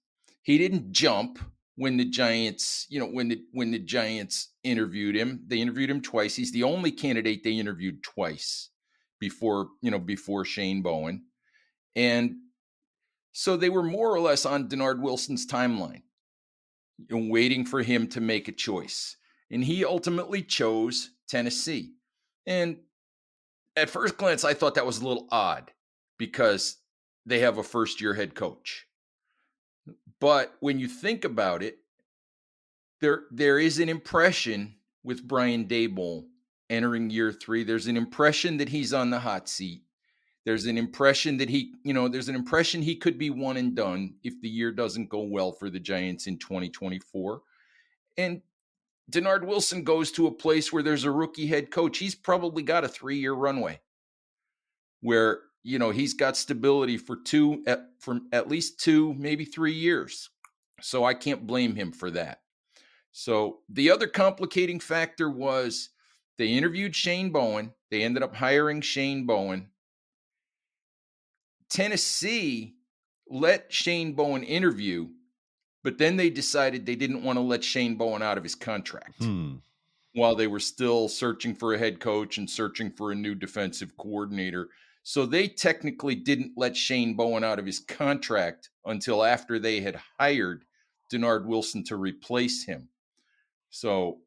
He 0.42 0.58
didn't 0.58 0.92
jump 0.92 1.38
when 1.76 1.96
the 1.96 2.04
Giants, 2.04 2.86
you 2.88 2.98
know, 2.98 3.06
when 3.06 3.28
the 3.28 3.42
when 3.52 3.70
the 3.70 3.78
Giants 3.78 4.48
interviewed 4.70 5.16
him. 5.16 5.44
They 5.46 5.60
interviewed 5.60 5.90
him 5.90 6.00
twice. 6.00 6.36
He's 6.36 6.52
the 6.52 6.62
only 6.62 6.90
candidate 6.90 7.42
they 7.42 7.52
interviewed 7.52 8.02
twice 8.02 8.70
before, 9.20 9.68
you 9.82 9.90
know, 9.90 9.98
before 9.98 10.44
Shane 10.44 10.82
Bowen. 10.82 11.24
And 11.96 12.36
so 13.32 13.56
they 13.56 13.70
were 13.70 13.82
more 13.82 14.12
or 14.12 14.20
less 14.20 14.46
on 14.46 14.68
Dennard 14.68 15.00
Wilson's 15.00 15.46
timeline, 15.46 16.02
know, 17.10 17.30
waiting 17.30 17.64
for 17.64 17.82
him 17.82 18.08
to 18.08 18.20
make 18.20 18.48
a 18.48 18.52
choice. 18.52 19.16
And 19.50 19.64
he 19.64 19.84
ultimately 19.84 20.42
chose 20.42 21.10
Tennessee. 21.28 21.92
And 22.46 22.78
at 23.76 23.90
first 23.90 24.16
glance, 24.16 24.44
I 24.44 24.54
thought 24.54 24.74
that 24.74 24.86
was 24.86 24.98
a 24.98 25.06
little 25.06 25.28
odd 25.30 25.70
because 26.18 26.76
they 27.26 27.40
have 27.40 27.58
a 27.58 27.62
first 27.62 28.00
year 28.00 28.14
head 28.14 28.34
coach. 28.34 28.86
But 30.20 30.54
when 30.60 30.78
you 30.78 30.88
think 30.88 31.24
about 31.24 31.62
it, 31.62 31.78
there 33.00 33.24
there 33.30 33.58
is 33.58 33.78
an 33.78 33.88
impression 33.88 34.74
with 35.04 35.26
Brian 35.26 35.66
Daboll 35.66 36.26
entering 36.70 37.10
year 37.10 37.32
three. 37.32 37.64
There's 37.64 37.86
an 37.86 37.96
impression 37.96 38.58
that 38.58 38.68
he's 38.68 38.92
on 38.92 39.10
the 39.10 39.20
hot 39.20 39.48
seat. 39.48 39.82
There's 40.44 40.66
an 40.66 40.78
impression 40.78 41.36
that 41.38 41.50
he, 41.50 41.74
you 41.84 41.92
know, 41.92 42.08
there's 42.08 42.28
an 42.28 42.34
impression 42.34 42.80
he 42.80 42.96
could 42.96 43.18
be 43.18 43.30
one 43.30 43.56
and 43.56 43.74
done 43.74 44.14
if 44.24 44.40
the 44.40 44.48
year 44.48 44.72
doesn't 44.72 45.10
go 45.10 45.20
well 45.20 45.52
for 45.52 45.68
the 45.68 45.80
Giants 45.80 46.26
in 46.26 46.38
2024. 46.38 47.42
And 48.16 48.40
Dennard 49.10 49.44
Wilson 49.44 49.84
goes 49.84 50.10
to 50.12 50.26
a 50.26 50.32
place 50.32 50.72
where 50.72 50.82
there's 50.82 51.04
a 51.04 51.10
rookie 51.10 51.46
head 51.46 51.70
coach. 51.70 51.98
He's 51.98 52.14
probably 52.14 52.62
got 52.62 52.84
a 52.84 52.88
three 52.88 53.18
year 53.18 53.34
runway 53.34 53.80
where 55.00 55.40
you 55.62 55.78
know 55.78 55.90
he's 55.90 56.14
got 56.14 56.36
stability 56.36 56.96
for 56.96 57.16
two 57.16 57.62
at, 57.66 57.80
for 57.98 58.20
at 58.32 58.48
least 58.48 58.80
two 58.80 59.14
maybe 59.14 59.44
three 59.44 59.72
years 59.72 60.30
so 60.80 61.04
i 61.04 61.14
can't 61.14 61.46
blame 61.46 61.74
him 61.74 61.92
for 61.92 62.10
that 62.10 62.40
so 63.18 63.58
the 63.68 63.90
other 63.90 64.06
complicating 64.06 64.78
factor 64.78 65.28
was 65.28 65.90
they 66.36 66.46
interviewed 66.46 66.94
shane 66.94 67.30
bowen 67.30 67.72
they 67.90 68.04
ended 68.04 68.22
up 68.22 68.36
hiring 68.36 68.80
shane 68.80 69.26
bowen 69.26 69.68
tennessee 71.68 72.76
let 73.28 73.72
shane 73.72 74.12
bowen 74.12 74.44
interview 74.44 75.08
but 75.82 75.98
then 75.98 76.16
they 76.16 76.30
decided 76.30 76.86
they 76.86 76.94
didn't 76.94 77.24
want 77.24 77.36
to 77.36 77.40
let 77.40 77.64
shane 77.64 77.96
bowen 77.96 78.22
out 78.22 78.38
of 78.38 78.44
his 78.44 78.54
contract 78.54 79.16
hmm. 79.18 79.56
while 80.14 80.36
they 80.36 80.46
were 80.46 80.60
still 80.60 81.08
searching 81.08 81.56
for 81.56 81.74
a 81.74 81.78
head 81.78 81.98
coach 81.98 82.38
and 82.38 82.48
searching 82.48 82.88
for 82.88 83.10
a 83.10 83.16
new 83.16 83.34
defensive 83.34 83.96
coordinator 83.96 84.68
so 85.02 85.26
they 85.26 85.48
technically 85.48 86.14
didn't 86.14 86.52
let 86.56 86.76
Shane 86.76 87.14
Bowen 87.14 87.42
out 87.42 87.58
of 87.58 87.64
his 87.64 87.78
contract 87.78 88.68
until 88.84 89.24
after 89.24 89.58
they 89.58 89.80
had 89.80 89.98
hired 90.18 90.66
Dennard 91.10 91.46
Wilson 91.46 91.82
to 91.84 91.96
replace 91.96 92.64
him. 92.64 92.90
So 93.70 94.20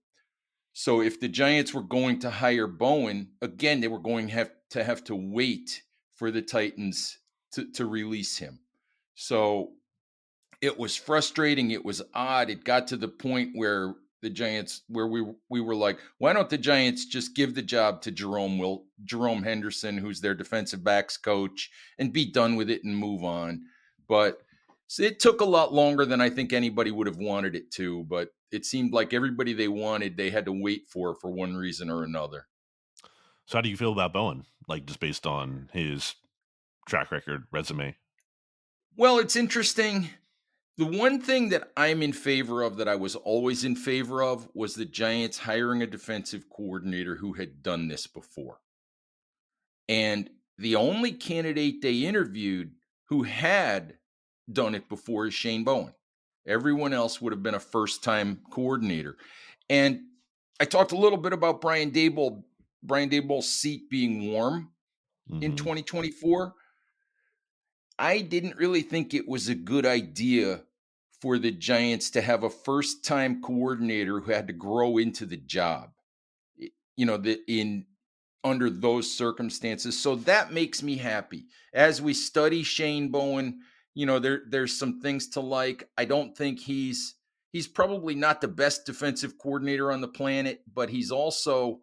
so 0.73 1.01
if 1.01 1.19
the 1.19 1.27
Giants 1.27 1.73
were 1.73 1.83
going 1.83 2.19
to 2.19 2.29
hire 2.29 2.67
Bowen, 2.67 3.31
again, 3.41 3.81
they 3.81 3.87
were 3.87 3.99
going 3.99 4.29
have 4.29 4.51
to 4.71 4.83
have 4.83 5.03
to 5.05 5.15
wait 5.15 5.81
for 6.15 6.31
the 6.31 6.41
Titans 6.41 7.17
to, 7.53 7.69
to 7.73 7.85
release 7.85 8.37
him. 8.37 8.59
So 9.15 9.73
it 10.61 10.77
was 10.77 10.95
frustrating. 10.95 11.71
It 11.71 11.83
was 11.83 12.01
odd. 12.13 12.49
It 12.49 12.63
got 12.63 12.87
to 12.87 12.97
the 12.97 13.07
point 13.07 13.51
where 13.53 13.95
the 14.21 14.29
Giants 14.29 14.83
where 14.87 15.07
we 15.07 15.25
we 15.49 15.61
were 15.61 15.75
like, 15.75 15.99
why 16.19 16.31
don't 16.31 16.49
the 16.49 16.57
Giants 16.57 17.05
just 17.05 17.35
give 17.35 17.55
the 17.55 17.61
job 17.61 18.01
to 18.03 18.11
Jerome 18.11 18.59
Will 18.59 18.85
Jerome 19.03 19.43
Henderson, 19.43 19.97
who's 19.97 20.21
their 20.21 20.35
defensive 20.35 20.83
backs 20.83 21.17
coach, 21.17 21.69
and 21.97 22.13
be 22.13 22.31
done 22.31 22.55
with 22.55 22.69
it 22.69 22.83
and 22.83 22.95
move 22.95 23.23
on. 23.23 23.63
But 24.07 24.41
it 24.99 25.19
took 25.19 25.41
a 25.41 25.45
lot 25.45 25.73
longer 25.73 26.05
than 26.05 26.21
I 26.21 26.29
think 26.29 26.53
anybody 26.53 26.91
would 26.91 27.07
have 27.07 27.17
wanted 27.17 27.55
it 27.55 27.71
to. 27.71 28.03
But 28.03 28.29
it 28.51 28.65
seemed 28.65 28.93
like 28.93 29.13
everybody 29.13 29.53
they 29.53 29.67
wanted, 29.67 30.17
they 30.17 30.29
had 30.29 30.45
to 30.45 30.51
wait 30.51 30.87
for 30.87 31.15
for 31.15 31.31
one 31.31 31.55
reason 31.55 31.89
or 31.89 32.03
another. 32.03 32.47
So 33.45 33.57
how 33.57 33.61
do 33.61 33.69
you 33.69 33.77
feel 33.77 33.93
about 33.93 34.13
Bowen? 34.13 34.45
Like 34.67 34.85
just 34.85 34.99
based 34.99 35.25
on 35.25 35.69
his 35.73 36.15
track 36.87 37.11
record, 37.11 37.43
resume? 37.51 37.95
Well, 38.97 39.19
it's 39.19 39.35
interesting 39.35 40.09
the 40.77 40.85
one 40.85 41.21
thing 41.21 41.49
that 41.49 41.71
I'm 41.77 42.01
in 42.01 42.13
favor 42.13 42.63
of 42.63 42.77
that 42.77 42.87
I 42.87 42.95
was 42.95 43.15
always 43.15 43.63
in 43.63 43.75
favor 43.75 44.23
of 44.23 44.47
was 44.53 44.73
the 44.73 44.85
Giants 44.85 45.37
hiring 45.37 45.83
a 45.83 45.87
defensive 45.87 46.45
coordinator 46.49 47.15
who 47.15 47.33
had 47.33 47.61
done 47.61 47.87
this 47.87 48.07
before. 48.07 48.61
And 49.87 50.29
the 50.57 50.75
only 50.75 51.11
candidate 51.11 51.81
they 51.81 51.99
interviewed 51.99 52.71
who 53.09 53.23
had 53.23 53.97
done 54.53 54.75
it 54.75 54.89
before 54.89 55.27
is 55.27 55.33
Shane 55.33 55.63
Bowen. 55.63 55.93
Everyone 56.47 56.93
else 56.93 57.21
would 57.21 57.33
have 57.33 57.43
been 57.43 57.55
a 57.55 57.59
first 57.59 58.03
time 58.03 58.39
coordinator. 58.51 59.17
And 59.69 60.01
I 60.59 60.65
talked 60.65 60.91
a 60.91 60.97
little 60.97 61.17
bit 61.17 61.33
about 61.33 61.61
Brian 61.61 61.91
Daboll, 61.91 62.43
Brian 62.83 63.09
Daboll's 63.09 63.49
seat 63.49 63.89
being 63.89 64.31
warm 64.31 64.71
mm-hmm. 65.29 65.43
in 65.43 65.55
2024. 65.55 66.53
I 67.99 68.21
didn't 68.21 68.57
really 68.57 68.81
think 68.81 69.13
it 69.13 69.27
was 69.27 69.47
a 69.47 69.55
good 69.55 69.85
idea 69.85 70.61
for 71.21 71.37
the 71.37 71.51
Giants 71.51 72.09
to 72.11 72.21
have 72.21 72.43
a 72.43 72.49
first 72.49 73.05
time 73.05 73.41
coordinator 73.41 74.19
who 74.19 74.31
had 74.31 74.47
to 74.47 74.53
grow 74.53 74.97
into 74.97 75.25
the 75.25 75.37
job. 75.37 75.91
You 76.97 77.05
know, 77.05 77.17
that 77.17 77.39
in 77.47 77.85
under 78.43 78.69
those 78.69 79.11
circumstances. 79.11 79.99
So 79.99 80.15
that 80.15 80.51
makes 80.51 80.81
me 80.81 80.97
happy. 80.97 81.45
As 81.73 82.01
we 82.01 82.13
study 82.13 82.63
Shane 82.63 83.09
Bowen, 83.09 83.59
you 83.93 84.05
know, 84.05 84.19
there 84.19 84.41
there's 84.47 84.77
some 84.77 85.01
things 85.01 85.29
to 85.29 85.41
like. 85.41 85.89
I 85.97 86.05
don't 86.05 86.35
think 86.35 86.59
he's 86.59 87.15
he's 87.51 87.67
probably 87.67 88.15
not 88.15 88.41
the 88.41 88.47
best 88.47 88.85
defensive 88.85 89.37
coordinator 89.37 89.91
on 89.91 90.01
the 90.01 90.07
planet, 90.07 90.61
but 90.73 90.89
he's 90.89 91.11
also 91.11 91.81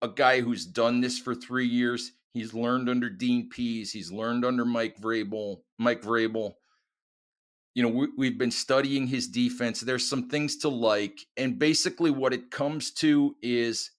a 0.00 0.08
guy 0.08 0.40
who's 0.40 0.66
done 0.66 1.00
this 1.00 1.18
for 1.18 1.34
3 1.34 1.66
years. 1.66 2.12
He's 2.34 2.54
learned 2.54 2.88
under 2.88 3.10
Dean 3.10 3.48
Pees. 3.50 3.92
He's 3.92 4.10
learned 4.10 4.44
under 4.44 4.64
Mike 4.64 4.98
Vrabel. 4.98 5.58
Mike 5.78 6.02
Vrabel. 6.02 6.54
You 7.74 7.82
know, 7.82 8.06
we, 8.16 8.26
have 8.26 8.38
been 8.38 8.50
studying 8.50 9.06
his 9.06 9.28
defense. 9.28 9.80
There's 9.80 10.06
some 10.06 10.28
things 10.28 10.58
to 10.58 10.68
like, 10.68 11.20
and 11.38 11.58
basically, 11.58 12.10
what 12.10 12.34
it 12.34 12.50
comes 12.50 12.90
to 12.94 13.34
is 13.42 13.92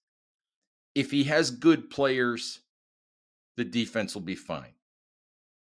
if 0.94 1.10
he 1.10 1.24
has 1.24 1.50
good 1.50 1.90
players, 1.90 2.60
the 3.56 3.64
defense 3.64 4.14
will 4.14 4.22
be 4.22 4.36
fine. 4.36 4.73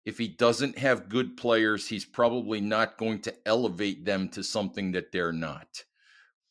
If 0.05 0.19
he 0.19 0.27
doesn't 0.27 0.77
have 0.77 1.09
good 1.09 1.35
players, 1.35 1.87
he's 1.87 2.05
probably 2.05 2.61
not 2.61 2.97
going 2.97 3.21
to 3.21 3.35
elevate 3.47 4.05
them 4.05 4.29
to 4.29 4.43
something 4.43 4.91
that 4.91 5.11
they're 5.11 5.33
not. 5.33 5.83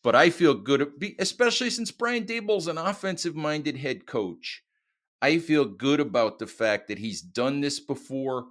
But 0.03 0.17
I 0.17 0.31
feel 0.31 0.55
good, 0.55 1.15
especially 1.19 1.71
since 1.71 1.91
Brian 1.91 2.25
Daboll's 2.25 2.67
an 2.67 2.79
offensive 2.79 3.37
minded 3.37 3.77
head 3.77 4.07
coach. 4.07 4.63
I 5.23 5.39
feel 5.39 5.65
good 5.65 6.01
about 6.01 6.39
the 6.39 6.47
fact 6.47 6.89
that 6.89 6.99
he's 6.99 7.23
done 7.23 7.61
this 7.61 7.81
before. 7.81 8.47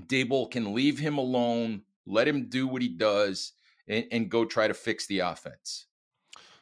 Daboll 0.00 0.50
can 0.50 0.74
leave 0.74 0.98
him 0.98 1.18
alone, 1.18 1.82
let 2.06 2.26
him 2.26 2.48
do 2.48 2.66
what 2.66 2.82
he 2.82 2.88
does, 2.88 3.52
and, 3.86 4.06
and 4.10 4.30
go 4.30 4.44
try 4.44 4.66
to 4.66 4.74
fix 4.74 5.06
the 5.06 5.20
offense. 5.20 5.86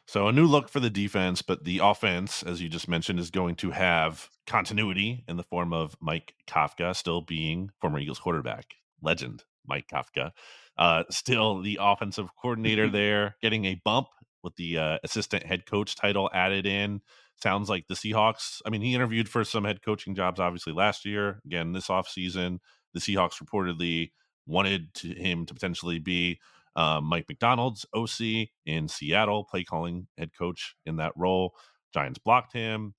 So 0.05 0.27
a 0.27 0.33
new 0.33 0.45
look 0.45 0.69
for 0.69 0.79
the 0.79 0.89
defense, 0.89 1.41
but 1.41 1.63
the 1.63 1.79
offense, 1.81 2.43
as 2.43 2.61
you 2.61 2.67
just 2.67 2.87
mentioned, 2.87 3.19
is 3.19 3.31
going 3.31 3.55
to 3.57 3.71
have 3.71 4.29
continuity 4.45 5.23
in 5.27 5.37
the 5.37 5.43
form 5.43 5.71
of 5.71 5.95
Mike 6.01 6.33
Kafka 6.47 6.95
still 6.95 7.21
being 7.21 7.71
former 7.79 7.99
Eagles 7.99 8.19
quarterback, 8.19 8.75
legend 9.01 9.45
Mike 9.65 9.87
Kafka, 9.87 10.31
uh, 10.77 11.03
still 11.09 11.61
the 11.61 11.79
offensive 11.81 12.29
coordinator 12.41 12.89
there, 12.91 13.37
getting 13.41 13.65
a 13.65 13.81
bump 13.85 14.07
with 14.43 14.55
the 14.57 14.77
uh, 14.77 14.97
assistant 15.05 15.45
head 15.45 15.65
coach 15.65 15.95
title 15.95 16.29
added 16.33 16.65
in 16.65 17.01
sounds 17.41 17.69
like 17.69 17.87
the 17.87 17.93
Seahawks. 17.93 18.61
I 18.65 18.69
mean, 18.69 18.81
he 18.81 18.93
interviewed 18.93 19.29
for 19.29 19.43
some 19.43 19.63
head 19.63 19.81
coaching 19.83 20.15
jobs, 20.15 20.39
obviously 20.39 20.73
last 20.73 21.05
year. 21.05 21.41
Again, 21.45 21.73
this 21.73 21.87
offseason, 21.87 22.59
the 22.93 22.99
Seahawks 22.99 23.41
reportedly 23.43 24.11
wanted 24.45 24.93
to, 24.95 25.09
him 25.09 25.45
to 25.45 25.53
potentially 25.53 25.99
be 25.99 26.39
um, 26.75 27.05
Mike 27.05 27.25
Macdonald's 27.29 27.85
OC 27.93 28.49
in 28.65 28.87
Seattle, 28.87 29.43
play 29.43 29.63
calling 29.63 30.07
head 30.17 30.31
coach 30.37 30.75
in 30.85 30.97
that 30.97 31.13
role. 31.15 31.53
Giants 31.93 32.19
blocked 32.19 32.53
him. 32.53 32.95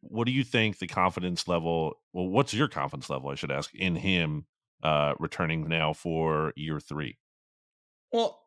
What 0.00 0.24
do 0.24 0.32
you 0.32 0.44
think 0.44 0.78
the 0.78 0.86
confidence 0.86 1.46
level? 1.46 1.94
Well, 2.12 2.28
what's 2.28 2.54
your 2.54 2.68
confidence 2.68 3.10
level? 3.10 3.30
I 3.30 3.34
should 3.34 3.52
ask 3.52 3.74
in 3.74 3.96
him 3.96 4.46
uh, 4.82 5.14
returning 5.18 5.68
now 5.68 5.92
for 5.92 6.52
year 6.56 6.80
three. 6.80 7.18
Well, 8.12 8.40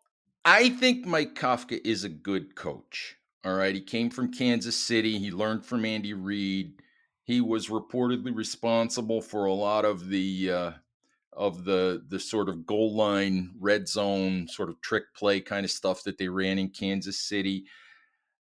I 0.43 0.69
think 0.69 1.05
Mike 1.05 1.35
Kafka 1.35 1.79
is 1.85 2.03
a 2.03 2.09
good 2.09 2.55
coach. 2.55 3.15
All 3.45 3.53
right, 3.53 3.75
he 3.75 3.81
came 3.81 4.09
from 4.09 4.31
Kansas 4.31 4.75
City. 4.75 5.19
He 5.19 5.31
learned 5.31 5.65
from 5.65 5.85
Andy 5.85 6.13
Reid. 6.13 6.81
He 7.23 7.39
was 7.39 7.69
reportedly 7.69 8.35
responsible 8.35 9.21
for 9.21 9.45
a 9.45 9.53
lot 9.53 9.85
of 9.85 10.09
the 10.09 10.51
uh, 10.51 10.71
of 11.35 11.65
the 11.65 12.03
the 12.07 12.19
sort 12.19 12.49
of 12.49 12.65
goal 12.65 12.95
line 12.95 13.51
red 13.59 13.87
zone 13.87 14.47
sort 14.47 14.69
of 14.69 14.81
trick 14.81 15.03
play 15.15 15.39
kind 15.39 15.65
of 15.65 15.71
stuff 15.71 16.03
that 16.03 16.17
they 16.17 16.27
ran 16.27 16.59
in 16.59 16.69
Kansas 16.69 17.19
City. 17.19 17.65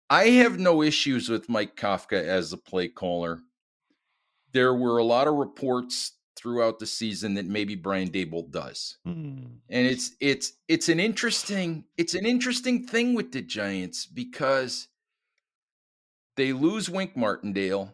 I 0.09 0.25
have 0.25 0.59
no 0.59 0.81
issues 0.81 1.29
with 1.29 1.49
Mike 1.49 1.75
Kafka 1.75 2.21
as 2.21 2.51
a 2.51 2.57
play 2.57 2.89
caller. 2.89 3.39
There 4.51 4.73
were 4.73 4.97
a 4.97 5.03
lot 5.03 5.27
of 5.27 5.35
reports 5.35 6.13
throughout 6.35 6.79
the 6.79 6.85
season 6.85 7.35
that 7.35 7.45
maybe 7.45 7.75
Brian 7.75 8.09
Daboll 8.09 8.49
does. 8.49 8.97
Mm. 9.07 9.59
And 9.69 9.87
it's 9.87 10.11
it's 10.19 10.53
it's 10.67 10.89
an 10.89 10.99
interesting 10.99 11.85
it's 11.97 12.15
an 12.15 12.25
interesting 12.25 12.85
thing 12.85 13.13
with 13.13 13.31
the 13.31 13.41
Giants 13.41 14.05
because 14.05 14.87
they 16.35 16.53
lose 16.53 16.89
Wink 16.89 17.15
Martindale. 17.15 17.93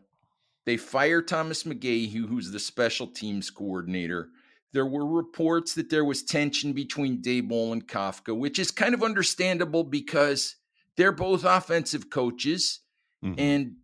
They 0.66 0.78
fire 0.78 1.22
Thomas 1.22 1.64
McGaughey, 1.64 2.26
who's 2.26 2.52
the 2.52 2.60
special 2.60 3.08
teams 3.08 3.50
coordinator. 3.50 4.30
There 4.78 4.86
were 4.86 5.08
reports 5.08 5.74
that 5.74 5.90
there 5.90 6.06
was 6.06 6.22
tension 6.22 6.72
between 6.72 7.20
Daboll 7.24 7.72
and 7.72 7.88
Kafka, 7.88 8.38
which 8.38 8.60
is 8.60 8.70
kind 8.70 8.94
of 8.94 9.02
understandable 9.02 9.84
because 9.84 10.56
they're 10.98 11.12
both 11.12 11.46
offensive 11.46 12.12
coaches 12.12 12.82
mm-hmm. 13.26 13.40
and 13.40 13.78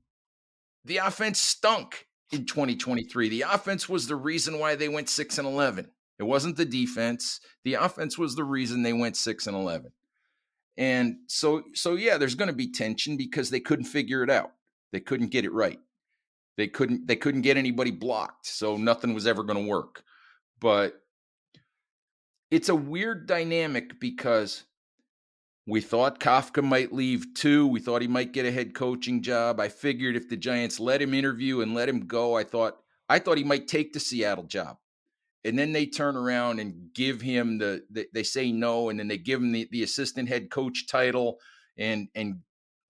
the 0.85 0.97
offense 0.97 1.39
stunk 1.39 2.05
in 2.31 2.45
2023. 2.45 3.27
The 3.27 3.41
offense 3.41 3.89
was 3.89 4.05
the 4.05 4.15
reason 4.15 4.59
why 4.59 4.75
they 4.75 4.87
went 4.87 5.09
6 5.09 5.39
and 5.39 5.47
11. 5.47 5.89
It 6.19 6.23
wasn't 6.25 6.57
the 6.57 6.65
defense. 6.65 7.39
The 7.63 7.73
offense 7.73 8.15
was 8.15 8.35
the 8.35 8.43
reason 8.43 8.83
they 8.83 8.93
went 8.93 9.17
6 9.17 9.47
and 9.47 9.57
11. 9.57 9.91
And 10.77 11.15
so 11.25 11.63
so 11.73 11.95
yeah, 11.95 12.19
there's 12.19 12.35
going 12.35 12.51
to 12.51 12.55
be 12.55 12.71
tension 12.71 13.17
because 13.17 13.49
they 13.49 13.59
couldn't 13.59 13.85
figure 13.85 14.21
it 14.21 14.29
out. 14.29 14.51
They 14.91 14.99
couldn't 14.99 15.31
get 15.31 15.43
it 15.43 15.53
right. 15.53 15.79
They 16.55 16.67
couldn't 16.67 17.07
they 17.07 17.15
couldn't 17.15 17.41
get 17.41 17.57
anybody 17.57 17.89
blocked. 17.89 18.45
So 18.45 18.77
nothing 18.77 19.15
was 19.15 19.25
ever 19.25 19.41
going 19.41 19.63
to 19.63 19.67
work. 19.67 20.03
But 20.63 21.03
it's 22.49 22.69
a 22.69 22.75
weird 22.75 23.27
dynamic 23.27 23.99
because 23.99 24.63
we 25.67 25.81
thought 25.81 26.21
Kafka 26.21 26.63
might 26.63 26.93
leave 26.93 27.33
too. 27.35 27.67
We 27.67 27.81
thought 27.81 28.01
he 28.01 28.07
might 28.07 28.31
get 28.31 28.45
a 28.45 28.51
head 28.51 28.73
coaching 28.73 29.21
job. 29.21 29.59
I 29.59 29.67
figured 29.67 30.15
if 30.15 30.29
the 30.29 30.37
Giants 30.37 30.79
let 30.79 31.01
him 31.01 31.13
interview 31.13 31.59
and 31.59 31.73
let 31.73 31.89
him 31.89 32.07
go, 32.07 32.37
I 32.37 32.45
thought 32.45 32.77
I 33.09 33.19
thought 33.19 33.37
he 33.37 33.43
might 33.43 33.67
take 33.67 33.91
the 33.91 33.99
Seattle 33.99 34.45
job. 34.45 34.77
And 35.43 35.59
then 35.59 35.73
they 35.73 35.85
turn 35.85 36.15
around 36.15 36.61
and 36.61 36.93
give 36.93 37.19
him 37.19 37.57
the, 37.57 37.83
the 37.89 38.07
they 38.13 38.23
say 38.23 38.53
no, 38.53 38.87
and 38.87 38.97
then 38.97 39.09
they 39.09 39.17
give 39.17 39.41
him 39.41 39.51
the, 39.51 39.67
the 39.69 39.83
assistant 39.83 40.29
head 40.29 40.49
coach 40.49 40.87
title 40.87 41.39
and 41.77 42.07
and 42.15 42.39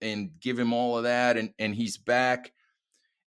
and 0.00 0.30
give 0.38 0.60
him 0.60 0.72
all 0.72 0.96
of 0.96 1.02
that, 1.02 1.36
and 1.36 1.52
and 1.58 1.74
he's 1.74 1.96
back. 1.96 2.52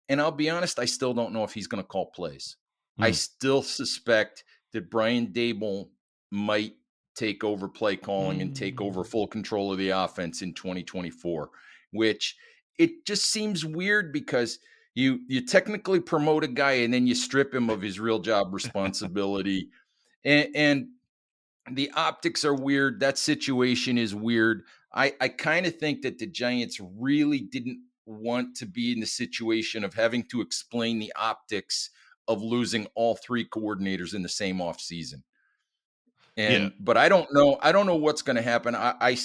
And 0.08 0.20
I'll 0.20 0.30
be 0.30 0.50
honest, 0.50 0.78
I 0.78 0.84
still 0.84 1.14
don't 1.14 1.32
know 1.32 1.42
if 1.42 1.52
he's 1.52 1.66
going 1.66 1.82
to 1.82 1.88
call 1.88 2.12
plays. 2.12 2.56
I 2.98 3.08
hmm. 3.08 3.14
still 3.14 3.62
suspect 3.62 4.44
that 4.72 4.90
Brian 4.90 5.28
Daboll 5.28 5.88
might 6.30 6.74
take 7.16 7.42
over 7.44 7.68
play 7.68 7.96
calling 7.96 8.42
and 8.42 8.54
take 8.54 8.80
over 8.80 9.02
mm. 9.02 9.06
full 9.06 9.26
control 9.26 9.72
of 9.72 9.78
the 9.78 9.88
offense 9.88 10.42
in 10.42 10.52
2024 10.52 11.48
which 11.92 12.36
it 12.78 13.06
just 13.06 13.26
seems 13.26 13.64
weird 13.64 14.12
because 14.12 14.58
you 14.94 15.20
you 15.28 15.44
technically 15.44 15.98
promote 15.98 16.44
a 16.44 16.48
guy 16.48 16.72
and 16.72 16.92
then 16.92 17.06
you 17.06 17.14
strip 17.14 17.54
him 17.54 17.70
of 17.70 17.80
his 17.80 17.98
real 17.98 18.18
job 18.18 18.48
responsibility 18.52 19.70
and, 20.24 20.48
and 20.54 20.86
the 21.72 21.90
optics 21.96 22.44
are 22.44 22.54
weird 22.54 23.00
that 23.00 23.18
situation 23.18 23.98
is 23.98 24.14
weird 24.14 24.62
i 24.94 25.14
i 25.20 25.28
kind 25.28 25.64
of 25.66 25.76
think 25.76 26.02
that 26.02 26.18
the 26.18 26.26
giants 26.26 26.80
really 26.98 27.40
didn't 27.40 27.80
want 28.04 28.54
to 28.56 28.66
be 28.66 28.92
in 28.92 29.00
the 29.00 29.06
situation 29.06 29.82
of 29.82 29.94
having 29.94 30.22
to 30.22 30.40
explain 30.40 30.98
the 30.98 31.12
optics 31.16 31.90
of 32.28 32.42
losing 32.42 32.86
all 32.94 33.16
three 33.16 33.46
coordinators 33.46 34.14
in 34.14 34.22
the 34.22 34.28
same 34.28 34.58
offseason 34.58 35.22
and 36.36 36.64
yeah. 36.64 36.70
but 36.78 36.96
I 36.96 37.08
don't 37.08 37.32
know. 37.32 37.58
I 37.62 37.72
don't 37.72 37.86
know 37.86 37.96
what's 37.96 38.22
going 38.22 38.36
to 38.36 38.42
happen. 38.42 38.74
I, 38.74 38.94
I 39.00 39.18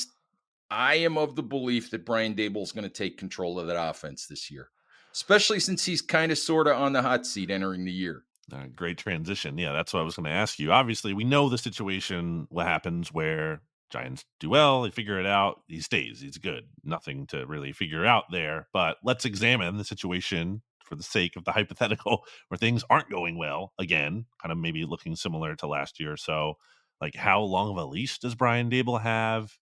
I 0.70 0.96
am 0.96 1.18
of 1.18 1.36
the 1.36 1.44
belief 1.44 1.92
that 1.92 2.06
Brian 2.06 2.34
Daboll 2.34 2.64
is 2.64 2.72
going 2.72 2.84
to 2.84 2.90
take 2.90 3.18
control 3.18 3.60
of 3.60 3.68
that 3.68 3.82
offense 3.82 4.28
this 4.28 4.50
year, 4.50 4.70
especially 5.14 5.60
since 5.60 5.84
he's 5.84 6.02
kind 6.02 6.32
of 6.32 6.38
sort 6.38 6.68
of 6.68 6.78
on 6.78 6.94
the 6.94 7.02
hot 7.02 7.26
seat 7.26 7.52
entering 7.52 7.86
the 7.86 7.92
year. 7.92 8.24
Uh, 8.52 8.66
great 8.76 8.98
transition. 8.98 9.58
Yeah, 9.58 9.74
that's 9.74 9.94
what 9.94 10.02
I 10.02 10.04
was 10.04 10.16
going 10.16 10.26
to 10.26 10.32
ask 10.32 10.60
you. 10.60 10.72
Obviously, 10.72 11.14
we 11.14 11.24
know 11.24 11.50
the 11.50 11.58
situation. 11.58 12.48
What 12.50 12.66
happens 12.66 13.12
where 13.12 13.62
Giants 13.90 14.24
do 14.40 14.50
well, 14.50 14.84
they 14.84 14.90
figure 14.90 15.20
it 15.20 15.26
out. 15.26 15.62
He 15.68 15.82
stays. 15.82 16.22
He's 16.22 16.38
good. 16.38 16.66
Nothing 16.84 17.28
to 17.28 17.46
really 17.46 17.74
figure 17.74 18.06
out 18.06 18.26
there. 18.32 18.68
But 18.74 18.98
let's 19.04 19.26
examine 19.26 19.78
the 19.78 19.84
situation 19.84 20.62
for 20.92 20.98
the 20.98 21.04
sake 21.04 21.38
of 21.38 21.46
the 21.46 21.52
hypothetical 21.54 22.26
where 22.50 22.58
things 22.58 22.84
aren't 22.90 23.10
going 23.10 23.38
well 23.38 23.72
again, 23.80 24.26
kind 24.42 24.52
of 24.52 24.58
maybe 24.58 24.84
looking 24.84 25.16
similar 25.16 25.56
to 25.56 25.68
last 25.68 26.00
year. 26.00 26.18
So 26.18 26.56
like 27.00 27.16
how 27.16 27.42
long 27.42 27.72
of 27.72 27.78
a 27.78 27.86
leash 27.86 28.20
does 28.20 28.36
Brian 28.36 28.70
Daboll 28.70 29.02
have? 29.02 29.58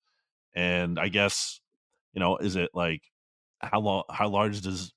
And 0.56 1.00
I 1.00 1.10
guess, 1.10 1.62
you 2.14 2.20
know, 2.20 2.38
is 2.38 2.56
it 2.56 2.72
like 2.74 3.04
how 3.60 3.80
long 3.80 4.04
how 4.10 4.28
large 4.28 4.62
does 4.62 4.92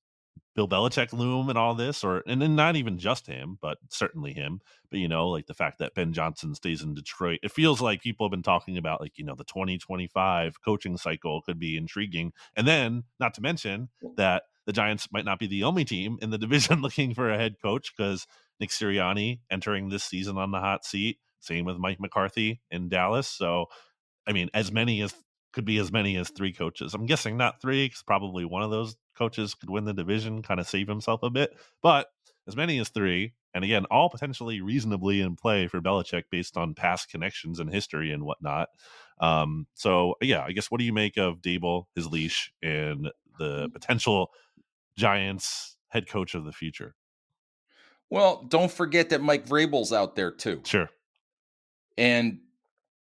Bill 0.55 0.68
Belichick 0.68 1.12
loom 1.12 1.49
and 1.49 1.59
all 1.59 1.74
this, 1.74 2.05
or 2.05 2.22
and 2.26 2.41
then 2.41 2.55
not 2.55 2.76
even 2.76 2.99
just 2.99 3.26
him, 3.26 3.59
but 3.61 3.78
certainly 3.89 4.33
him. 4.33 4.61
But 4.91 5.01
you 5.01 5.09
know, 5.09 5.28
like 5.28 5.47
the 5.47 5.55
fact 5.55 5.78
that 5.78 5.95
Ben 5.95 6.12
Johnson 6.12 6.55
stays 6.55 6.83
in 6.83 6.95
Detroit, 6.95 7.41
it 7.43 7.53
feels 7.53 7.80
like 7.80 8.03
people 8.03 8.26
have 8.26 8.30
been 8.30 8.43
talking 8.43 8.76
about 8.76 9.01
like 9.01 9.16
you 9.16 9.24
know 9.24 9.35
the 9.35 9.45
2025 9.45 10.62
coaching 10.62 10.97
cycle 10.97 11.43
could 11.43 11.59
be 11.59 11.76
intriguing, 11.76 12.33
and 12.55 12.66
then 12.66 13.05
not 13.18 13.35
to 13.35 13.41
mention 13.41 13.89
that 14.16 14.45
the 14.66 14.72
Giants 14.72 15.08
might 15.12 15.24
not 15.24 15.38
be 15.38 15.46
the 15.46 15.64
only 15.64 15.84
team 15.84 16.18
in 16.22 16.30
the 16.30 16.38
division 16.46 16.82
looking 16.82 17.14
for 17.14 17.30
a 17.30 17.38
head 17.38 17.56
coach 17.62 17.92
because 17.96 18.26
Nick 18.60 18.70
Sirianni 18.70 19.40
entering 19.50 19.88
this 19.88 20.04
season 20.04 20.38
on 20.38 20.50
the 20.50 20.60
hot 20.60 20.84
seat. 20.84 21.18
Same 21.40 21.64
with 21.64 21.78
Mike 21.78 21.98
McCarthy 21.98 22.60
in 22.70 22.88
Dallas. 22.88 23.26
So, 23.26 23.66
I 24.26 24.32
mean, 24.32 24.48
as 24.54 24.70
many 24.70 25.02
as 25.02 25.12
could 25.52 25.64
be 25.64 25.78
as 25.78 25.92
many 25.92 26.16
as 26.16 26.30
three 26.30 26.52
coaches. 26.52 26.94
I'm 26.94 27.06
guessing 27.06 27.36
not 27.36 27.60
three, 27.60 27.86
because 27.86 28.02
probably 28.02 28.44
one 28.44 28.62
of 28.62 28.70
those 28.70 28.96
coaches 29.16 29.54
could 29.54 29.70
win 29.70 29.84
the 29.84 29.92
division, 29.92 30.42
kind 30.42 30.58
of 30.58 30.66
save 30.66 30.88
himself 30.88 31.22
a 31.22 31.30
bit. 31.30 31.54
But 31.82 32.08
as 32.48 32.56
many 32.56 32.78
as 32.78 32.88
three, 32.88 33.34
and 33.54 33.64
again, 33.64 33.84
all 33.90 34.08
potentially 34.08 34.62
reasonably 34.62 35.20
in 35.20 35.36
play 35.36 35.66
for 35.68 35.80
Belichick 35.80 36.24
based 36.30 36.56
on 36.56 36.74
past 36.74 37.10
connections 37.10 37.60
and 37.60 37.72
history 37.72 38.12
and 38.12 38.24
whatnot. 38.24 38.70
Um, 39.20 39.66
so 39.74 40.14
yeah, 40.22 40.42
I 40.42 40.52
guess 40.52 40.70
what 40.70 40.78
do 40.78 40.84
you 40.84 40.92
make 40.92 41.18
of 41.18 41.42
Daboll, 41.42 41.84
his 41.94 42.06
leash, 42.06 42.52
and 42.62 43.10
the 43.38 43.68
mm. 43.68 43.72
potential 43.72 44.30
Giants 44.97 45.76
head 45.88 46.09
coach 46.09 46.34
of 46.34 46.45
the 46.45 46.53
future? 46.53 46.95
Well, 48.11 48.45
don't 48.49 48.70
forget 48.70 49.11
that 49.11 49.22
Mike 49.22 49.47
Vrabel's 49.47 49.93
out 49.93 50.16
there 50.16 50.30
too. 50.30 50.61
Sure. 50.64 50.88
And 51.97 52.40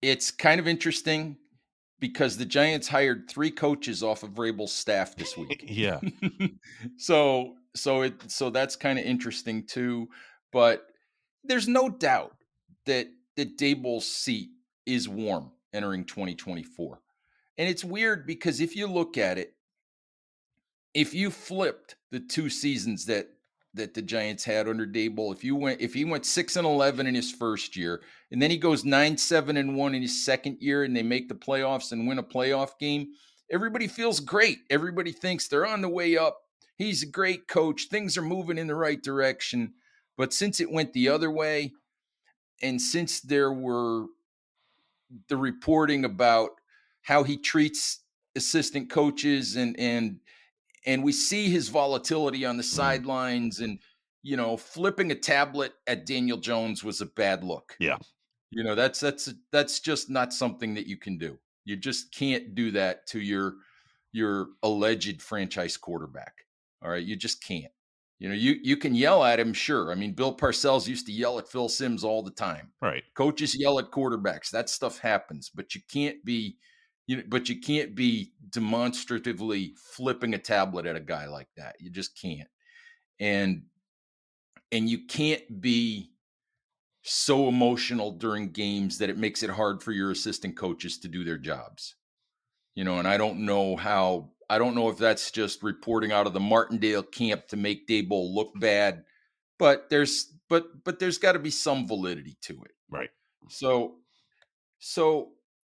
it's 0.00 0.30
kind 0.30 0.58
of 0.58 0.66
interesting 0.66 1.36
because 2.00 2.36
the 2.36 2.44
Giants 2.44 2.88
hired 2.88 3.28
three 3.30 3.50
coaches 3.50 4.02
off 4.02 4.22
of 4.22 4.30
Vrabel's 4.30 4.72
staff 4.72 5.14
this 5.16 5.36
week. 5.36 5.64
yeah. 5.68 6.00
so 6.96 7.54
so 7.74 8.02
it 8.02 8.14
so 8.30 8.50
that's 8.50 8.76
kind 8.76 8.98
of 8.98 9.04
interesting 9.04 9.66
too. 9.66 10.08
But 10.52 10.86
there's 11.44 11.68
no 11.68 11.88
doubt 11.88 12.36
that 12.86 13.08
that 13.36 13.58
Daboll's 13.58 14.06
seat 14.06 14.50
is 14.86 15.08
warm 15.08 15.52
entering 15.72 16.04
2024. 16.04 17.00
And 17.58 17.68
it's 17.68 17.84
weird 17.84 18.26
because 18.26 18.60
if 18.60 18.74
you 18.76 18.86
look 18.86 19.16
at 19.16 19.38
it, 19.38 19.54
if 20.94 21.14
you 21.14 21.30
flipped 21.30 21.96
the 22.10 22.20
two 22.20 22.48
seasons 22.50 23.06
that 23.06 23.28
that 23.74 23.94
the 23.94 24.02
Giants 24.02 24.44
had 24.44 24.68
under 24.68 24.86
Daboll. 24.86 25.34
If 25.34 25.42
you 25.42 25.56
went, 25.56 25.80
if 25.80 25.94
he 25.94 26.04
went 26.04 26.26
six 26.26 26.56
and 26.56 26.66
eleven 26.66 27.06
in 27.06 27.14
his 27.14 27.32
first 27.32 27.74
year, 27.74 28.02
and 28.30 28.40
then 28.40 28.50
he 28.50 28.58
goes 28.58 28.84
nine 28.84 29.16
seven 29.16 29.56
and 29.56 29.76
one 29.76 29.94
in 29.94 30.02
his 30.02 30.24
second 30.24 30.58
year, 30.60 30.84
and 30.84 30.94
they 30.94 31.02
make 31.02 31.28
the 31.28 31.34
playoffs 31.34 31.92
and 31.92 32.06
win 32.06 32.18
a 32.18 32.22
playoff 32.22 32.78
game, 32.78 33.08
everybody 33.50 33.88
feels 33.88 34.20
great. 34.20 34.58
Everybody 34.68 35.12
thinks 35.12 35.48
they're 35.48 35.66
on 35.66 35.80
the 35.80 35.88
way 35.88 36.18
up. 36.18 36.38
He's 36.76 37.02
a 37.02 37.06
great 37.06 37.48
coach. 37.48 37.86
Things 37.90 38.18
are 38.18 38.22
moving 38.22 38.58
in 38.58 38.66
the 38.66 38.74
right 38.74 39.02
direction. 39.02 39.72
But 40.18 40.34
since 40.34 40.60
it 40.60 40.70
went 40.70 40.92
the 40.92 41.08
other 41.08 41.30
way, 41.30 41.72
and 42.60 42.80
since 42.80 43.20
there 43.20 43.52
were 43.52 44.06
the 45.28 45.36
reporting 45.36 46.04
about 46.04 46.50
how 47.02 47.22
he 47.22 47.36
treats 47.38 48.00
assistant 48.36 48.90
coaches 48.90 49.56
and 49.56 49.78
and 49.78 50.20
and 50.86 51.02
we 51.02 51.12
see 51.12 51.48
his 51.48 51.68
volatility 51.68 52.44
on 52.44 52.56
the 52.56 52.62
mm-hmm. 52.62 52.76
sidelines 52.76 53.60
and 53.60 53.78
you 54.22 54.36
know 54.36 54.56
flipping 54.56 55.10
a 55.10 55.14
tablet 55.14 55.72
at 55.86 56.06
Daniel 56.06 56.38
Jones 56.38 56.84
was 56.84 57.00
a 57.00 57.06
bad 57.06 57.44
look. 57.44 57.76
Yeah. 57.78 57.98
You 58.52 58.62
know, 58.62 58.74
that's 58.74 59.00
that's 59.00 59.32
that's 59.50 59.80
just 59.80 60.10
not 60.10 60.32
something 60.32 60.74
that 60.74 60.86
you 60.86 60.98
can 60.98 61.16
do. 61.16 61.38
You 61.64 61.76
just 61.76 62.14
can't 62.14 62.54
do 62.54 62.70
that 62.72 63.06
to 63.08 63.20
your 63.20 63.54
your 64.12 64.48
alleged 64.62 65.22
franchise 65.22 65.78
quarterback. 65.78 66.34
All 66.82 66.90
right, 66.90 67.02
you 67.02 67.16
just 67.16 67.42
can't. 67.42 67.72
You 68.18 68.28
know, 68.28 68.34
you 68.34 68.56
you 68.62 68.76
can 68.76 68.94
yell 68.94 69.24
at 69.24 69.40
him, 69.40 69.54
sure. 69.54 69.90
I 69.90 69.94
mean, 69.94 70.12
Bill 70.12 70.36
Parcells 70.36 70.86
used 70.86 71.06
to 71.06 71.12
yell 71.12 71.38
at 71.38 71.48
Phil 71.48 71.68
Simms 71.68 72.04
all 72.04 72.22
the 72.22 72.30
time. 72.30 72.72
Right. 72.82 73.02
Coaches 73.16 73.58
yell 73.58 73.78
at 73.78 73.90
quarterbacks. 73.90 74.50
That 74.50 74.68
stuff 74.68 74.98
happens, 74.98 75.50
but 75.52 75.74
you 75.74 75.80
can't 75.90 76.22
be 76.22 76.58
you 77.12 77.18
know, 77.18 77.24
but 77.28 77.50
you 77.50 77.60
can't 77.60 77.94
be 77.94 78.32
demonstratively 78.48 79.74
flipping 79.76 80.32
a 80.32 80.38
tablet 80.38 80.86
at 80.86 80.96
a 80.96 81.00
guy 81.00 81.26
like 81.26 81.48
that. 81.58 81.76
You 81.78 81.90
just 81.90 82.18
can't. 82.18 82.48
And 83.20 83.64
and 84.72 84.88
you 84.88 85.04
can't 85.06 85.60
be 85.60 86.12
so 87.02 87.48
emotional 87.48 88.12
during 88.12 88.50
games 88.50 88.96
that 88.96 89.10
it 89.10 89.18
makes 89.18 89.42
it 89.42 89.50
hard 89.50 89.82
for 89.82 89.92
your 89.92 90.10
assistant 90.10 90.56
coaches 90.56 90.98
to 91.00 91.08
do 91.08 91.22
their 91.22 91.36
jobs. 91.36 91.96
You 92.74 92.84
know, 92.84 92.98
and 92.98 93.06
I 93.06 93.18
don't 93.18 93.40
know 93.40 93.76
how 93.76 94.30
I 94.48 94.56
don't 94.56 94.74
know 94.74 94.88
if 94.88 94.96
that's 94.96 95.30
just 95.30 95.62
reporting 95.62 96.12
out 96.12 96.26
of 96.26 96.32
the 96.32 96.40
Martindale 96.40 97.02
camp 97.02 97.46
to 97.48 97.58
make 97.58 97.86
Daboll 97.86 98.34
look 98.34 98.52
bad, 98.58 99.04
but 99.58 99.90
there's 99.90 100.32
but 100.48 100.82
but 100.82 100.98
there's 100.98 101.18
got 101.18 101.32
to 101.32 101.38
be 101.38 101.50
some 101.50 101.86
validity 101.86 102.38
to 102.44 102.54
it. 102.64 102.72
Right. 102.90 103.10
So 103.50 103.96
so 104.78 105.32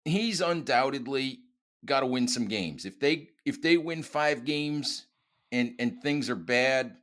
he's 0.06 0.41
undoubtedly 0.41 1.39
got 1.86 2.01
to 2.01 2.06
win 2.06 2.28
some 2.28 2.47
games. 2.47 2.86
If 2.86 2.99
they 2.99 3.30
if 3.45 3.62
they 3.62 3.78
win 3.78 4.04
5 4.04 4.45
games 4.45 5.06
and 5.51 5.74
and 5.80 6.01
things 6.01 6.30
are 6.30 6.36
bad 6.36 6.95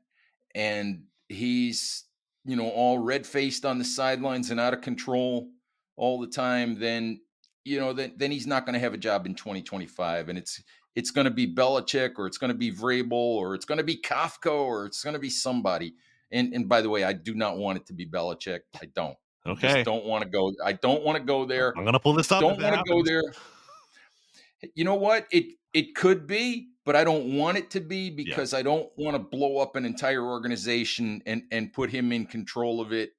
and 0.54 1.04
he's 1.28 2.04
you 2.44 2.56
know, 2.56 2.68
all 2.68 2.98
red 2.98 3.26
faced 3.26 3.64
on 3.64 3.78
the 3.78 3.84
sidelines 3.84 4.50
and 4.50 4.58
out 4.58 4.74
of 4.74 4.80
control 4.80 5.50
all 5.96 6.20
the 6.20 6.26
time, 6.26 6.78
then 6.78 7.20
you 7.64 7.78
know, 7.78 7.92
then 7.92 8.12
then 8.16 8.30
he's 8.30 8.46
not 8.46 8.64
going 8.64 8.74
to 8.74 8.80
have 8.80 8.94
a 8.94 8.98
job 8.98 9.26
in 9.26 9.34
2025. 9.34 10.28
And 10.28 10.38
it's 10.38 10.62
it's 10.96 11.10
going 11.10 11.26
to 11.26 11.30
be 11.30 11.52
Belichick 11.52 12.12
or 12.18 12.26
it's 12.26 12.38
going 12.38 12.50
to 12.50 12.56
be 12.56 12.72
Vrabel 12.72 13.12
or 13.12 13.54
it's 13.54 13.64
going 13.64 13.78
to 13.78 13.84
be 13.84 13.96
Kafka 13.96 14.50
or 14.50 14.86
it's 14.86 15.04
going 15.04 15.14
to 15.14 15.20
be 15.20 15.30
somebody. 15.30 15.94
And 16.32 16.54
and 16.54 16.68
by 16.68 16.80
the 16.80 16.88
way, 16.88 17.04
I 17.04 17.12
do 17.12 17.34
not 17.34 17.58
want 17.58 17.78
it 17.78 17.86
to 17.86 17.92
be 17.92 18.06
Belichick. 18.06 18.60
I 18.80 18.86
don't. 18.94 19.16
Okay. 19.46 19.80
I 19.80 19.82
don't 19.82 20.04
want 20.04 20.22
to 20.22 20.28
go. 20.28 20.52
I 20.64 20.72
don't 20.72 21.02
want 21.02 21.16
to 21.16 21.24
go 21.24 21.44
there. 21.44 21.76
I'm 21.76 21.84
going 21.84 21.94
to 21.94 22.00
pull 22.00 22.12
this 22.12 22.30
up. 22.30 22.40
Don't 22.40 22.60
want 22.60 22.76
to 22.76 22.82
go 22.86 23.02
there. 23.02 23.22
You 24.74 24.84
know 24.84 24.96
what? 24.96 25.26
It 25.30 25.54
it 25.72 25.94
could 25.94 26.26
be, 26.26 26.68
but 26.84 26.94
I 26.94 27.04
don't 27.04 27.36
want 27.36 27.56
it 27.56 27.70
to 27.70 27.80
be 27.80 28.10
because 28.10 28.52
yeah. 28.52 28.58
I 28.58 28.62
don't 28.62 28.90
want 28.96 29.14
to 29.14 29.18
blow 29.18 29.58
up 29.58 29.76
an 29.76 29.86
entire 29.86 30.22
organization 30.22 31.22
and 31.24 31.42
and 31.50 31.72
put 31.72 31.90
him 31.90 32.12
in 32.12 32.26
control 32.26 32.80
of 32.80 32.92
it. 32.92 33.12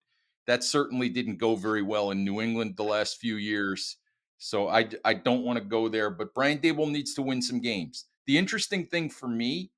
That 0.46 0.64
certainly 0.64 1.10
didn't 1.10 1.38
go 1.38 1.56
very 1.56 1.82
well 1.82 2.12
in 2.12 2.24
New 2.24 2.42
England 2.42 2.76
the 2.78 2.84
last 2.84 3.18
few 3.18 3.38
years. 3.38 3.98
So 4.38 4.68
I 4.68 4.90
I 5.04 5.16
don't 5.16 5.44
want 5.44 5.58
to 5.58 5.66
go 5.66 5.90
there, 5.90 6.12
but 6.12 6.34
Brian 6.36 6.60
Daboll 6.60 6.92
needs 6.92 7.16
to 7.16 7.24
win 7.24 7.42
some 7.42 7.62
games. 7.62 8.06
The 8.28 8.38
interesting 8.38 8.86
thing 8.86 9.10
for 9.10 9.28
me 9.28 9.72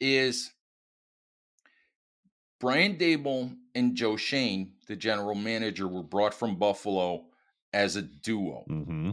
is 0.00 0.50
Brian 2.58 2.96
Daboll 2.96 3.56
and 3.74 3.94
Joe 3.94 4.16
Schoen, 4.16 4.72
the 4.86 4.96
general 4.96 5.34
manager, 5.34 5.88
were 5.88 6.02
brought 6.02 6.34
from 6.34 6.56
Buffalo 6.56 7.26
as 7.72 7.96
a 7.96 8.02
duo. 8.02 8.64
Mm-hmm. 8.68 9.10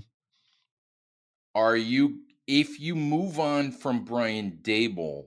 Are 1.56 1.76
you 1.76 2.20
if 2.48 2.80
you 2.80 2.96
move 2.96 3.40
on 3.40 3.72
from 3.72 4.06
Brian 4.06 4.60
Daboll, 4.62 5.26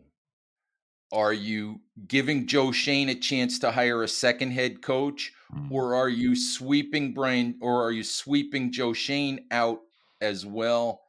are 1.12 1.32
you 1.32 1.80
giving 2.06 2.46
Joe 2.46 2.72
Schoen 2.72 3.08
a 3.08 3.14
chance 3.14 3.58
to 3.58 3.70
hire 3.70 4.02
a 4.02 4.08
second 4.08 4.52
head 4.52 4.80
coach, 4.80 5.32
mm. 5.54 5.70
or 5.70 5.94
are 5.94 6.08
you 6.08 6.34
sweeping 6.34 7.12
Brian, 7.12 7.56
or 7.60 7.84
are 7.84 7.92
you 7.92 8.04
sweeping 8.04 8.72
Joe 8.72 8.92
Schoen 8.92 9.40
out 9.50 9.80
as 10.20 10.46
well, 10.46 11.02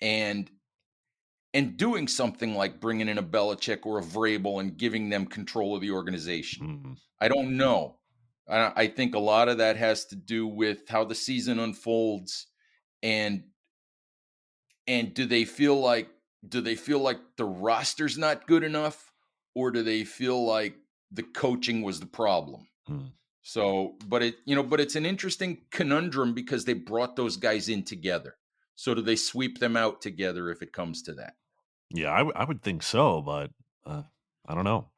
and 0.00 0.50
and 1.56 1.78
doing 1.78 2.06
something 2.06 2.54
like 2.54 2.80
bringing 2.80 3.08
in 3.08 3.16
a 3.16 3.22
Belichick 3.22 3.86
or 3.86 3.98
a 3.98 4.02
Vrabel 4.02 4.60
and 4.60 4.76
giving 4.76 5.08
them 5.08 5.24
control 5.24 5.74
of 5.74 5.80
the 5.80 5.90
organization? 5.90 6.82
Mm. 6.84 6.96
I 7.18 7.28
don't 7.28 7.56
know. 7.56 7.96
I, 8.46 8.72
I 8.76 8.86
think 8.88 9.14
a 9.14 9.18
lot 9.18 9.48
of 9.48 9.56
that 9.58 9.78
has 9.78 10.04
to 10.06 10.16
do 10.16 10.46
with 10.46 10.86
how 10.86 11.04
the 11.04 11.14
season 11.14 11.58
unfolds 11.58 12.48
and 13.02 13.44
and 14.86 15.14
do 15.14 15.24
they 15.24 15.46
feel 15.46 15.80
like 15.80 16.10
do 16.46 16.60
they 16.60 16.74
feel 16.74 16.98
like 16.98 17.20
the 17.38 17.46
roster's 17.46 18.18
not 18.18 18.46
good 18.46 18.62
enough 18.62 19.10
or 19.54 19.70
do 19.70 19.82
they 19.82 20.04
feel 20.04 20.44
like 20.44 20.76
the 21.10 21.22
coaching 21.22 21.80
was 21.80 22.00
the 22.00 22.06
problem? 22.06 22.68
Hmm. 22.86 23.06
So, 23.42 23.94
but 24.06 24.22
it, 24.22 24.36
you 24.44 24.54
know, 24.54 24.62
but 24.62 24.80
it's 24.80 24.96
an 24.96 25.06
interesting 25.06 25.62
conundrum 25.70 26.34
because 26.34 26.66
they 26.66 26.74
brought 26.74 27.16
those 27.16 27.38
guys 27.38 27.70
in 27.70 27.82
together. 27.82 28.36
So, 28.74 28.92
do 28.92 29.00
they 29.00 29.16
sweep 29.16 29.58
them 29.58 29.76
out 29.76 30.02
together 30.02 30.50
if 30.50 30.62
it 30.62 30.72
comes 30.72 31.02
to 31.04 31.14
that? 31.14 31.34
Yeah, 31.90 32.12
I, 32.12 32.18
w- 32.18 32.34
I 32.34 32.44
would 32.44 32.62
think 32.62 32.82
so, 32.82 33.20
but 33.22 33.50
uh, 33.84 34.02
I 34.46 34.54
don't 34.54 34.64
know. 34.64 34.88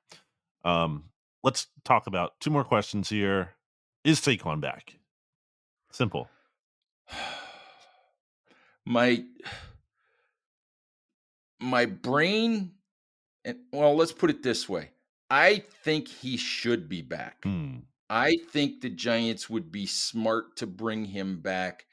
Um, 0.65 1.05
let's 1.43 1.67
talk 1.85 2.07
about 2.07 2.41
two 2.41 2.51
more 2.51 2.65
questions 2.65 3.09
here. 3.09 3.55
Is 4.05 4.21
Saquon 4.21 4.61
back? 4.61 4.99
Simple. 5.93 6.29
My 8.87 9.23
my 11.61 11.87
brain 11.87 12.73
and 13.45 13.59
well 13.73 13.95
let's 13.97 14.13
put 14.13 14.31
it 14.31 14.43
this 14.43 14.69
way 14.69 14.91
i 15.31 15.63
think 15.83 16.09
he 16.09 16.37
should 16.37 16.89
be 16.89 17.03
back 17.03 17.39
hmm. 17.43 17.77
i 18.09 18.37
think 18.51 18.81
the 18.81 18.89
giants 18.89 19.51
would 19.51 19.73
be 19.73 19.87
smart 19.87 20.57
to 20.57 20.67
bring 20.67 21.05
him 21.05 21.41
back 21.41 21.87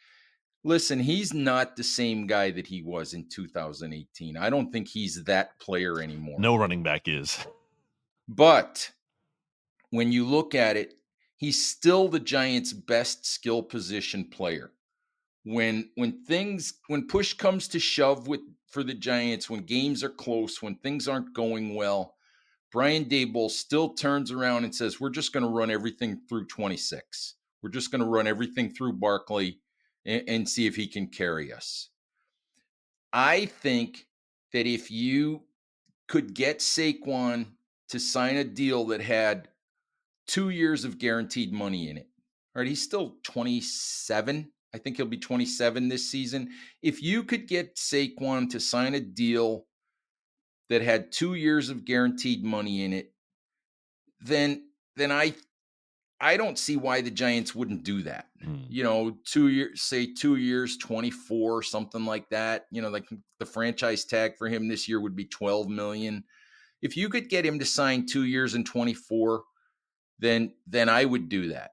listen 0.66 1.00
he's 1.00 1.34
not 1.34 1.78
the 1.78 1.84
same 1.84 2.28
guy 2.28 2.52
that 2.52 2.68
he 2.68 2.82
was 2.82 3.14
in 3.14 3.26
2018 3.30 4.36
i 4.36 4.50
don't 4.50 4.72
think 4.72 4.88
he's 4.88 5.24
that 5.24 5.58
player 5.60 6.02
anymore. 6.02 6.40
No 6.40 6.58
running 6.58 6.84
back 6.84 7.08
is. 7.08 7.38
But 8.28 8.92
when 9.92 10.12
you 10.12 10.26
look 10.26 10.56
at 10.56 10.76
it 10.76 10.96
he's 11.38 11.66
still 11.66 12.08
the 12.08 12.20
giants 12.20 12.74
best 12.74 13.26
skill 13.26 13.62
position 13.62 14.26
player. 14.26 14.72
When 15.44 15.90
when 15.96 16.24
things 16.26 16.74
when 16.88 17.08
push 17.08 17.34
comes 17.34 17.68
to 17.70 17.80
shove 17.80 18.28
with 18.28 18.42
for 18.68 18.84
the 18.84 18.94
Giants 18.94 19.50
when 19.50 19.62
games 19.62 20.04
are 20.04 20.10
close, 20.10 20.62
when 20.62 20.76
things 20.76 21.08
aren't 21.08 21.34
going 21.34 21.76
well, 21.76 22.16
Brian 22.72 23.06
Daboll 23.06 23.50
still 23.50 23.94
turns 23.94 24.32
around 24.32 24.64
and 24.64 24.74
says, 24.74 25.00
"We're 25.00 25.12
just 25.12 25.34
going 25.34 25.46
to 25.46 25.50
run 25.50 25.70
everything 25.70 26.20
through 26.28 26.48
26. 26.48 27.36
We're 27.62 27.70
just 27.70 27.92
going 27.92 28.02
to 28.02 28.08
run 28.08 28.28
everything 28.28 28.72
through 28.72 28.94
Barkley 28.94 29.60
and, 30.06 30.24
and 30.28 30.50
see 30.50 30.68
if 30.68 30.76
he 30.76 30.88
can 30.88 31.08
carry 31.08 31.52
us." 31.54 31.90
I 33.14 33.46
think 33.46 34.08
that 34.54 34.68
if 34.68 34.92
you 34.92 35.44
could 36.08 36.34
get 36.34 36.60
Saquon 36.60 37.48
to 37.90 38.00
sign 38.00 38.36
a 38.38 38.44
deal 38.44 38.86
that 38.86 39.02
had 39.02 39.50
two 40.28 40.50
years 40.50 40.86
of 40.86 40.98
guaranteed 40.98 41.54
money 41.54 41.90
in 41.90 41.98
it, 41.98 42.08
all 42.56 42.62
right, 42.62 42.68
he's 42.68 42.82
still 42.82 43.16
27 43.24 44.52
I 44.76 44.78
think 44.78 44.98
he'll 44.98 45.06
be 45.06 45.18
27 45.18 45.88
this 45.88 46.12
season. 46.12 46.50
If 46.82 47.02
you 47.02 47.24
could 47.24 47.48
get 47.48 47.78
Saquon 47.78 48.50
to 48.50 48.60
sign 48.60 48.94
a 48.94 49.00
deal 49.00 49.68
that 50.68 50.82
had 50.82 51.14
two 51.14 51.36
years 51.36 51.70
of 51.70 51.86
guaranteed 51.86 52.44
money 52.44 52.84
in 52.84 52.92
it, 52.92 53.14
then 54.20 54.66
then 54.98 55.14
I 55.14 55.34
I 56.22 56.38
don't 56.38 56.58
see 56.58 56.78
why 56.78 57.02
the 57.02 57.12
Giants 57.12 57.54
wouldn't 57.54 57.84
do 57.84 58.02
that. 58.04 58.28
Mm. 58.44 58.66
You 58.70 58.84
know, 58.84 59.18
two 59.26 59.50
years, 59.50 59.82
say 59.82 60.14
two 60.14 60.38
years, 60.38 60.78
24, 60.78 61.64
something 61.64 62.06
like 62.06 62.30
that. 62.30 62.66
You 62.72 62.82
know, 62.82 62.90
like 62.90 63.06
the 63.40 63.46
franchise 63.46 64.06
tag 64.06 64.38
for 64.38 64.48
him 64.48 64.68
this 64.68 64.88
year 64.88 65.02
would 65.02 65.16
be 65.16 65.26
12 65.26 65.68
million. 65.68 66.24
If 66.82 66.96
you 66.96 67.10
could 67.10 67.30
get 67.30 67.46
him 67.46 67.60
to 67.60 67.66
sign 67.66 68.06
two 68.06 68.24
years 68.24 68.54
and 68.54 68.66
24, 68.66 69.44
then 70.20 70.54
then 70.68 70.88
I 70.88 71.04
would 71.04 71.28
do 71.28 71.50
that. 71.50 71.72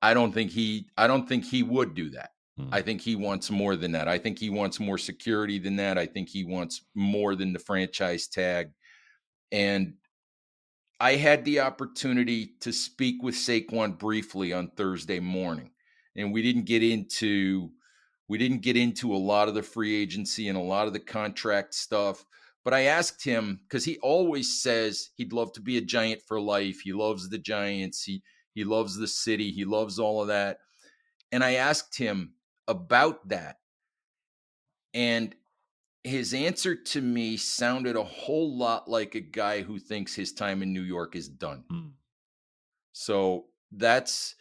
I 0.00 0.14
don't 0.14 0.32
think 0.32 0.50
he 0.50 0.86
I 0.96 1.06
don't 1.06 1.28
think 1.28 1.44
he 1.44 1.62
would 1.62 1.94
do 1.94 2.10
that. 2.10 2.30
Hmm. 2.56 2.68
I 2.70 2.82
think 2.82 3.00
he 3.00 3.16
wants 3.16 3.50
more 3.50 3.74
than 3.74 3.92
that. 3.92 4.06
I 4.06 4.18
think 4.18 4.38
he 4.38 4.50
wants 4.50 4.78
more 4.78 4.98
security 4.98 5.58
than 5.58 5.76
that. 5.76 5.98
I 5.98 6.06
think 6.06 6.28
he 6.28 6.44
wants 6.44 6.84
more 6.94 7.34
than 7.34 7.52
the 7.52 7.58
franchise 7.58 8.28
tag. 8.28 8.70
And 9.50 9.94
I 11.00 11.16
had 11.16 11.44
the 11.44 11.60
opportunity 11.60 12.54
to 12.60 12.72
speak 12.72 13.22
with 13.22 13.34
Saquon 13.34 13.98
briefly 13.98 14.52
on 14.52 14.70
Thursday 14.70 15.20
morning. 15.20 15.70
And 16.16 16.32
we 16.32 16.42
didn't 16.42 16.64
get 16.64 16.82
into 16.82 17.70
we 18.28 18.38
didn't 18.38 18.62
get 18.62 18.76
into 18.76 19.14
a 19.14 19.18
lot 19.18 19.48
of 19.48 19.54
the 19.54 19.62
free 19.62 19.94
agency 19.94 20.48
and 20.48 20.56
a 20.56 20.62
lot 20.62 20.86
of 20.86 20.92
the 20.94 21.00
contract 21.00 21.74
stuff. 21.74 22.24
But 22.64 22.72
I 22.72 22.84
asked 22.84 23.22
him 23.22 23.60
because 23.68 23.84
he 23.84 23.98
always 23.98 24.62
says 24.62 25.10
he'd 25.16 25.34
love 25.34 25.52
to 25.52 25.60
be 25.60 25.76
a 25.76 25.82
giant 25.82 26.22
for 26.26 26.40
life. 26.40 26.80
He 26.80 26.94
loves 26.94 27.28
the 27.28 27.38
Giants. 27.38 28.02
He 28.02 28.22
he 28.54 28.64
loves 28.64 28.96
the 28.96 29.08
city. 29.08 29.50
He 29.50 29.64
loves 29.64 29.98
all 29.98 30.22
of 30.22 30.28
that. 30.28 30.58
And 31.32 31.42
I 31.44 31.54
asked 31.54 31.98
him 31.98 32.34
about 32.68 33.28
that. 33.28 33.56
And 34.94 35.34
his 36.04 36.34
answer 36.34 36.74
to 36.74 37.00
me 37.00 37.38
sounded 37.38 37.96
a 37.96 38.04
whole 38.04 38.56
lot 38.56 38.88
like 38.88 39.14
a 39.14 39.20
guy 39.20 39.62
who 39.62 39.78
thinks 39.78 40.14
his 40.14 40.32
time 40.32 40.62
in 40.62 40.72
New 40.72 40.82
York 40.82 41.16
is 41.16 41.28
done. 41.28 41.64
Mm. 41.72 41.92
So 42.92 43.46
that's 43.72 44.36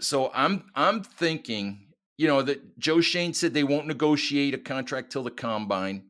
so 0.00 0.32
I'm 0.34 0.64
I'm 0.74 1.04
thinking, 1.04 1.86
you 2.18 2.26
know, 2.26 2.42
that 2.42 2.78
Joe 2.78 3.00
Schoen 3.00 3.32
said 3.32 3.54
they 3.54 3.62
won't 3.62 3.86
negotiate 3.86 4.52
a 4.52 4.58
contract 4.58 5.12
till 5.12 5.22
the 5.22 5.30
combine. 5.30 6.06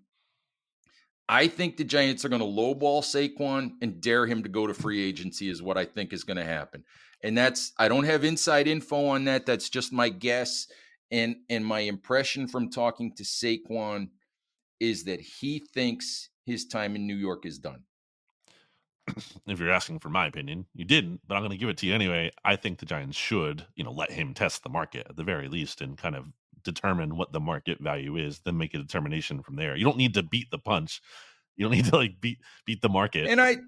I 1.29 1.47
think 1.47 1.77
the 1.77 1.85
Giants 1.85 2.25
are 2.25 2.29
going 2.29 2.41
to 2.41 2.47
lowball 2.47 3.03
Saquon 3.03 3.73
and 3.81 4.01
dare 4.01 4.27
him 4.27 4.43
to 4.43 4.49
go 4.49 4.67
to 4.67 4.75
free 4.75 5.03
agency 5.03 5.49
is 5.49 5.63
what 5.63 5.79
I 5.79 5.85
think 5.85 6.13
is 6.13 6.25
going 6.25 6.37
to 6.39 6.45
happen. 6.45 6.85
And 7.23 7.37
that's 7.37 7.73
I 7.79 7.89
don't 7.89 8.05
have 8.05 8.25
inside 8.25 8.67
info 8.67 9.07
on 9.07 9.25
that. 9.27 9.45
That's 9.45 9.69
just 9.69 9.93
my 9.93 10.09
guess. 10.09 10.69
And 11.11 11.37
and 11.51 11.65
my 11.65 11.81
impression 11.81 12.49
from 12.49 12.71
talking 12.71 13.15
to 13.17 13.25
Saquon 13.25 14.09
is 14.83 15.05
that 15.05 15.21
he 15.21 15.61
thinks 15.61 16.29
his 16.45 16.67
time 16.67 16.97
in 16.97 17.07
New 17.07 17.15
York 17.15 17.47
is 17.47 17.59
done. 17.59 17.85
If 19.47 19.61
you're 19.61 19.71
asking 19.71 20.01
for 20.01 20.09
my 20.09 20.27
opinion, 20.27 20.67
you 20.75 20.85
didn't, 20.85 21.21
but 21.27 21.37
I'm 21.37 21.43
going 21.43 21.53
to 21.53 21.57
give 21.57 21.69
it 21.69 21.77
to 21.79 21.87
you 21.87 21.95
anyway. 21.95 22.31
I 22.45 22.57
think 22.57 22.79
the 22.79 22.87
Giants 22.87 23.17
should, 23.17 23.65
you 23.77 23.85
know, 23.85 23.93
let 23.93 24.11
him 24.11 24.35
test 24.35 24.63
the 24.63 24.69
market 24.69 25.07
at 25.09 25.17
the 25.17 25.23
very 25.23 25.49
least 25.49 25.83
and 25.83 25.97
kind 25.97 26.17
of 26.17 26.27
determine 26.65 27.17
what 27.17 27.33
the 27.33 27.41
market 27.41 27.81
value 27.81 28.17
is, 28.17 28.41
then 28.41 28.57
make 28.57 28.75
a 28.75 28.79
determination 28.79 29.43
from 29.43 29.55
there. 29.55 29.77
You 29.77 29.85
don't 29.85 29.97
need 29.97 30.15
to 30.15 30.23
beat 30.23 30.51
the 30.51 30.59
punch. 30.59 31.01
You 31.57 31.65
don't 31.65 31.77
need 31.77 31.87
to 31.87 31.97
like 31.97 32.21
beat 32.21 32.39
beat 32.65 32.83
the 32.83 32.89
market. 32.89 33.29
And 33.29 33.41
I 33.41 33.59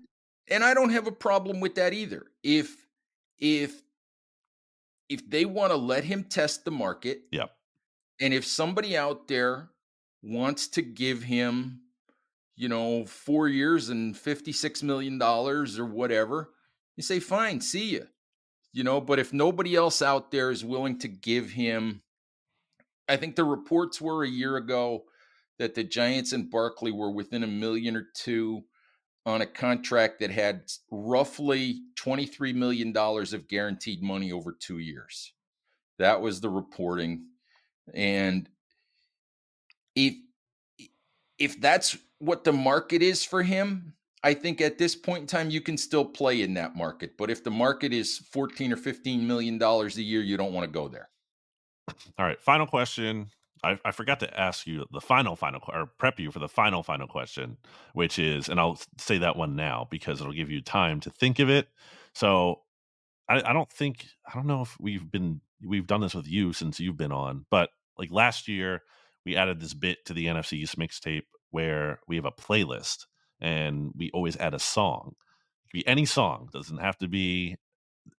and 0.49 0.65
I 0.65 0.75
don't 0.75 0.91
have 0.91 1.07
a 1.07 1.13
problem 1.13 1.61
with 1.61 1.77
that 1.77 1.93
either. 1.93 2.27
If 2.43 2.75
if 3.39 3.83
if 5.09 5.29
they 5.29 5.45
want 5.45 5.71
to 5.73 5.77
let 5.77 6.03
him 6.03 6.25
test 6.25 6.65
the 6.65 6.71
market, 6.71 7.23
yeah. 7.31 7.47
And 8.21 8.33
if 8.33 8.47
somebody 8.47 8.97
out 8.97 9.27
there 9.29 9.71
wants 10.25 10.69
to 10.69 10.83
give 10.83 11.23
him, 11.23 11.81
you 12.57 12.69
know, 12.69 13.05
4 13.05 13.49
years 13.49 13.89
and 13.89 14.17
56 14.17 14.83
million 14.83 15.19
dollars 15.19 15.79
or 15.79 15.87
whatever, 15.87 16.51
you 16.97 17.03
say 17.03 17.21
fine, 17.21 17.61
see 17.61 17.91
you. 17.91 18.07
You 18.73 18.83
know, 18.83 19.01
but 19.01 19.19
if 19.21 19.33
nobody 19.33 19.77
else 19.77 20.03
out 20.03 20.31
there 20.31 20.51
is 20.51 20.65
willing 20.65 20.99
to 20.99 21.09
give 21.09 21.51
him 21.51 22.03
I 23.09 23.17
think 23.17 23.37
the 23.37 23.45
reports 23.45 24.01
were 24.01 24.25
a 24.25 24.29
year 24.29 24.57
ago 24.57 25.05
that 25.59 25.75
the 25.75 25.85
Giants 25.85 26.33
and 26.33 26.51
Barkley 26.51 26.91
were 26.91 27.11
within 27.11 27.43
a 27.43 27.49
million 27.49 27.97
or 27.97 28.07
two 28.15 28.65
on 29.27 29.41
a 29.41 29.47
contract 29.47 30.21
that 30.21 30.31
had 30.31 30.63
roughly 30.91 31.81
$23 31.99 32.55
million 32.55 32.97
of 32.97 33.49
guaranteed 33.49 34.03
money 34.03 34.33
over 34.33 34.57
two 34.59 34.79
years. 34.79 35.33
That 35.99 36.21
was 36.21 36.41
the 36.41 36.51
reporting. 36.51 37.27
And 37.95 38.49
if 39.95 40.15
if 41.39 41.61
that's 41.61 41.97
what 42.19 42.45
the 42.45 42.53
market 42.53 43.03
is 43.03 43.25
for 43.25 43.43
him, 43.43 43.95
I 44.23 44.35
think 44.35 44.61
at 44.61 44.79
this 44.79 44.97
point 44.97 45.23
in 45.23 45.27
time 45.27 45.51
you 45.51 45.61
can 45.61 45.77
still 45.77 46.05
play 46.05 46.43
in 46.43 46.55
that 46.55 46.77
market. 46.77 47.17
But 47.19 47.31
if 47.31 47.45
the 47.45 47.51
market 47.51 47.93
is 47.93 48.19
14 48.19 48.73
or 48.73 48.77
15 48.77 49.27
million 49.27 49.59
dollars 49.59 49.99
a 49.99 50.03
year, 50.03 50.23
you 50.23 50.37
don't 50.37 50.53
want 50.53 50.65
to 50.65 50.73
go 50.73 50.89
there. 50.89 51.09
All 52.19 52.25
right, 52.25 52.41
final 52.41 52.67
question. 52.67 53.29
I, 53.63 53.79
I, 53.85 53.93
forgot 53.93 54.21
to 54.21 54.41
ask 54.41 54.67
you 54.67 54.85
the 54.93 55.01
final, 55.01 55.37
final, 55.37 55.61
or 55.69 55.87
prep 55.87 56.21
you 56.21 56.31
for 56.31 56.39
the 56.39 56.49
final, 56.49 56.83
final 56.83 57.07
question, 57.07 57.57
which 57.95 58.19
is, 58.19 58.49
and 58.49 58.61
I'll 58.61 58.79
say 58.99 59.19
that 59.19 59.37
one 59.37 59.57
now 59.57 59.89
because 59.91 60.21
it'll 60.21 60.35
give 60.35 60.51
you 60.51 60.61
time 60.61 61.01
to 61.01 61.11
think 61.11 61.39
of 61.39 61.49
it. 61.49 61.69
So 62.15 62.61
I, 63.29 63.43
I 63.43 63.53
don't 63.55 63.71
think, 63.71 64.07
I 64.27 64.35
don't 64.35 64.47
know 64.47 64.63
if 64.63 64.77
we've 64.79 65.11
been, 65.11 65.41
we've 65.67 65.87
done 65.87 66.03
this 66.03 66.15
with 66.15 66.29
you 66.29 66.53
since 66.53 66.79
you've 66.79 66.99
been 66.99 67.13
on, 67.13 67.47
but 67.51 67.71
like 67.99 68.11
last 68.11 68.49
year, 68.49 68.83
we 69.25 69.37
added 69.37 69.61
this 69.61 69.75
bit 69.75 70.05
to 70.07 70.15
the 70.15 70.27
NFC 70.27 70.55
East 70.55 70.79
mixtape 70.79 71.25
where 71.51 72.01
we 72.09 72.17
have 72.17 72.25
a 72.25 72.33
playlist 72.33 73.07
and 73.41 73.93
we 73.97 74.11
always 74.13 74.37
add 74.37 74.55
a 74.55 74.59
song. 74.59 75.15
It 75.65 75.71
could 75.71 75.79
be 75.85 75.87
any 75.87 76.05
song, 76.05 76.49
doesn't 76.53 76.79
have 76.79 76.99
to 76.99 77.09
be 77.09 77.57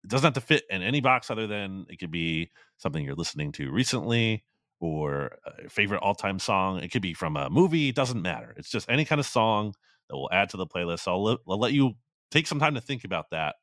it 0.03 0.09
doesn't 0.09 0.25
have 0.25 0.33
to 0.33 0.41
fit 0.41 0.63
in 0.69 0.81
any 0.81 0.99
box 0.99 1.29
other 1.29 1.47
than 1.47 1.85
it 1.89 1.99
could 1.99 2.11
be 2.11 2.51
something 2.77 3.03
you're 3.03 3.15
listening 3.15 3.51
to 3.53 3.71
recently 3.71 4.43
or 4.79 5.37
a 5.45 5.69
favorite 5.69 6.01
all-time 6.01 6.39
song. 6.39 6.79
It 6.79 6.91
could 6.91 7.01
be 7.01 7.13
from 7.13 7.37
a 7.37 7.49
movie. 7.49 7.89
It 7.89 7.95
doesn't 7.95 8.21
matter. 8.21 8.53
It's 8.57 8.69
just 8.69 8.89
any 8.89 9.05
kind 9.05 9.19
of 9.19 9.25
song 9.25 9.73
that 10.09 10.17
we'll 10.17 10.31
add 10.31 10.49
to 10.49 10.57
the 10.57 10.67
playlist. 10.67 11.01
So 11.01 11.11
I'll, 11.11 11.37
I'll 11.47 11.59
let 11.59 11.73
you 11.73 11.93
take 12.31 12.47
some 12.47 12.59
time 12.59 12.75
to 12.75 12.81
think 12.81 13.03
about 13.03 13.29
that 13.31 13.55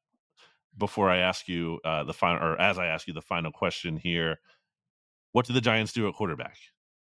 before 0.77 1.11
I 1.11 1.19
ask 1.19 1.49
you 1.49 1.81
uh, 1.85 2.05
the 2.05 2.15
final, 2.15 2.43
or 2.43 2.61
as 2.61 2.79
I 2.79 2.87
ask 2.87 3.07
you 3.07 3.15
the 3.15 3.21
final 3.21 3.51
question 3.51 3.97
here. 3.97 4.39
What 5.33 5.47
do 5.47 5.53
the 5.53 5.61
Giants 5.61 5.93
do 5.93 6.09
at 6.09 6.15
quarterback? 6.15 6.57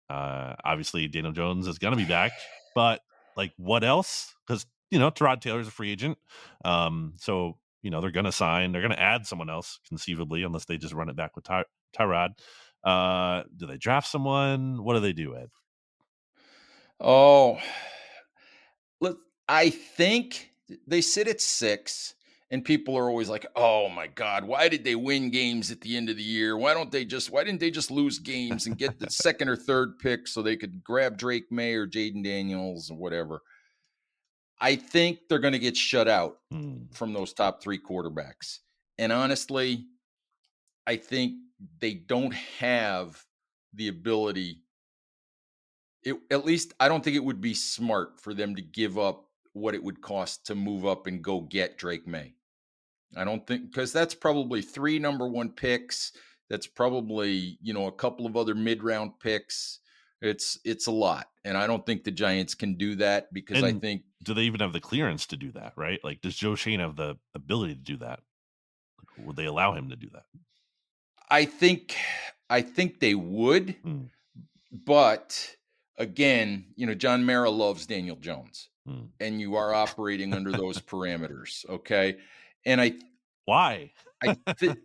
Uh, 0.10 0.56
obviously, 0.64 1.08
Daniel 1.08 1.34
Jones 1.34 1.68
is 1.68 1.78
going 1.78 1.92
to 1.92 1.98
be 1.98 2.06
back, 2.06 2.32
but 2.76 3.02
like, 3.36 3.54
what 3.58 3.84
else? 3.84 4.34
Because 4.48 4.66
you 4.92 5.00
know, 5.00 5.12
Tyrod 5.12 5.42
Taylor's 5.42 5.68
a 5.68 5.72
free 5.72 5.92
agent. 5.92 6.18
Um, 6.66 7.14
so 7.18 7.58
you 7.82 7.92
know 7.92 8.02
they're 8.02 8.12
going 8.12 8.26
to 8.26 8.32
sign. 8.32 8.72
They're 8.72 8.82
going 8.82 8.92
to 8.92 9.02
add 9.02 9.26
someone 9.26 9.50
else 9.50 9.80
conceivably, 9.88 10.44
unless 10.44 10.66
they 10.66 10.78
just 10.78 10.94
run 10.94 11.10
it 11.10 11.16
back 11.16 11.36
with 11.36 11.46
Ty- 11.46 11.66
Tyrod. 11.98 12.32
Uh, 12.84 13.44
do 13.56 13.66
they 13.66 13.78
draft 13.78 14.08
someone? 14.08 14.84
What 14.84 14.94
do 14.94 15.00
they 15.00 15.14
do, 15.14 15.36
Ed? 15.36 15.50
Oh, 17.00 17.60
look, 19.02 19.20
I 19.48 19.70
think 19.70 20.52
they 20.88 21.02
sit 21.02 21.28
at 21.28 21.42
six, 21.42 22.16
and 22.52 22.66
people 22.66 22.98
are 22.98 23.10
always 23.10 23.30
like, 23.30 23.46
"Oh 23.56 23.90
my 23.90 24.08
God, 24.08 24.44
why 24.46 24.70
did 24.70 24.84
they 24.84 24.96
win 24.96 25.30
games 25.30 25.72
at 25.72 25.82
the 25.82 25.96
end 25.96 26.10
of 26.10 26.18
the 26.18 26.24
year? 26.24 26.58
Why 26.58 26.74
don't 26.74 26.92
they 26.92 27.06
just? 27.06 27.32
Why 27.32 27.44
didn't 27.44 27.60
they 27.60 27.72
just 27.72 27.92
lose 27.92 28.20
games 28.20 28.66
and 28.66 28.78
get 28.78 29.00
the 29.00 29.10
second 29.10 29.50
or 29.50 29.56
third 29.56 30.00
pick 30.00 30.28
so 30.28 30.42
they 30.42 30.58
could 30.58 30.84
grab 30.84 31.18
Drake 31.18 31.52
Maye 31.52 31.74
or 31.74 31.88
Jayden 31.88 32.24
Daniels 32.24 32.90
or 32.90 32.98
whatever?" 32.98 33.42
I 34.62 34.76
think 34.76 35.20
they're 35.30 35.40
going 35.40 35.54
to 35.54 35.60
get 35.60 35.78
shut 35.78 36.08
out 36.08 36.40
mm. 36.54 36.94
from 36.94 37.14
those 37.14 37.34
top 37.34 37.64
three 37.64 37.80
quarterbacks. 37.80 38.60
And 38.98 39.12
honestly, 39.12 39.86
I 40.86 40.98
think 40.98 41.36
they 41.80 41.94
don't 41.94 42.34
have 42.34 43.24
the 43.74 43.88
ability. 43.88 44.64
It, 46.04 46.18
at 46.30 46.46
least 46.46 46.74
I 46.80 46.90
don't 46.90 47.04
think 47.04 47.16
it 47.16 47.24
would 47.24 47.42
be 47.42 47.54
smart 47.54 48.20
for 48.20 48.34
them 48.34 48.56
to 48.56 48.62
give 48.62 48.98
up 48.98 49.26
what 49.54 49.76
it 49.76 49.84
would 49.84 50.02
cost 50.02 50.46
to 50.48 50.56
move 50.56 50.86
up 50.86 51.08
and 51.08 51.24
go 51.24 51.42
get 51.42 51.78
Drake 51.78 52.08
Maye. 52.08 52.34
I 53.16 53.24
don't 53.24 53.46
think 53.46 53.72
because 53.72 53.92
that's 53.92 54.14
probably 54.14 54.62
three 54.62 55.00
number 55.00 55.28
one 55.28 55.50
picks. 55.50 56.12
That's 56.50 56.68
probably 56.68 57.58
you 57.62 57.74
know 57.74 57.88
a 57.88 57.92
couple 57.92 58.26
of 58.26 58.38
other 58.38 58.56
mid 58.56 58.84
round 58.84 59.20
picks. 59.20 59.80
It's 60.22 60.60
it's 60.66 60.88
a 60.88 60.92
lot, 60.92 61.28
and 61.46 61.58
I 61.58 61.68
don't 61.68 61.86
think 61.86 62.04
the 62.04 62.12
Giants 62.12 62.54
can 62.54 62.76
do 62.76 62.96
that 62.96 63.34
because 63.34 63.58
and 63.58 63.66
I 63.66 63.80
think 63.80 64.04
do 64.24 64.34
they 64.34 64.44
even 64.44 64.60
have 64.60 64.74
the 64.74 64.82
clearance 64.82 65.28
to 65.28 65.38
do 65.38 65.52
that? 65.54 65.74
Right? 65.76 66.00
Like, 66.04 66.22
does 66.22 66.36
Joe 66.36 66.56
Schoen 66.56 66.80
have 66.80 66.96
the 66.96 67.18
ability 67.34 67.76
to 67.76 67.82
do 67.82 67.98
that? 67.98 68.20
Would 69.20 69.36
they 69.36 69.46
allow 69.46 69.74
him 69.74 69.90
to 69.90 69.96
do 69.96 70.10
that? 70.14 70.24
I 71.30 71.46
think 71.46 71.96
I 72.50 72.62
think 72.62 73.00
they 73.00 73.16
would, 73.16 73.76
hmm. 73.84 74.04
but 74.86 75.56
again, 75.98 76.66
you 76.76 76.88
know, 76.88 76.96
John 76.96 77.26
Mara 77.26 77.50
loves 77.50 77.86
Daniel 77.86 78.16
Jones, 78.16 78.70
hmm. 78.88 79.06
and 79.20 79.40
you 79.40 79.56
are 79.56 79.74
operating 79.74 80.34
under 80.34 80.52
those 80.52 80.80
parameters, 80.80 81.70
okay? 81.70 82.18
And 82.66 82.82
I 82.82 82.94
why? 83.46 83.94
I 84.24 84.38
th- 84.58 84.78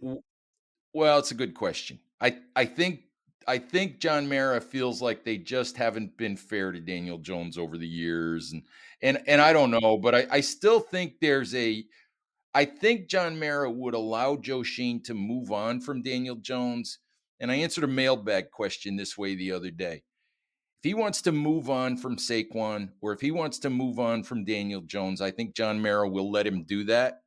well, 0.92 1.18
it's 1.18 1.32
a 1.32 1.34
good 1.34 1.54
question. 1.54 1.98
I 2.20 2.38
I 2.54 2.64
think 2.64 3.00
I 3.46 3.58
think 3.58 4.00
John 4.00 4.28
Mara 4.28 4.60
feels 4.60 5.02
like 5.02 5.24
they 5.24 5.38
just 5.38 5.76
haven't 5.76 6.16
been 6.16 6.36
fair 6.36 6.72
to 6.72 6.80
Daniel 6.80 7.18
Jones 7.18 7.58
over 7.58 7.76
the 7.78 7.86
years, 7.86 8.52
and 8.52 8.62
and 9.02 9.22
and 9.26 9.40
I 9.40 9.52
don't 9.52 9.70
know, 9.70 9.98
but 9.98 10.14
I, 10.14 10.26
I 10.30 10.40
still 10.40 10.80
think 10.80 11.14
there's 11.20 11.54
a. 11.54 11.84
I 12.56 12.64
think 12.64 13.08
John 13.08 13.40
Mara 13.40 13.68
would 13.68 13.94
allow 13.94 14.36
Joe 14.36 14.62
Schoen 14.62 15.02
to 15.04 15.14
move 15.14 15.50
on 15.50 15.80
from 15.80 16.02
Daniel 16.02 16.36
Jones, 16.36 17.00
and 17.40 17.50
I 17.50 17.56
answered 17.56 17.84
a 17.84 17.88
mailbag 17.88 18.50
question 18.50 18.96
this 18.96 19.18
way 19.18 19.34
the 19.34 19.52
other 19.52 19.70
day. 19.70 20.04
If 20.82 20.88
he 20.88 20.94
wants 20.94 21.22
to 21.22 21.32
move 21.32 21.68
on 21.68 21.96
from 21.96 22.16
Saquon, 22.16 22.90
or 23.00 23.12
if 23.12 23.20
he 23.20 23.32
wants 23.32 23.58
to 23.60 23.70
move 23.70 23.98
on 23.98 24.22
from 24.22 24.44
Daniel 24.44 24.82
Jones, 24.82 25.20
I 25.20 25.32
think 25.32 25.56
John 25.56 25.82
Mara 25.82 26.08
will 26.08 26.30
let 26.30 26.46
him 26.46 26.62
do 26.62 26.84
that, 26.84 27.23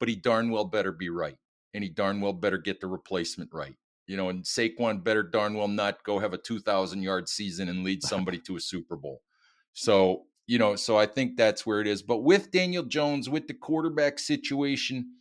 but 0.00 0.08
he 0.08 0.16
darn 0.16 0.50
well 0.50 0.64
better 0.64 0.92
be 0.92 1.08
right, 1.08 1.38
and 1.74 1.82
he 1.82 1.90
darn 1.90 2.20
well 2.20 2.32
better 2.32 2.58
get 2.58 2.80
the 2.80 2.86
replacement 2.86 3.50
right 3.52 3.76
you 4.08 4.16
know, 4.16 4.30
and 4.30 4.42
Saquon 4.42 5.04
better 5.04 5.22
darn 5.22 5.54
well 5.54 5.68
not 5.68 6.02
go 6.02 6.18
have 6.18 6.32
a 6.32 6.38
2,000 6.38 7.02
yard 7.02 7.28
season 7.28 7.68
and 7.68 7.84
lead 7.84 8.02
somebody 8.02 8.38
to 8.38 8.56
a 8.56 8.60
Super 8.60 8.96
Bowl. 8.96 9.20
So, 9.74 10.24
you 10.46 10.58
know, 10.58 10.74
so 10.76 10.96
I 10.96 11.04
think 11.04 11.36
that's 11.36 11.66
where 11.66 11.80
it 11.80 11.86
is. 11.86 12.02
But 12.02 12.24
with 12.24 12.50
Daniel 12.50 12.82
Jones, 12.82 13.28
with 13.28 13.46
the 13.46 13.54
quarterback 13.54 14.18
situation, 14.18 15.12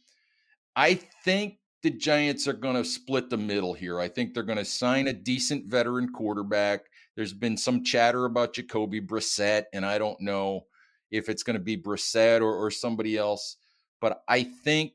I 0.75 0.95
think 1.25 1.57
the 1.83 1.91
Giants 1.91 2.47
are 2.47 2.53
going 2.53 2.75
to 2.75 2.85
split 2.85 3.29
the 3.29 3.37
middle 3.37 3.73
here. 3.73 3.99
I 3.99 4.07
think 4.07 4.33
they're 4.33 4.43
going 4.43 4.57
to 4.57 4.65
sign 4.65 5.09
a 5.09 5.13
mm. 5.13 5.23
decent 5.23 5.65
veteran 5.65 6.09
quarterback. 6.13 6.85
There's 7.17 7.33
been 7.33 7.57
some 7.57 7.83
chatter 7.83 8.23
about 8.23 8.53
Jacoby 8.53 9.01
Brissett, 9.01 9.65
and 9.73 9.85
I 9.85 9.97
don't 9.97 10.19
know 10.21 10.65
if 11.11 11.27
it's 11.27 11.43
going 11.43 11.55
to 11.55 11.63
be 11.63 11.77
Brissett 11.77 12.39
or, 12.39 12.55
or 12.55 12.71
somebody 12.71 13.17
else. 13.17 13.57
But 13.99 14.23
I 14.27 14.43
think 14.43 14.93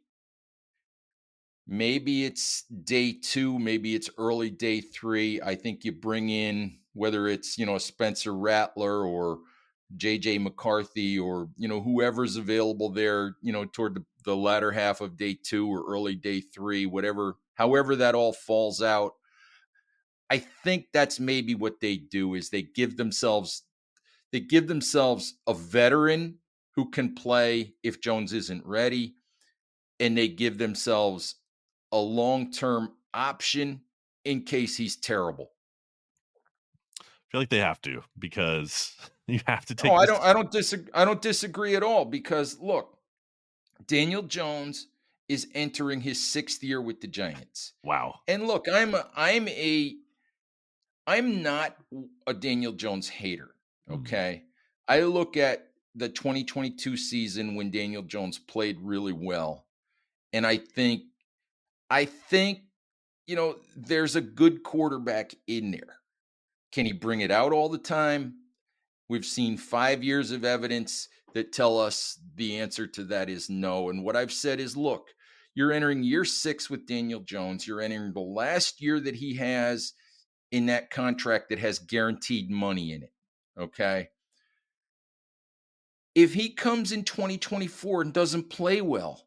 Maybe 1.66 2.24
it's 2.24 2.64
day 2.64 3.12
two, 3.12 3.58
maybe 3.58 3.94
it's 3.94 4.10
early 4.18 4.50
day 4.50 4.80
three. 4.80 5.40
I 5.40 5.54
think 5.54 5.84
you 5.84 5.92
bring 5.92 6.28
in 6.28 6.78
whether 6.92 7.28
it's, 7.28 7.56
you 7.56 7.64
know, 7.64 7.78
Spencer 7.78 8.34
Rattler 8.34 9.06
or 9.06 9.38
JJ 9.96 10.38
McCarthy 10.38 11.18
or, 11.18 11.48
you 11.56 11.68
know, 11.68 11.80
whoever's 11.80 12.36
available 12.36 12.90
there, 12.90 13.36
you 13.40 13.52
know, 13.52 13.64
toward 13.64 13.94
the, 13.94 14.04
the 14.24 14.36
latter 14.36 14.72
half 14.72 15.00
of 15.00 15.16
day 15.16 15.38
two 15.40 15.68
or 15.68 15.84
early 15.88 16.16
day 16.16 16.40
three, 16.40 16.84
whatever 16.84 17.36
however 17.54 17.94
that 17.96 18.14
all 18.14 18.32
falls 18.32 18.82
out. 18.82 19.12
I 20.30 20.38
think 20.38 20.86
that's 20.92 21.20
maybe 21.20 21.54
what 21.54 21.80
they 21.80 21.96
do 21.96 22.34
is 22.34 22.50
they 22.50 22.62
give 22.62 22.96
themselves 22.96 23.64
they 24.32 24.40
give 24.40 24.68
themselves 24.68 25.34
a 25.46 25.54
veteran 25.54 26.38
who 26.74 26.90
can 26.90 27.15
play 27.15 27.74
if 27.82 28.01
Jones 28.01 28.32
isn't 28.32 28.65
ready 28.66 29.15
and 30.01 30.16
they 30.16 30.28
give 30.28 30.59
themselves 30.59 31.36
a 31.93 31.99
long-term 31.99 32.93
option 33.15 33.82
in 34.24 34.43
case 34.43 34.77
he's 34.77 34.97
terrible. 34.97 35.51
I 37.01 37.05
feel 37.31 37.40
like 37.40 37.51
they 37.51 37.59
have 37.59 37.81
to 37.82 38.03
because 38.19 38.94
you 39.27 39.40
have 39.47 39.65
to 39.66 39.74
take. 39.74 39.90
Oh, 39.90 39.94
I 39.94 40.07
don't. 40.07 40.23
I 40.23 40.32
don't 40.32 40.51
disagree. 40.51 40.90
I 40.93 41.05
don't 41.05 41.23
disagree 41.23 41.77
at 41.77 41.82
all 41.82 42.05
because 42.05 42.59
look, 42.61 42.99
Daniel 43.86 44.23
Jones 44.23 44.89
is 45.28 45.49
entering 45.55 46.01
his 46.01 46.23
sixth 46.23 46.62
year 46.62 46.81
with 46.81 47.01
the 47.01 47.07
Giants. 47.07 47.73
Wow. 47.85 48.20
And 48.28 48.47
look, 48.47 48.66
I'm 48.70 48.94
a, 48.94 49.07
I'm 49.16 49.49
a 49.49 49.97
I'm 51.07 51.43
not 51.43 51.77
a 52.27 52.35
Daniel 52.35 52.73
Jones 52.73 53.09
hater. 53.09 53.55
Mm. 53.90 54.01
Okay. 54.01 54.43
Mm. 54.44 54.49
I 54.89 55.01
look 55.05 55.36
at 55.36 55.69
the 55.94 56.09
2022 56.09 56.97
season 56.97 57.55
when 57.55 57.70
Daniel 57.70 58.02
Jones 58.02 58.39
played 58.39 58.78
really 58.81 59.12
well. 59.12 59.66
And 60.32 60.47
I 60.47 60.56
think 60.56 61.02
I 61.90 62.06
think 62.06 62.60
you 63.27 63.36
know, 63.36 63.56
there's 63.77 64.16
a 64.16 64.20
good 64.20 64.62
quarterback 64.62 65.35
in 65.47 65.70
there. 65.70 65.97
Can 66.73 66.86
he 66.86 66.93
bring 66.93 67.20
it 67.20 67.31
out 67.31 67.52
all 67.52 67.69
the 67.69 67.78
time? 67.78 68.35
We've 69.09 69.24
seen 69.24 69.56
five 69.56 70.02
years 70.02 70.32
of 70.32 70.44
evidence 70.44 71.09
that 71.35 71.52
tell 71.52 71.78
us 71.78 72.19
the 72.35 72.59
answer 72.59 72.86
to 72.89 73.05
that 73.05 73.28
is 73.28 73.48
no. 73.48 73.90
And 73.90 74.05
what 74.05 74.16
I've 74.16 74.32
said 74.32 74.60
is 74.60 74.77
look, 74.77 75.09
you're 75.55 75.73
entering 75.73 76.02
year 76.02 76.24
six 76.24 76.70
with 76.70 76.86
Daniel 76.86 77.20
Jones. 77.20 77.66
You're 77.66 77.81
entering 77.81 78.12
the 78.12 78.20
last 78.20 78.81
year 78.81 79.01
that 79.01 79.14
he 79.14 79.36
has 79.36 79.93
in 80.51 80.66
that 80.66 80.90
contract 80.90 81.51
that 81.51 81.59
has 81.59 81.78
guaranteed 81.78 82.51
money 82.51 82.93
in 82.93 83.02
it. 83.02 83.12
Okay. 83.59 84.09
If 86.14 86.34
he 86.34 86.51
comes 86.51 86.93
in 86.93 87.05
2024 87.05 88.02
and 88.02 88.12
doesn't 88.12 88.51
play 88.51 88.80
well, 88.80 89.26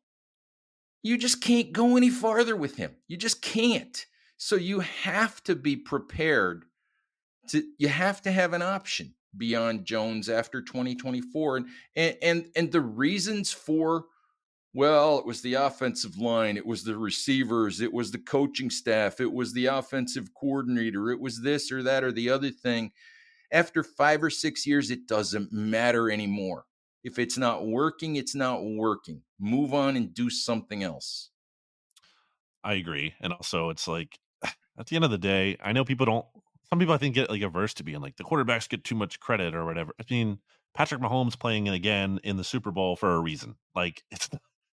you 1.02 1.18
just 1.18 1.42
can't 1.42 1.72
go 1.72 1.98
any 1.98 2.10
farther 2.10 2.56
with 2.56 2.78
him. 2.78 2.96
You 3.08 3.18
just 3.18 3.42
can't. 3.42 4.06
So 4.38 4.56
you 4.56 4.80
have 4.80 5.44
to 5.44 5.56
be 5.56 5.76
prepared 5.76 6.66
to 7.50 7.64
you 7.78 7.88
have 7.88 8.22
to 8.24 8.32
have 8.32 8.54
an 8.54 8.62
option 8.62 9.14
beyond 9.38 9.86
Jones 9.86 10.30
after 10.30 10.62
2024 10.62 11.58
and 11.58 11.68
and 11.96 12.18
and, 12.22 12.46
and 12.56 12.72
the 12.72 12.82
reasons 12.82 13.52
for 13.52 14.06
well, 14.74 15.20
it 15.20 15.26
was 15.26 15.42
the 15.42 15.54
offensive 15.54 16.18
line, 16.18 16.58
it 16.58 16.66
was 16.66 16.84
the 16.84 16.98
receivers, 16.98 17.80
it 17.80 17.94
was 17.94 18.12
the 18.12 18.18
coaching 18.18 18.70
staff, 18.70 19.22
it 19.22 19.32
was 19.32 19.54
the 19.54 19.68
offensive 19.68 20.34
coordinator, 20.34 21.12
it 21.12 21.22
was 21.22 21.42
this 21.42 21.72
or 21.72 21.82
that 21.84 22.04
or 22.04 22.12
the 22.12 22.30
other 22.30 22.50
thing. 22.50 22.92
After 23.54 23.84
5 23.84 24.24
or 24.24 24.30
6 24.30 24.68
years 24.68 24.92
it 24.92 25.08
doesn't 25.08 25.54
matter 25.54 26.10
anymore. 26.10 26.66
If 27.06 27.20
it's 27.20 27.38
not 27.38 27.68
working, 27.68 28.16
it's 28.16 28.34
not 28.34 28.66
working. 28.66 29.22
Move 29.40 29.76
on 29.76 29.96
and 29.96 30.12
do 30.12 30.32
something 30.32 30.82
else. 30.82 31.30
I 32.64 32.74
agree. 32.74 33.14
And 33.22 33.32
also 33.32 33.70
it's 33.70 33.88
like 33.88 34.18
at 34.44 34.88
the 34.88 34.96
end 34.96 35.06
of 35.06 35.12
the 35.12 35.20
day, 35.20 35.56
I 35.64 35.72
know 35.72 35.86
people 35.86 36.08
don't 36.08 36.26
some 36.72 36.80
people 36.80 36.96
I 36.96 36.98
think 36.98 37.14
get 37.14 37.30
like 37.30 37.44
averse 37.44 37.76
to 37.76 37.84
being 37.84 38.02
like 38.02 38.18
the 38.18 38.24
quarterbacks 38.24 38.68
get 38.68 38.84
too 38.84 38.96
much 38.96 39.20
credit 39.20 39.54
or 39.54 39.66
whatever. 39.66 39.94
I 40.00 40.04
mean, 40.10 40.40
Patrick 40.74 41.00
Mahomes 41.00 41.40
playing 41.40 41.70
again 41.70 42.20
in 42.24 42.38
the 42.38 42.44
Super 42.44 42.72
Bowl 42.72 42.96
for 42.96 43.14
a 43.14 43.20
reason. 43.20 43.56
Like 43.76 44.04
it's 44.12 44.28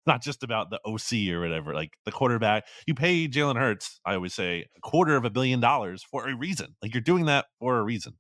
not 0.06 0.22
just 0.22 0.43
about 0.43 0.69
the 0.69 0.80
OC 0.85 1.34
or 1.34 1.41
whatever. 1.41 1.73
Like 1.73 1.97
the 2.06 2.11
quarterback, 2.11 2.68
you 2.85 2.93
pay 2.93 3.27
Jalen 3.27 3.57
Hurts, 3.57 3.99
I 4.06 4.14
always 4.14 4.35
say, 4.35 4.68
a 4.77 4.81
quarter 4.81 5.15
of 5.15 5.26
a 5.26 5.31
billion 5.31 5.61
dollars 5.61 6.03
for 6.03 6.30
a 6.30 6.35
reason. 6.35 6.76
Like 6.84 6.93
you're 6.93 7.01
doing 7.01 7.26
that 7.26 7.47
for 7.60 7.80
a 7.80 7.84
reason. 7.84 8.14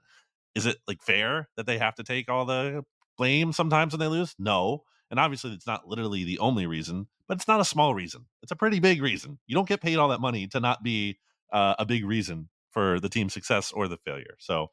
Is 0.55 0.65
it 0.65 0.77
like 0.87 1.03
fair 1.03 1.47
that 1.57 1.67
they 1.67 1.77
have 1.77 1.93
to 1.95 2.03
take 2.03 2.27
all 2.27 2.45
the 2.45 2.83
blame 3.19 3.53
sometimes 3.53 3.93
when 3.93 3.99
they 3.99 4.07
lose? 4.07 4.33
No. 4.39 4.85
And 5.11 5.19
obviously, 5.19 5.51
it's 5.51 5.67
not 5.67 5.87
literally 5.87 6.23
the 6.23 6.39
only 6.39 6.65
reason, 6.65 7.07
but 7.27 7.37
it's 7.37 7.47
not 7.47 7.59
a 7.59 7.65
small 7.65 7.93
reason. 7.93 8.25
It's 8.41 8.51
a 8.51 8.55
pretty 8.55 8.79
big 8.79 9.01
reason. 9.01 9.39
You 9.47 9.55
don't 9.55 9.67
get 9.67 9.81
paid 9.81 9.97
all 9.97 10.09
that 10.09 10.21
money 10.21 10.47
to 10.47 10.59
not 10.59 10.83
be 10.83 11.17
uh, 11.51 11.75
a 11.79 11.85
big 11.85 12.05
reason 12.05 12.49
for 12.71 12.99
the 12.99 13.09
team's 13.09 13.33
success 13.33 13.71
or 13.71 13.87
the 13.87 13.97
failure. 13.97 14.35
So, 14.39 14.67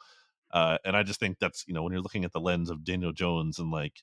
uh, 0.52 0.78
and 0.84 0.96
I 0.96 1.02
just 1.02 1.20
think 1.20 1.38
that's, 1.38 1.64
you 1.66 1.74
know, 1.74 1.82
when 1.82 1.92
you're 1.92 2.02
looking 2.02 2.24
at 2.24 2.32
the 2.32 2.40
lens 2.40 2.70
of 2.70 2.84
Daniel 2.84 3.12
Jones 3.12 3.58
and 3.58 3.70
like, 3.70 4.02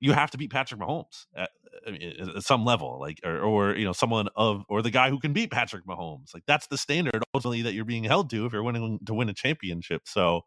you 0.00 0.12
have 0.12 0.30
to 0.32 0.38
beat 0.38 0.50
Patrick 0.50 0.80
Mahomes 0.80 1.26
at, 1.36 1.50
at 1.86 2.42
some 2.42 2.64
level, 2.64 2.98
like, 2.98 3.20
or, 3.24 3.38
or, 3.40 3.76
you 3.76 3.84
know, 3.84 3.92
someone 3.92 4.28
of, 4.36 4.64
or 4.68 4.82
the 4.82 4.90
guy 4.90 5.10
who 5.10 5.20
can 5.20 5.32
beat 5.32 5.50
Patrick 5.50 5.86
Mahomes. 5.86 6.34
Like, 6.34 6.44
that's 6.46 6.66
the 6.66 6.76
standard 6.76 7.22
ultimately 7.34 7.62
that 7.62 7.74
you're 7.74 7.84
being 7.84 8.04
held 8.04 8.30
to 8.30 8.46
if 8.46 8.52
you're 8.52 8.62
winning 8.62 8.98
to 9.06 9.14
win 9.14 9.28
a 9.28 9.34
championship. 9.34 10.02
So 10.06 10.42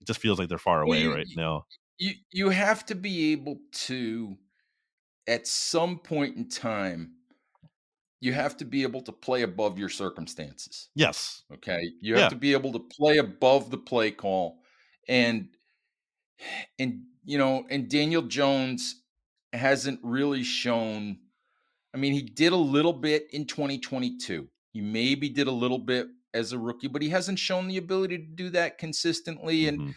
it 0.00 0.06
just 0.06 0.20
feels 0.20 0.38
like 0.38 0.48
they're 0.48 0.58
far 0.58 0.82
away 0.82 1.06
well, 1.06 1.10
you, 1.10 1.14
right 1.14 1.26
now 1.36 1.66
you 2.00 2.14
you 2.32 2.48
have 2.48 2.84
to 2.86 2.94
be 2.96 3.32
able 3.32 3.58
to 3.72 4.36
at 5.28 5.46
some 5.46 5.98
point 5.98 6.36
in 6.36 6.48
time 6.48 7.12
you 8.20 8.32
have 8.32 8.56
to 8.56 8.64
be 8.64 8.82
able 8.82 9.02
to 9.02 9.12
play 9.12 9.42
above 9.42 9.78
your 9.78 9.88
circumstances 9.88 10.88
yes. 10.94 11.44
okay? 11.54 11.80
You 12.00 12.14
have 12.14 12.24
yeah. 12.24 12.28
to 12.30 12.36
be 12.36 12.52
able 12.52 12.72
to 12.72 12.80
play 12.80 13.18
above 13.18 13.70
the 13.70 13.78
play 13.78 14.10
call 14.10 14.58
and 15.08 15.48
and 16.78 17.02
you 17.24 17.36
know 17.36 17.66
and 17.68 17.88
daniel 17.88 18.22
jones 18.22 19.02
hasn't 19.52 20.00
really 20.02 20.42
shown 20.42 21.18
i 21.94 21.98
mean 21.98 22.14
he 22.14 22.22
did 22.22 22.52
a 22.52 22.56
little 22.56 22.94
bit 22.94 23.26
in 23.32 23.44
2022 23.44 24.48
he 24.72 24.80
maybe 24.80 25.28
did 25.28 25.48
a 25.48 25.52
little 25.52 25.78
bit 25.78 26.06
as 26.32 26.52
a 26.52 26.58
rookie 26.58 26.88
but 26.88 27.02
he 27.02 27.10
hasn't 27.10 27.38
shown 27.38 27.68
the 27.68 27.76
ability 27.76 28.16
to 28.16 28.24
do 28.24 28.48
that 28.48 28.78
consistently 28.78 29.64
mm-hmm. 29.64 29.80
and 29.80 29.94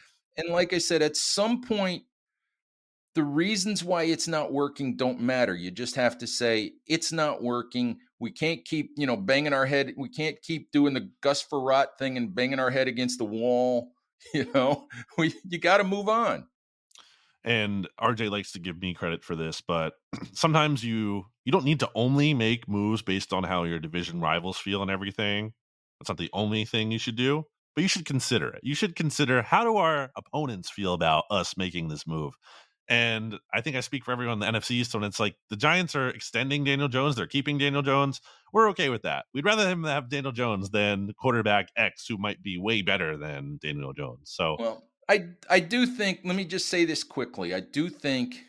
like 0.49 0.73
I 0.73 0.77
said, 0.79 1.01
at 1.01 1.15
some 1.15 1.61
point, 1.61 2.03
the 3.15 3.23
reasons 3.23 3.83
why 3.83 4.03
it's 4.03 4.27
not 4.27 4.51
working 4.51 4.95
don't 4.95 5.21
matter. 5.21 5.55
You 5.55 5.69
just 5.69 5.95
have 5.95 6.17
to 6.19 6.27
say, 6.27 6.73
it's 6.87 7.11
not 7.11 7.43
working. 7.43 7.97
We 8.19 8.31
can't 8.31 8.65
keep, 8.65 8.91
you 8.97 9.05
know, 9.05 9.15
banging 9.15 9.53
our 9.53 9.65
head. 9.65 9.93
We 9.95 10.09
can't 10.09 10.41
keep 10.41 10.71
doing 10.71 10.93
the 10.93 11.11
Gus 11.21 11.43
Frerotte 11.43 11.97
thing 11.99 12.17
and 12.17 12.33
banging 12.33 12.59
our 12.59 12.71
head 12.71 12.87
against 12.87 13.19
the 13.19 13.25
wall. 13.25 13.91
You 14.33 14.49
know, 14.53 14.87
we 15.17 15.33
you 15.49 15.59
got 15.59 15.79
to 15.79 15.83
move 15.83 16.07
on. 16.07 16.47
And 17.43 17.89
RJ 17.99 18.31
likes 18.31 18.53
to 18.53 18.59
give 18.59 18.81
me 18.81 18.93
credit 18.93 19.21
for 19.21 19.35
this, 19.35 19.59
but 19.59 19.95
sometimes 20.31 20.81
you 20.81 21.25
you 21.43 21.51
don't 21.51 21.65
need 21.65 21.81
to 21.81 21.89
only 21.93 22.33
make 22.33 22.69
moves 22.69 23.01
based 23.01 23.33
on 23.33 23.43
how 23.43 23.65
your 23.65 23.79
division 23.79 24.21
rivals 24.21 24.57
feel 24.57 24.81
and 24.81 24.89
everything. 24.89 25.51
That's 25.99 26.07
not 26.07 26.17
the 26.17 26.29
only 26.31 26.63
thing 26.63 26.89
you 26.89 26.99
should 26.99 27.17
do 27.17 27.45
but 27.75 27.81
you 27.81 27.87
should 27.87 28.05
consider 28.05 28.49
it. 28.49 28.61
You 28.63 28.75
should 28.75 28.95
consider 28.95 29.41
how 29.41 29.63
do 29.63 29.77
our 29.77 30.11
opponents 30.15 30.69
feel 30.69 30.93
about 30.93 31.25
us 31.29 31.57
making 31.57 31.87
this 31.87 32.05
move. 32.07 32.33
And 32.89 33.39
I 33.53 33.61
think 33.61 33.75
I 33.75 33.79
speak 33.79 34.03
for 34.03 34.11
everyone 34.11 34.41
in 34.43 34.53
the 34.53 34.59
NFC 34.59 34.71
East 34.71 34.93
when 34.93 35.03
it's 35.03 35.19
like 35.19 35.35
the 35.49 35.55
Giants 35.55 35.95
are 35.95 36.09
extending 36.09 36.63
Daniel 36.63 36.89
Jones, 36.89 37.15
they're 37.15 37.27
keeping 37.27 37.57
Daniel 37.57 37.81
Jones. 37.81 38.19
We're 38.51 38.69
okay 38.71 38.89
with 38.89 39.03
that. 39.03 39.25
We'd 39.33 39.45
rather 39.45 39.67
him 39.67 39.83
have 39.85 40.09
Daniel 40.09 40.33
Jones 40.33 40.69
than 40.69 41.13
quarterback 41.17 41.69
X, 41.77 42.05
who 42.07 42.17
might 42.17 42.43
be 42.43 42.57
way 42.57 42.81
better 42.81 43.17
than 43.17 43.57
Daniel 43.61 43.93
Jones. 43.93 44.23
So, 44.25 44.57
well, 44.59 44.83
I 45.09 45.27
I 45.49 45.59
do 45.61 45.85
think. 45.85 46.19
Let 46.23 46.35
me 46.35 46.45
just 46.45 46.67
say 46.67 46.83
this 46.85 47.03
quickly. 47.03 47.53
I 47.53 47.61
do 47.61 47.89
think 47.89 48.43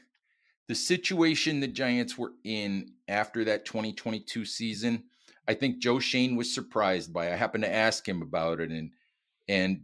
the 0.67 0.75
situation 0.75 1.61
the 1.61 1.69
Giants 1.69 2.19
were 2.19 2.33
in 2.43 2.93
after 3.07 3.45
that 3.45 3.65
2022 3.65 4.45
season. 4.45 5.05
I 5.47 5.55
think 5.55 5.79
Joe 5.79 6.01
Schoen 6.01 6.37
was 6.37 6.53
surprised 6.53 7.13
by. 7.13 7.33
I 7.33 7.37
happened 7.37 7.65
to 7.65 7.73
ask 7.73 8.07
him 8.09 8.21
about 8.21 8.61
it, 8.61 8.71
and 8.71 8.91
and 9.49 9.83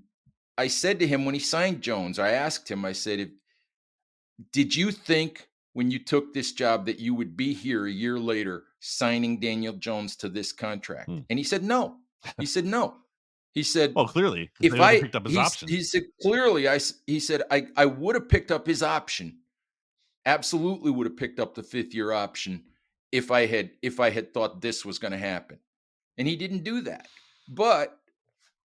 I 0.56 0.66
said 0.68 0.98
to 1.00 1.06
him 1.06 1.24
when 1.24 1.34
he 1.34 1.40
signed 1.40 1.80
Jones, 1.80 2.18
I 2.18 2.32
asked 2.32 2.70
him, 2.70 2.84
I 2.84 2.92
said, 2.92 3.30
Did 4.52 4.74
you 4.74 4.90
think 4.90 5.48
when 5.72 5.90
you 5.90 5.98
took 5.98 6.34
this 6.34 6.52
job 6.52 6.86
that 6.86 6.98
you 6.98 7.14
would 7.14 7.36
be 7.36 7.54
here 7.54 7.86
a 7.86 7.90
year 7.90 8.18
later 8.18 8.64
signing 8.80 9.40
Daniel 9.40 9.72
Jones 9.74 10.16
to 10.16 10.28
this 10.28 10.52
contract? 10.52 11.08
Hmm. 11.08 11.20
And 11.30 11.38
he 11.38 11.44
said, 11.44 11.62
No. 11.62 11.96
He 12.38 12.46
said, 12.46 12.66
No. 12.66 12.96
He 13.52 13.64
said, 13.64 13.94
"Well, 13.94 14.06
clearly, 14.06 14.50
if 14.60 14.74
I 14.74 15.00
picked 15.00 15.16
up 15.16 15.26
his 15.26 15.36
option, 15.36 15.68
he 15.68 15.82
said 15.82 16.04
clearly, 16.22 16.68
I 16.68 16.78
he 17.06 17.18
said 17.18 17.42
I 17.50 17.66
I 17.76 17.84
would 17.84 18.14
have 18.14 18.28
picked 18.28 18.52
up 18.52 18.64
his 18.64 18.80
option, 18.80 19.38
absolutely 20.24 20.92
would 20.92 21.06
have 21.08 21.16
picked 21.16 21.40
up 21.40 21.56
the 21.56 21.64
fifth 21.64 21.92
year 21.92 22.12
option 22.12 22.62
if 23.10 23.32
I 23.32 23.46
had 23.46 23.70
if 23.82 23.98
I 23.98 24.10
had 24.10 24.32
thought 24.32 24.60
this 24.60 24.84
was 24.84 25.00
going 25.00 25.12
to 25.12 25.18
happen, 25.18 25.58
and 26.16 26.28
he 26.28 26.36
didn't 26.36 26.62
do 26.62 26.82
that. 26.82 27.08
But 27.48 27.99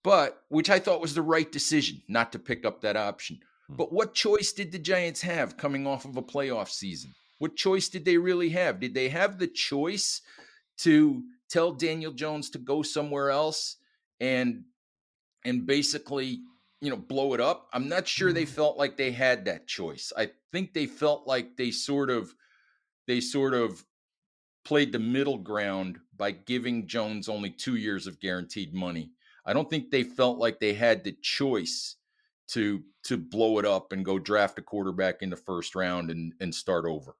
but 0.05 0.43
which 0.51 0.71
I 0.71 0.79
thought 0.79 1.01
was 1.01 1.15
the 1.15 1.23
right 1.23 1.51
decision 1.51 2.03
not 2.07 2.31
to 2.33 2.39
pick 2.39 2.65
up 2.65 2.83
that 2.83 2.97
option. 2.97 3.41
Hmm. 3.67 3.77
But 3.77 3.93
what 3.93 4.15
choice 4.15 4.53
did 4.53 4.71
the 4.71 4.79
Giants 4.79 5.23
have 5.23 5.57
coming 5.57 5.87
off 5.89 6.05
of 6.05 6.17
a 6.17 6.23
playoff 6.23 6.69
season? 6.69 7.13
What 7.39 7.57
choice 7.57 7.89
did 7.89 8.05
they 8.05 8.19
really 8.19 8.51
have? 8.51 8.79
Did 8.79 8.95
they 8.95 9.09
have 9.09 9.39
the 9.39 9.49
choice 9.49 10.21
to 10.79 11.25
tell 11.49 11.73
Daniel 11.73 12.13
Jones 12.13 12.51
to 12.51 12.59
go 12.59 12.83
somewhere 12.83 13.31
else 13.31 13.77
and 14.21 14.65
and 15.45 15.67
basically, 15.67 16.41
you 16.81 16.91
know, 16.91 16.97
blow 16.97 17.35
it 17.35 17.41
up? 17.41 17.69
I'm 17.73 17.89
not 17.89 18.07
sure 18.07 18.33
they 18.33 18.45
hmm. 18.45 18.51
felt 18.51 18.77
like 18.77 18.97
they 18.97 19.11
had 19.11 19.47
that 19.47 19.67
choice. 19.67 20.13
I 20.17 20.31
think 20.53 20.75
they 20.75 20.87
felt 20.87 21.27
like 21.27 21.57
they 21.57 21.71
sort 21.71 22.11
of 22.11 22.35
they 23.07 23.21
sort 23.21 23.55
of 23.55 23.83
played 24.67 24.93
the 24.93 24.99
middle 24.99 25.39
ground 25.39 25.99
by 26.17 26.31
giving 26.31 26.87
Jones 26.87 27.29
only 27.29 27.51
two 27.51 27.77
years 27.77 28.07
of 28.07 28.21
guaranteed 28.21 28.75
money. 28.75 29.11
I 29.45 29.53
don't 29.53 29.69
think 29.69 29.91
they 29.91 30.03
felt 30.03 30.39
like 30.39 30.61
they 30.61 30.75
had 30.75 31.05
the 31.05 31.13
choice 31.13 31.97
to 32.49 32.83
to 33.05 33.17
blow 33.17 33.59
it 33.59 33.65
up 33.65 33.93
and 33.93 34.05
go 34.05 34.19
draft 34.19 34.59
a 34.59 34.63
quarterback 34.63 35.23
in 35.23 35.31
the 35.31 35.37
first 35.37 35.75
round 35.75 36.11
and 36.11 36.35
and 36.41 36.55
start 36.55 36.85
over. 36.87 37.17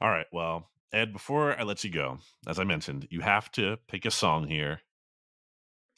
All 0.00 0.10
right. 0.10 0.26
Well, 0.32 0.68
Ed, 0.92 1.12
before 1.12 1.58
I 1.58 1.62
let 1.62 1.84
you 1.84 1.90
go, 1.90 2.18
as 2.46 2.58
I 2.58 2.64
mentioned, 2.64 3.06
you 3.10 3.20
have 3.20 3.50
to 3.52 3.78
pick 3.86 4.06
a 4.06 4.10
song 4.10 4.48
here 4.48 4.80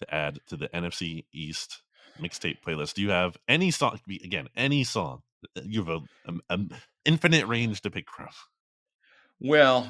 to 0.01 0.15
add 0.15 0.41
to 0.49 0.57
the 0.57 0.69
NFC 0.69 1.25
East 1.33 1.83
mixtape 2.21 2.59
playlist. 2.67 2.95
Do 2.95 3.03
you 3.03 3.11
have 3.11 3.37
any 3.49 3.71
song? 3.71 3.99
Again, 4.09 4.49
any 4.57 4.85
song. 4.85 5.23
You 5.63 5.85
have 5.85 6.03
um, 6.27 6.41
an 6.51 6.71
infinite 7.05 7.47
range 7.47 7.81
to 7.83 7.91
pick 7.91 8.11
from. 8.11 8.29
Well, 9.41 9.89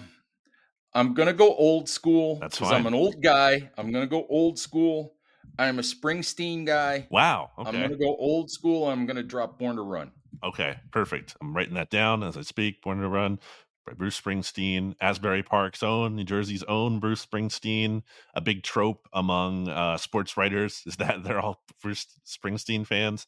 I'm 0.95 1.15
gonna 1.15 1.33
go 1.33 1.55
old 1.55 1.89
school. 1.89 2.39
That's 2.41 2.59
fine. 2.59 2.75
I'm 2.75 2.87
an 2.87 2.95
old 2.95 3.23
guy. 3.23 3.71
I'm 3.77 3.91
gonna 3.93 4.07
go 4.07 4.27
old 4.29 4.59
school. 4.59 5.15
I'm 5.59 5.79
a 5.79 5.83
Springsteen 5.83 6.65
guy. 6.65 7.07
Wow. 7.11 7.51
Okay. 7.59 7.69
I'm 7.69 7.83
gonna 7.83 7.97
go 7.97 8.17
old 8.17 8.51
school. 8.51 8.89
I'm 8.89 9.07
gonna 9.07 9.23
drop 9.23 9.59
Born 9.59 9.77
to 9.77 9.83
Run. 9.83 10.13
Okay, 10.45 10.77
perfect. 10.91 11.37
I'm 11.41 11.55
writing 11.55 11.75
that 11.75 11.91
down 11.91 12.23
as 12.23 12.37
I 12.37 12.43
speak. 12.43 12.83
Born 12.83 13.01
to 13.01 13.09
Run 13.09 13.39
by 13.87 13.93
Bruce 13.95 14.21
Springsteen, 14.21 14.95
Asbury 15.01 15.43
Park's 15.43 15.83
own, 15.83 16.17
New 16.17 16.25
Jersey's 16.25 16.63
own 16.65 17.01
Bruce 17.01 17.25
Springsteen. 17.25 18.03
A 18.35 18.41
big 18.41 18.63
trope 18.63 19.09
among 19.13 19.69
uh, 19.69 19.97
sports 19.97 20.37
writers 20.37 20.83
is 20.87 20.97
that 20.97 21.23
they're 21.25 21.41
all 21.41 21.63
Bruce 21.83 22.07
Springsteen 22.27 22.87
fans. 22.87 23.27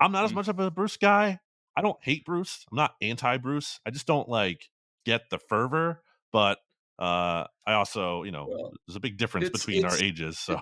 I'm 0.00 0.12
not 0.12 0.24
as 0.24 0.32
mm. 0.32 0.36
much 0.36 0.48
of 0.48 0.58
a 0.58 0.70
Bruce 0.70 0.96
guy. 0.96 1.40
I 1.76 1.82
don't 1.82 1.98
hate 2.02 2.24
Bruce. 2.24 2.66
I'm 2.70 2.76
not 2.76 2.94
anti 3.00 3.36
Bruce. 3.38 3.80
I 3.86 3.90
just 3.90 4.06
don't 4.06 4.28
like 4.28 4.68
get 5.04 5.30
the 5.30 5.38
fervor. 5.38 6.02
But 6.32 6.58
uh, 6.98 7.46
I 7.66 7.74
also, 7.74 8.22
you 8.22 8.32
know, 8.32 8.46
well, 8.50 8.72
there's 8.86 8.96
a 8.96 9.00
big 9.00 9.16
difference 9.16 9.50
between 9.50 9.84
our 9.84 9.96
ages. 9.96 10.38
So 10.38 10.60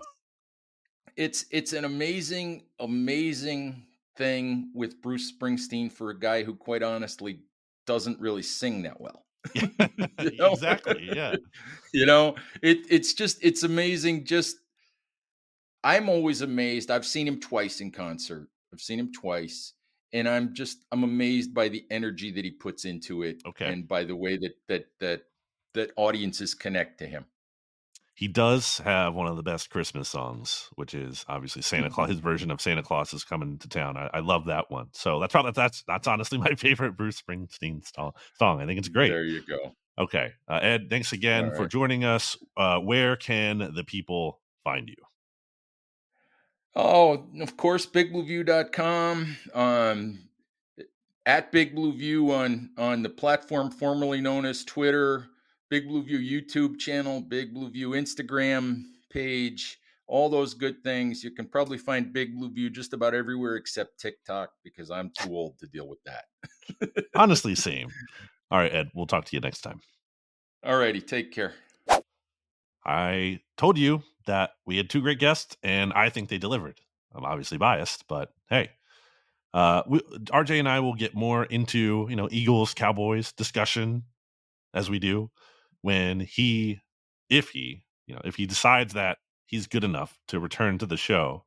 it's 1.16 1.46
it's 1.50 1.72
an 1.72 1.84
amazing, 1.84 2.64
amazing 2.78 3.86
thing 4.16 4.70
with 4.74 5.00
Bruce 5.00 5.32
Springsteen 5.32 5.90
for 5.90 6.10
a 6.10 6.18
guy 6.18 6.42
who, 6.42 6.54
quite 6.54 6.82
honestly, 6.82 7.40
doesn't 7.86 8.20
really 8.20 8.42
sing 8.42 8.82
that 8.82 9.00
well. 9.00 9.24
you 9.54 10.36
know? 10.36 10.52
Exactly. 10.52 11.10
Yeah. 11.14 11.36
you 11.92 12.06
know, 12.06 12.36
it 12.62 12.78
it's 12.88 13.14
just 13.14 13.38
it's 13.42 13.62
amazing. 13.62 14.24
Just 14.24 14.56
I'm 15.82 16.08
always 16.08 16.42
amazed. 16.42 16.90
I've 16.90 17.06
seen 17.06 17.26
him 17.26 17.40
twice 17.40 17.80
in 17.80 17.90
concert. 17.90 18.48
I've 18.72 18.80
seen 18.80 18.98
him 18.98 19.12
twice. 19.12 19.72
And 20.12 20.28
I'm 20.28 20.54
just 20.54 20.84
I'm 20.92 21.04
amazed 21.04 21.54
by 21.54 21.68
the 21.68 21.84
energy 21.90 22.30
that 22.32 22.44
he 22.44 22.50
puts 22.50 22.84
into 22.84 23.22
it. 23.22 23.42
Okay. 23.46 23.72
And 23.72 23.86
by 23.86 24.04
the 24.04 24.16
way 24.16 24.36
that 24.38 24.52
that 24.68 24.86
that 24.98 25.22
that 25.74 25.92
audiences 25.96 26.54
connect 26.54 26.98
to 26.98 27.06
him. 27.06 27.24
He 28.20 28.28
does 28.28 28.76
have 28.84 29.14
one 29.14 29.28
of 29.28 29.38
the 29.38 29.42
best 29.42 29.70
Christmas 29.70 30.06
songs, 30.06 30.68
which 30.74 30.92
is 30.92 31.24
obviously 31.26 31.62
Santa 31.62 31.88
Claus. 31.88 32.08
Mm-hmm. 32.08 32.16
His 32.16 32.20
version 32.20 32.50
of 32.50 32.60
Santa 32.60 32.82
Claus 32.82 33.14
is 33.14 33.24
coming 33.24 33.56
to 33.56 33.66
town. 33.66 33.96
I, 33.96 34.10
I 34.12 34.20
love 34.20 34.44
that 34.44 34.70
one. 34.70 34.88
So 34.92 35.20
that's 35.20 35.32
probably 35.32 35.52
that's 35.52 35.82
that's 35.88 36.06
honestly 36.06 36.36
my 36.38 36.54
favorite 36.54 36.98
Bruce 36.98 37.18
Springsteen 37.18 37.82
song. 38.36 38.60
I 38.60 38.66
think 38.66 38.78
it's 38.78 38.90
great. 38.90 39.08
There 39.08 39.24
you 39.24 39.40
go. 39.46 39.74
Okay, 39.98 40.34
uh, 40.48 40.58
Ed, 40.60 40.90
thanks 40.90 41.14
again 41.14 41.48
right. 41.48 41.56
for 41.56 41.66
joining 41.66 42.04
us. 42.04 42.36
Uh, 42.58 42.78
where 42.80 43.16
can 43.16 43.72
the 43.74 43.84
people 43.84 44.40
find 44.64 44.90
you? 44.90 44.96
Oh, 46.76 47.24
of 47.40 47.56
course, 47.56 47.86
bigblueview.com. 47.86 49.36
Um, 49.54 50.18
at 51.24 51.50
Big 51.52 51.74
Blue 51.74 51.94
View 51.94 52.32
on 52.32 52.68
on 52.76 53.02
the 53.02 53.08
platform 53.08 53.70
formerly 53.70 54.20
known 54.20 54.44
as 54.44 54.62
Twitter. 54.62 55.30
Big 55.70 55.86
Blue 55.86 56.02
View 56.02 56.18
YouTube 56.18 56.78
channel, 56.80 57.20
Big 57.20 57.54
Blue 57.54 57.70
View 57.70 57.90
Instagram 57.90 58.82
page, 59.08 59.78
all 60.08 60.28
those 60.28 60.52
good 60.52 60.82
things. 60.82 61.22
You 61.22 61.30
can 61.30 61.46
probably 61.46 61.78
find 61.78 62.12
Big 62.12 62.36
Blue 62.36 62.50
View 62.50 62.68
just 62.68 62.92
about 62.92 63.14
everywhere 63.14 63.54
except 63.54 64.00
TikTok 64.00 64.50
because 64.64 64.90
I'm 64.90 65.12
too 65.16 65.30
old 65.30 65.58
to 65.60 65.66
deal 65.66 65.88
with 65.88 66.00
that. 66.04 67.04
Honestly, 67.14 67.54
same. 67.54 67.88
All 68.50 68.58
right, 68.58 68.74
Ed, 68.74 68.90
we'll 68.94 69.06
talk 69.06 69.24
to 69.26 69.36
you 69.36 69.40
next 69.40 69.60
time. 69.60 69.80
All 70.64 70.76
righty, 70.76 71.00
take 71.00 71.32
care. 71.32 71.54
I 72.84 73.40
told 73.56 73.78
you 73.78 74.02
that 74.26 74.50
we 74.66 74.76
had 74.76 74.90
two 74.90 75.00
great 75.00 75.20
guests, 75.20 75.56
and 75.62 75.92
I 75.92 76.10
think 76.10 76.28
they 76.28 76.38
delivered. 76.38 76.80
I'm 77.14 77.24
obviously 77.24 77.58
biased, 77.58 78.08
but 78.08 78.32
hey, 78.48 78.70
uh, 79.54 79.82
we, 79.86 80.00
RJ 80.00 80.58
and 80.58 80.68
I 80.68 80.80
will 80.80 80.94
get 80.94 81.14
more 81.14 81.44
into 81.44 82.08
you 82.10 82.16
know 82.16 82.28
Eagles 82.30 82.74
Cowboys 82.74 83.30
discussion 83.32 84.02
as 84.74 84.90
we 84.90 84.98
do 84.98 85.30
when 85.82 86.20
he, 86.20 86.80
if 87.28 87.50
he, 87.50 87.84
you 88.06 88.14
know, 88.14 88.20
if 88.24 88.36
he 88.36 88.46
decides 88.46 88.94
that 88.94 89.18
he's 89.46 89.66
good 89.66 89.84
enough 89.84 90.18
to 90.28 90.40
return 90.40 90.78
to 90.78 90.86
the 90.86 90.96
show, 90.96 91.44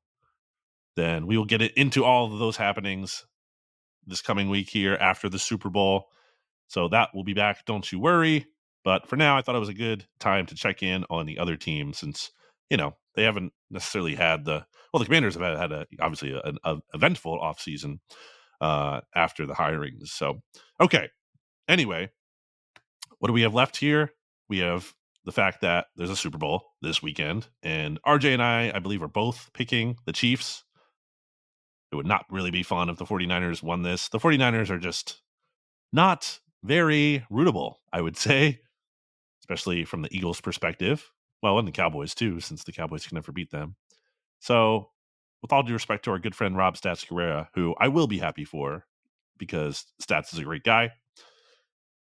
then 0.96 1.26
we 1.26 1.38
will 1.38 1.46
get 1.46 1.62
it 1.62 1.74
into 1.76 2.04
all 2.04 2.32
of 2.32 2.40
those 2.40 2.58
happenings 2.58 3.26
this 4.06 4.22
coming 4.22 4.50
week 4.50 4.70
here 4.70 4.96
after 4.96 5.30
the 5.30 5.40
Super 5.40 5.70
Bowl. 5.70 6.10
So 6.68 6.88
that 6.90 7.10
will 7.14 7.24
be 7.24 7.34
back. 7.34 7.66
Don't 7.66 7.90
you 7.92 8.00
worry. 8.00 8.48
But 8.84 9.08
for 9.08 9.16
now, 9.16 9.38
I 9.38 9.42
thought 9.42 9.56
it 9.56 9.60
was 9.60 9.70
a 9.70 9.74
good 9.74 10.06
time 10.20 10.46
to 10.48 10.56
check 10.56 10.84
in 10.84 11.06
on 11.10 11.26
the 11.26 11.40
other 11.40 11.56
team 11.56 11.94
since 11.94 12.32
you 12.70 12.78
know 12.78 12.96
they 13.16 13.24
haven't 13.24 13.54
necessarily 13.70 14.16
had 14.16 14.46
the 14.46 14.66
well, 14.94 15.00
the 15.00 15.06
Commanders 15.06 15.36
have 15.36 15.58
had 15.58 15.72
a 15.72 15.88
obviously 16.00 16.40
an 16.44 16.82
eventful 16.94 17.40
offseason 17.40 18.00
uh, 18.62 19.02
after 19.16 19.46
the 19.46 19.54
hirings. 19.54 20.10
So 20.10 20.42
okay. 20.82 21.10
Anyway, 21.68 22.10
what 23.20 23.28
do 23.28 23.34
we 23.34 23.44
have 23.44 23.54
left 23.54 23.78
here? 23.78 24.12
We 24.50 24.60
have 24.60 24.94
the 25.26 25.32
fact 25.32 25.62
that 25.62 25.88
there's 25.96 26.10
a 26.10 26.16
Super 26.16 26.38
Bowl 26.38 26.66
this 26.82 27.02
weekend, 27.02 27.48
and 27.62 28.02
RJ 28.04 28.34
and 28.34 28.44
I, 28.44 28.72
I 28.74 28.80
believe, 28.80 29.02
are 29.02 29.08
both 29.08 29.50
picking 29.54 29.98
the 30.06 30.14
Chiefs. 30.14 30.64
It 31.92 31.96
would 31.96 32.06
not 32.06 32.26
really 32.30 32.52
be 32.52 32.64
fun 32.64 32.90
if 32.90 32.98
the 32.98 33.06
49ers 33.06 33.64
won 33.64 33.84
this. 33.84 34.10
The 34.10 34.20
49ers 34.20 34.70
are 34.70 34.80
just 34.80 35.22
not 35.92 36.40
very 36.64 37.26
rootable, 37.32 37.76
I 37.92 38.02
would 38.02 38.18
say, 38.18 38.60
especially 39.42 39.86
from 39.86 40.02
the 40.02 40.16
Eagles' 40.16 40.42
perspective. 40.42 41.12
Well, 41.42 41.60
and 41.60 41.68
the 41.68 41.72
Cowboys 41.74 42.16
too, 42.16 42.40
since 42.40 42.64
the 42.64 42.72
Cowboys 42.72 43.06
can 43.06 43.16
never 43.16 43.32
beat 43.32 43.52
them. 43.52 43.76
So, 44.40 44.90
with 45.42 45.52
all 45.52 45.64
due 45.64 45.74
respect 45.74 46.06
to 46.06 46.12
our 46.12 46.20
good 46.20 46.36
friend 46.36 46.58
Rob 46.58 46.76
Stats 46.76 47.08
Carrera, 47.08 47.50
who 47.54 47.76
I 47.80 47.90
will 47.90 48.08
be 48.08 48.18
happy 48.18 48.46
for 48.46 48.86
because 49.38 49.86
Stats 50.02 50.34
is 50.34 50.40
a 50.40 50.44
great 50.44 50.64
guy, 50.64 50.92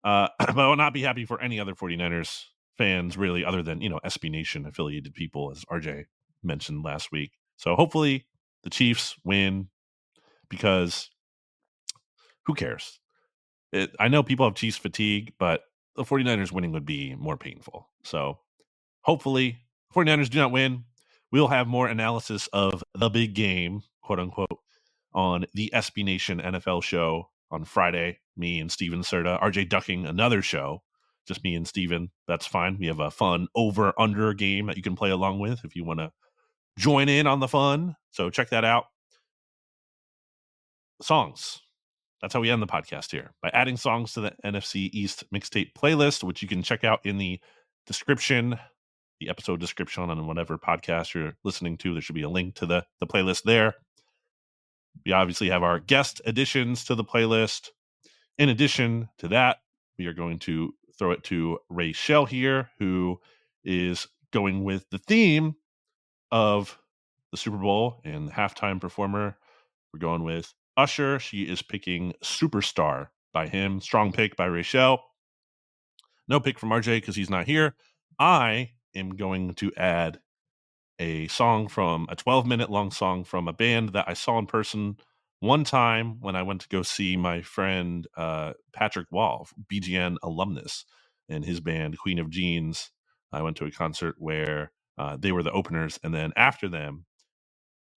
uh, 0.07 0.29
but 0.39 0.59
I 0.59 0.69
will 0.69 0.77
not 0.77 0.95
be 0.95 1.03
happy 1.03 1.25
for 1.27 1.41
any 1.43 1.59
other 1.59 1.75
49ers 1.75 2.45
fans, 2.79 3.17
really, 3.17 3.45
other 3.45 3.63
than, 3.63 3.81
you 3.81 3.89
know, 3.89 4.01
SB 4.05 4.31
Nation 4.31 4.65
affiliated 4.65 5.15
people, 5.15 5.51
as 5.51 5.65
RJ 5.65 6.05
mentioned 6.43 6.85
last 6.85 7.11
week. 7.11 7.33
So 7.57 7.75
hopefully 7.75 8.27
the 8.63 8.71
Chiefs 8.71 9.17
win 9.25 9.69
because 10.49 11.11
who 12.45 12.55
cares? 12.55 13.01
It, 13.73 13.95
I 13.99 14.09
know 14.09 14.23
people 14.23 14.47
have 14.47 14.55
Chiefs 14.55 14.77
fatigue, 14.77 15.33
but 15.39 15.63
the 15.97 16.05
49ers 16.05 16.53
winning 16.53 16.73
would 16.73 16.87
be 16.87 17.15
more 17.17 17.37
painful. 17.37 17.89
So 18.05 18.39
hopefully 19.03 19.59
49ers 19.95 20.31
do 20.31 20.39
not 20.39 20.53
win. 20.53 20.85
We'll 21.33 21.49
have 21.49 21.67
more 21.67 21.89
analysis 21.89 22.49
of 22.53 22.85
the 22.95 23.11
big 23.11 23.35
game, 23.35 23.83
quote 24.03 24.21
unquote, 24.21 24.61
on 25.13 25.47
the 25.55 25.73
SB 25.75 26.05
Nation 26.05 26.41
NFL 26.41 26.85
show 26.85 27.31
on 27.51 27.65
Friday. 27.65 28.21
Me 28.37 28.61
and 28.61 28.71
Steven 28.71 29.01
Serta, 29.01 29.41
RJ 29.41 29.69
ducking 29.69 30.07
another 30.07 30.43
show. 30.43 30.83
Just 31.27 31.43
me 31.43 31.55
and 31.55 31.67
Steven. 31.67 32.11
That's 32.29 32.47
fine. 32.47 32.79
We 32.79 32.87
have 32.87 33.01
a 33.01 33.11
fun 33.11 33.49
over 33.55 33.93
under 33.99 34.33
game 34.35 34.67
that 34.67 34.77
you 34.77 34.83
can 34.83 34.97
play 34.97 35.11
along 35.11 35.41
with 35.41 35.65
if 35.65 35.75
you 35.75 35.85
want 35.85 36.01
to 36.01 36.13
join 36.79 37.09
in 37.09 37.27
on 37.27 37.41
the 37.41 37.49
fun. 37.49 37.97
So 38.11 38.31
check 38.31 38.51
that 38.51 38.65
out. 38.65 38.85
Songs. 41.03 41.61
That's 42.23 42.33
how 42.33 42.41
we 42.41 42.51
end 42.51 42.63
the 42.63 42.67
podcast 42.67 43.11
here 43.11 43.35
by 43.43 43.51
adding 43.53 43.77
songs 43.77 44.15
to 44.15 44.21
the 44.21 44.33
NFC 44.45 44.89
East 44.93 45.25
mixtape 45.35 45.73
playlist, 45.75 46.25
which 46.25 46.43
you 46.43 46.49
can 46.49 46.63
check 46.63 46.83
out 46.83 47.01
in 47.05 47.19
the 47.19 47.41
description, 47.87 48.59
the 49.21 49.29
episode 49.29 49.61
description 49.61 50.11
on 50.11 50.27
whatever 50.27 50.57
podcast 50.57 51.13
you're 51.13 51.37
listening 51.45 51.77
to. 51.79 51.93
There 51.93 52.01
should 52.01 52.15
be 52.15 52.23
a 52.23 52.29
link 52.29 52.55
to 52.57 52.67
the, 52.67 52.85
the 53.01 53.07
playlist 53.07 53.43
there. 53.43 53.75
We 55.05 55.13
obviously 55.13 55.51
have 55.51 55.63
our 55.63 55.79
guest 55.79 56.23
additions 56.25 56.85
to 56.87 56.95
the 56.95 57.05
playlist. 57.05 57.69
In 58.39 58.49
addition 58.49 59.09
to 59.19 59.29
that, 59.29 59.59
we 59.99 60.07
are 60.07 60.13
going 60.13 60.39
to 60.41 60.75
throw 60.99 61.13
it 61.13 61.25
to 61.25 61.59
Rachel 61.69 62.27
here, 62.27 62.71
who 62.79 63.21
is 63.65 64.07
going 64.33 64.65
with 64.65 64.89
the 64.91 64.99
theme 64.99 65.55
of 66.31 66.79
the 67.31 67.37
Super 67.37 67.57
Bowl 67.57 68.01
and 68.05 68.29
the 68.29 68.33
halftime 68.33 68.81
performer. 68.81 69.37
We're 69.93 70.01
going 70.01 70.23
with 70.23 70.53
Usher. 70.77 71.19
She 71.19 71.43
is 71.43 71.63
picking 71.63 72.13
Superstar 72.23 73.09
by 73.33 73.49
him. 73.49 73.81
Strong 73.81 74.13
pick 74.13 74.37
by 74.37 74.47
Rachel. 74.47 75.01
No 76.29 76.41
pick 76.41 76.59
from 76.59 76.71
RJ 76.71 76.97
because 76.97 77.17
he's 77.17 77.31
not 77.31 77.47
here. 77.47 77.75
I 78.19 78.73
am 78.95 79.17
going 79.17 79.55
to 79.55 79.73
add 79.77 80.21
a 80.99 81.29
song 81.29 81.69
from 81.69 82.07
a 82.11 82.17
12 82.17 82.47
minute 82.47 82.71
long 82.71 82.91
song 82.91 83.25
from 83.25 83.49
a 83.49 83.53
band 83.53 83.91
that 83.91 84.09
I 84.09 84.15
saw 84.15 84.39
in 84.39 84.47
person 84.47 84.97
one 85.41 85.65
time 85.65 86.21
when 86.21 86.37
I 86.37 86.43
went 86.43 86.63
to 86.63 86.69
go 86.69 86.83
see 86.83 87.17
my 87.17 87.43
friend 87.43 88.07
uh, 88.17 88.55
Patrick 88.75 89.09
Wall, 89.13 89.49
BGN 89.73 90.17
alumnus. 90.23 90.85
and 91.31 91.45
his 91.45 91.61
band 91.61 91.99
Queen 91.99 92.21
of 92.21 92.31
Jeans. 92.31 92.93
I 93.33 93.43
went 93.43 93.59
to 93.59 93.67
a 93.67 93.73
concert 93.73 94.17
where 94.19 94.73
uh, 94.99 95.19
they 95.21 95.33
were 95.33 95.45
the 95.45 95.53
openers, 95.53 96.01
and 96.05 96.15
then 96.15 96.33
after 96.37 96.69
them 96.69 97.07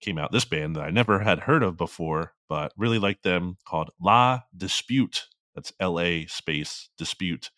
came 0.03 0.19
out 0.19 0.33
this 0.33 0.47
band 0.47 0.77
that 0.77 0.85
I 0.85 0.91
never 0.91 1.21
had 1.21 1.41
heard 1.41 1.65
of 1.65 1.77
before, 1.79 2.35
but 2.49 2.73
really 2.79 3.01
liked 3.01 3.25
them 3.25 3.59
called 3.67 3.91
La 4.01 4.43
Dispute. 4.57 5.27
That's 5.55 5.75
L 5.81 6.01
A 6.01 6.27
space 6.27 6.91
dispute. 6.99 7.51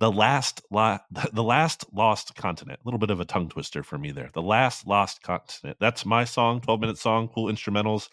The 0.00 0.10
last 0.10 0.62
la- 0.70 0.98
the 1.32 1.42
last 1.42 1.86
lost 1.92 2.34
continent. 2.34 2.80
A 2.82 2.86
little 2.86 2.98
bit 2.98 3.10
of 3.10 3.20
a 3.20 3.24
tongue 3.24 3.48
twister 3.48 3.82
for 3.82 3.98
me 3.98 4.12
there. 4.12 4.30
The 4.32 4.42
last 4.42 4.86
lost 4.86 5.22
continent. 5.22 5.76
That's 5.80 6.06
my 6.06 6.24
song, 6.24 6.60
12 6.60 6.80
minute 6.80 6.98
song, 6.98 7.28
cool 7.28 7.50
instrumentals. 7.52 8.08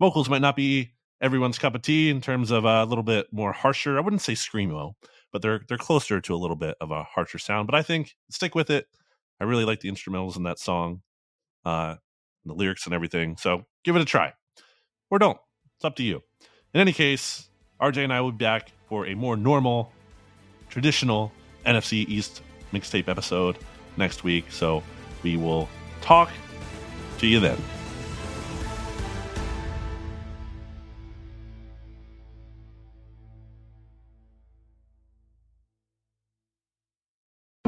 Vocals 0.00 0.28
might 0.28 0.42
not 0.42 0.56
be 0.56 0.92
everyone's 1.20 1.58
cup 1.58 1.74
of 1.74 1.82
tea 1.82 2.10
in 2.10 2.20
terms 2.20 2.50
of 2.50 2.64
a 2.64 2.84
little 2.84 3.04
bit 3.04 3.26
more 3.32 3.52
harsher. 3.52 3.96
I 3.96 4.00
wouldn't 4.00 4.22
say 4.22 4.34
screamo, 4.34 4.94
but 5.32 5.42
they're 5.42 5.62
they're 5.68 5.78
closer 5.78 6.20
to 6.20 6.34
a 6.34 6.36
little 6.36 6.56
bit 6.56 6.76
of 6.80 6.90
a 6.90 7.02
harsher 7.04 7.38
sound. 7.38 7.66
But 7.66 7.74
I 7.74 7.82
think 7.82 8.14
stick 8.30 8.54
with 8.54 8.70
it. 8.70 8.86
I 9.40 9.44
really 9.44 9.64
like 9.64 9.80
the 9.80 9.90
instrumentals 9.90 10.36
in 10.36 10.44
that 10.44 10.58
song, 10.58 11.02
uh, 11.64 11.96
the 12.44 12.54
lyrics 12.54 12.86
and 12.86 12.94
everything. 12.94 13.36
So 13.36 13.64
give 13.84 13.96
it 13.96 14.02
a 14.02 14.04
try, 14.04 14.34
or 15.10 15.18
don't. 15.18 15.38
It's 15.76 15.84
up 15.84 15.96
to 15.96 16.02
you. 16.02 16.22
In 16.72 16.80
any 16.80 16.92
case, 16.92 17.48
RJ 17.80 18.04
and 18.04 18.12
I 18.12 18.20
will 18.20 18.32
be 18.32 18.44
back 18.44 18.72
for 18.88 19.06
a 19.06 19.14
more 19.14 19.36
normal, 19.36 19.92
traditional 20.74 21.30
NFC 21.64 22.04
East 22.08 22.42
mixtape 22.72 23.06
episode 23.06 23.56
next 23.96 24.24
week. 24.24 24.50
So 24.50 24.82
we 25.22 25.36
will 25.36 25.68
talk 26.00 26.30
to 27.18 27.28
you 27.28 27.38
then. 27.38 27.56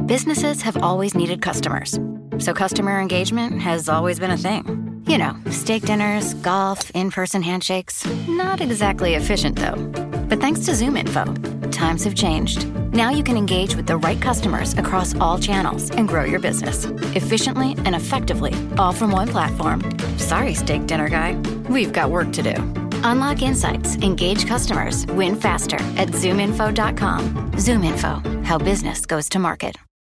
Businesses 0.07 0.62
have 0.62 0.77
always 0.83 1.15
needed 1.15 1.41
customers. 1.41 2.01
So 2.39 2.53
customer 2.53 2.99
engagement 3.01 3.61
has 3.61 3.89
always 3.89 4.19
been 4.19 4.33
a 4.33 4.37
thing. 4.37 5.05
You 5.07 5.19
know, 5.19 5.37
steak 5.51 5.85
dinners, 5.85 6.35
golf, 6.35 6.91
in 6.91 7.12
person 7.12 7.43
handshakes. 7.43 8.05
Not 8.27 8.61
exactly 8.61 9.15
efficient, 9.15 9.57
though. 9.57 10.06
But 10.28 10.40
thanks 10.40 10.61
to 10.66 10.73
ZoomInfo, 10.73 11.73
times 11.73 12.05
have 12.05 12.15
changed. 12.15 12.66
Now 12.93 13.11
you 13.11 13.23
can 13.23 13.36
engage 13.36 13.77
with 13.77 13.86
the 13.86 13.97
right 13.97 14.20
customers 14.20 14.74
across 14.74 15.15
all 15.16 15.39
channels 15.39 15.90
and 15.90 16.09
grow 16.09 16.24
your 16.24 16.40
business 16.40 16.85
efficiently 17.15 17.74
and 17.85 17.94
effectively, 17.94 18.53
all 18.78 18.93
from 18.93 19.11
one 19.11 19.28
platform. 19.28 19.82
Sorry, 20.19 20.55
steak 20.55 20.86
dinner 20.86 21.09
guy. 21.09 21.35
We've 21.69 21.93
got 21.93 22.11
work 22.11 22.32
to 22.32 22.43
do. 22.43 22.55
Unlock 23.03 23.43
insights, 23.43 23.97
engage 23.97 24.47
customers, 24.47 25.07
win 25.07 25.36
faster 25.36 25.77
at 25.97 26.09
zoominfo.com. 26.09 27.53
ZoomInfo, 27.53 28.44
how 28.44 28.59
business 28.59 29.07
goes 29.07 29.28
to 29.31 29.39
market. 29.39 29.86